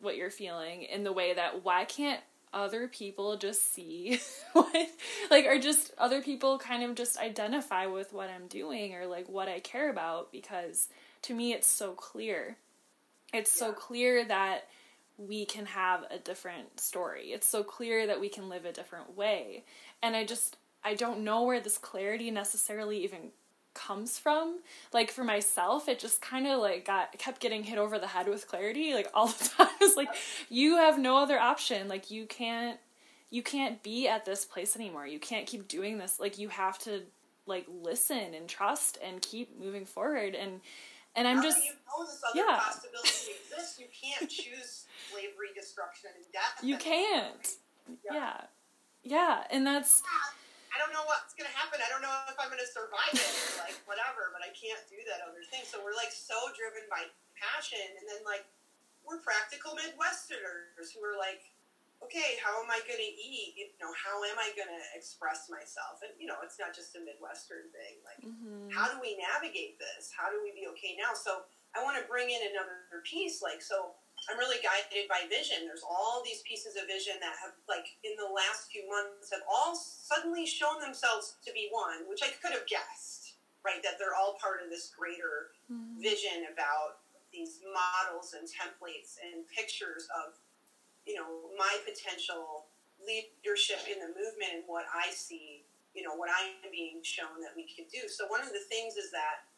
what 0.00 0.16
you're 0.16 0.30
feeling 0.30 0.82
in 0.82 1.04
the 1.04 1.12
way 1.12 1.34
that 1.34 1.64
why 1.64 1.84
can't 1.84 2.20
other 2.52 2.88
people 2.88 3.36
just 3.36 3.74
see 3.74 4.20
what 4.52 4.88
like 5.30 5.44
or 5.44 5.58
just 5.58 5.92
other 5.98 6.22
people 6.22 6.58
kind 6.58 6.82
of 6.82 6.94
just 6.94 7.18
identify 7.18 7.86
with 7.86 8.12
what 8.12 8.30
I'm 8.30 8.46
doing 8.46 8.94
or 8.94 9.06
like 9.06 9.28
what 9.28 9.48
I 9.48 9.60
care 9.60 9.90
about 9.90 10.32
because 10.32 10.88
to 11.22 11.34
me 11.34 11.52
it's 11.52 11.68
so 11.68 11.92
clear. 11.92 12.56
It's 13.32 13.54
yeah. 13.54 13.66
so 13.66 13.72
clear 13.72 14.24
that 14.24 14.68
we 15.18 15.44
can 15.44 15.66
have 15.66 16.04
a 16.10 16.18
different 16.18 16.80
story. 16.80 17.32
It's 17.32 17.46
so 17.46 17.64
clear 17.64 18.06
that 18.06 18.20
we 18.20 18.28
can 18.28 18.48
live 18.48 18.64
a 18.64 18.72
different 18.72 19.16
way. 19.16 19.64
And 20.02 20.16
I 20.16 20.24
just 20.24 20.56
I 20.84 20.94
don't 20.94 21.24
know 21.24 21.42
where 21.42 21.60
this 21.60 21.76
clarity 21.76 22.30
necessarily 22.30 23.02
even 23.02 23.32
comes 23.74 24.18
from. 24.18 24.60
Like 24.92 25.10
for 25.10 25.24
myself, 25.24 25.88
it 25.88 25.98
just 25.98 26.22
kind 26.22 26.46
of 26.46 26.60
like 26.60 26.84
got 26.84 27.18
kept 27.18 27.40
getting 27.40 27.64
hit 27.64 27.78
over 27.78 27.98
the 27.98 28.06
head 28.06 28.28
with 28.28 28.46
clarity 28.48 28.94
like 28.94 29.08
all 29.12 29.26
the 29.26 29.50
time. 29.56 29.68
It's 29.80 29.96
like 29.96 30.08
you 30.48 30.76
have 30.76 30.98
no 30.98 31.18
other 31.18 31.38
option. 31.38 31.88
Like 31.88 32.10
you 32.10 32.26
can't 32.26 32.78
you 33.30 33.42
can't 33.42 33.82
be 33.82 34.08
at 34.08 34.24
this 34.24 34.44
place 34.44 34.76
anymore. 34.76 35.06
You 35.06 35.18
can't 35.18 35.46
keep 35.46 35.68
doing 35.68 35.98
this. 35.98 36.20
Like 36.20 36.38
you 36.38 36.48
have 36.48 36.78
to 36.80 37.02
like 37.46 37.66
listen 37.82 38.34
and 38.34 38.48
trust 38.48 38.98
and 39.02 39.20
keep 39.20 39.58
moving 39.58 39.84
forward 39.84 40.34
and 40.34 40.60
and 41.16 41.26
I'm 41.26 41.36
now 41.36 41.42
just 41.42 41.64
you 41.64 41.70
know 41.70 42.06
this 42.06 42.22
other 42.28 42.38
yeah. 42.38 42.58
possibility 42.58 43.32
exists. 43.42 43.80
You 43.80 43.86
can't 44.00 44.30
choose 44.30 44.86
slavery, 45.10 45.50
destruction, 45.56 46.10
and 46.14 46.24
death. 46.32 46.60
You 46.62 46.76
can't. 46.76 47.46
Yeah. 48.04 48.12
yeah. 48.12 48.40
yeah. 49.02 49.50
and 49.50 49.66
that's 49.66 50.02
I 50.78 50.86
don't 50.86 50.94
know 50.94 51.02
what's 51.10 51.34
going 51.34 51.50
to 51.50 51.56
happen. 51.58 51.82
I 51.82 51.90
don't 51.90 52.04
know 52.06 52.12
if 52.30 52.38
I'm 52.38 52.52
going 52.52 52.62
to 52.62 52.70
survive 52.70 53.10
it 53.10 53.34
like 53.58 53.74
whatever, 53.90 54.30
but 54.30 54.46
I 54.46 54.54
can't 54.54 54.78
do 54.86 55.00
that 55.10 55.26
other 55.26 55.42
thing. 55.50 55.66
So 55.66 55.82
we're 55.82 55.96
like 55.98 56.14
so 56.14 56.36
driven 56.54 56.86
by 56.86 57.02
passion. 57.34 57.82
And 57.98 58.06
then 58.06 58.22
like 58.22 58.46
we're 59.02 59.18
practical 59.18 59.74
Midwesterners 59.74 60.94
who 60.94 61.02
are 61.02 61.18
like, 61.18 61.50
okay, 61.98 62.38
how 62.38 62.62
am 62.62 62.70
I 62.70 62.78
going 62.86 63.02
to 63.02 63.12
eat? 63.18 63.58
You 63.58 63.74
know, 63.82 63.90
how 63.90 64.22
am 64.22 64.38
I 64.38 64.54
going 64.54 64.70
to 64.70 64.84
express 64.94 65.50
myself? 65.50 65.98
And, 66.06 66.14
you 66.14 66.30
know, 66.30 66.38
it's 66.46 66.62
not 66.62 66.70
just 66.70 66.94
a 66.94 67.02
Midwestern 67.02 67.66
thing. 67.74 67.98
Like, 68.06 68.22
mm-hmm. 68.22 68.70
how 68.70 68.86
do 68.86 69.02
we 69.02 69.18
navigate 69.18 69.82
this? 69.82 70.14
How 70.14 70.30
do 70.30 70.38
we 70.38 70.54
be 70.54 70.70
okay 70.78 70.94
now? 70.94 71.10
So 71.18 71.48
I 71.74 71.82
want 71.82 71.98
to 71.98 72.06
bring 72.06 72.30
in 72.30 72.54
another 72.54 73.02
piece. 73.02 73.42
Like, 73.42 73.58
so 73.58 73.98
I'm 74.26 74.36
really 74.36 74.60
guided 74.60 75.08
by 75.08 75.24
vision. 75.30 75.64
There's 75.64 75.86
all 75.86 76.20
these 76.20 76.42
pieces 76.42 76.76
of 76.76 76.90
vision 76.90 77.16
that 77.22 77.38
have, 77.40 77.56
like, 77.70 77.96
in 78.04 78.12
the 78.18 78.28
last 78.28 78.68
few 78.68 78.84
months, 78.84 79.30
have 79.32 79.46
all 79.48 79.72
suddenly 79.78 80.44
shown 80.44 80.82
themselves 80.82 81.38
to 81.46 81.50
be 81.54 81.70
one, 81.70 82.04
which 82.10 82.20
I 82.20 82.34
could 82.42 82.52
have 82.52 82.68
guessed, 82.68 83.40
right? 83.64 83.80
That 83.80 83.96
they're 83.96 84.18
all 84.18 84.36
part 84.36 84.60
of 84.60 84.68
this 84.68 84.92
greater 84.92 85.56
mm-hmm. 85.70 86.02
vision 86.02 86.50
about 86.52 87.00
these 87.32 87.64
models 87.72 88.36
and 88.36 88.44
templates 88.48 89.16
and 89.20 89.48
pictures 89.48 90.08
of, 90.12 90.36
you 91.06 91.16
know, 91.16 91.52
my 91.56 91.72
potential 91.84 92.68
leadership 93.00 93.86
in 93.88 94.00
the 94.00 94.12
movement 94.12 94.60
and 94.60 94.64
what 94.66 94.84
I 94.92 95.08
see, 95.12 95.64
you 95.94 96.02
know, 96.02 96.16
what 96.16 96.28
I'm 96.28 96.68
being 96.72 97.00
shown 97.00 97.40
that 97.40 97.56
we 97.56 97.64
could 97.64 97.88
do. 97.88 98.08
So 98.08 98.26
one 98.26 98.42
of 98.42 98.52
the 98.52 98.64
things 98.68 98.96
is 98.96 99.10
that, 99.12 99.48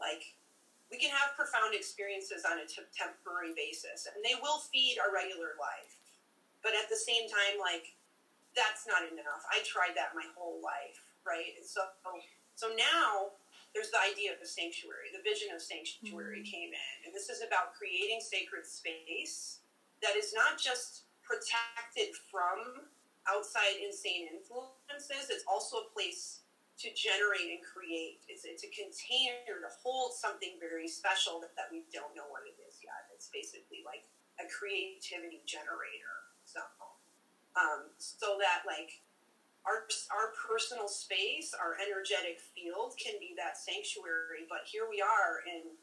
like, 0.00 0.37
we 0.88 0.96
can 0.96 1.12
have 1.12 1.36
profound 1.36 1.76
experiences 1.76 2.48
on 2.48 2.60
a 2.60 2.66
t- 2.66 2.84
temporary 2.96 3.52
basis 3.52 4.08
and 4.08 4.20
they 4.24 4.36
will 4.40 4.64
feed 4.72 4.96
our 4.96 5.12
regular 5.12 5.56
life. 5.60 6.00
But 6.64 6.72
at 6.74 6.88
the 6.88 6.98
same 6.98 7.28
time 7.28 7.60
like 7.60 7.94
that's 8.56 8.88
not 8.88 9.04
enough. 9.04 9.44
I 9.52 9.60
tried 9.68 9.94
that 9.94 10.16
my 10.16 10.26
whole 10.32 10.58
life 10.64 10.98
right? 11.28 11.52
And 11.60 11.66
so 11.66 11.84
so 12.56 12.72
now 12.74 13.36
there's 13.76 13.92
the 13.92 14.00
idea 14.00 14.32
of 14.32 14.40
the 14.40 14.48
sanctuary 14.48 15.12
the 15.12 15.22
vision 15.22 15.52
of 15.52 15.60
sanctuary 15.60 16.40
mm-hmm. 16.40 16.50
came 16.50 16.70
in. 16.72 16.96
And 17.06 17.10
this 17.12 17.28
is 17.28 17.44
about 17.44 17.76
creating 17.76 18.24
sacred 18.24 18.64
space 18.64 19.60
that 20.00 20.16
is 20.16 20.32
not 20.32 20.56
just 20.56 21.08
protected 21.20 22.16
from 22.32 22.88
outside 23.28 23.76
insane 23.84 24.24
influences 24.32 25.28
it's 25.28 25.44
also 25.44 25.84
a 25.84 25.88
place 25.92 26.47
to 26.78 26.88
generate 26.94 27.50
and 27.50 27.62
create. 27.62 28.22
It's, 28.30 28.46
it's 28.46 28.62
a 28.62 28.70
container 28.70 29.66
to 29.66 29.70
hold 29.82 30.14
something 30.14 30.62
very 30.62 30.86
special 30.86 31.42
that, 31.42 31.58
that 31.58 31.74
we 31.74 31.82
don't 31.90 32.14
know 32.14 32.30
what 32.30 32.46
it 32.46 32.54
is 32.62 32.78
yet. 32.78 33.10
It's 33.10 33.26
basically 33.34 33.82
like 33.82 34.06
a 34.38 34.46
creativity 34.46 35.42
generator. 35.42 36.30
So, 36.46 36.62
um, 37.58 37.90
so 37.98 38.38
that 38.38 38.62
like 38.62 39.02
our, 39.66 39.90
our 40.14 40.30
personal 40.38 40.86
space, 40.86 41.50
our 41.50 41.74
energetic 41.82 42.38
field 42.54 42.94
can 42.94 43.18
be 43.18 43.34
that 43.34 43.58
sanctuary. 43.58 44.46
But 44.46 44.62
here 44.70 44.86
we 44.86 45.02
are 45.02 45.42
in, 45.50 45.74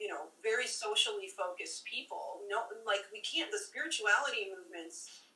you 0.00 0.08
know, 0.08 0.32
very 0.40 0.66
socially 0.66 1.28
focused 1.28 1.84
people. 1.84 2.40
No, 2.48 2.64
like 2.88 3.04
we 3.12 3.20
can't, 3.20 3.52
the 3.52 3.60
spirituality 3.60 4.48
movements, 4.48 5.28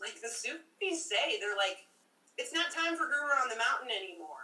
like 0.00 0.18
the 0.24 0.32
Sufis 0.32 1.04
say, 1.04 1.36
they're 1.36 1.54
like, 1.54 1.84
it's 2.38 2.52
not 2.52 2.70
time 2.74 2.96
for 2.96 3.06
Guru 3.06 3.30
on 3.42 3.48
the 3.48 3.58
Mountain 3.58 3.94
anymore. 3.94 4.42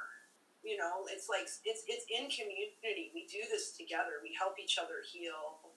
You 0.62 0.76
know, 0.76 1.08
it's 1.08 1.28
like 1.28 1.48
it's 1.64 1.82
it's 1.88 2.06
in 2.12 2.28
community. 2.28 3.10
We 3.14 3.26
do 3.26 3.40
this 3.50 3.72
together. 3.72 4.20
We 4.22 4.36
help 4.36 4.60
each 4.60 4.78
other 4.78 5.00
heal, 5.00 5.72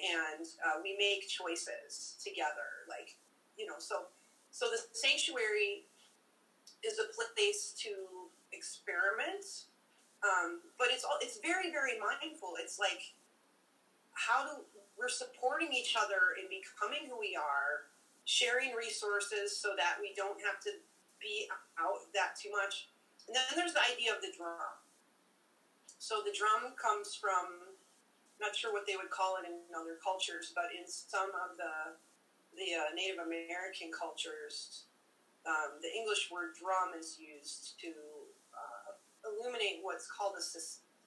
and 0.00 0.46
uh, 0.64 0.80
we 0.82 0.96
make 0.96 1.28
choices 1.28 2.16
together. 2.24 2.88
Like 2.88 3.14
you 3.60 3.66
know, 3.66 3.76
so 3.78 4.08
so 4.50 4.66
the 4.72 4.80
sanctuary 4.96 5.84
is 6.82 6.98
a 6.98 7.12
place 7.12 7.76
to 7.84 7.92
experiment, 8.52 9.68
um, 10.24 10.64
but 10.78 10.88
it's 10.90 11.04
all 11.04 11.20
it's 11.20 11.38
very 11.44 11.70
very 11.70 12.00
mindful. 12.00 12.56
It's 12.58 12.80
like 12.80 13.12
how 14.16 14.44
do 14.48 14.64
we're 14.96 15.12
supporting 15.12 15.72
each 15.72 15.94
other 15.96 16.40
in 16.40 16.48
becoming 16.48 17.08
who 17.08 17.20
we 17.20 17.36
are, 17.36 17.92
sharing 18.24 18.72
resources 18.72 19.56
so 19.56 19.76
that 19.76 20.00
we 20.00 20.14
don't 20.16 20.40
have 20.40 20.60
to 20.64 20.70
be 21.22 21.48
out 21.78 22.10
that 22.12 22.34
too 22.34 22.50
much. 22.50 22.90
And 23.30 23.38
then 23.38 23.46
there's 23.54 23.72
the 23.72 23.86
idea 23.86 24.10
of 24.10 24.20
the 24.20 24.34
drum. 24.34 24.76
So 26.02 26.20
the 26.26 26.34
drum 26.34 26.74
comes 26.74 27.14
from, 27.14 27.78
not 28.42 28.58
sure 28.58 28.74
what 28.74 28.90
they 28.90 28.98
would 28.98 29.14
call 29.14 29.38
it 29.38 29.46
in 29.46 29.62
other 29.70 30.02
cultures, 30.02 30.50
but 30.50 30.74
in 30.74 30.84
some 30.90 31.30
of 31.30 31.54
the 31.56 31.96
the 32.52 32.76
uh, 32.76 32.92
Native 32.92 33.16
American 33.16 33.88
cultures, 33.88 34.84
um, 35.48 35.80
the 35.80 35.88
English 35.88 36.28
word 36.28 36.52
drum 36.52 36.92
is 36.92 37.16
used 37.16 37.80
to 37.80 37.88
uh, 38.52 38.92
illuminate 39.24 39.80
what's 39.80 40.04
called 40.04 40.36
a 40.36 40.44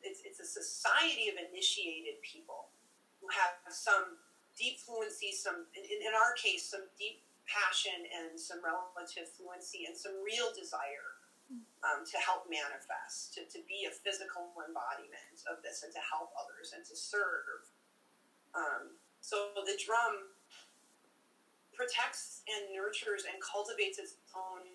it's, 0.06 0.22
it's 0.26 0.42
a 0.42 0.46
society 0.46 1.30
of 1.30 1.36
initiated 1.38 2.22
people 2.22 2.74
who 3.22 3.28
have 3.30 3.58
some 3.74 4.22
deep 4.58 4.80
fluency, 4.82 5.34
some 5.34 5.66
in, 5.74 5.84
in 5.84 6.14
our 6.14 6.34
case, 6.38 6.70
some 6.70 6.86
deep 6.98 7.25
passion 7.46 8.06
and 8.10 8.38
some 8.40 8.60
relative 8.62 9.30
fluency 9.34 9.86
and 9.86 9.96
some 9.96 10.18
real 10.22 10.50
desire 10.54 11.22
um, 11.86 12.02
to 12.06 12.18
help 12.18 12.50
manifest, 12.50 13.38
to, 13.38 13.46
to 13.46 13.62
be 13.70 13.86
a 13.86 13.94
physical 13.94 14.50
embodiment 14.58 15.46
of 15.46 15.62
this 15.62 15.86
and 15.86 15.94
to 15.94 16.02
help 16.02 16.34
others 16.34 16.74
and 16.74 16.82
to 16.86 16.98
serve. 16.98 17.70
Um, 18.58 18.98
so 19.22 19.54
the 19.54 19.78
drum 19.78 20.34
protects 21.76 22.42
and 22.50 22.72
nurtures 22.74 23.28
and 23.30 23.38
cultivates 23.44 24.00
its 24.00 24.18
own 24.34 24.66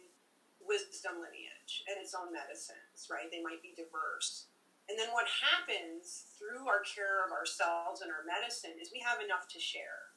wisdom 0.63 1.19
lineage 1.19 1.83
and 1.89 1.99
its 1.99 2.15
own 2.15 2.31
medicines, 2.31 3.09
right? 3.11 3.27
They 3.33 3.43
might 3.43 3.65
be 3.65 3.75
diverse. 3.75 4.47
And 4.87 4.99
then 4.99 5.11
what 5.15 5.27
happens 5.27 6.31
through 6.35 6.67
our 6.67 6.83
care 6.83 7.23
of 7.23 7.31
ourselves 7.31 8.03
and 8.03 8.11
our 8.11 8.27
medicine 8.27 8.79
is 8.79 8.91
we 8.91 9.03
have 9.03 9.23
enough 9.23 9.47
to 9.55 9.59
share. 9.59 10.10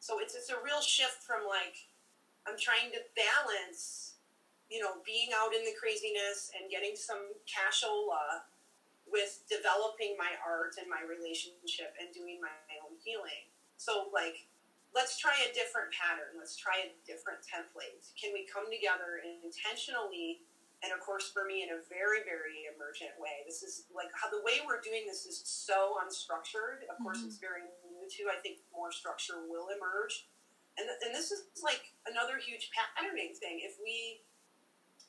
So 0.00 0.20
it's 0.20 0.34
it's 0.34 0.50
a 0.50 0.60
real 0.64 0.80
shift 0.80 1.22
from 1.22 1.44
like 1.46 1.88
I'm 2.46 2.56
trying 2.56 2.90
to 2.96 3.02
balance, 3.12 4.16
you 4.70 4.80
know, 4.80 5.04
being 5.04 5.30
out 5.36 5.52
in 5.52 5.64
the 5.64 5.76
craziness 5.76 6.50
and 6.56 6.70
getting 6.70 6.96
some 6.96 7.36
cashola 7.44 8.48
with 9.08 9.44
developing 9.48 10.16
my 10.16 10.36
art 10.40 10.76
and 10.80 10.88
my 10.88 11.00
relationship 11.04 11.96
and 12.00 12.12
doing 12.12 12.40
my 12.40 12.52
own 12.80 12.96
healing. 13.04 13.48
So 13.76 14.08
like 14.12 14.48
let's 14.94 15.18
try 15.20 15.36
a 15.44 15.52
different 15.52 15.92
pattern. 15.92 16.36
Let's 16.36 16.56
try 16.56 16.88
a 16.88 16.94
different 17.04 17.44
template. 17.44 18.08
Can 18.16 18.32
we 18.32 18.48
come 18.48 18.70
together 18.72 19.20
and 19.20 19.44
intentionally 19.44 20.40
and 20.82 20.94
of 20.94 21.02
course 21.02 21.26
for 21.30 21.42
me 21.42 21.66
in 21.66 21.74
a 21.74 21.80
very 21.90 22.22
very 22.22 22.70
emergent 22.70 23.14
way. 23.18 23.42
This 23.46 23.62
is 23.62 23.86
like 23.90 24.10
how 24.14 24.30
the 24.30 24.42
way 24.42 24.62
we're 24.62 24.82
doing 24.82 25.06
this 25.06 25.26
is 25.26 25.42
so 25.42 25.98
unstructured. 26.02 26.86
Of 26.86 27.02
course 27.02 27.18
mm-hmm. 27.18 27.34
it's 27.34 27.42
very 27.42 27.66
new 27.86 28.06
to 28.06 28.22
i 28.30 28.38
think 28.40 28.62
more 28.70 28.92
structure 28.92 29.44
will 29.46 29.70
emerge. 29.74 30.30
And, 30.78 30.86
and 31.02 31.10
this 31.10 31.34
is 31.34 31.50
like 31.58 31.90
another 32.06 32.38
huge 32.38 32.70
patterning 32.70 33.34
thing. 33.34 33.58
If 33.66 33.82
we 33.82 34.22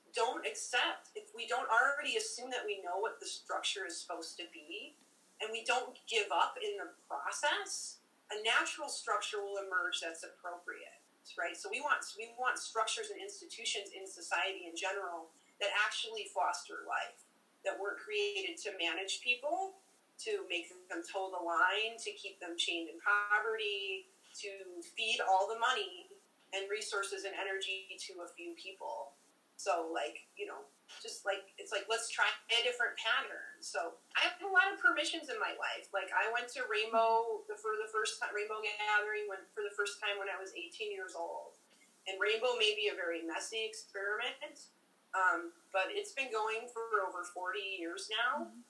don't 0.09 0.41
accept 0.41 1.13
if 1.13 1.29
we 1.37 1.45
don't 1.45 1.69
already 1.69 2.17
assume 2.17 2.49
that 2.49 2.65
we 2.65 2.81
know 2.81 2.97
what 2.97 3.21
the 3.21 3.29
structure 3.29 3.85
is 3.85 3.93
supposed 3.93 4.41
to 4.41 4.49
be 4.49 4.97
and 5.37 5.53
we 5.53 5.61
don't 5.61 6.01
give 6.09 6.33
up 6.33 6.57
in 6.57 6.81
the 6.81 6.89
process 7.05 8.01
a 8.33 8.37
natural 8.41 8.89
structure 8.89 9.37
will 9.37 9.61
emerge 9.61 10.01
that's 10.01 10.25
appropriate 10.25 10.99
right? 11.37 11.53
So 11.57 11.69
we 11.69 11.81
want 11.81 12.01
we 12.17 12.31
want 12.39 12.57
structures 12.57 13.11
and 13.11 13.21
institutions 13.21 13.93
in 13.93 14.07
society 14.07 14.65
in 14.65 14.73
general 14.73 15.29
that 15.59 15.69
actually 15.75 16.31
foster 16.31 16.87
life, 16.87 17.27
that 17.63 17.75
weren't 17.75 17.99
created 17.99 18.55
to 18.63 18.71
manage 18.79 19.19
people, 19.21 19.79
to 20.23 20.43
make 20.49 20.67
them 20.91 21.03
toe 21.03 21.31
the 21.31 21.39
line, 21.39 21.95
to 21.99 22.11
keep 22.15 22.39
them 22.39 22.55
chained 22.59 22.89
in 22.91 22.99
poverty, 22.99 24.07
to 24.39 24.51
feed 24.95 25.19
all 25.23 25.47
the 25.47 25.59
money 25.59 26.11
and 26.51 26.67
resources 26.67 27.23
and 27.23 27.33
energy 27.35 27.95
to 27.99 28.25
a 28.25 28.29
few 28.35 28.55
people. 28.55 29.15
So 29.59 29.91
like, 29.91 30.23
you 30.39 30.47
know, 30.47 30.63
just 31.03 31.27
like 31.27 31.51
it's 31.59 31.69
like 31.69 31.85
let's 31.91 32.07
try 32.09 32.25
a 32.49 32.59
different 32.63 32.95
pattern. 32.97 33.59
So 33.59 33.99
I 34.15 34.25
have 34.25 34.39
a 34.41 34.49
lot 34.49 34.71
of 34.71 34.79
permissions 34.79 35.27
in 35.27 35.37
my 35.37 35.53
life. 35.59 35.91
Like 35.91 36.09
I 36.15 36.31
went 36.31 36.49
to 36.55 36.65
Rainbow 36.65 37.45
for 37.59 37.75
the 37.77 37.91
first 37.91 38.17
time, 38.17 38.31
Rainbow 38.33 38.63
Gathering 38.63 39.27
when 39.27 39.43
for 39.53 39.61
the 39.61 39.75
first 39.75 39.99
time 39.99 40.17
when 40.17 40.31
I 40.31 40.39
was 40.39 40.55
18 40.55 40.89
years 40.89 41.13
old. 41.13 41.59
And 42.07 42.17
Rainbow 42.17 42.57
may 42.57 42.73
be 42.73 42.89
a 42.89 42.95
very 42.97 43.21
messy 43.21 43.61
experiment, 43.67 44.71
um, 45.15 45.51
but 45.73 45.89
it's 45.89 46.13
been 46.13 46.31
going 46.31 46.69
for 46.69 47.05
over 47.05 47.25
40 47.25 47.59
years 47.59 48.09
now. 48.09 48.45
Mm-hmm. 48.45 48.61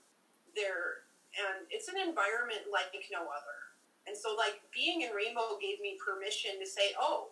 There 0.55 1.09
and 1.37 1.69
it's 1.69 1.87
an 1.87 1.97
environment 2.01 2.73
like 2.73 2.89
no 3.13 3.29
other. 3.29 3.59
And 4.09 4.17
so 4.17 4.33
like 4.33 4.57
being 4.73 5.05
in 5.05 5.13
Rainbow 5.13 5.61
gave 5.61 5.77
me 5.77 5.99
permission 6.01 6.57
to 6.57 6.65
say, 6.65 6.97
oh, 6.97 7.29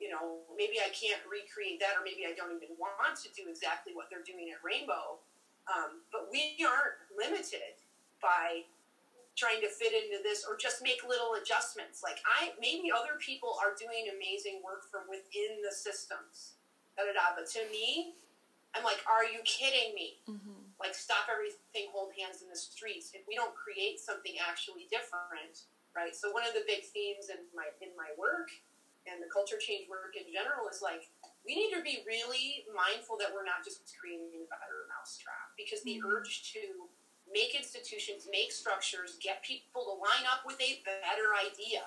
you 0.00 0.08
know, 0.08 0.42
maybe 0.56 0.80
I 0.80 0.90
can't 0.90 1.20
recreate 1.28 1.78
that, 1.84 1.94
or 1.94 2.02
maybe 2.02 2.26
I 2.26 2.34
don't 2.34 2.50
even 2.56 2.74
want 2.80 3.14
to 3.22 3.28
do 3.36 3.46
exactly 3.46 3.94
what 3.94 4.08
they're 4.08 4.26
doing 4.26 4.50
at 4.50 4.58
Rainbow. 4.64 5.20
Um, 5.68 6.04
but 6.10 6.28
we 6.32 6.60
aren't 6.64 6.98
limited 7.14 7.78
by 8.20 8.68
trying 9.36 9.60
to 9.62 9.70
fit 9.70 9.92
into 9.92 10.22
this 10.22 10.46
or 10.46 10.56
just 10.56 10.82
make 10.82 11.04
little 11.06 11.36
adjustments. 11.40 12.02
Like 12.02 12.20
I, 12.24 12.56
maybe 12.58 12.90
other 12.90 13.20
people 13.20 13.56
are 13.60 13.76
doing 13.76 14.10
amazing 14.10 14.62
work 14.64 14.88
from 14.90 15.06
within 15.08 15.62
the 15.62 15.72
systems. 15.72 16.56
Da, 16.94 17.04
da, 17.04 17.12
da. 17.12 17.26
But 17.34 17.50
to 17.58 17.62
me, 17.70 18.14
I'm 18.74 18.82
like, 18.82 19.02
are 19.06 19.26
you 19.26 19.42
kidding 19.46 19.94
me? 19.94 20.22
Mm-hmm. 20.26 20.74
Like, 20.78 20.94
stop 20.94 21.30
everything, 21.30 21.90
hold 21.94 22.14
hands 22.18 22.42
in 22.42 22.50
the 22.50 22.58
streets. 22.58 23.14
If 23.14 23.26
we 23.26 23.38
don't 23.38 23.54
create 23.54 24.02
something 24.02 24.34
actually 24.42 24.90
different, 24.90 25.66
right? 25.94 26.14
So 26.14 26.34
one 26.34 26.42
of 26.42 26.52
the 26.52 26.66
big 26.66 26.82
themes 26.90 27.30
in 27.30 27.46
my 27.54 27.70
in 27.78 27.94
my 27.94 28.10
work 28.18 28.50
and 29.06 29.22
the 29.22 29.30
culture 29.30 29.60
change 29.60 29.86
work 29.86 30.18
in 30.18 30.26
general 30.32 30.66
is 30.66 30.82
like 30.82 31.06
we 31.46 31.54
need 31.54 31.70
to 31.76 31.84
be 31.84 32.02
really 32.08 32.66
mindful 32.72 33.20
that 33.20 33.30
we're 33.30 33.46
not 33.46 33.62
just 33.62 33.84
creating 33.94 34.48
a 34.48 34.56
better 34.58 34.90
mousetrap 34.90 35.54
because 35.54 35.84
the 35.86 36.00
mm-hmm. 36.00 36.10
urge 36.10 36.50
to 36.56 36.90
make 37.30 37.56
institutions, 37.56 38.28
make 38.28 38.52
structures, 38.52 39.16
get 39.20 39.40
people 39.40 39.84
to 39.84 39.94
line 39.96 40.26
up 40.28 40.44
with 40.44 40.60
a 40.60 40.80
better 40.84 41.32
idea, 41.36 41.84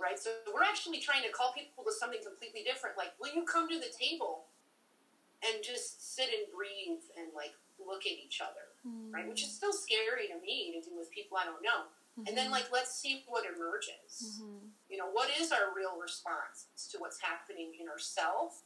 right? 0.00 0.18
So 0.18 0.30
we're 0.52 0.66
actually 0.66 0.98
trying 0.98 1.22
to 1.22 1.32
call 1.32 1.52
people 1.52 1.84
to 1.84 1.92
something 1.92 2.20
completely 2.22 2.62
different. 2.64 2.96
Like, 2.96 3.12
will 3.20 3.32
you 3.32 3.44
come 3.44 3.68
to 3.68 3.78
the 3.78 3.92
table 3.92 4.48
and 5.44 5.62
just 5.62 6.16
sit 6.16 6.32
and 6.32 6.48
breathe 6.52 7.04
and 7.16 7.32
like 7.36 7.52
look 7.76 8.08
at 8.08 8.16
each 8.16 8.40
other, 8.40 8.72
mm-hmm. 8.86 9.12
right? 9.12 9.28
Which 9.28 9.44
is 9.44 9.52
still 9.52 9.72
scary 9.72 10.32
to 10.32 10.36
me 10.40 10.72
to 10.76 10.80
do 10.80 10.96
with 10.96 11.12
people 11.12 11.36
I 11.36 11.44
don't 11.44 11.62
know. 11.62 11.92
Mm-hmm. 12.16 12.28
And 12.28 12.32
then, 12.32 12.48
mm-hmm. 12.48 12.64
like, 12.64 12.72
let's 12.72 12.96
see 12.96 13.28
what 13.28 13.44
emerges. 13.44 14.40
Mm-hmm. 14.40 14.72
You 14.88 14.96
know, 14.96 15.12
what 15.12 15.28
is 15.36 15.52
our 15.52 15.76
real 15.76 16.00
response 16.00 16.72
to 16.88 16.96
what's 16.96 17.20
happening 17.20 17.76
in 17.76 17.92
ourselves, 17.92 18.64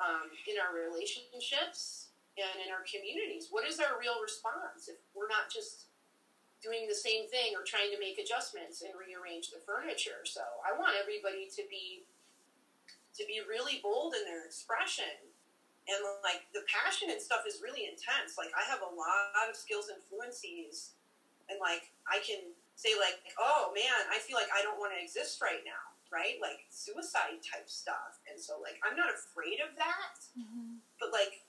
um, 0.00 0.32
in 0.48 0.56
our 0.56 0.72
relationships, 0.72 2.08
and 2.40 2.56
in 2.64 2.72
our 2.72 2.80
communities? 2.88 3.52
What 3.52 3.68
is 3.68 3.84
our 3.84 4.00
real 4.00 4.16
response 4.24 4.88
if 4.88 4.96
we're 5.12 5.28
not 5.28 5.52
just 5.52 5.89
doing 6.60 6.84
the 6.86 6.96
same 6.96 7.28
thing 7.28 7.56
or 7.56 7.64
trying 7.64 7.88
to 7.90 7.98
make 7.98 8.20
adjustments 8.20 8.84
and 8.84 8.92
rearrange 8.96 9.50
the 9.50 9.60
furniture? 9.64 10.24
So, 10.24 10.44
I 10.62 10.76
want 10.76 10.96
everybody 11.00 11.48
to 11.56 11.62
be 11.68 12.04
to 13.18 13.26
be 13.26 13.42
really 13.44 13.82
bold 13.82 14.14
in 14.14 14.22
their 14.24 14.46
expression 14.46 15.10
and 15.90 15.98
like 16.22 16.46
the 16.54 16.62
passion 16.70 17.10
and 17.10 17.18
stuff 17.18 17.42
is 17.42 17.58
really 17.58 17.90
intense 17.90 18.38
like 18.38 18.48
i 18.54 18.62
have 18.62 18.78
a 18.86 18.92
lot 18.94 19.50
of 19.50 19.58
skills 19.58 19.90
and 19.90 19.98
fluencies 20.06 20.94
and 21.50 21.58
like 21.58 21.90
i 22.06 22.22
can 22.22 22.54
say 22.80 22.96
like, 22.96 23.20
oh 23.36 23.76
man, 23.76 24.08
I 24.08 24.16
feel 24.24 24.40
like 24.40 24.48
I 24.48 24.64
don't 24.64 24.80
want 24.80 24.96
to 24.96 25.00
exist 25.00 25.44
right 25.44 25.60
now, 25.68 25.84
right? 26.08 26.40
Like 26.40 26.64
suicide 26.72 27.44
type 27.44 27.68
stuff. 27.68 28.24
And 28.24 28.40
so 28.40 28.56
like 28.56 28.80
I'm 28.80 28.96
not 28.96 29.12
afraid 29.12 29.60
of 29.60 29.76
that, 29.76 30.16
mm-hmm. 30.32 30.80
but 30.96 31.12
like 31.12 31.44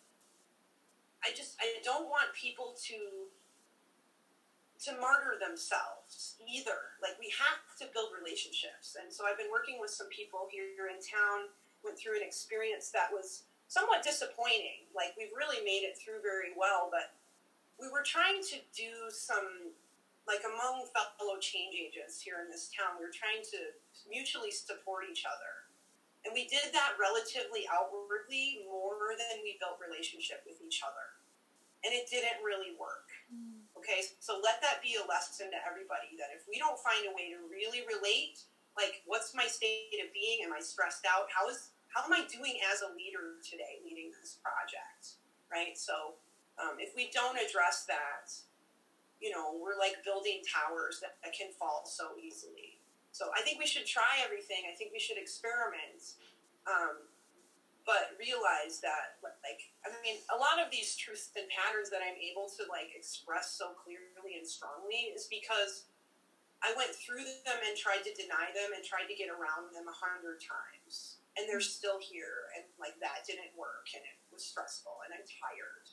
I 1.23 1.31
just 1.31 1.55
I 1.63 1.79
don't 1.87 2.11
want 2.11 2.35
people 2.35 2.75
to 2.91 3.30
to 4.87 4.97
martyr 4.97 5.37
themselves 5.37 6.41
either. 6.41 6.97
Like 7.01 7.17
we 7.21 7.29
have 7.37 7.61
to 7.81 7.89
build 7.93 8.13
relationships. 8.17 8.97
And 8.97 9.13
so 9.13 9.29
I've 9.29 9.37
been 9.37 9.53
working 9.53 9.77
with 9.77 9.93
some 9.93 10.09
people 10.09 10.49
here 10.49 10.89
in 10.89 10.97
town, 10.97 11.53
went 11.85 11.97
through 11.97 12.17
an 12.17 12.25
experience 12.25 12.89
that 12.89 13.13
was 13.13 13.45
somewhat 13.69 14.01
disappointing. 14.01 14.89
Like 14.93 15.13
we've 15.13 15.33
really 15.37 15.61
made 15.61 15.85
it 15.85 15.95
through 16.01 16.25
very 16.25 16.57
well, 16.57 16.89
but 16.89 17.13
we 17.77 17.89
were 17.89 18.05
trying 18.05 18.41
to 18.53 18.57
do 18.73 19.09
some 19.13 19.73
like 20.29 20.45
among 20.45 20.85
fellow 20.93 21.37
change 21.41 21.73
agents 21.73 22.21
here 22.21 22.41
in 22.41 22.47
this 22.49 22.69
town, 22.69 22.97
we 22.97 23.05
were 23.05 23.13
trying 23.13 23.41
to 23.41 23.73
mutually 24.05 24.53
support 24.53 25.09
each 25.09 25.25
other. 25.25 25.65
And 26.21 26.29
we 26.37 26.45
did 26.45 26.69
that 26.77 27.01
relatively 27.01 27.65
outwardly 27.65 28.61
more 28.69 29.17
than 29.17 29.41
we 29.41 29.57
built 29.57 29.81
relationship 29.81 30.45
with 30.45 30.61
each 30.61 30.85
other. 30.85 31.17
And 31.81 31.89
it 31.89 32.05
didn't 32.13 32.45
really 32.45 32.77
work. 32.77 33.09
Okay, 33.81 34.05
so 34.21 34.37
let 34.37 34.61
that 34.61 34.77
be 34.85 34.93
a 34.93 35.05
lesson 35.09 35.49
to 35.49 35.57
everybody 35.65 36.13
that 36.21 36.29
if 36.29 36.45
we 36.45 36.61
don't 36.61 36.77
find 36.85 37.01
a 37.09 37.13
way 37.17 37.33
to 37.33 37.41
really 37.49 37.81
relate, 37.89 38.45
like 38.77 39.01
what's 39.09 39.33
my 39.33 39.49
state 39.49 39.97
of 40.05 40.13
being? 40.13 40.45
Am 40.45 40.53
I 40.53 40.61
stressed 40.61 41.01
out? 41.09 41.25
How 41.33 41.49
is 41.49 41.73
how 41.89 42.05
am 42.05 42.13
I 42.13 42.21
doing 42.29 42.61
as 42.69 42.85
a 42.85 42.93
leader 42.93 43.41
today 43.41 43.81
leading 43.81 44.13
this 44.13 44.37
project? 44.37 45.17
Right? 45.49 45.73
So 45.73 46.21
um, 46.61 46.77
if 46.77 46.93
we 46.93 47.09
don't 47.09 47.41
address 47.41 47.89
that, 47.89 48.29
you 49.17 49.33
know, 49.33 49.57
we're 49.57 49.81
like 49.81 50.05
building 50.05 50.45
towers 50.45 51.01
that, 51.01 51.17
that 51.25 51.33
can 51.33 51.49
fall 51.57 51.81
so 51.89 52.13
easily. 52.21 52.77
So 53.11 53.33
I 53.33 53.41
think 53.41 53.57
we 53.57 53.65
should 53.65 53.89
try 53.89 54.21
everything. 54.21 54.69
I 54.69 54.77
think 54.77 54.93
we 54.93 55.01
should 55.01 55.17
experiment, 55.17 56.21
um, 56.69 57.09
but 57.85 58.13
realize 58.21 58.79
that, 58.85 59.17
like, 59.23 59.73
I 59.81 59.89
mean, 60.05 60.21
a 60.29 60.37
lot 60.37 60.61
of 60.61 60.69
these 60.69 60.93
truths 60.93 61.33
and 61.33 61.49
patterns 61.49 61.89
that 61.89 62.05
I'm 62.05 62.17
able 62.17 62.45
to 62.59 62.63
like 62.69 62.93
express 62.93 63.57
so 63.57 63.73
clearly 63.73 64.37
and 64.37 64.45
strongly 64.45 65.11
is 65.11 65.25
because 65.25 65.89
I 66.61 66.77
went 66.77 66.93
through 66.93 67.25
them 67.43 67.59
and 67.65 67.73
tried 67.73 68.05
to 68.05 68.13
deny 68.13 68.53
them 68.53 68.77
and 68.77 68.85
tried 68.85 69.09
to 69.09 69.17
get 69.17 69.33
around 69.33 69.73
them 69.73 69.89
a 69.89 69.97
hundred 69.97 70.41
times, 70.45 71.21
and 71.33 71.49
they're 71.49 71.63
still 71.63 71.97
here, 71.97 72.53
and 72.53 72.67
like 72.77 73.01
that 73.01 73.25
didn't 73.25 73.51
work, 73.57 73.89
and 73.97 74.05
it 74.05 74.17
was 74.29 74.45
stressful, 74.45 75.01
and 75.01 75.09
I'm 75.09 75.25
tired, 75.25 75.89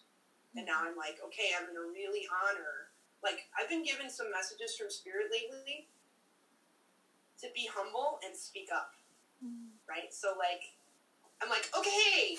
and 0.53 0.69
now 0.69 0.85
I'm 0.85 0.99
like, 0.99 1.25
okay, 1.25 1.57
I'm 1.57 1.65
gonna 1.73 1.89
really 1.89 2.29
honor 2.29 2.93
like 3.23 3.51
I've 3.59 3.69
been 3.69 3.83
given 3.83 4.11
some 4.11 4.31
messages 4.31 4.77
from 4.77 4.91
spirit 4.91 5.31
lately 5.31 5.89
to 7.43 7.47
be 7.55 7.69
humble 7.71 8.19
and 8.23 8.35
speak 8.35 8.69
up. 8.75 8.95
Mm. 9.43 9.75
Right? 9.89 10.15
So 10.15 10.35
like 10.39 10.78
I'm 11.43 11.49
like, 11.49 11.71
okay, 11.77 12.37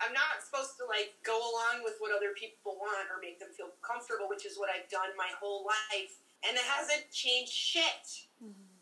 I'm 0.00 0.12
not 0.12 0.42
supposed 0.44 0.76
to 0.78 0.84
like 0.86 1.14
go 1.24 1.36
along 1.36 1.84
with 1.84 1.94
what 1.98 2.10
other 2.14 2.32
people 2.38 2.76
want 2.80 3.08
or 3.10 3.20
make 3.20 3.38
them 3.38 3.48
feel 3.56 3.68
comfortable, 3.82 4.28
which 4.28 4.46
is 4.46 4.58
what 4.58 4.68
I've 4.70 4.88
done 4.90 5.10
my 5.16 5.28
whole 5.40 5.64
life, 5.64 6.18
and 6.46 6.56
it 6.56 6.62
hasn't 6.64 7.10
changed 7.10 7.52
shit. 7.52 8.26
Mm-hmm. 8.42 8.74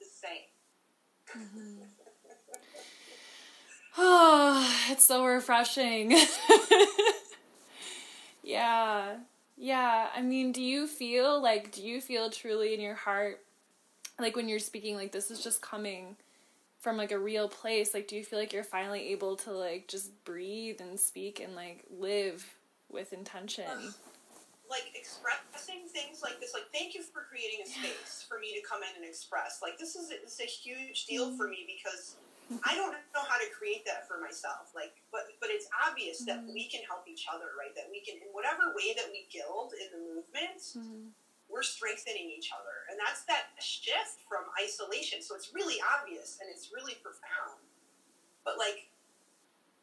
The 0.00 0.06
same. 0.06 0.48
Mm-hmm. 1.36 1.82
oh, 3.98 4.86
it's 4.90 5.04
so 5.04 5.24
refreshing. 5.24 6.16
yeah. 8.42 9.16
Yeah, 9.56 10.08
I 10.14 10.20
mean, 10.20 10.50
do 10.50 10.60
you 10.60 10.86
feel 10.86 11.40
like 11.40 11.70
do 11.72 11.82
you 11.82 12.00
feel 12.00 12.28
truly 12.28 12.74
in 12.74 12.80
your 12.80 12.96
heart 12.96 13.40
like 14.18 14.36
when 14.36 14.48
you're 14.48 14.58
speaking 14.58 14.96
like 14.96 15.12
this 15.12 15.30
is 15.30 15.42
just 15.42 15.62
coming 15.62 16.16
from 16.84 16.98
like 16.98 17.12
a 17.12 17.18
real 17.18 17.48
place? 17.48 17.94
Like 17.94 18.06
do 18.06 18.14
you 18.14 18.22
feel 18.22 18.38
like 18.38 18.52
you're 18.52 18.62
finally 18.62 19.08
able 19.08 19.36
to 19.36 19.52
like 19.52 19.88
just 19.88 20.12
breathe 20.24 20.80
and 20.80 21.00
speak 21.00 21.40
and 21.40 21.56
like 21.56 21.82
live 21.88 22.44
with 22.92 23.14
intention? 23.14 23.64
Like 24.68 24.92
expressing 24.94 25.88
things 25.88 26.20
like 26.22 26.40
this 26.40 26.52
like 26.52 26.68
thank 26.72 26.94
you 26.94 27.02
for 27.02 27.24
creating 27.24 27.64
a 27.64 27.68
space 27.68 28.24
for 28.28 28.38
me 28.38 28.52
to 28.52 28.62
come 28.68 28.84
in 28.84 29.00
and 29.00 29.08
express. 29.08 29.60
Like 29.62 29.78
this 29.80 29.96
is 29.96 30.12
it's 30.12 30.38
a 30.40 30.44
huge 30.44 31.06
deal 31.06 31.28
mm-hmm. 31.28 31.40
for 31.40 31.48
me 31.48 31.64
because 31.64 32.16
I 32.60 32.76
don't 32.76 32.92
know 33.16 33.24
how 33.24 33.40
to 33.40 33.48
create 33.56 33.88
that 33.88 34.04
for 34.04 34.20
myself. 34.20 34.76
Like, 34.76 34.92
but 35.08 35.32
but 35.40 35.48
it's 35.48 35.64
obvious 35.88 36.20
mm-hmm. 36.20 36.44
that 36.44 36.52
we 36.52 36.68
can 36.68 36.84
help 36.84 37.08
each 37.08 37.24
other, 37.32 37.56
right? 37.56 37.72
That 37.72 37.88
we 37.88 38.04
can, 38.04 38.20
in 38.20 38.28
whatever 38.36 38.76
way 38.76 38.92
that 38.92 39.08
we 39.08 39.24
guild 39.32 39.72
in 39.72 39.88
the 39.88 40.02
movement, 40.04 40.60
mm-hmm. 40.60 41.16
We're 41.54 41.62
strengthening 41.62 42.34
each 42.34 42.50
other, 42.50 42.90
and 42.90 42.98
that's 42.98 43.22
that 43.30 43.54
shift 43.62 44.26
from 44.26 44.50
isolation. 44.58 45.22
So 45.22 45.38
it's 45.38 45.54
really 45.54 45.78
obvious 45.78 46.42
and 46.42 46.50
it's 46.50 46.74
really 46.74 46.98
profound. 46.98 47.62
But 48.42 48.58
like, 48.58 48.90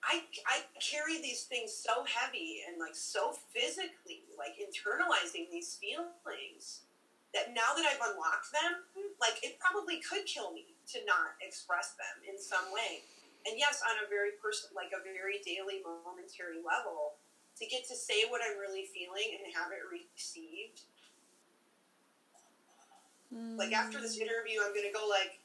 I 0.04 0.28
I 0.44 0.68
carry 0.84 1.24
these 1.24 1.48
things 1.48 1.72
so 1.72 2.04
heavy 2.04 2.68
and 2.68 2.76
like 2.76 3.00
so 3.00 3.32
physically, 3.56 4.28
like 4.36 4.60
internalizing 4.60 5.48
these 5.48 5.80
feelings 5.80 6.84
that 7.32 7.56
now 7.56 7.72
that 7.72 7.88
I've 7.88 8.04
unlocked 8.04 8.52
them, 8.52 8.84
like 9.24 9.40
it 9.40 9.56
probably 9.64 10.04
could 10.04 10.28
kill 10.28 10.52
me 10.52 10.76
to 10.92 11.00
not 11.08 11.40
express 11.40 11.96
them 11.96 12.20
in 12.28 12.36
some 12.36 12.68
way. 12.76 13.08
And 13.48 13.56
yes, 13.56 13.80
on 13.88 13.96
a 14.04 14.12
very 14.12 14.36
person, 14.44 14.76
like 14.76 14.92
a 14.92 15.00
very 15.02 15.40
daily, 15.42 15.80
momentary 15.82 16.60
level, 16.60 17.18
to 17.58 17.64
get 17.66 17.88
to 17.88 17.96
say 17.96 18.28
what 18.30 18.44
I'm 18.44 18.60
really 18.60 18.92
feeling 18.92 19.40
and 19.40 19.48
have 19.56 19.72
it 19.72 19.82
received. 19.88 20.86
Mm. 23.34 23.58
Like 23.58 23.74
after 23.74 24.00
this 24.00 24.18
interview, 24.18 24.60
I'm 24.64 24.76
gonna 24.76 24.94
go 24.94 25.08
like, 25.08 25.40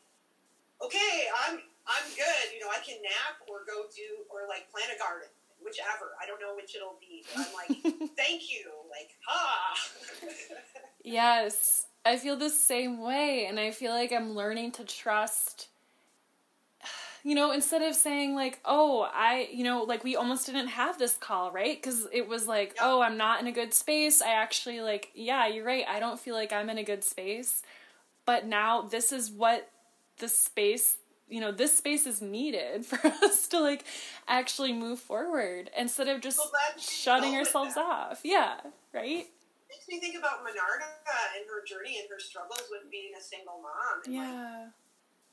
okay, 0.82 1.30
I'm 1.46 1.58
I'm 1.86 2.06
good. 2.14 2.52
You 2.52 2.60
know, 2.60 2.70
I 2.70 2.82
can 2.84 3.00
nap 3.02 3.46
or 3.48 3.62
go 3.66 3.86
do 3.94 4.26
or 4.30 4.48
like 4.48 4.70
plant 4.70 4.90
a 4.94 4.98
garden 4.98 5.28
whichever. 5.64 6.14
I 6.22 6.26
don't 6.26 6.40
know 6.40 6.54
which 6.54 6.74
it'll 6.74 6.96
be. 7.00 7.24
But 7.34 7.46
I'm 7.46 7.54
like, 7.54 8.10
thank 8.16 8.50
you. 8.50 8.70
Like, 8.90 9.10
ha. 9.26 9.74
yes, 11.04 11.86
I 12.04 12.16
feel 12.16 12.36
the 12.36 12.50
same 12.50 13.00
way, 13.02 13.46
and 13.46 13.58
I 13.58 13.72
feel 13.72 13.92
like 13.92 14.12
I'm 14.12 14.34
learning 14.34 14.72
to 14.72 14.84
trust. 14.84 15.68
You 17.24 17.34
know, 17.34 17.50
instead 17.50 17.82
of 17.82 17.96
saying 17.96 18.36
like, 18.36 18.60
"Oh, 18.64 19.10
I," 19.12 19.48
you 19.52 19.64
know, 19.64 19.82
like 19.82 20.04
we 20.04 20.14
almost 20.14 20.46
didn't 20.46 20.68
have 20.68 20.96
this 20.96 21.16
call, 21.16 21.50
right? 21.50 21.76
Because 21.76 22.06
it 22.12 22.28
was 22.28 22.46
like, 22.46 22.68
yep. 22.76 22.76
"Oh, 22.82 23.00
I'm 23.00 23.16
not 23.16 23.40
in 23.40 23.48
a 23.48 23.52
good 23.52 23.74
space." 23.74 24.22
I 24.22 24.30
actually 24.30 24.80
like, 24.80 25.10
yeah, 25.12 25.48
you're 25.48 25.64
right. 25.64 25.84
I 25.88 25.98
don't 25.98 26.20
feel 26.20 26.36
like 26.36 26.52
I'm 26.52 26.70
in 26.70 26.78
a 26.78 26.84
good 26.84 27.02
space, 27.02 27.64
but 28.26 28.46
now 28.46 28.82
this 28.82 29.12
is 29.12 29.30
what 29.30 29.70
the 30.18 30.28
space 30.28 30.96
you 31.28 31.40
know 31.40 31.52
this 31.52 31.76
space 31.76 32.06
is 32.06 32.20
needed 32.20 32.84
for 32.86 33.04
us 33.06 33.48
to 33.48 33.60
like 33.60 33.84
actually 34.28 34.72
move 34.72 34.98
forward 34.98 35.70
instead 35.76 36.08
of 36.08 36.20
just 36.20 36.40
shutting 36.78 37.34
ourselves 37.34 37.76
off. 37.76 38.20
Yeah 38.22 38.60
right? 38.96 39.28
makes 39.68 39.84
me 39.92 40.00
think 40.00 40.16
about 40.16 40.40
Menarda 40.40 40.88
and 41.36 41.44
her 41.52 41.60
journey 41.60 42.00
and 42.00 42.08
her 42.08 42.18
struggles 42.18 42.64
with 42.72 42.88
being 42.88 43.12
a 43.12 43.20
single 43.22 43.60
mom 43.60 44.00
and 44.08 44.14
yeah. 44.14 44.24
like, 44.24 44.72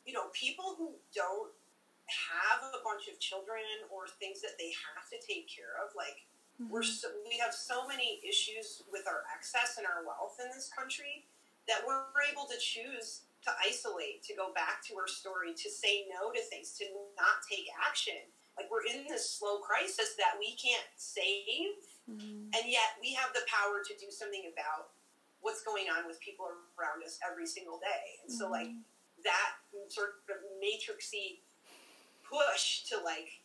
you 0.03 0.11
know 0.11 0.27
people 0.35 0.75
who 0.75 0.91
don't 1.15 1.55
have 2.11 2.59
a 2.75 2.83
bunch 2.83 3.07
of 3.07 3.15
children 3.23 3.63
or 3.87 4.11
things 4.19 4.43
that 4.43 4.59
they 4.59 4.75
have 4.91 5.07
to 5.07 5.15
take 5.23 5.47
care 5.47 5.79
of 5.79 5.95
like 5.95 6.27
mm-hmm. 6.59 6.67
we're 6.67 6.83
so, 6.83 7.07
we 7.23 7.39
have 7.39 7.55
so 7.55 7.87
many 7.87 8.19
issues 8.27 8.83
with 8.91 9.07
our 9.07 9.23
excess 9.31 9.79
and 9.79 9.87
our 9.87 10.03
wealth 10.03 10.35
in 10.43 10.51
this 10.51 10.67
country 10.67 11.23
that 11.67 11.81
we're 11.87 12.03
able 12.31 12.45
to 12.49 12.57
choose 12.59 13.23
to 13.43 13.51
isolate, 13.59 14.23
to 14.23 14.35
go 14.35 14.55
back 14.55 14.79
to 14.87 14.95
our 14.95 15.07
story, 15.07 15.51
to 15.51 15.67
say 15.69 16.07
no 16.07 16.31
to 16.31 16.41
things, 16.47 16.75
to 16.79 16.87
not 17.19 17.43
take 17.43 17.67
action. 17.75 18.23
Like 18.55 18.71
we're 18.71 18.87
in 18.87 19.03
this 19.07 19.27
slow 19.27 19.59
crisis 19.59 20.15
that 20.15 20.39
we 20.39 20.55
can't 20.55 20.87
save, 20.95 21.75
mm-hmm. 22.07 22.53
and 22.53 22.63
yet 22.65 22.95
we 23.01 23.11
have 23.13 23.33
the 23.35 23.43
power 23.51 23.83
to 23.83 23.93
do 23.99 24.07
something 24.13 24.47
about 24.47 24.95
what's 25.41 25.65
going 25.65 25.91
on 25.91 26.07
with 26.07 26.21
people 26.23 26.47
around 26.79 27.03
us 27.03 27.19
every 27.19 27.49
single 27.49 27.81
day. 27.83 28.23
And 28.23 28.31
mm-hmm. 28.31 28.39
so, 28.39 28.53
like 28.53 28.71
that 29.27 29.59
sort 29.89 30.23
of 30.31 30.39
matrixy 30.63 31.43
push 32.23 32.87
to 32.91 33.01
like, 33.03 33.43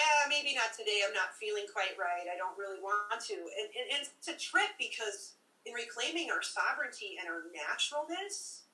eh, 0.00 0.22
maybe 0.28 0.56
not 0.56 0.72
today. 0.72 1.04
I'm 1.04 1.12
not 1.12 1.36
feeling 1.36 1.68
quite 1.68 1.96
right. 2.00 2.24
I 2.24 2.36
don't 2.40 2.56
really 2.56 2.80
want 2.80 3.20
to, 3.28 3.36
and, 3.36 3.68
and, 3.76 3.86
and 3.92 4.00
it's 4.06 4.28
a 4.28 4.36
trip 4.36 4.72
because 4.80 5.35
in 5.66 5.74
reclaiming 5.74 6.30
our 6.30 6.42
sovereignty 6.42 7.18
and 7.18 7.28
our 7.28 7.50
naturalness 7.52 8.66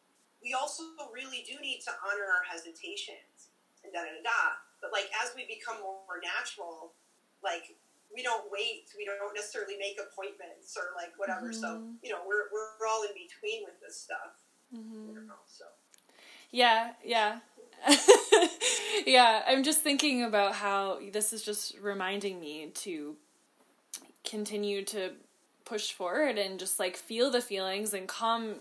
we 0.42 0.52
also 0.54 0.82
really 1.14 1.46
do 1.46 1.54
need 1.62 1.80
to 1.86 1.90
honor 2.02 2.26
our 2.26 2.42
hesitations 2.42 3.54
and 3.84 3.92
da 3.92 4.00
da 4.00 4.10
da 4.10 4.22
da. 4.26 4.42
But 4.82 4.90
like 4.90 5.06
as 5.22 5.30
we 5.36 5.46
become 5.46 5.78
more 5.80 6.18
natural, 6.18 6.92
like 7.42 7.78
we 8.12 8.22
don't 8.22 8.50
wait, 8.50 8.90
we 8.98 9.06
don't 9.06 9.34
necessarily 9.34 9.78
make 9.78 9.98
appointments 10.02 10.76
or 10.76 10.90
like 10.98 11.14
whatever. 11.16 11.54
Mm-hmm. 11.54 11.62
So 11.62 11.82
you 12.02 12.10
know 12.10 12.26
we're 12.26 12.50
we're 12.50 12.86
all 12.90 13.02
in 13.04 13.14
between 13.14 13.62
with 13.64 13.78
this 13.80 13.96
stuff. 13.96 14.42
Mm-hmm. 14.74 15.08
You 15.08 15.26
know, 15.26 15.40
so. 15.46 15.64
Yeah, 16.50 16.92
yeah. 17.02 17.38
yeah, 19.06 19.42
I'm 19.46 19.62
just 19.62 19.80
thinking 19.80 20.22
about 20.22 20.54
how 20.54 20.98
this 21.12 21.32
is 21.32 21.42
just 21.42 21.78
reminding 21.80 22.38
me 22.38 22.70
to 22.74 23.16
continue 24.22 24.84
to 24.84 25.12
push 25.72 25.92
forward 25.92 26.36
and 26.36 26.58
just 26.58 26.78
like 26.78 26.98
feel 26.98 27.30
the 27.30 27.40
feelings 27.40 27.94
and 27.94 28.06
come 28.06 28.56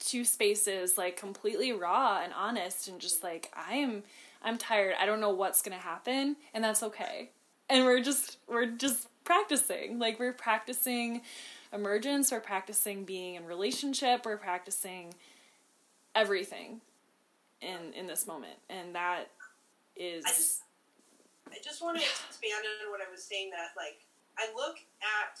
to 0.00 0.24
spaces 0.24 0.98
like 0.98 1.16
completely 1.16 1.70
raw 1.70 2.20
and 2.20 2.32
honest 2.32 2.88
and 2.88 3.00
just 3.00 3.22
like 3.22 3.52
I'm 3.54 4.02
I'm 4.42 4.58
tired. 4.58 4.94
I 5.00 5.06
don't 5.06 5.20
know 5.20 5.30
what's 5.30 5.62
going 5.62 5.76
to 5.76 5.82
happen 5.82 6.34
and 6.52 6.64
that's 6.64 6.82
okay. 6.82 7.30
And 7.70 7.84
we're 7.84 8.02
just 8.02 8.38
we're 8.48 8.66
just 8.66 9.06
practicing. 9.22 10.00
Like 10.00 10.18
we're 10.18 10.32
practicing 10.32 11.22
emergence, 11.72 12.32
we're 12.32 12.40
practicing 12.40 13.04
being 13.04 13.36
in 13.36 13.46
relationship, 13.46 14.26
we're 14.26 14.36
practicing 14.36 15.14
everything 16.16 16.80
in 17.60 17.92
in 17.94 18.08
this 18.08 18.26
moment. 18.26 18.58
And 18.68 18.96
that 18.96 19.26
is 19.94 20.24
I 20.24 20.30
just, 20.30 20.62
I 21.52 21.56
just 21.62 21.80
want 21.80 21.98
to 21.98 22.02
expand 22.02 22.64
on 22.82 22.90
what 22.90 23.00
I 23.00 23.08
was 23.08 23.22
saying 23.22 23.50
that 23.50 23.80
like 23.80 24.00
I 24.36 24.52
look 24.56 24.78
at 25.00 25.38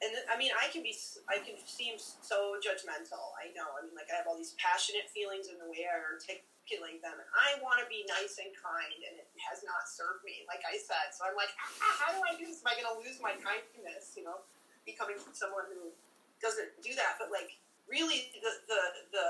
and 0.00 0.16
I 0.32 0.40
mean, 0.40 0.48
I 0.56 0.72
can 0.72 0.80
be, 0.80 0.96
I 1.28 1.44
can 1.44 1.60
seem 1.68 2.00
so 2.00 2.56
judgmental. 2.56 3.36
I 3.36 3.52
know. 3.52 3.68
I 3.76 3.84
mean, 3.84 3.92
like 3.92 4.08
I 4.08 4.16
have 4.16 4.24
all 4.24 4.36
these 4.36 4.56
passionate 4.56 5.12
feelings 5.12 5.52
in 5.52 5.60
the 5.60 5.68
way 5.68 5.84
I 5.84 6.00
articulate 6.00 7.04
them, 7.04 7.20
and 7.20 7.28
I 7.36 7.60
want 7.60 7.84
to 7.84 7.86
be 7.88 8.08
nice 8.08 8.40
and 8.40 8.48
kind, 8.56 8.96
and 8.96 9.20
it 9.20 9.28
has 9.44 9.60
not 9.60 9.84
served 9.92 10.24
me, 10.24 10.48
like 10.48 10.64
I 10.64 10.80
said. 10.80 11.12
So 11.12 11.28
I'm 11.28 11.36
like, 11.36 11.52
ah, 11.60 11.92
how 12.00 12.10
do 12.16 12.24
I 12.24 12.32
do 12.32 12.48
this? 12.48 12.64
Am 12.64 12.72
I 12.72 12.80
going 12.80 12.88
to 12.88 12.96
lose 13.04 13.20
my 13.20 13.36
kindness? 13.36 14.16
You 14.16 14.24
know, 14.24 14.40
becoming 14.88 15.20
someone 15.36 15.68
who 15.68 15.92
doesn't 16.40 16.72
do 16.80 16.96
that. 16.96 17.20
But 17.20 17.28
like, 17.28 17.60
really, 17.84 18.32
the 18.40 18.52
the 18.72 18.82
the 19.12 19.26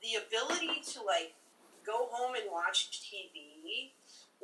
the 0.00 0.12
ability 0.24 0.80
to 0.96 1.04
like 1.04 1.36
go 1.84 2.08
home 2.08 2.40
and 2.40 2.48
watch 2.48 2.88
TV 3.04 3.92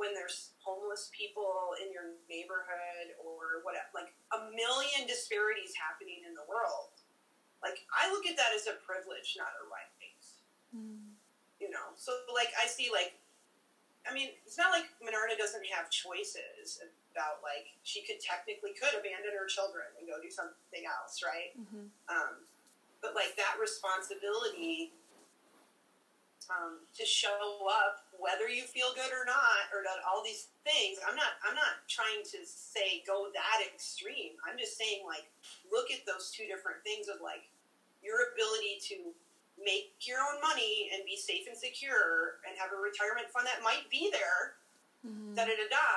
when 0.03 0.11
there's 0.19 0.59
homeless 0.59 1.15
people 1.15 1.79
in 1.79 1.95
your 1.95 2.19
neighborhood 2.27 3.15
or 3.23 3.63
whatever, 3.63 3.87
like 3.95 4.11
a 4.35 4.51
million 4.51 5.07
disparities 5.07 5.79
happening 5.79 6.27
in 6.27 6.35
the 6.35 6.43
world. 6.51 6.91
Like 7.63 7.87
I 7.95 8.11
look 8.11 8.27
at 8.27 8.35
that 8.35 8.51
as 8.51 8.67
a 8.67 8.75
privilege, 8.83 9.39
not 9.39 9.55
a 9.55 9.65
right. 9.71 9.93
Mm. 10.73 11.13
You 11.61 11.71
know, 11.71 11.95
so 11.95 12.13
like 12.35 12.51
I 12.59 12.67
see 12.67 12.91
like, 12.91 13.15
I 14.03 14.11
mean, 14.11 14.35
it's 14.43 14.59
not 14.59 14.75
like 14.75 14.91
Menarda 14.99 15.39
doesn't 15.39 15.63
have 15.71 15.87
choices 15.95 16.83
about 17.15 17.39
like 17.45 17.71
she 17.87 18.03
could 18.03 18.19
technically 18.19 18.75
could 18.75 18.99
abandon 18.99 19.31
her 19.39 19.47
children 19.47 19.87
and 19.95 20.09
go 20.11 20.19
do 20.19 20.27
something 20.27 20.83
else, 20.83 21.23
right? 21.23 21.55
Mm-hmm. 21.55 21.87
Um, 22.11 22.43
but 22.99 23.15
like 23.15 23.39
that 23.39 23.63
responsibility 23.63 24.91
um, 26.51 26.83
to 26.99 27.07
show 27.07 27.63
up 27.71 28.02
whether 28.23 28.47
you 28.47 28.63
feel 28.63 28.95
good 28.95 29.11
or 29.11 29.27
not 29.27 29.67
or 29.75 29.83
all 30.07 30.23
these 30.23 30.55
things 30.63 31.03
i'm 31.03 31.19
not 31.19 31.43
i'm 31.43 31.59
not 31.59 31.83
trying 31.91 32.23
to 32.23 32.39
say 32.47 33.03
go 33.07 33.29
that 33.35 33.61
extreme. 33.67 34.39
I'm 34.47 34.57
just 34.57 34.79
saying 34.79 35.05
like 35.05 35.27
look 35.69 35.91
at 35.91 36.07
those 36.07 36.31
two 36.31 36.47
different 36.47 36.81
things 36.87 37.11
of 37.11 37.21
like 37.21 37.51
your 38.01 38.33
ability 38.33 38.81
to 38.95 39.13
make 39.61 39.95
your 40.03 40.19
own 40.23 40.41
money 40.41 40.91
and 40.95 41.05
be 41.05 41.19
safe 41.19 41.45
and 41.47 41.59
secure 41.59 42.41
and 42.49 42.57
have 42.57 42.73
a 42.73 42.81
retirement 42.81 43.29
fund 43.31 43.45
that 43.45 43.61
might 43.61 43.87
be 43.93 44.09
there. 44.11 44.57
Mm-hmm. 45.03 45.35
da 45.35 45.43
da 45.43 45.55
da 45.59 45.67
da 45.67 45.91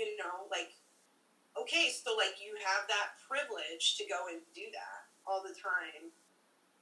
you 0.00 0.16
know 0.16 0.48
like 0.48 0.72
okay 1.60 1.92
so 1.92 2.16
like 2.16 2.40
you 2.40 2.56
have 2.56 2.88
that 2.88 3.20
privilege 3.28 4.00
to 4.00 4.08
go 4.08 4.32
and 4.32 4.40
do 4.56 4.64
that 4.72 5.12
all 5.28 5.44
the 5.44 5.52
time 5.52 6.08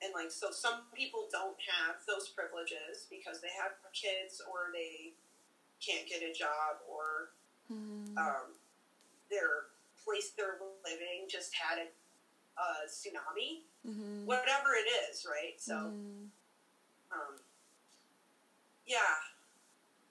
and 0.03 0.13
like 0.15 0.31
so 0.31 0.49
some 0.51 0.89
people 0.95 1.29
don't 1.31 1.57
have 1.61 2.01
those 2.09 2.29
privileges 2.29 3.07
because 3.11 3.41
they 3.41 3.53
have 3.53 3.77
kids 3.93 4.41
or 4.49 4.73
they 4.73 5.13
can't 5.81 6.09
get 6.09 6.25
a 6.25 6.33
job 6.33 6.81
or 6.89 7.33
mm. 7.69 8.17
um, 8.17 8.57
their 9.31 9.73
place 10.05 10.33
they're 10.37 10.61
living 10.85 11.29
just 11.29 11.53
had 11.55 11.79
a, 11.79 11.89
a 12.61 12.67
tsunami 12.89 13.65
mm-hmm. 13.85 14.25
whatever 14.25 14.73
it 14.77 14.89
is 15.09 15.27
right 15.29 15.61
so 15.61 15.93
mm. 15.93 16.29
um, 17.13 17.37
yeah 18.87 19.21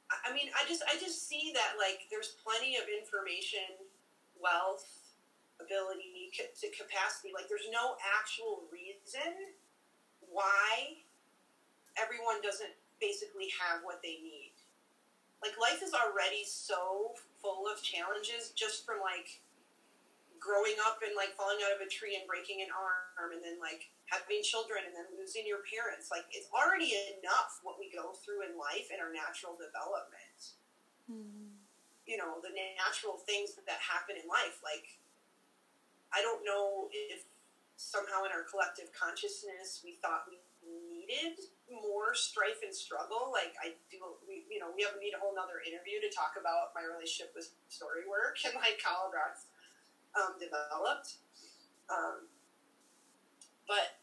I, 0.10 0.30
I 0.30 0.34
mean 0.34 0.50
i 0.54 0.68
just 0.68 0.84
i 0.86 0.98
just 0.98 1.28
see 1.28 1.52
that 1.54 1.78
like 1.78 2.06
there's 2.10 2.38
plenty 2.46 2.78
of 2.78 2.86
information 2.86 3.74
wealth 4.38 4.86
ability 5.60 6.32
to 6.34 6.68
capacity 6.72 7.34
like 7.34 7.50
there's 7.50 7.68
no 7.74 7.98
actual 8.16 8.64
reason 8.72 9.58
why 10.28 11.04
everyone 11.96 12.44
doesn't 12.44 12.76
basically 13.00 13.52
have 13.56 13.84
what 13.84 14.04
they 14.04 14.20
need. 14.20 14.56
Like 15.40 15.56
life 15.56 15.80
is 15.80 15.96
already 15.96 16.44
so 16.44 17.16
full 17.40 17.64
of 17.68 17.80
challenges 17.80 18.52
just 18.52 18.84
from 18.84 19.00
like 19.00 19.40
growing 20.40 20.76
up 20.84 21.00
and 21.04 21.16
like 21.16 21.36
falling 21.36 21.60
out 21.64 21.76
of 21.76 21.84
a 21.84 21.88
tree 21.88 22.16
and 22.16 22.28
breaking 22.28 22.64
an 22.64 22.72
arm 22.72 23.36
and 23.36 23.44
then 23.44 23.60
like 23.60 23.92
having 24.08 24.44
children 24.44 24.84
and 24.88 24.96
then 24.96 25.08
losing 25.16 25.48
your 25.48 25.64
parents. 25.68 26.12
Like 26.12 26.28
it's 26.36 26.52
already 26.52 26.96
enough 27.20 27.60
what 27.64 27.80
we 27.80 27.88
go 27.92 28.16
through 28.20 28.48
in 28.48 28.60
life 28.60 28.92
and 28.92 29.00
our 29.00 29.12
natural 29.12 29.56
development. 29.56 30.60
Mm-hmm. 31.08 31.56
You 32.04 32.18
know, 32.18 32.44
the 32.44 32.52
natural 32.76 33.22
things 33.24 33.56
that 33.56 33.80
happen 33.80 34.20
in 34.20 34.28
life. 34.28 34.60
Like 34.60 35.00
I 36.12 36.20
don't 36.20 36.44
know 36.44 36.90
if 36.92 37.29
somehow 37.80 38.28
in 38.28 38.32
our 38.36 38.44
collective 38.44 38.92
consciousness 38.92 39.80
we 39.88 39.96
thought 40.04 40.28
we 40.28 40.36
needed 40.68 41.40
more 41.72 42.12
strife 42.14 42.60
and 42.62 42.76
struggle. 42.76 43.32
Like 43.32 43.56
I 43.64 43.74
do, 43.88 43.98
we, 44.28 44.44
you 44.52 44.60
know, 44.60 44.70
we 44.76 44.84
have 44.84 44.94
to 44.94 45.02
need 45.02 45.16
a 45.16 45.22
whole 45.24 45.32
nother 45.32 45.64
interview 45.64 46.04
to 46.04 46.12
talk 46.12 46.36
about 46.36 46.76
my 46.76 46.84
relationship 46.84 47.32
with 47.34 47.56
story 47.72 48.04
work 48.06 48.36
and 48.44 48.54
like 48.60 48.78
how 48.84 49.08
that's 49.10 49.48
um, 50.20 50.36
developed. 50.38 51.24
Um, 51.88 52.28
but 53.66 54.02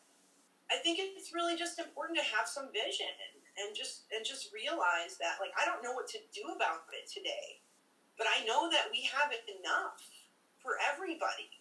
I 0.72 0.81
think 0.83 0.99
it's 0.99 1.35
really 1.37 1.55
just 1.55 1.79
important 1.79 2.18
to 2.18 2.27
have 2.35 2.49
some 2.49 2.72
vision 2.72 3.12
and, 3.12 3.37
and 3.61 3.68
just 3.77 4.09
and 4.11 4.24
just 4.24 4.51
realize 4.57 5.20
that 5.20 5.39
like 5.39 5.53
I 5.55 5.68
don't 5.68 5.85
know 5.85 5.95
what 5.95 6.09
to 6.16 6.20
do 6.35 6.49
about 6.51 6.89
it 6.97 7.07
today. 7.07 7.61
but 8.18 8.27
I 8.27 8.45
know 8.45 8.68
that 8.72 8.89
we 8.93 9.09
have 9.12 9.31
enough 9.47 10.01
for 10.61 10.81
everybody. 10.81 11.53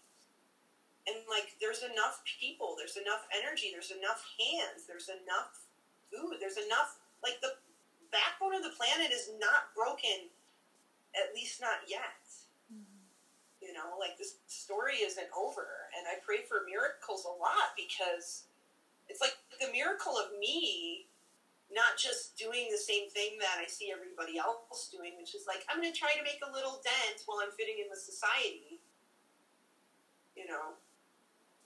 And 1.06 1.22
like, 1.30 1.54
there's 1.62 1.86
enough 1.86 2.26
people, 2.26 2.74
there's 2.74 2.98
enough 2.98 3.30
energy, 3.30 3.70
there's 3.70 3.94
enough 3.94 4.26
hands, 4.42 4.90
there's 4.90 5.10
enough 5.10 5.62
food, 6.10 6.42
there's 6.42 6.58
enough, 6.58 6.98
like, 7.22 7.38
the 7.46 7.54
backbone 8.10 8.58
of 8.58 8.66
the 8.66 8.74
planet 8.74 9.14
is 9.14 9.30
not 9.38 9.70
broken, 9.78 10.34
at 11.14 11.30
least 11.38 11.62
not 11.62 11.86
yet. 11.86 12.26
Mm-hmm. 12.74 13.06
You 13.62 13.78
know, 13.78 14.02
like, 14.02 14.18
this 14.18 14.42
story 14.50 15.06
isn't 15.06 15.30
over. 15.38 15.94
And 15.94 16.10
I 16.10 16.18
pray 16.26 16.42
for 16.42 16.66
miracles 16.66 17.30
a 17.30 17.36
lot 17.38 17.78
because 17.78 18.50
it's 19.06 19.22
like 19.22 19.38
the 19.62 19.70
miracle 19.70 20.18
of 20.18 20.34
me 20.42 21.06
not 21.74 21.98
just 21.98 22.38
doing 22.38 22.70
the 22.70 22.82
same 22.82 23.10
thing 23.10 23.38
that 23.42 23.58
I 23.62 23.66
see 23.66 23.94
everybody 23.94 24.38
else 24.38 24.90
doing, 24.90 25.18
which 25.18 25.34
is 25.34 25.46
like, 25.46 25.66
I'm 25.70 25.82
going 25.82 25.92
to 25.92 25.98
try 25.98 26.14
to 26.14 26.26
make 26.26 26.42
a 26.46 26.50
little 26.50 26.82
dent 26.82 27.26
while 27.26 27.42
I'm 27.42 27.54
fitting 27.54 27.82
in 27.82 27.90
with 27.90 28.00
society. 28.00 28.82
You 30.38 30.46
know? 30.50 30.78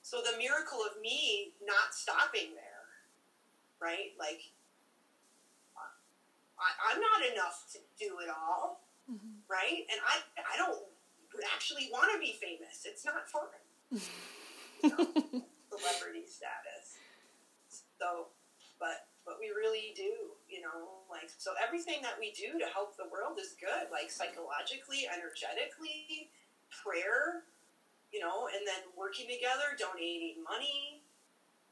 So 0.09 0.25
the 0.25 0.41
miracle 0.41 0.81
of 0.81 0.97
me 0.97 1.53
not 1.61 1.93
stopping 1.93 2.57
there, 2.57 2.89
right? 3.77 4.17
Like, 4.17 4.41
I, 6.57 6.97
am 6.97 6.97
not 6.97 7.21
enough 7.29 7.69
to 7.77 7.79
do 7.93 8.17
it 8.17 8.29
all, 8.33 8.81
mm-hmm. 9.05 9.45
right? 9.45 9.85
And 9.85 10.01
I, 10.01 10.25
I 10.41 10.57
don't 10.57 10.81
actually 11.53 11.93
want 11.93 12.09
to 12.09 12.17
be 12.17 12.33
famous. 12.41 12.89
It's 12.89 13.05
not 13.05 13.29
fun. 13.29 13.53
you 14.81 14.89
know, 14.89 15.05
celebrity 15.69 16.25
status. 16.25 16.97
So, 18.01 18.33
but 18.81 19.05
but 19.29 19.37
we 19.37 19.53
really 19.53 19.93
do, 19.93 20.33
you 20.49 20.65
know, 20.65 21.05
like 21.05 21.29
so 21.37 21.53
everything 21.61 22.01
that 22.01 22.17
we 22.17 22.33
do 22.33 22.57
to 22.57 22.65
help 22.65 22.97
the 22.97 23.05
world 23.13 23.37
is 23.37 23.53
good, 23.61 23.93
like 23.93 24.09
psychologically, 24.09 25.05
energetically, 25.05 26.33
prayer, 26.73 27.45
you 28.11 28.19
know, 28.19 28.49
and 28.49 28.65
then 28.65 28.89
working 28.97 29.29
together, 29.29 29.77
donating 29.77 30.41
money 30.43 31.05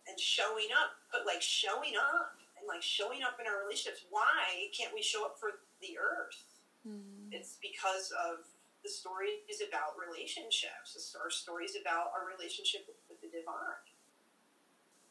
and 0.07 0.19
showing 0.19 0.69
up, 0.71 0.95
but 1.11 1.25
like 1.25 1.41
showing 1.41 1.97
up 1.97 2.37
and 2.57 2.65
like 2.69 2.81
showing 2.81 3.21
up 3.21 3.41
in 3.41 3.45
our 3.45 3.59
relationships. 3.61 4.05
Why 4.09 4.69
can't 4.71 4.93
we 4.93 5.01
show 5.01 5.25
up 5.25 5.39
for 5.39 5.65
the 5.81 5.97
earth? 5.97 6.41
Mm. 6.87 7.33
It's 7.33 7.57
because 7.59 8.13
of 8.15 8.45
the 8.85 8.89
story 8.89 9.43
is 9.49 9.59
about 9.59 9.97
relationships, 9.97 10.95
our 11.17 11.33
story 11.33 11.65
is 11.65 11.75
about 11.75 12.13
our 12.15 12.29
relationship 12.29 12.87
with 13.09 13.19
the 13.19 13.27
divine 13.27 13.83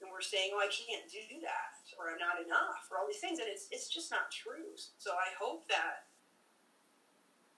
and 0.01 0.11
we're 0.11 0.25
saying, 0.25 0.53
"Oh, 0.55 0.61
I 0.61 0.69
can't 0.69 1.09
do 1.11 1.41
that," 1.41 1.81
or 1.99 2.11
"I'm 2.11 2.19
not 2.19 2.41
enough," 2.41 2.89
or 2.91 2.99
all 2.99 3.07
these 3.07 3.21
things, 3.21 3.39
and 3.39 3.49
it's 3.49 3.69
it's 3.71 3.89
just 3.89 4.11
not 4.11 4.31
true. 4.31 4.77
So 4.99 5.13
I 5.17 5.33
hope 5.39 5.69
that 5.69 6.07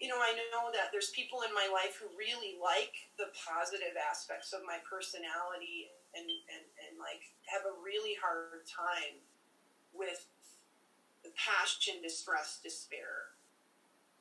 you 0.00 0.06
know 0.06 0.18
I 0.18 0.34
know 0.54 0.70
that 0.72 0.94
there's 0.94 1.10
people 1.10 1.42
in 1.42 1.52
my 1.52 1.66
life 1.70 1.98
who 1.98 2.06
really 2.14 2.58
like 2.58 3.10
the 3.18 3.34
positive 3.34 3.98
aspects 3.98 4.54
of 4.54 4.62
my 4.66 4.78
personality 4.86 5.90
and 6.14 6.26
and 6.26 6.64
and 6.86 6.94
like 6.98 7.34
have 7.50 7.66
a 7.66 7.74
really 7.82 8.14
hard 8.18 8.62
time 8.66 9.18
with 9.90 10.26
the 11.26 11.34
passion, 11.34 11.98
distress, 12.02 12.62
despair. 12.62 13.34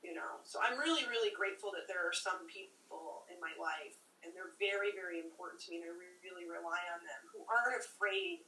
You 0.02 0.14
know, 0.14 0.42
so 0.46 0.62
I'm 0.62 0.78
really 0.78 1.06
really 1.10 1.34
grateful 1.34 1.74
that 1.78 1.86
there 1.86 2.02
are 2.02 2.16
some 2.16 2.46
people 2.50 3.26
in 3.30 3.38
my 3.38 3.54
life 3.58 3.98
and 4.28 4.34
they're 4.34 4.56
very, 4.58 4.92
very 4.92 5.22
important 5.22 5.62
to 5.64 5.72
me, 5.72 5.80
and 5.80 5.88
I 5.88 5.94
really 5.94 6.44
rely 6.50 6.84
on 6.92 7.00
them, 7.06 7.22
who 7.30 7.46
aren't 7.46 7.78
afraid 7.80 8.44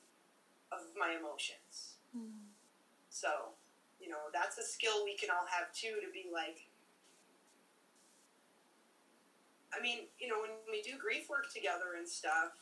of 0.76 0.92
my 0.98 1.18
emotions. 1.18 2.00
Mm. 2.12 2.52
So, 3.08 3.56
you 4.02 4.10
know, 4.10 4.28
that's 4.34 4.58
a 4.58 4.66
skill 4.66 5.06
we 5.08 5.18
can 5.18 5.30
all 5.30 5.46
have 5.50 5.72
too 5.74 6.02
to 6.02 6.10
be 6.12 6.30
like, 6.30 6.69
I 9.70 9.82
mean, 9.82 10.10
you 10.18 10.28
know, 10.28 10.42
when 10.42 10.58
we 10.66 10.82
do 10.82 10.98
grief 10.98 11.30
work 11.30 11.54
together 11.54 11.98
and 11.98 12.08
stuff, 12.08 12.58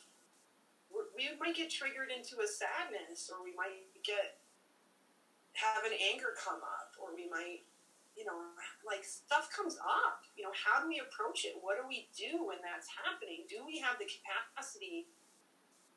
we 1.16 1.32
might 1.40 1.56
get 1.56 1.72
triggered 1.72 2.12
into 2.12 2.40
a 2.44 2.48
sadness, 2.48 3.32
or 3.32 3.44
we 3.44 3.56
might 3.56 3.88
get 4.04 4.40
have 5.56 5.84
an 5.84 5.96
anger 6.14 6.38
come 6.38 6.62
up, 6.62 6.94
or 7.02 7.16
we 7.16 7.28
might 7.28 7.66
you 8.18 8.26
know, 8.26 8.50
like 8.82 9.06
stuff 9.06 9.54
comes 9.54 9.78
up. 9.78 10.26
You 10.34 10.50
know, 10.50 10.56
how 10.58 10.82
do 10.82 10.90
we 10.90 10.98
approach 10.98 11.46
it? 11.46 11.54
What 11.62 11.78
do 11.78 11.86
we 11.86 12.10
do 12.18 12.50
when 12.50 12.58
that's 12.66 12.90
happening? 12.90 13.46
Do 13.46 13.62
we 13.62 13.78
have 13.78 14.02
the 14.02 14.10
capacity? 14.10 15.06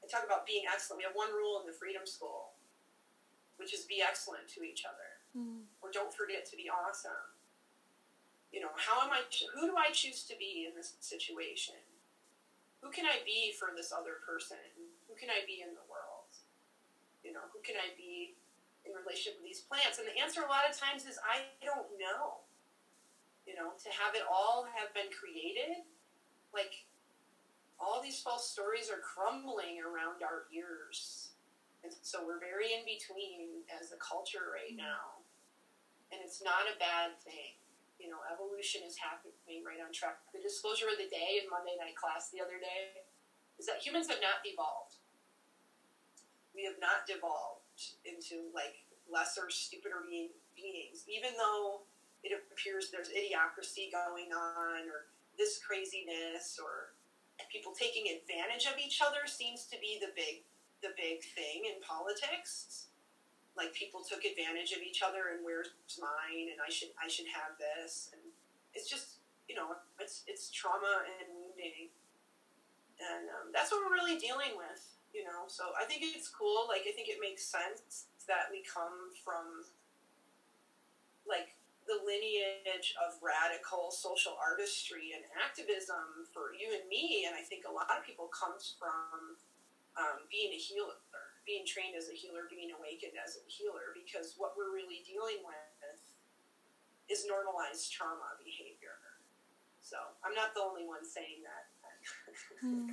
I 0.05 0.07
talk 0.07 0.29
about 0.29 0.45
being 0.45 0.69
excellent. 0.69 1.01
We 1.01 1.09
have 1.09 1.17
one 1.17 1.33
rule 1.33 1.65
in 1.65 1.65
the 1.65 1.73
Freedom 1.73 2.05
School, 2.05 2.53
which 3.57 3.73
is 3.73 3.89
be 3.89 4.05
excellent 4.05 4.53
to 4.53 4.61
each 4.61 4.85
other, 4.85 5.25
mm. 5.33 5.65
or 5.81 5.89
don't 5.89 6.13
forget 6.13 6.45
to 6.53 6.55
be 6.61 6.69
awesome. 6.69 7.39
You 8.53 8.61
know, 8.61 8.74
how 8.74 9.07
am 9.07 9.14
I? 9.14 9.22
Who 9.55 9.70
do 9.70 9.76
I 9.78 9.94
choose 9.94 10.26
to 10.26 10.34
be 10.34 10.66
in 10.66 10.74
this 10.74 10.98
situation? 10.98 11.78
Who 12.82 12.90
can 12.90 13.07
I 13.07 13.22
be 13.24 13.55
for 13.55 13.70
this 13.76 13.92
other 13.94 14.18
person? 14.26 14.59
Who 15.07 15.14
can 15.14 15.30
I 15.30 15.46
be 15.46 15.62
in 15.62 15.76
the 15.76 15.86
world? 15.86 16.32
You 17.22 17.32
know, 17.32 17.46
who 17.53 17.61
can 17.62 17.76
I 17.76 17.94
be 17.94 18.34
in 18.88 18.96
relationship 18.96 19.38
with 19.38 19.46
these 19.46 19.62
plants? 19.62 20.01
And 20.01 20.09
the 20.09 20.16
answer 20.18 20.42
a 20.42 20.51
lot 20.51 20.66
of 20.66 20.74
times 20.74 21.05
is 21.05 21.20
I 21.22 21.46
don't 21.62 21.86
know. 22.01 22.42
You 23.46 23.55
know, 23.55 23.76
to 23.76 23.90
have 23.92 24.16
it 24.16 24.24
all 24.26 24.66
have 24.66 24.90
been 24.96 25.12
created, 25.12 25.84
like 26.55 26.88
all 27.78 28.01
these 28.03 28.20
false 28.20 28.48
stories 28.48 28.90
are 28.90 29.01
crumbling 29.01 29.80
around 29.80 30.22
our 30.24 30.48
ears. 30.53 31.32
And 31.82 31.92
so 32.03 32.20
we're 32.24 32.40
very 32.40 32.76
in 32.76 32.84
between 32.84 33.64
as 33.68 33.92
a 33.92 34.01
culture 34.01 34.53
right 34.53 34.76
mm-hmm. 34.76 34.88
now. 34.88 35.24
And 36.12 36.20
it's 36.24 36.42
not 36.42 36.66
a 36.66 36.78
bad 36.78 37.16
thing. 37.22 37.60
You 38.01 38.09
know, 38.09 38.24
evolution 38.32 38.80
is 38.82 38.96
happening 38.96 39.61
right 39.61 39.78
on 39.78 39.92
track. 39.92 40.24
The 40.32 40.40
disclosure 40.40 40.88
of 40.88 40.96
the 40.96 41.12
day 41.12 41.44
in 41.44 41.53
Monday 41.53 41.76
night 41.76 41.94
class 41.94 42.32
the 42.32 42.40
other 42.40 42.57
day 42.57 43.05
is 43.61 43.68
that 43.68 43.84
humans 43.84 44.09
have 44.09 44.24
not 44.24 44.40
devolved. 44.40 44.96
We 46.57 46.64
have 46.64 46.80
not 46.80 47.05
devolved 47.05 47.68
into 48.09 48.48
like 48.57 48.88
lesser, 49.05 49.53
stupider 49.53 50.09
being, 50.09 50.32
beings, 50.57 51.05
even 51.05 51.36
though 51.36 51.84
it 52.24 52.32
appears 52.32 52.88
there's 52.88 53.12
idiocracy 53.12 53.92
going 53.92 54.32
on 54.32 54.88
or 54.88 55.12
this 55.36 55.61
craziness 55.61 56.61
or 56.61 56.96
people 57.48 57.72
taking 57.72 58.05
advantage 58.12 58.68
of 58.68 58.76
each 58.76 59.01
other 59.01 59.24
seems 59.24 59.64
to 59.64 59.76
be 59.80 59.96
the 60.01 60.12
big 60.14 60.44
the 60.82 60.92
big 60.96 61.20
thing 61.36 61.64
in 61.68 61.80
politics 61.80 62.89
like 63.61 63.77
people 63.77 64.01
took 64.01 64.25
advantage 64.25 64.73
of 64.73 64.81
each 64.81 65.05
other 65.05 65.37
and 65.37 65.45
where's 65.45 65.77
mine 66.01 66.49
and 66.49 66.57
i 66.65 66.71
should 66.73 66.89
i 66.97 67.05
should 67.05 67.29
have 67.29 67.61
this 67.61 68.09
and 68.17 68.25
it's 68.73 68.89
just 68.89 69.21
you 69.45 69.53
know 69.53 69.77
it's 70.01 70.25
it's 70.25 70.49
trauma 70.49 71.05
and 71.21 71.29
wounding. 71.37 71.93
And 73.01 73.33
um, 73.33 73.49
that's 73.49 73.73
what 73.73 73.81
we're 73.81 73.97
really 73.97 74.21
dealing 74.21 74.57
with 74.61 74.81
you 75.13 75.25
know 75.25 75.49
so 75.49 75.75
i 75.75 75.85
think 75.85 76.05
it's 76.05 76.29
cool 76.29 76.69
like 76.71 76.87
i 76.87 76.93
think 76.95 77.09
it 77.09 77.19
makes 77.19 77.43
sense 77.43 78.13
that 78.31 78.47
we 78.53 78.63
come 78.63 79.11
from 79.25 79.67
like 81.27 81.57
the 81.91 81.99
lineage 82.07 82.95
of 83.03 83.19
radical 83.19 83.91
social 83.91 84.39
artistry 84.39 85.11
and 85.17 85.27
activism 85.35 86.29
for 86.31 86.55
you 86.55 86.71
and 86.71 86.87
me 86.87 87.27
and 87.27 87.35
i 87.35 87.43
think 87.43 87.67
a 87.67 87.73
lot 87.73 87.91
of 87.91 88.07
people 88.07 88.31
comes 88.31 88.79
from 88.79 89.35
um, 89.99 90.23
being 90.31 90.55
a 90.55 90.61
healer 90.61 90.95
being 91.51 91.66
trained 91.66 91.98
as 91.98 92.07
a 92.07 92.14
healer 92.14 92.46
being 92.46 92.70
awakened 92.70 93.18
as 93.18 93.42
a 93.42 93.44
healer 93.51 93.90
because 93.90 94.38
what 94.38 94.55
we're 94.55 94.70
really 94.70 95.03
dealing 95.03 95.42
with 95.42 95.98
is 97.11 97.26
normalized 97.26 97.90
trauma 97.90 98.38
behavior 98.38 98.94
so 99.82 99.98
i'm 100.22 100.30
not 100.38 100.55
the 100.55 100.62
only 100.62 100.86
one 100.86 101.03
saying 101.03 101.42
that 101.42 101.66
mm. 102.62 102.86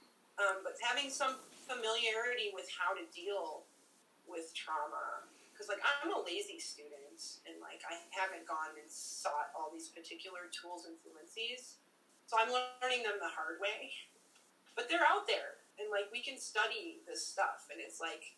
um, 0.40 0.64
but 0.64 0.72
having 0.80 1.12
some 1.12 1.36
familiarity 1.68 2.48
with 2.56 2.64
how 2.72 2.96
to 2.96 3.04
deal 3.12 3.68
with 4.24 4.56
trauma 4.56 5.28
because 5.58 5.66
like 5.66 5.82
I'm 5.82 6.14
a 6.14 6.22
lazy 6.22 6.62
student 6.62 7.18
and 7.42 7.58
like 7.58 7.82
I 7.82 7.98
haven't 8.14 8.46
gone 8.46 8.78
and 8.78 8.86
sought 8.86 9.50
all 9.58 9.74
these 9.74 9.90
particular 9.90 10.46
tools 10.54 10.86
and 10.86 10.94
fluencies, 11.02 11.82
so 12.30 12.38
I'm 12.38 12.46
learning 12.46 13.02
them 13.02 13.18
the 13.18 13.26
hard 13.26 13.58
way. 13.58 13.90
But 14.78 14.86
they're 14.86 15.02
out 15.02 15.26
there 15.26 15.57
and 15.78 15.88
like 15.90 16.10
we 16.10 16.20
can 16.20 16.38
study 16.38 17.00
this 17.06 17.24
stuff 17.24 17.70
and 17.72 17.80
it's 17.80 18.02
like 18.02 18.36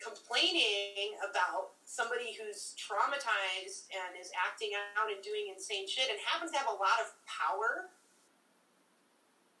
complaining 0.00 1.16
about 1.20 1.76
somebody 1.84 2.32
who's 2.32 2.72
traumatized 2.80 3.88
and 3.92 4.16
is 4.16 4.32
acting 4.32 4.72
out 4.96 5.12
and 5.12 5.20
doing 5.20 5.52
insane 5.52 5.84
shit 5.84 6.08
and 6.08 6.16
happens 6.24 6.52
to 6.52 6.56
have 6.56 6.72
a 6.72 6.78
lot 6.80 6.96
of 7.04 7.12
power 7.28 7.92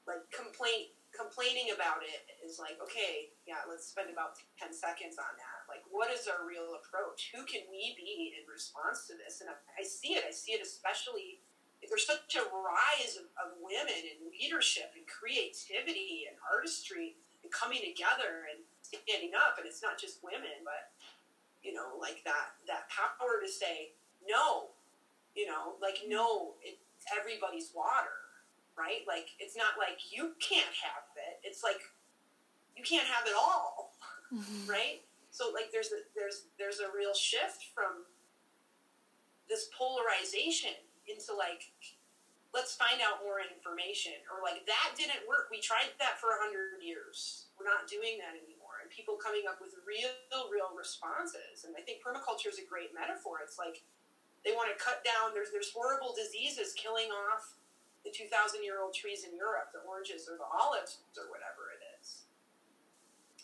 like 0.08 0.24
complaint 0.32 0.96
complaining 1.10 1.74
about 1.74 2.06
it 2.06 2.22
is 2.40 2.58
like, 2.58 2.78
okay, 2.78 3.34
yeah, 3.46 3.66
let's 3.66 3.86
spend 3.86 4.10
about 4.10 4.38
10 4.58 4.70
seconds 4.70 5.18
on 5.18 5.34
that. 5.36 5.66
Like, 5.66 5.82
what 5.90 6.08
is 6.10 6.30
our 6.30 6.46
real 6.46 6.78
approach? 6.78 7.34
Who 7.34 7.42
can 7.44 7.66
we 7.70 7.94
be 7.98 8.34
in 8.38 8.46
response 8.46 9.10
to 9.10 9.18
this? 9.18 9.42
And 9.42 9.50
I 9.50 9.82
see 9.82 10.14
it. 10.14 10.24
I 10.26 10.32
see 10.32 10.54
it 10.54 10.62
especially 10.62 11.39
there's 11.90 12.06
such 12.06 12.38
a 12.38 12.46
rise 12.54 13.18
of, 13.18 13.26
of 13.36 13.58
women 13.58 13.98
in 14.06 14.30
leadership 14.30 14.94
and 14.94 15.02
creativity 15.10 16.30
and 16.30 16.38
artistry 16.46 17.18
and 17.42 17.50
coming 17.50 17.82
together 17.82 18.46
and 18.46 18.62
standing 18.80 19.34
up. 19.34 19.58
And 19.58 19.66
it's 19.66 19.82
not 19.82 19.98
just 19.98 20.22
women, 20.22 20.62
but, 20.62 20.94
you 21.66 21.74
know, 21.74 21.98
like 21.98 22.22
that, 22.22 22.54
that 22.70 22.86
power 22.88 23.42
to 23.42 23.50
say, 23.50 23.98
no, 24.22 24.70
you 25.34 25.50
know, 25.50 25.74
like, 25.82 26.06
no, 26.06 26.54
it, 26.62 26.78
everybody's 27.10 27.72
water, 27.74 28.30
right? 28.76 29.02
Like 29.06 29.34
it's 29.38 29.56
not 29.56 29.74
like 29.78 30.12
you 30.12 30.32
can't 30.40 30.74
have 30.84 31.10
it. 31.16 31.40
It's 31.42 31.62
like 31.62 31.80
you 32.76 32.84
can't 32.84 33.06
have 33.06 33.26
it 33.26 33.34
all, 33.36 33.92
mm-hmm. 34.32 34.70
right? 34.70 35.02
So 35.30 35.50
like 35.52 35.72
there's 35.72 35.88
a 35.88 36.04
there's 36.14 36.46
there's 36.58 36.80
a 36.80 36.88
real 36.94 37.14
shift 37.14 37.66
from 37.74 38.04
this 39.48 39.68
polarization 39.76 40.76
into 41.10 41.34
like 41.34 41.66
let's 42.50 42.74
find 42.74 42.98
out 42.98 43.22
more 43.22 43.38
information 43.38 44.18
or 44.26 44.42
like 44.42 44.66
that 44.66 44.98
didn't 44.98 45.22
work. 45.30 45.50
We 45.54 45.62
tried 45.62 45.94
that 46.02 46.18
for 46.18 46.34
a 46.34 46.38
hundred 46.42 46.82
years. 46.82 47.50
We're 47.54 47.66
not 47.66 47.86
doing 47.86 48.18
that 48.18 48.34
anymore. 48.34 48.82
And 48.82 48.90
people 48.90 49.14
coming 49.14 49.46
up 49.46 49.62
with 49.62 49.74
real 49.86 50.10
real 50.50 50.74
responses. 50.74 51.62
And 51.66 51.78
i 51.78 51.82
think 51.82 52.02
permaculture 52.02 52.50
is 52.50 52.58
a 52.58 52.66
great 52.66 52.90
metaphor. 52.90 53.42
It's 53.42 53.58
like 53.58 53.86
they 54.42 54.56
want 54.56 54.72
to 54.72 54.76
cut 54.78 55.06
down 55.06 55.30
there's 55.36 55.54
there's 55.54 55.70
horrible 55.70 56.16
diseases 56.16 56.74
killing 56.74 57.12
off 57.30 57.54
the 58.02 58.10
2000 58.10 58.32
year 58.64 58.80
old 58.80 58.96
trees 58.96 59.28
in 59.28 59.36
europe 59.36 59.68
the 59.76 59.84
oranges 59.84 60.24
or 60.24 60.40
the 60.40 60.48
olives 60.48 61.04
or 61.14 61.30
whatever 61.30 61.70
it 61.70 61.82
is. 62.00 62.26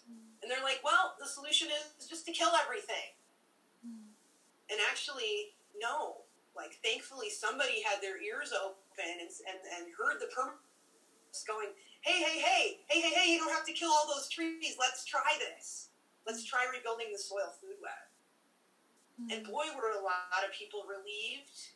Mm. 0.03 0.41
And 0.43 0.47
they're 0.51 0.65
like 0.67 0.83
well 0.83 1.15
the 1.23 1.29
solution 1.31 1.71
is 1.71 2.11
just 2.11 2.27
to 2.27 2.35
kill 2.35 2.51
everything. 2.59 3.15
Mm. 3.87 4.11
And 4.67 4.79
actually 4.91 5.55
no 5.79 6.26
like 6.57 6.81
thankfully 6.81 7.29
somebody 7.29 7.85
had 7.85 8.01
their 8.01 8.17
ears 8.21 8.51
open 8.57 9.07
and, 9.21 9.29
and, 9.29 9.61
and 9.77 9.85
heard 9.93 10.19
the 10.19 10.33
permies 10.33 11.45
going 11.45 11.71
hey 12.01 12.19
hey 12.19 12.41
hey 12.41 12.65
hey 12.89 12.99
hey 13.05 13.13
hey 13.13 13.29
you 13.31 13.39
don't 13.39 13.53
have 13.53 13.69
to 13.69 13.77
kill 13.77 13.93
all 13.93 14.09
those 14.09 14.29
trees. 14.29 14.81
Let's 14.81 15.05
try 15.05 15.37
this. 15.37 15.93
Let's 16.25 16.43
try 16.43 16.67
rebuilding 16.73 17.13
the 17.13 17.21
soil 17.21 17.55
food 17.61 17.79
web. 17.79 18.07
Mm-hmm. 19.17 19.33
and 19.33 19.41
boy 19.49 19.65
were 19.73 19.97
a 19.97 20.05
lot 20.05 20.45
of 20.45 20.53
people 20.53 20.85
relieved 20.85 21.73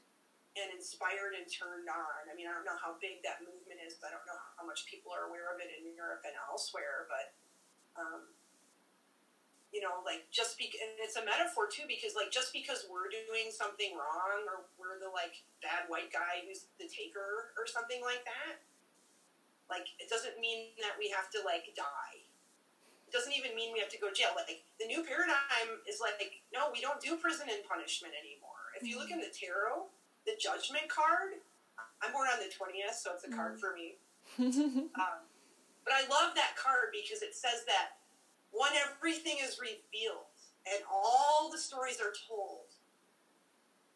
and 0.60 0.68
inspired 0.76 1.32
and 1.32 1.48
turned 1.48 1.88
on. 1.88 2.28
I 2.28 2.36
mean 2.36 2.48
i 2.48 2.52
don't 2.52 2.68
know 2.68 2.76
how 2.76 3.00
big 3.00 3.24
that 3.24 3.40
movement 3.40 3.80
is 3.80 3.96
but 3.96 4.10
i 4.10 4.16
don't 4.16 4.28
know 4.28 4.40
how 4.60 4.64
much 4.64 4.84
people 4.88 5.08
are 5.12 5.28
aware 5.28 5.48
of 5.52 5.60
it 5.60 5.72
in 5.72 5.88
europe 5.92 6.20
and 6.24 6.36
elsewhere 6.52 7.08
but 7.08 7.32
um, 7.96 8.28
you 9.70 9.78
know, 9.78 10.02
like 10.02 10.26
just 10.34 10.58
be, 10.58 10.66
and 10.82 10.98
it's 10.98 11.14
a 11.14 11.22
metaphor 11.22 11.70
too, 11.70 11.86
because 11.86 12.18
like 12.18 12.34
just 12.34 12.50
because 12.50 12.90
we're 12.90 13.06
doing 13.06 13.54
something 13.54 13.94
wrong 13.94 14.46
or 14.50 14.66
we're 14.74 14.98
the 14.98 15.10
like 15.10 15.46
bad 15.62 15.86
white 15.86 16.10
guy 16.10 16.42
who's 16.42 16.66
the 16.82 16.90
taker 16.90 17.54
or 17.54 17.70
something 17.70 18.02
like 18.02 18.26
that, 18.26 18.58
like 19.70 19.86
it 20.02 20.10
doesn't 20.10 20.42
mean 20.42 20.74
that 20.82 20.98
we 20.98 21.06
have 21.14 21.30
to 21.30 21.38
like 21.46 21.70
die. 21.78 22.26
It 23.06 23.14
doesn't 23.14 23.34
even 23.34 23.54
mean 23.54 23.70
we 23.70 23.82
have 23.82 23.90
to 23.94 23.98
go 23.98 24.10
to 24.10 24.14
jail. 24.14 24.34
Like 24.34 24.66
the 24.82 24.90
new 24.90 25.06
paradigm 25.06 25.82
is 25.86 26.02
like, 26.02 26.42
no, 26.50 26.70
we 26.74 26.82
don't 26.82 26.98
do 26.98 27.14
prison 27.18 27.46
and 27.46 27.62
punishment 27.66 28.14
anymore. 28.18 28.74
If 28.74 28.82
you 28.86 28.98
look 28.98 29.14
in 29.14 29.22
the 29.22 29.30
tarot, 29.30 29.86
the 30.26 30.34
judgment 30.38 30.90
card, 30.90 31.42
I'm 32.02 32.10
born 32.10 32.26
on 32.32 32.42
the 32.42 32.50
20th, 32.50 32.98
so 32.98 33.14
it's 33.14 33.26
a 33.26 33.32
card 33.32 33.56
mm. 33.56 33.62
for 33.62 33.70
me. 33.74 33.98
um, 34.98 35.26
but 35.84 35.92
I 35.94 36.02
love 36.08 36.34
that 36.34 36.54
card 36.56 36.94
because 36.94 37.22
it 37.22 37.34
says 37.34 37.66
that 37.66 37.99
when 38.52 38.72
everything 38.76 39.38
is 39.42 39.58
revealed 39.60 40.34
and 40.66 40.82
all 40.90 41.50
the 41.50 41.58
stories 41.58 42.00
are 42.00 42.12
told, 42.28 42.74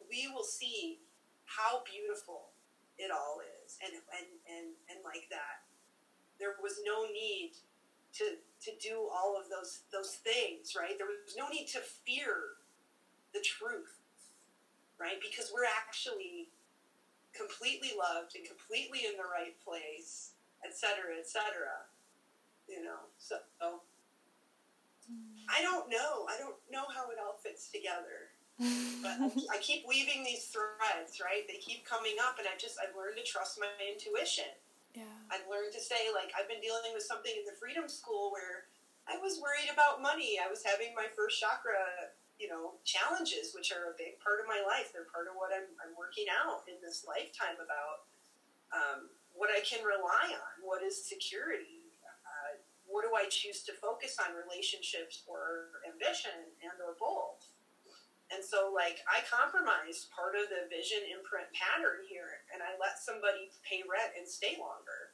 we 0.09 0.29
will 0.33 0.45
see 0.45 1.01
how 1.45 1.83
beautiful 1.85 2.51
it 2.99 3.11
all 3.11 3.41
is. 3.65 3.79
And, 3.83 3.93
and, 3.93 4.27
and, 4.47 4.67
and 4.91 4.99
like 5.05 5.29
that, 5.31 5.67
there 6.39 6.55
was 6.63 6.81
no 6.87 7.07
need 7.11 7.53
to, 8.15 8.39
to 8.63 8.71
do 8.81 9.09
all 9.11 9.37
of 9.39 9.51
those, 9.51 9.81
those 9.93 10.15
things, 10.23 10.75
right? 10.79 10.97
There 10.99 11.07
was 11.07 11.37
no 11.37 11.49
need 11.49 11.67
to 11.75 11.81
fear 11.81 12.59
the 13.35 13.41
truth, 13.41 13.99
right? 14.99 15.19
Because 15.19 15.51
we're 15.53 15.67
actually 15.67 16.49
completely 17.35 17.91
loved 17.99 18.37
and 18.37 18.47
completely 18.47 19.07
in 19.11 19.19
the 19.19 19.27
right 19.27 19.59
place, 19.67 20.39
et 20.65 20.77
cetera, 20.77 21.19
et 21.19 21.27
cetera. 21.27 21.91
You 22.69 22.85
know, 22.85 23.11
so 23.19 23.37
I 25.49 25.63
don't 25.63 25.89
know. 25.91 26.27
I 26.29 26.39
don't 26.39 26.57
know 26.73 26.85
how 26.89 27.11
it 27.11 27.19
all 27.21 27.37
fits 27.43 27.69
together. 27.69 28.33
but 29.03 29.19
I 29.51 29.59
keep 29.59 29.83
weaving 29.83 30.23
these 30.23 30.47
threads, 30.47 31.19
right? 31.19 31.43
They 31.51 31.59
keep 31.59 31.83
coming 31.83 32.17
up, 32.23 32.39
and 32.39 32.47
I 32.47 32.55
just 32.55 32.79
I've 32.79 32.95
learned 32.95 33.19
to 33.19 33.27
trust 33.27 33.59
my 33.59 33.67
intuition. 33.83 34.55
Yeah. 34.95 35.11
I've 35.27 35.45
learned 35.51 35.75
to 35.75 35.83
say 35.83 36.15
like 36.15 36.31
I've 36.39 36.47
been 36.47 36.63
dealing 36.63 36.95
with 36.95 37.03
something 37.03 37.35
in 37.35 37.43
the 37.43 37.59
Freedom 37.59 37.91
School 37.91 38.31
where 38.31 38.71
I 39.11 39.19
was 39.19 39.43
worried 39.43 39.69
about 39.69 40.01
money. 40.01 40.39
I 40.39 40.49
was 40.49 40.63
having 40.63 40.95
my 40.95 41.11
first 41.13 41.43
chakra, 41.43 42.15
you 42.39 42.49
know, 42.49 42.79
challenges, 42.87 43.53
which 43.53 43.75
are 43.75 43.93
a 43.93 43.99
big 43.99 44.23
part 44.23 44.41
of 44.41 44.47
my 44.47 44.63
life. 44.65 44.95
They're 44.95 45.11
part 45.11 45.29
of 45.29 45.37
what 45.37 45.53
I'm, 45.53 45.69
I'm 45.83 45.93
working 45.99 46.31
out 46.31 46.65
in 46.71 46.81
this 46.81 47.05
lifetime 47.05 47.61
about 47.61 48.09
um, 48.73 49.13
what 49.35 49.53
I 49.53 49.61
can 49.61 49.85
rely 49.85 50.33
on, 50.33 50.53
what 50.65 50.81
is 50.81 50.97
security, 50.97 51.84
what 52.95 53.03
do 53.03 53.11
I 53.19 53.27
choose 53.27 53.67
to 53.67 53.75
focus 53.75 54.23
on 54.23 54.39
relationships 54.39 55.27
or 55.27 55.83
ambition 55.83 56.55
and 56.63 56.79
or 56.79 56.95
both? 56.95 57.43
And 58.31 58.39
so 58.39 58.71
like 58.71 59.03
I 59.11 59.27
compromise 59.27 60.07
part 60.15 60.39
of 60.39 60.47
the 60.47 60.71
vision 60.71 61.03
imprint 61.11 61.51
pattern 61.51 62.07
here 62.07 62.47
and 62.55 62.63
I 62.63 62.79
let 62.79 63.03
somebody 63.03 63.51
pay 63.67 63.83
rent 63.83 64.15
and 64.15 64.23
stay 64.23 64.55
longer. 64.63 65.11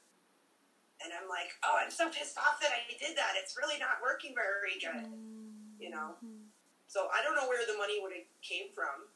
And 1.00 1.08
I'm 1.16 1.24
like, 1.32 1.56
oh, 1.64 1.80
I'm 1.80 1.88
so 1.88 2.12
pissed 2.12 2.36
off 2.36 2.60
that 2.60 2.68
I 2.68 2.84
did 3.00 3.16
that. 3.16 3.40
It's 3.40 3.56
really 3.56 3.80
not 3.80 4.04
working 4.04 4.36
very 4.36 4.76
good. 4.76 5.08
You 5.80 5.88
know? 5.88 6.20
So 6.84 7.08
I 7.08 7.24
don't 7.24 7.32
know 7.32 7.48
where 7.48 7.64
the 7.64 7.80
money 7.80 7.96
would 8.04 8.12
have 8.12 8.28
came 8.44 8.68
from. 8.76 9.08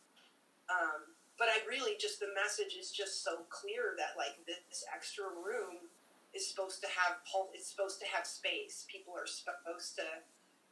Um, 0.73 1.13
but 1.37 1.53
I 1.53 1.61
really 1.69 2.01
just 2.01 2.17
the 2.17 2.33
message 2.33 2.81
is 2.81 2.89
just 2.89 3.21
so 3.21 3.45
clear 3.53 3.93
that 4.01 4.17
like 4.17 4.41
this 4.49 4.89
extra 4.89 5.29
room 5.29 5.93
is 6.35 6.51
supposed 6.51 6.83
to 6.83 6.91
have 6.91 7.23
it's 7.55 7.71
supposed 7.71 8.03
to 8.03 8.07
have 8.11 8.27
space. 8.27 8.85
People 8.91 9.15
are 9.15 9.27
supposed 9.27 9.95
to 9.97 10.07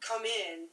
come 0.03 0.27
in 0.27 0.67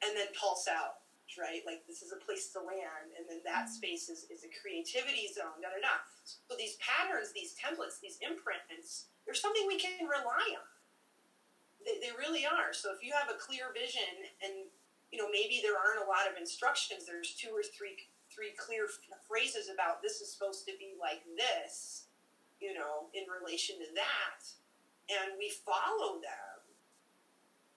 and 0.00 0.10
then 0.14 0.30
pulse 0.38 0.70
out, 0.70 1.02
right? 1.34 1.66
Like 1.66 1.82
this 1.90 2.00
is 2.00 2.14
a 2.14 2.20
place 2.22 2.54
to 2.54 2.62
land, 2.62 3.12
and 3.18 3.26
then 3.26 3.42
that 3.42 3.66
mm-hmm. 3.66 3.82
space 3.82 4.06
is, 4.08 4.30
is 4.30 4.46
a 4.46 4.50
creativity 4.54 5.26
zone. 5.26 5.58
Da 5.58 5.74
da 5.74 5.82
da. 5.82 5.96
So 6.22 6.54
these 6.54 6.78
patterns, 6.78 7.34
these 7.34 7.58
templates, 7.58 7.98
these 7.98 8.22
imprints, 8.22 9.10
there's 9.26 9.42
something 9.42 9.66
we 9.66 9.82
can 9.82 10.06
rely 10.06 10.46
on. 10.54 10.70
They, 11.82 11.98
they 11.98 12.14
really 12.14 12.46
are. 12.46 12.70
So 12.70 12.94
if 12.94 13.02
you 13.02 13.10
have 13.10 13.28
a 13.28 13.38
clear 13.38 13.74
vision, 13.74 14.30
and 14.38 14.70
you 15.10 15.18
know 15.18 15.26
maybe 15.26 15.58
there 15.58 15.74
aren't 15.74 16.02
a 16.02 16.08
lot 16.08 16.30
of 16.30 16.38
instructions, 16.38 17.10
there's 17.10 17.34
two 17.34 17.50
or 17.50 17.66
three 17.66 17.98
three 18.30 18.54
clear 18.58 18.86
phrases 19.26 19.70
about 19.72 20.02
this 20.02 20.20
is 20.20 20.30
supposed 20.30 20.66
to 20.66 20.74
be 20.78 20.92
like 20.98 21.22
this 21.38 22.05
you 22.60 22.72
know, 22.72 23.12
in 23.12 23.28
relation 23.28 23.76
to 23.78 23.88
that, 23.94 24.40
and 25.12 25.36
we 25.38 25.52
follow 25.52 26.18
them, 26.18 26.56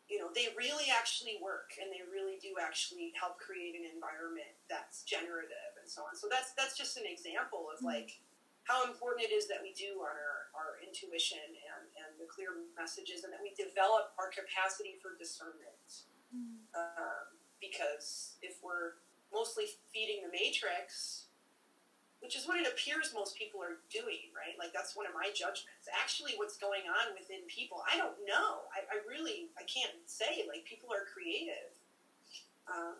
you 0.10 0.18
know, 0.18 0.34
they 0.34 0.50
really 0.58 0.90
actually 0.90 1.38
work, 1.38 1.78
and 1.78 1.94
they 1.94 2.02
really 2.10 2.42
do 2.42 2.58
actually 2.58 3.14
help 3.14 3.38
create 3.38 3.78
an 3.78 3.86
environment 3.86 4.50
that's 4.66 5.06
generative 5.06 5.78
and 5.78 5.86
so 5.86 6.02
on. 6.02 6.18
So 6.18 6.26
that's 6.26 6.58
that's 6.58 6.74
just 6.74 6.98
an 6.98 7.06
example 7.06 7.70
of 7.70 7.78
mm-hmm. 7.84 7.94
like 7.94 8.18
how 8.66 8.86
important 8.86 9.26
it 9.26 9.34
is 9.34 9.50
that 9.50 9.62
we 9.66 9.74
do 9.74 9.98
on 10.06 10.14
our, 10.14 10.54
our 10.54 10.72
intuition 10.86 11.42
and, 11.42 11.90
and 12.06 12.12
the 12.22 12.30
clear 12.30 12.54
messages, 12.78 13.26
and 13.26 13.34
that 13.34 13.42
we 13.42 13.54
develop 13.58 14.14
our 14.18 14.30
capacity 14.30 14.98
for 15.02 15.18
discernment. 15.18 16.06
Mm. 16.30 16.62
Um, 16.78 17.34
because 17.58 18.38
if 18.46 18.62
we're 18.62 19.02
mostly 19.34 19.66
feeding 19.94 20.22
the 20.22 20.30
matrix, 20.30 21.29
which 22.20 22.36
is 22.36 22.48
what 22.48 22.60
it 22.60 22.68
appears 22.68 23.16
most 23.16 23.40
people 23.40 23.64
are 23.64 23.80
doing, 23.88 24.28
right? 24.36 24.60
Like 24.60 24.76
that's 24.76 24.96
one 24.96 25.08
of 25.08 25.16
my 25.16 25.32
judgments. 25.32 25.88
Actually, 25.88 26.36
what's 26.36 26.60
going 26.60 26.84
on 26.88 27.16
within 27.16 27.48
people, 27.48 27.80
I 27.88 27.96
don't 27.96 28.20
know. 28.28 28.68
I, 28.76 28.84
I 28.92 28.98
really, 29.08 29.48
I 29.56 29.64
can't 29.64 29.96
say. 30.06 30.44
Like 30.44 30.68
people 30.68 30.92
are 30.92 31.08
creative, 31.08 31.72
um, 32.68 33.00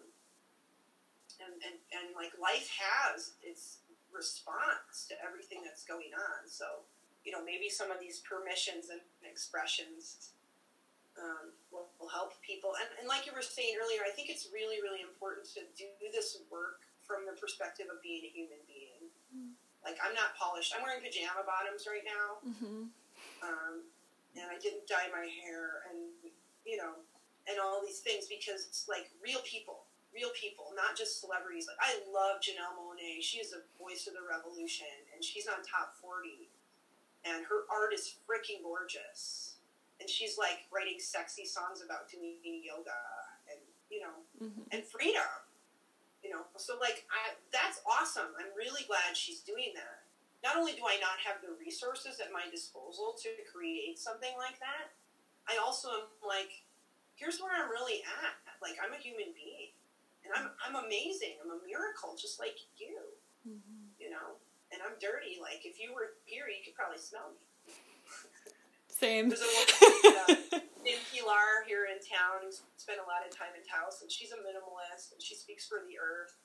and, 1.44 1.56
and 1.64 1.78
and 1.92 2.16
like 2.16 2.32
life 2.40 2.72
has 2.72 3.36
its 3.44 3.84
response 4.10 5.06
to 5.10 5.16
everything 5.22 5.62
that's 5.62 5.84
going 5.84 6.16
on. 6.16 6.48
So, 6.48 6.88
you 7.24 7.32
know, 7.32 7.44
maybe 7.44 7.70
some 7.70 7.92
of 7.92 8.00
these 8.00 8.24
permissions 8.26 8.90
and 8.90 9.04
expressions 9.22 10.34
um, 11.20 11.52
will, 11.70 11.92
will 12.00 12.10
help 12.10 12.40
people. 12.42 12.74
And, 12.80 12.88
and 12.98 13.06
like 13.06 13.28
you 13.28 13.36
were 13.36 13.46
saying 13.46 13.76
earlier, 13.76 14.02
I 14.08 14.14
think 14.16 14.32
it's 14.32 14.50
really, 14.50 14.80
really 14.82 15.04
important 15.04 15.46
to 15.60 15.62
do 15.76 16.08
this 16.10 16.40
work 16.48 16.88
from 17.04 17.26
the 17.26 17.36
perspective 17.36 17.90
of 17.92 18.00
being 18.06 18.24
a 18.24 18.32
human 18.32 18.62
being 18.70 18.79
like 19.84 19.98
I'm 20.04 20.14
not 20.14 20.36
polished. 20.36 20.76
I'm 20.76 20.84
wearing 20.84 21.02
pajama 21.02 21.48
bottoms 21.48 21.88
right 21.88 22.04
now, 22.04 22.28
mm-hmm. 22.44 22.92
um, 23.42 23.74
and 24.36 24.46
I 24.52 24.60
didn't 24.60 24.86
dye 24.86 25.08
my 25.12 25.26
hair, 25.26 25.88
and 25.88 26.12
you 26.68 26.78
know, 26.78 27.00
and 27.48 27.58
all 27.58 27.82
these 27.82 28.04
things 28.04 28.28
because 28.28 28.68
it's 28.68 28.86
like 28.92 29.10
real 29.24 29.40
people, 29.48 29.88
real 30.12 30.30
people, 30.36 30.76
not 30.76 31.00
just 31.00 31.24
celebrities. 31.24 31.66
Like 31.66 31.80
I 31.80 32.04
love 32.12 32.44
Janelle 32.44 32.76
Monáe. 32.76 33.24
She 33.24 33.40
is 33.40 33.56
a 33.56 33.64
voice 33.80 34.06
of 34.06 34.14
the 34.14 34.26
revolution, 34.26 34.92
and 35.16 35.24
she's 35.24 35.48
on 35.48 35.64
top 35.64 35.96
forty, 35.98 36.52
and 37.24 37.48
her 37.48 37.64
art 37.72 37.96
is 37.96 38.20
freaking 38.28 38.62
gorgeous. 38.62 39.56
And 40.00 40.08
she's 40.08 40.40
like 40.40 40.64
writing 40.72 40.96
sexy 40.96 41.44
songs 41.44 41.84
about 41.84 42.08
doing 42.08 42.40
yoga 42.64 42.96
and 43.52 43.60
you 43.92 44.00
know 44.00 44.16
mm-hmm. 44.40 44.64
and 44.72 44.80
freedom 44.88 45.28
you 46.30 46.38
know 46.38 46.46
so 46.62 46.78
like 46.78 47.10
I, 47.10 47.34
that's 47.50 47.82
awesome 47.90 48.38
i'm 48.38 48.54
really 48.54 48.86
glad 48.86 49.18
she's 49.18 49.42
doing 49.42 49.74
that 49.74 50.06
not 50.44 50.56
only 50.56 50.72
do 50.72 50.88
I 50.88 50.96
not 51.04 51.20
have 51.28 51.44
the 51.44 51.52
resources 51.60 52.24
at 52.24 52.32
my 52.32 52.48
disposal 52.48 53.16
to 53.20 53.30
create 53.52 54.00
something 54.00 54.32
like 54.40 54.56
that, 54.64 54.96
I 55.52 55.60
also 55.60 55.92
am 55.92 56.08
like, 56.24 56.64
here's 57.20 57.44
where 57.44 57.52
I'm 57.52 57.68
really 57.68 58.00
at. 58.08 58.40
Like 58.64 58.80
I'm 58.80 58.96
a 58.96 59.02
human 59.02 59.36
being, 59.36 59.76
and 60.24 60.32
I'm 60.32 60.52
I'm 60.64 60.76
amazing. 60.80 61.40
I'm 61.44 61.52
a 61.52 61.60
miracle, 61.64 62.16
just 62.16 62.40
like 62.40 62.56
you. 62.80 63.04
Mm-hmm. 63.44 63.96
You 64.00 64.12
know, 64.12 64.40
and 64.72 64.80
I'm 64.80 64.96
dirty. 65.00 65.40
Like 65.40 65.68
if 65.68 65.80
you 65.80 65.92
were 65.92 66.20
here, 66.24 66.48
you 66.48 66.64
could 66.64 66.76
probably 66.76 67.00
smell 67.00 67.36
me. 67.36 67.44
Same. 69.00 69.32
There's 69.32 69.40
a 69.40 69.48
woman 69.48 70.28
uh, 70.28 70.36
named 70.84 71.00
Pilar 71.08 71.64
here 71.64 71.88
in 71.88 72.04
town 72.04 72.44
who's 72.44 72.68
spent 72.76 73.00
a 73.00 73.08
lot 73.08 73.24
of 73.24 73.32
time 73.32 73.56
in 73.56 73.64
Taos, 73.64 74.04
and 74.04 74.12
she's 74.12 74.36
a 74.36 74.40
minimalist, 74.44 75.16
and 75.16 75.24
she 75.24 75.40
speaks 75.40 75.64
for 75.64 75.88
the 75.88 75.96
earth. 75.96 76.36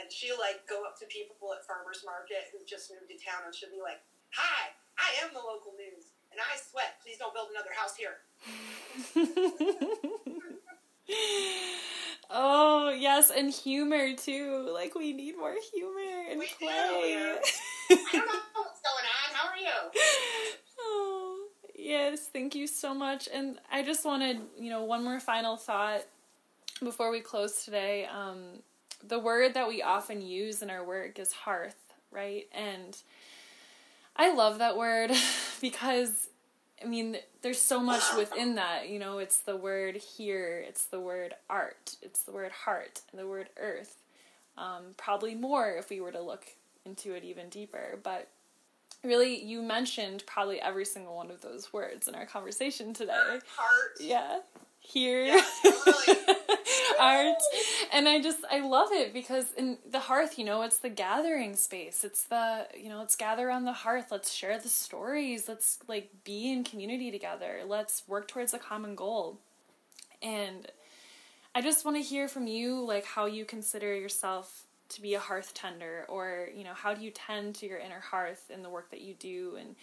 And 0.00 0.08
she'll 0.08 0.40
like 0.40 0.64
go 0.64 0.88
up 0.88 0.96
to 1.04 1.06
people 1.06 1.36
at 1.52 1.60
farmers 1.68 2.00
market 2.00 2.48
who 2.48 2.64
just 2.64 2.88
moved 2.88 3.12
to 3.12 3.20
town, 3.20 3.44
and 3.44 3.52
she'll 3.52 3.68
be 3.68 3.84
like, 3.84 4.00
"Hi, 4.32 4.72
I 4.96 5.20
am 5.20 5.36
the 5.36 5.44
local 5.44 5.76
news, 5.76 6.16
and 6.32 6.40
I 6.40 6.56
sweat. 6.56 6.96
Please 7.04 7.20
don't 7.20 7.36
build 7.36 7.52
another 7.52 7.76
house 7.76 7.92
here." 7.92 8.24
oh 12.32 12.88
yes, 12.88 13.28
and 13.28 13.52
humor 13.52 14.16
too. 14.16 14.64
Like 14.72 14.96
we 14.96 15.12
need 15.12 15.36
more 15.36 15.60
humor 15.76 16.24
and 16.32 16.40
we 16.40 16.48
play. 16.56 17.20
Do, 17.20 17.36
I 17.92 18.16
don't 18.16 18.32
know 18.32 18.64
what's 18.64 18.80
going 18.80 19.04
on. 19.04 19.28
How 19.36 19.52
are 19.52 19.60
you? 19.60 19.76
Yes, 21.74 22.28
thank 22.32 22.54
you 22.54 22.66
so 22.66 22.94
much. 22.94 23.28
And 23.32 23.58
I 23.70 23.82
just 23.82 24.04
wanted, 24.04 24.40
you 24.58 24.70
know, 24.70 24.84
one 24.84 25.02
more 25.04 25.20
final 25.20 25.56
thought 25.56 26.02
before 26.82 27.10
we 27.10 27.20
close 27.20 27.64
today. 27.64 28.06
Um, 28.06 28.38
the 29.06 29.18
word 29.18 29.54
that 29.54 29.68
we 29.68 29.82
often 29.82 30.22
use 30.22 30.62
in 30.62 30.70
our 30.70 30.84
work 30.84 31.18
is 31.18 31.32
hearth, 31.32 31.92
right? 32.10 32.46
And 32.52 32.96
I 34.16 34.32
love 34.32 34.58
that 34.58 34.76
word 34.76 35.10
because, 35.60 36.28
I 36.82 36.86
mean, 36.86 37.16
there's 37.42 37.60
so 37.60 37.80
much 37.80 38.04
within 38.16 38.54
that. 38.54 38.88
You 38.88 38.98
know, 38.98 39.18
it's 39.18 39.38
the 39.38 39.56
word 39.56 39.96
here, 39.96 40.64
it's 40.66 40.84
the 40.86 41.00
word 41.00 41.34
art, 41.50 41.96
it's 42.02 42.22
the 42.22 42.32
word 42.32 42.52
heart, 42.52 43.00
and 43.10 43.20
the 43.20 43.26
word 43.26 43.48
earth. 43.58 43.96
Um, 44.56 44.94
probably 44.96 45.34
more 45.34 45.70
if 45.70 45.90
we 45.90 46.00
were 46.00 46.12
to 46.12 46.22
look 46.22 46.46
into 46.86 47.14
it 47.14 47.24
even 47.24 47.48
deeper. 47.48 47.98
But 48.02 48.28
really 49.04 49.42
you 49.42 49.62
mentioned 49.62 50.24
probably 50.26 50.60
every 50.60 50.84
single 50.84 51.14
one 51.14 51.30
of 51.30 51.40
those 51.40 51.72
words 51.72 52.08
in 52.08 52.14
our 52.14 52.26
conversation 52.26 52.92
today. 52.94 53.12
Heart. 53.56 53.98
Yeah. 54.00 54.40
Here. 54.80 55.40
Totally. 55.62 56.18
Art. 57.00 57.36
And 57.92 58.08
I 58.08 58.20
just 58.20 58.40
I 58.50 58.60
love 58.60 58.88
it 58.92 59.12
because 59.12 59.52
in 59.56 59.78
the 59.90 60.00
hearth, 60.00 60.38
you 60.38 60.44
know, 60.44 60.62
it's 60.62 60.78
the 60.78 60.90
gathering 60.90 61.56
space. 61.56 62.04
It's 62.04 62.24
the 62.24 62.66
you 62.78 62.88
know, 62.88 62.98
let's 62.98 63.16
gather 63.16 63.50
on 63.50 63.64
the 63.64 63.72
hearth, 63.72 64.06
let's 64.10 64.32
share 64.32 64.58
the 64.58 64.68
stories, 64.68 65.48
let's 65.48 65.78
like 65.88 66.10
be 66.24 66.52
in 66.52 66.64
community 66.64 67.10
together. 67.10 67.60
Let's 67.66 68.02
work 68.06 68.28
towards 68.28 68.52
a 68.52 68.58
common 68.58 68.94
goal. 68.94 69.38
And 70.22 70.70
I 71.54 71.60
just 71.60 71.84
want 71.84 71.96
to 71.96 72.02
hear 72.02 72.28
from 72.28 72.46
you 72.46 72.84
like 72.84 73.04
how 73.04 73.26
you 73.26 73.44
consider 73.44 73.94
yourself 73.94 74.64
to 74.94 75.02
be 75.02 75.14
a 75.14 75.20
hearth 75.20 75.54
tender 75.54 76.04
or 76.08 76.48
you 76.54 76.64
know 76.64 76.74
how 76.74 76.94
do 76.94 77.04
you 77.04 77.10
tend 77.10 77.54
to 77.56 77.66
your 77.66 77.78
inner 77.78 78.00
hearth 78.00 78.50
in 78.52 78.62
the 78.62 78.70
work 78.70 78.90
that 78.90 79.00
you 79.00 79.14
do? 79.14 79.56
And 79.58 79.76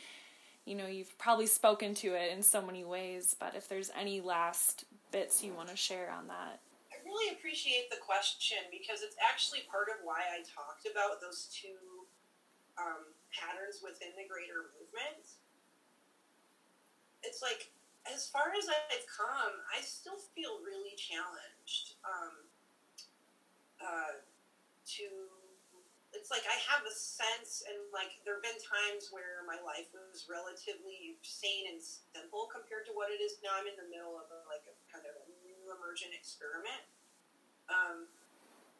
you 0.66 0.76
know 0.76 0.88
you've 0.88 1.18
probably 1.18 1.48
spoken 1.48 1.94
to 1.96 2.14
it 2.14 2.32
in 2.32 2.44
so 2.44 2.62
many 2.62 2.84
ways 2.84 3.36
but 3.40 3.56
if 3.56 3.68
there's 3.68 3.90
any 3.98 4.22
last 4.22 4.86
bits 5.12 5.44
you 5.44 5.54
want 5.54 5.70
to 5.70 5.76
share 5.76 6.12
on 6.12 6.28
that. 6.28 6.62
I 6.94 7.02
really 7.04 7.34
appreciate 7.34 7.90
the 7.90 7.98
question 7.98 8.60
because 8.70 9.02
it's 9.02 9.18
actually 9.18 9.66
part 9.72 9.90
of 9.90 10.06
why 10.06 10.22
i 10.30 10.46
talked 10.46 10.86
about 10.86 11.20
those 11.20 11.50
two 11.50 12.06
um, 12.78 13.10
patterns 13.34 13.82
within 13.84 14.14
the 14.16 14.26
greater 14.30 14.72
movement. 14.78 15.42
It's 17.24 17.42
like 17.42 17.74
as 18.10 18.26
far 18.30 18.50
as 18.58 18.66
i've 18.66 19.06
come 19.06 19.62
i 19.70 19.78
still 19.82 20.18
feel 20.34 20.58
really 20.66 20.98
challenged 20.98 22.02
um, 22.02 22.34
uh, 23.78 24.18
to 24.98 25.08
it's 26.12 26.28
like 26.28 26.44
I 26.44 26.60
have 26.68 26.84
a 26.84 26.92
sense, 26.92 27.64
and 27.64 27.88
like 27.96 28.20
there 28.28 28.36
have 28.36 28.44
been 28.44 28.60
times 28.60 29.10
where 29.16 29.48
my 29.48 29.56
life 29.64 29.88
was 29.96 30.28
relatively 30.28 31.16
sane 31.24 31.72
and 31.72 31.80
simple 31.80 32.52
compared 32.52 32.84
to 32.92 32.94
what 32.94 33.08
it 33.08 33.24
is 33.24 33.40
now. 33.40 33.56
I'm 33.56 33.68
in 33.68 33.80
the 33.80 33.88
middle 33.88 34.20
of 34.20 34.28
a, 34.28 34.44
like 34.52 34.68
a 34.68 34.76
kind 34.92 35.08
of 35.08 35.16
a 35.16 35.28
new 35.48 35.72
emergent 35.72 36.12
experiment. 36.12 36.84
Um, 37.72 38.12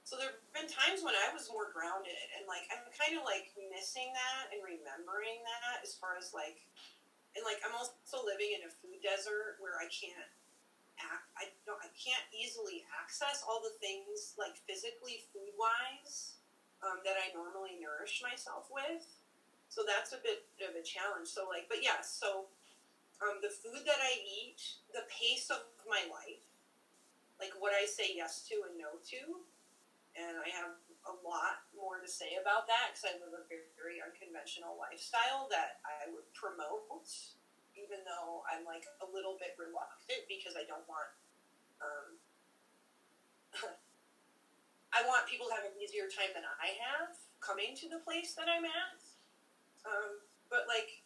so 0.04 0.20
there 0.20 0.36
have 0.36 0.44
been 0.52 0.68
times 0.68 1.08
when 1.08 1.16
I 1.16 1.32
was 1.32 1.48
more 1.48 1.72
grounded, 1.72 2.20
and 2.36 2.44
like 2.52 2.68
I'm 2.68 2.84
kind 2.92 3.16
of 3.16 3.24
like 3.24 3.56
missing 3.72 4.12
that 4.12 4.52
and 4.52 4.60
remembering 4.60 5.40
that 5.48 5.80
as 5.88 5.96
far 5.96 6.20
as 6.20 6.36
like, 6.36 6.60
and 7.40 7.48
like 7.48 7.64
I'm 7.64 7.72
also 7.72 8.20
living 8.28 8.60
in 8.60 8.68
a 8.68 8.72
food 8.84 9.00
desert 9.00 9.56
where 9.64 9.80
I 9.80 9.88
can't 9.88 10.28
I 11.42 11.50
don't 11.66 11.80
I 11.82 11.90
can't 11.98 12.26
easily 12.30 12.86
access 13.02 13.42
all 13.42 13.62
the 13.64 13.74
things 13.82 14.36
like 14.38 14.60
physically 14.70 15.26
food 15.34 15.52
wise 15.58 16.38
um, 16.86 17.02
that 17.06 17.18
I 17.18 17.34
normally 17.34 17.78
nourish 17.82 18.22
myself 18.22 18.70
with. 18.70 19.06
So 19.70 19.88
that's 19.88 20.12
a 20.12 20.20
bit 20.20 20.46
of 20.68 20.76
a 20.76 20.84
challenge. 20.84 21.32
So 21.32 21.48
like, 21.48 21.72
but 21.72 21.80
yeah, 21.80 22.04
so 22.04 22.52
um, 23.24 23.40
the 23.40 23.54
food 23.54 23.88
that 23.88 24.02
I 24.02 24.20
eat, 24.22 24.60
the 24.92 25.08
pace 25.08 25.48
of 25.50 25.64
my 25.88 26.04
life, 26.12 26.44
like 27.40 27.56
what 27.58 27.74
I 27.74 27.88
say 27.88 28.14
yes 28.14 28.46
to 28.52 28.68
and 28.70 28.78
no 28.78 29.00
to, 29.16 29.22
and 30.14 30.38
I 30.38 30.50
have 30.54 30.76
a 31.10 31.16
lot 31.26 31.66
more 31.74 31.98
to 31.98 32.10
say 32.10 32.38
about 32.38 32.70
that 32.70 32.94
because 32.94 33.10
I 33.10 33.18
live 33.18 33.34
a 33.34 33.42
very, 33.50 33.72
very 33.74 33.98
unconventional 34.04 34.78
lifestyle 34.78 35.50
that 35.50 35.82
I 35.82 36.12
would 36.14 36.28
promote 36.38 36.86
even 37.82 38.06
though 38.06 38.46
I'm 38.46 38.62
like 38.64 38.86
a 39.02 39.08
little 39.10 39.36
bit 39.42 39.58
reluctant 39.58 40.30
because 40.30 40.54
I 40.54 40.64
don't 40.70 40.86
want. 40.86 41.10
Um, 41.82 42.10
I 44.94 45.02
want 45.08 45.26
people 45.26 45.48
to 45.50 45.56
have 45.58 45.66
an 45.66 45.74
easier 45.82 46.06
time 46.12 46.36
than 46.36 46.46
I 46.46 46.76
have 46.78 47.16
coming 47.42 47.74
to 47.80 47.90
the 47.90 48.04
place 48.06 48.38
that 48.38 48.46
I'm 48.46 48.68
at. 48.68 49.02
Um, 49.88 50.22
but 50.52 50.70
like, 50.70 51.02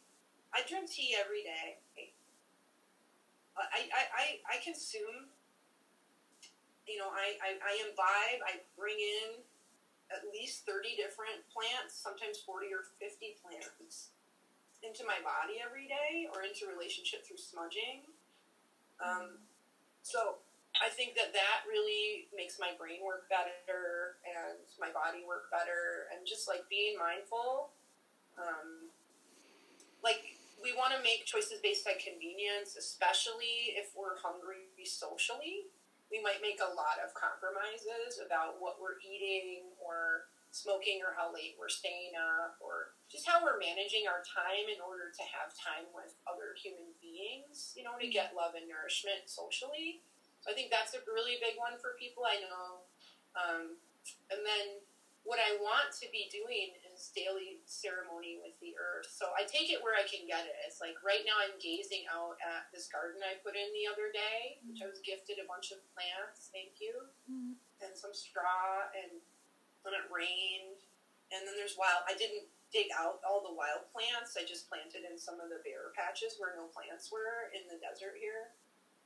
I 0.52 0.66
drink 0.68 0.92
tea 0.92 1.16
every 1.16 1.46
day. 1.46 1.80
I, 3.56 3.88
I, 3.88 4.04
I, 4.12 4.26
I 4.52 4.56
consume, 4.60 5.32
you 6.84 7.00
know, 7.00 7.08
I, 7.08 7.40
I, 7.40 7.50
I 7.56 7.72
imbibe, 7.88 8.44
I 8.44 8.60
bring 8.76 9.00
in 9.00 9.40
at 10.12 10.28
least 10.28 10.68
30 10.68 11.00
different 11.00 11.40
plants, 11.48 11.96
sometimes 11.96 12.44
40 12.44 12.68
or 12.76 12.84
50 13.00 13.40
plants 13.40 14.15
into 14.86 15.02
my 15.04 15.18
body 15.26 15.58
every 15.60 15.90
day 15.90 16.30
or 16.30 16.46
into 16.46 16.70
relationship 16.70 17.26
through 17.26 17.42
smudging. 17.42 18.06
Um, 19.02 19.42
so 20.06 20.40
I 20.78 20.94
think 20.94 21.18
that 21.18 21.34
that 21.34 21.66
really 21.66 22.30
makes 22.36 22.62
my 22.62 22.78
brain 22.78 23.02
work 23.02 23.28
better 23.28 24.22
and 24.22 24.62
my 24.78 24.94
body 24.94 25.26
work 25.26 25.50
better 25.50 26.12
and 26.14 26.22
just 26.28 26.46
like 26.46 26.70
being 26.70 26.96
mindful. 26.96 27.74
Um, 28.38 28.94
like 30.04 30.38
we 30.62 30.76
want 30.76 30.94
to 30.94 31.02
make 31.02 31.26
choices 31.26 31.64
based 31.64 31.88
on 31.88 31.98
convenience, 31.98 32.76
especially 32.76 33.76
if 33.76 33.96
we're 33.96 34.20
hungry 34.20 34.70
socially. 34.84 35.72
We 36.14 36.22
might 36.22 36.44
make 36.44 36.62
a 36.62 36.70
lot 36.70 37.02
of 37.02 37.18
compromises 37.18 38.22
about 38.22 38.62
what 38.62 38.78
we're 38.78 39.02
eating 39.02 39.74
or 39.82 40.30
smoking 40.56 41.04
or 41.04 41.12
how 41.12 41.36
late 41.36 41.60
we're 41.60 41.68
staying 41.68 42.16
up 42.16 42.56
or 42.64 42.96
just 43.12 43.28
how 43.28 43.44
we're 43.44 43.60
managing 43.60 44.08
our 44.08 44.24
time 44.24 44.72
in 44.72 44.80
order 44.80 45.12
to 45.12 45.24
have 45.28 45.52
time 45.52 45.84
with 45.92 46.16
other 46.24 46.56
human 46.56 46.96
beings, 47.04 47.76
you 47.76 47.84
know, 47.84 48.00
to 48.00 48.08
get 48.08 48.32
love 48.32 48.56
and 48.56 48.64
nourishment 48.64 49.28
socially. 49.28 50.00
So 50.40 50.50
I 50.50 50.56
think 50.56 50.72
that's 50.72 50.96
a 50.96 51.04
really 51.12 51.36
big 51.44 51.60
one 51.60 51.76
for 51.84 52.00
people 52.00 52.24
I 52.24 52.40
know. 52.40 52.88
Um, 53.36 53.64
and 54.32 54.40
then 54.48 54.80
what 55.28 55.42
I 55.42 55.58
want 55.58 55.90
to 56.00 56.08
be 56.14 56.30
doing 56.30 56.78
is 56.88 57.10
daily 57.12 57.60
ceremony 57.66 58.38
with 58.40 58.54
the 58.62 58.78
earth. 58.78 59.10
So 59.10 59.34
I 59.34 59.44
take 59.44 59.74
it 59.74 59.82
where 59.82 59.98
I 59.98 60.06
can 60.06 60.24
get 60.30 60.46
it. 60.46 60.56
It's 60.70 60.80
like 60.80 61.02
right 61.02 61.26
now 61.26 61.36
I'm 61.42 61.58
gazing 61.58 62.06
out 62.08 62.38
at 62.40 62.70
this 62.70 62.88
garden 62.88 63.26
I 63.26 63.42
put 63.42 63.58
in 63.58 63.68
the 63.74 63.90
other 63.90 64.14
day, 64.14 64.62
which 64.70 64.86
I 64.86 64.88
was 64.88 65.02
gifted 65.02 65.42
a 65.42 65.50
bunch 65.50 65.74
of 65.74 65.82
plants, 65.92 66.54
thank 66.54 66.78
you, 66.78 67.10
mm-hmm. 67.26 67.58
and 67.82 67.92
some 67.98 68.14
straw 68.14 68.88
and 68.94 69.18
when 69.86 69.94
it 69.94 70.10
rained. 70.10 70.82
And 71.30 71.46
then 71.46 71.54
there's 71.58 71.78
wild. 71.78 72.06
I 72.10 72.18
didn't 72.18 72.50
dig 72.74 72.92
out 72.92 73.22
all 73.24 73.46
the 73.46 73.54
wild 73.54 73.88
plants. 73.94 74.36
I 74.36 74.44
just 74.44 74.68
planted 74.68 75.06
in 75.06 75.16
some 75.16 75.40
of 75.40 75.48
the 75.48 75.62
bare 75.64 75.96
patches 75.96 76.36
where 76.42 76.58
no 76.58 76.68
plants 76.74 77.14
were 77.14 77.54
in 77.54 77.70
the 77.72 77.80
desert 77.80 78.18
here. 78.20 78.52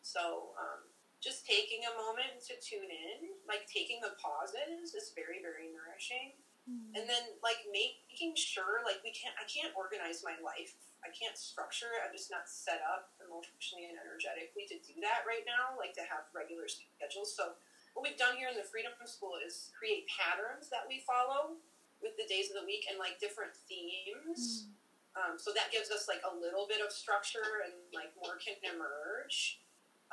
So 0.01 0.56
um, 0.56 0.89
just 1.19 1.43
taking 1.43 1.84
a 1.84 1.93
moment 1.93 2.39
to 2.47 2.56
tune 2.64 2.88
in, 2.88 3.35
like 3.45 3.68
taking 3.68 3.99
the 3.99 4.15
pauses, 4.18 4.95
is 4.95 5.11
very 5.14 5.43
very 5.43 5.69
nourishing. 5.69 6.39
Mm-hmm. 6.65 6.95
And 6.95 7.03
then 7.06 7.23
like 7.43 7.61
making 7.69 8.34
sure 8.39 8.81
like 8.88 9.03
we 9.03 9.11
can't 9.11 9.35
I 9.38 9.45
can't 9.45 9.76
organize 9.76 10.23
my 10.23 10.39
life. 10.39 10.76
I 10.99 11.11
can't 11.15 11.39
structure 11.39 11.91
it. 11.95 12.03
I'm 12.03 12.11
just 12.11 12.27
not 12.27 12.47
set 12.51 12.84
up 12.84 13.15
emotionally 13.23 13.88
and 13.88 13.95
energetically 13.95 14.68
to 14.68 14.76
do 14.84 14.99
that 15.03 15.23
right 15.23 15.47
now. 15.47 15.76
Like 15.80 15.95
to 15.95 16.03
have 16.07 16.27
regular 16.35 16.68
schedules. 16.68 17.31
So 17.35 17.56
what 17.99 18.07
we've 18.07 18.15
done 18.15 18.39
here 18.39 18.47
in 18.47 18.55
the 18.55 18.63
Freedom 18.63 18.95
from 18.95 19.11
School 19.11 19.35
is 19.43 19.76
create 19.76 20.07
patterns 20.07 20.71
that 20.71 20.88
we 20.88 21.03
follow 21.03 21.59
with 21.99 22.15
the 22.15 22.23
days 22.31 22.47
of 22.47 22.55
the 22.55 22.63
week 22.63 22.88
and 22.88 22.95
like 22.95 23.19
different 23.19 23.51
themes. 23.67 24.71
Mm. 24.71 24.80
Um, 25.19 25.34
so 25.35 25.51
that 25.51 25.67
gives 25.67 25.91
us 25.91 26.07
like 26.07 26.23
a 26.23 26.31
little 26.31 26.63
bit 26.63 26.80
of 26.80 26.95
structure 26.95 27.59
and 27.67 27.76
like 27.91 28.15
more 28.15 28.39
can 28.39 28.55
emerge. 28.63 29.59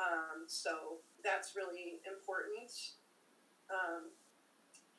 Um, 0.02 0.50
so 0.50 0.98
that's 1.22 1.54
really 1.54 2.02
important. 2.02 2.74
Um, 3.70 4.10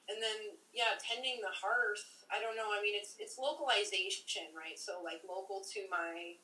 and 0.08 0.24
then 0.24 0.56
yeah, 0.72 0.96
tending 1.04 1.44
the 1.44 1.52
hearth. 1.52 2.08
I 2.32 2.40
don't 2.40 2.56
know. 2.56 2.72
I 2.72 2.80
mean, 2.80 2.96
it's 2.96 3.20
it's 3.20 3.36
localization, 3.36 4.48
right? 4.56 4.80
So 4.80 5.04
like 5.04 5.28
local 5.28 5.60
to 5.76 5.84
my 5.92 6.40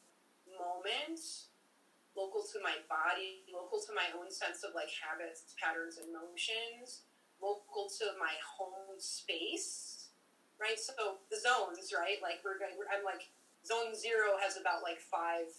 moment, 0.60 1.24
local 2.14 2.45
to 2.45 2.61
my 2.61 2.77
body, 2.85 3.45
local 3.49 3.81
to 3.81 3.91
my 3.94 4.10
own 4.14 4.30
sense 4.30 4.61
of 4.61 4.77
like 4.77 4.90
habits, 4.94 5.53
patterns, 5.57 5.98
and 5.98 6.14
motions, 6.14 7.06
local 7.41 7.90
to 7.99 8.14
my 8.22 8.34
home 8.41 8.98
space, 8.98 10.14
right? 10.61 10.77
So 10.77 11.22
the 11.34 11.38
zones, 11.38 11.91
right? 11.91 12.22
Like 12.22 12.45
we're 12.45 12.61
going. 12.61 12.77
I'm 12.90 13.03
like 13.03 13.30
zone 13.65 13.95
zero 13.95 14.38
has 14.40 14.60
about 14.60 14.84
like 14.85 15.02
five 15.02 15.49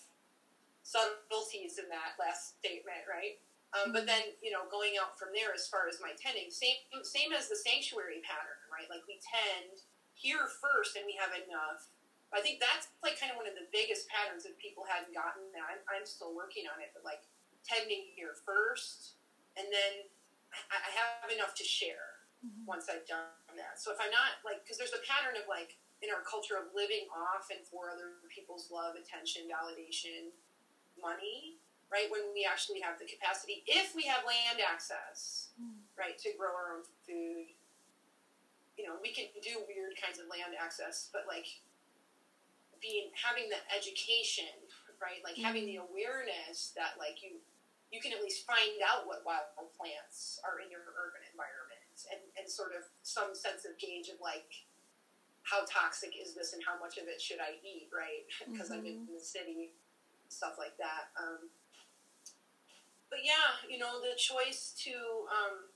subtleties 0.84 1.80
in 1.80 1.88
that 1.88 2.14
last 2.20 2.60
statement, 2.60 3.08
right? 3.08 3.40
Um, 3.74 3.90
but 3.90 4.06
then, 4.06 4.22
you 4.38 4.54
know, 4.54 4.70
going 4.70 4.94
out 5.00 5.18
from 5.18 5.34
there 5.34 5.50
as 5.50 5.66
far 5.66 5.90
as 5.90 5.98
my 5.98 6.14
tending, 6.14 6.54
same 6.54 6.78
same 7.02 7.34
as 7.34 7.50
the 7.50 7.58
sanctuary 7.58 8.22
pattern, 8.22 8.60
right? 8.70 8.86
Like 8.86 9.02
we 9.10 9.18
tend 9.18 9.82
here 10.14 10.46
first, 10.62 10.94
and 10.94 11.02
we 11.02 11.18
have 11.18 11.34
enough. 11.34 11.90
I 12.34 12.42
think 12.42 12.58
that's 12.58 12.90
like 13.00 13.16
kind 13.16 13.30
of 13.30 13.38
one 13.38 13.46
of 13.46 13.54
the 13.54 13.70
biggest 13.70 14.10
patterns 14.10 14.42
that 14.44 14.58
people 14.58 14.82
hadn't 14.84 15.14
gotten. 15.14 15.46
That 15.54 15.64
I'm, 15.64 15.80
I'm 15.86 16.06
still 16.06 16.34
working 16.34 16.66
on 16.66 16.82
it, 16.82 16.90
but 16.90 17.06
like 17.06 17.22
tending 17.62 18.10
here 18.12 18.34
first, 18.42 19.16
and 19.54 19.70
then 19.70 20.10
I, 20.68 20.82
I 20.82 20.90
have 20.98 21.30
enough 21.30 21.54
to 21.56 21.64
share 21.64 22.26
mm-hmm. 22.42 22.66
once 22.66 22.90
I've 22.90 23.06
done 23.06 23.54
that. 23.54 23.78
So 23.78 23.94
if 23.94 23.98
I'm 24.02 24.12
not 24.12 24.42
like, 24.42 24.66
because 24.66 24.76
there's 24.76 24.96
a 24.96 25.02
pattern 25.06 25.38
of 25.38 25.46
like 25.46 25.78
in 26.02 26.10
our 26.10 26.26
culture 26.26 26.58
of 26.58 26.74
living 26.74 27.06
off 27.14 27.48
and 27.54 27.62
for 27.64 27.88
other 27.88 28.20
people's 28.28 28.68
love, 28.68 28.98
attention, 28.98 29.46
validation, 29.46 30.34
money 30.98 31.62
right? 31.94 32.10
When 32.10 32.34
we 32.34 32.42
actually 32.42 32.82
have 32.82 32.98
the 32.98 33.06
capacity, 33.06 33.62
if 33.70 33.94
we 33.94 34.02
have 34.10 34.26
land 34.26 34.58
access, 34.58 35.54
mm. 35.54 35.78
right, 35.94 36.18
to 36.26 36.34
grow 36.34 36.50
our 36.50 36.74
own 36.74 36.84
food. 37.06 37.54
You 38.74 38.90
know, 38.90 38.98
we 38.98 39.14
can 39.14 39.30
do 39.38 39.62
weird 39.70 39.94
kinds 39.94 40.18
of 40.18 40.26
land 40.26 40.58
access, 40.58 41.06
but 41.14 41.30
like 41.30 41.46
being 42.80 43.10
having 43.14 43.50
the 43.50 43.60
education, 43.70 44.50
right? 45.02 45.20
Like 45.22 45.36
mm. 45.36 45.44
having 45.44 45.66
the 45.66 45.82
awareness 45.82 46.72
that 46.78 46.96
like 46.98 47.22
you 47.22 47.42
you 47.94 48.02
can 48.02 48.10
at 48.10 48.18
least 48.18 48.42
find 48.42 48.82
out 48.82 49.06
what 49.06 49.22
wild 49.22 49.54
plants 49.78 50.42
are 50.42 50.58
in 50.58 50.66
your 50.66 50.82
urban 50.98 51.22
environment 51.30 51.94
and, 52.10 52.18
and 52.34 52.46
sort 52.50 52.74
of 52.74 52.82
some 53.06 53.38
sense 53.38 53.62
of 53.62 53.78
gauge 53.78 54.10
of 54.10 54.18
like 54.18 54.66
how 55.46 55.62
toxic 55.68 56.16
is 56.18 56.34
this 56.34 56.56
and 56.56 56.62
how 56.64 56.74
much 56.80 56.98
of 56.98 57.06
it 57.06 57.22
should 57.22 57.38
I 57.38 57.60
eat, 57.62 57.92
right? 57.94 58.26
Because 58.50 58.74
mm-hmm. 58.74 58.82
I'm 58.82 58.86
in 58.90 58.98
mm-hmm. 59.06 59.14
the 59.14 59.22
city, 59.22 59.76
stuff 60.26 60.58
like 60.58 60.74
that. 60.82 61.14
Um, 61.14 61.52
but 63.14 63.22
yeah, 63.22 63.62
you 63.70 63.78
know, 63.78 64.02
the 64.02 64.18
choice 64.18 64.74
to 64.82 65.30
um, 65.30 65.70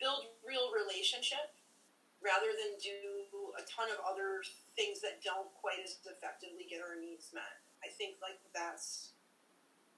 build 0.00 0.32
real 0.40 0.72
relationship 0.72 1.52
rather 2.24 2.56
than 2.56 2.80
do 2.80 3.52
a 3.60 3.62
ton 3.68 3.92
of 3.92 4.00
other 4.08 4.40
things 4.78 5.02
that 5.02 5.18
don't 5.26 5.50
quite 5.58 5.82
as 5.82 5.98
effectively 6.06 6.62
get 6.70 6.78
our 6.78 6.94
needs 6.94 7.34
met. 7.34 7.66
I 7.82 7.90
think 7.90 8.22
like 8.22 8.38
that's 8.54 9.18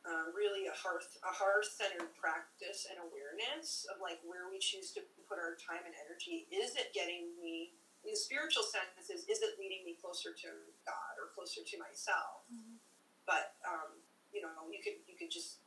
uh, 0.09 0.33
really 0.33 0.65
a 0.65 0.73
hearth 0.73 1.21
a 1.21 1.29
hearth 1.29 1.69
centered 1.69 2.09
practice 2.17 2.89
and 2.89 2.97
awareness 3.05 3.85
of 3.93 4.01
like 4.01 4.25
where 4.25 4.49
we 4.49 4.57
choose 4.57 4.97
to 4.97 5.05
put 5.29 5.37
our 5.37 5.61
time 5.61 5.85
and 5.85 5.93
energy. 6.09 6.49
Is 6.49 6.81
it 6.81 6.97
getting 6.97 7.37
me 7.37 7.77
in 8.01 8.17
the 8.17 8.17
spiritual 8.17 8.65
senses? 8.65 9.29
Is 9.29 9.45
it 9.45 9.61
leading 9.61 9.85
me 9.85 10.01
closer 10.01 10.33
to 10.33 10.51
God 10.89 11.13
or 11.21 11.29
closer 11.37 11.61
to 11.61 11.77
myself? 11.77 12.49
Mm-hmm. 12.49 12.81
But 13.29 13.61
um, 13.69 14.01
you 14.33 14.41
know, 14.41 14.73
you 14.73 14.81
could 14.81 14.97
you 15.05 15.21
could 15.21 15.29
just 15.29 15.61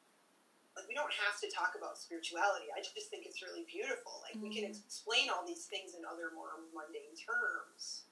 like 0.74 0.90
we 0.90 0.98
don't 0.98 1.14
have 1.14 1.38
to 1.46 1.48
talk 1.54 1.78
about 1.78 2.02
spirituality. 2.02 2.74
I 2.74 2.82
just 2.82 3.14
think 3.14 3.30
it's 3.30 3.46
really 3.46 3.70
beautiful. 3.70 4.26
Like 4.26 4.34
mm-hmm. 4.34 4.50
we 4.50 4.58
can 4.58 4.66
mm. 4.66 4.74
explain 4.74 5.30
all 5.30 5.46
these 5.46 5.70
things 5.70 5.94
in 5.94 6.02
other 6.02 6.34
more 6.34 6.66
mundane 6.74 7.14
terms. 7.14 8.10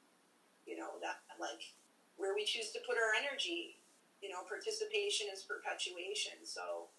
You 0.71 0.79
know 0.79 0.95
that 1.03 1.27
like 1.35 1.75
where 2.15 2.31
we 2.31 2.47
choose 2.47 2.71
to 2.71 2.79
put 2.87 2.95
our 2.95 3.11
energy. 3.11 3.75
You 4.23 4.29
know, 4.31 4.45
participation 4.47 5.27
is 5.33 5.43
perpetuation. 5.43 6.45
So, 6.47 6.93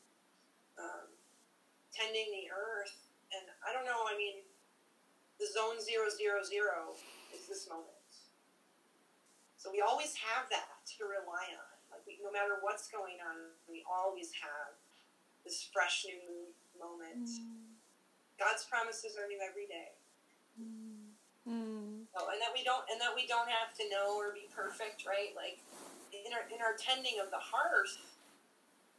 um, 0.76 1.08
tending 1.94 2.28
the 2.34 2.50
earth, 2.52 2.98
and 3.32 3.48
I 3.64 3.72
don't 3.72 3.88
know. 3.88 4.04
I 4.04 4.18
mean, 4.18 4.44
the 5.40 5.48
zone 5.48 5.80
zero 5.80 6.12
zero 6.12 6.44
zero 6.44 7.00
is 7.32 7.48
this 7.48 7.64
moment. 7.64 7.96
So 9.62 9.70
we 9.70 9.78
always 9.78 10.18
have 10.18 10.50
that 10.50 10.82
to 10.98 11.06
rely 11.06 11.46
on. 11.54 11.72
Like 11.94 12.02
we, 12.02 12.18
no 12.18 12.34
matter 12.34 12.58
what's 12.66 12.90
going 12.90 13.22
on, 13.22 13.54
we 13.70 13.86
always 13.86 14.34
have 14.42 14.74
this 15.46 15.70
fresh 15.70 16.02
new 16.02 16.50
moment. 16.74 17.30
Mm. 17.30 17.78
God's 18.42 18.66
promises 18.66 19.14
are 19.14 19.30
new 19.30 19.38
every 19.38 19.70
day. 19.70 19.94
Mm. 20.58 21.14
Mm. 21.46 21.71
And 22.12 22.40
that 22.40 22.52
we 22.52 22.62
don't, 22.64 22.84
and 22.92 23.00
that 23.00 23.16
we 23.16 23.26
don't 23.26 23.48
have 23.48 23.72
to 23.80 23.84
know 23.88 24.16
or 24.16 24.32
be 24.32 24.44
perfect, 24.52 25.08
right? 25.08 25.32
Like 25.32 25.64
in 26.12 26.32
our 26.32 26.44
in 26.52 26.60
our 26.60 26.76
tending 26.76 27.16
of 27.20 27.32
the 27.32 27.40
heart, 27.40 27.88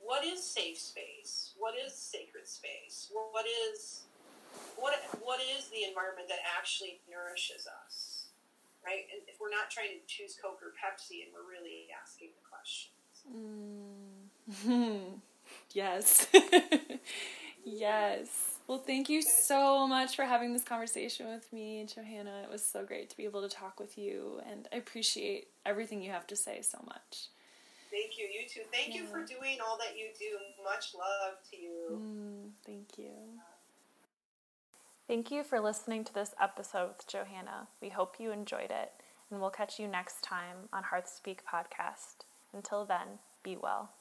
what 0.01 0.25
is 0.25 0.41
safe 0.41 0.77
space? 0.77 1.53
What 1.57 1.75
is 1.77 1.93
sacred 1.93 2.47
space? 2.49 3.13
What 3.13 3.45
is 3.45 4.03
what 4.75 4.97
what 5.21 5.39
is 5.39 5.69
the 5.69 5.85
environment 5.85 6.27
that 6.29 6.41
actually 6.57 7.01
nourishes 7.09 7.69
us, 7.69 8.33
right? 8.85 9.05
And 9.13 9.21
if 9.29 9.39
we're 9.39 9.53
not 9.53 9.69
trying 9.69 9.93
to 9.93 10.01
choose 10.09 10.33
Coke 10.33 10.61
or 10.61 10.73
Pepsi, 10.73 11.21
and 11.23 11.29
we're 11.33 11.45
really 11.45 11.93
asking 11.93 12.33
the 12.33 12.43
questions. 12.49 12.93
Mm. 13.29 15.21
Yes. 15.73 16.27
yes. 17.65 18.52
Well, 18.73 18.81
thank 18.81 19.07
you 19.07 19.21
so 19.21 19.87
much 19.87 20.15
for 20.15 20.25
having 20.25 20.51
this 20.51 20.63
conversation 20.63 21.27
with 21.27 21.53
me, 21.53 21.85
Johanna. 21.85 22.41
It 22.43 22.49
was 22.49 22.65
so 22.65 22.83
great 22.83 23.07
to 23.11 23.15
be 23.15 23.23
able 23.23 23.47
to 23.47 23.47
talk 23.47 23.79
with 23.79 23.99
you, 23.99 24.41
and 24.49 24.67
I 24.73 24.77
appreciate 24.77 25.49
everything 25.63 26.01
you 26.01 26.09
have 26.09 26.25
to 26.25 26.35
say 26.35 26.63
so 26.63 26.79
much. 26.83 27.27
Thank 27.91 28.17
you. 28.17 28.25
You 28.25 28.49
too. 28.49 28.61
Thank 28.71 28.95
yeah. 28.95 29.01
you 29.01 29.05
for 29.05 29.23
doing 29.23 29.59
all 29.63 29.77
that 29.77 29.95
you 29.95 30.07
do. 30.17 30.39
Much 30.63 30.95
love 30.95 31.35
to 31.51 31.55
you. 31.55 31.71
Mm, 31.91 32.49
thank 32.65 32.97
you. 32.97 33.11
Thank 35.07 35.29
you 35.29 35.43
for 35.43 35.59
listening 35.59 36.03
to 36.05 36.13
this 36.15 36.33
episode 36.41 36.93
with 36.97 37.07
Johanna. 37.07 37.67
We 37.79 37.89
hope 37.89 38.15
you 38.19 38.31
enjoyed 38.31 38.71
it, 38.71 38.91
and 39.29 39.39
we'll 39.39 39.51
catch 39.51 39.77
you 39.77 39.87
next 39.87 40.23
time 40.23 40.67
on 40.73 40.81
Hearth 40.81 41.09
Speak 41.15 41.43
podcast. 41.45 42.25
Until 42.51 42.85
then, 42.85 43.19
be 43.43 43.55
well. 43.55 43.91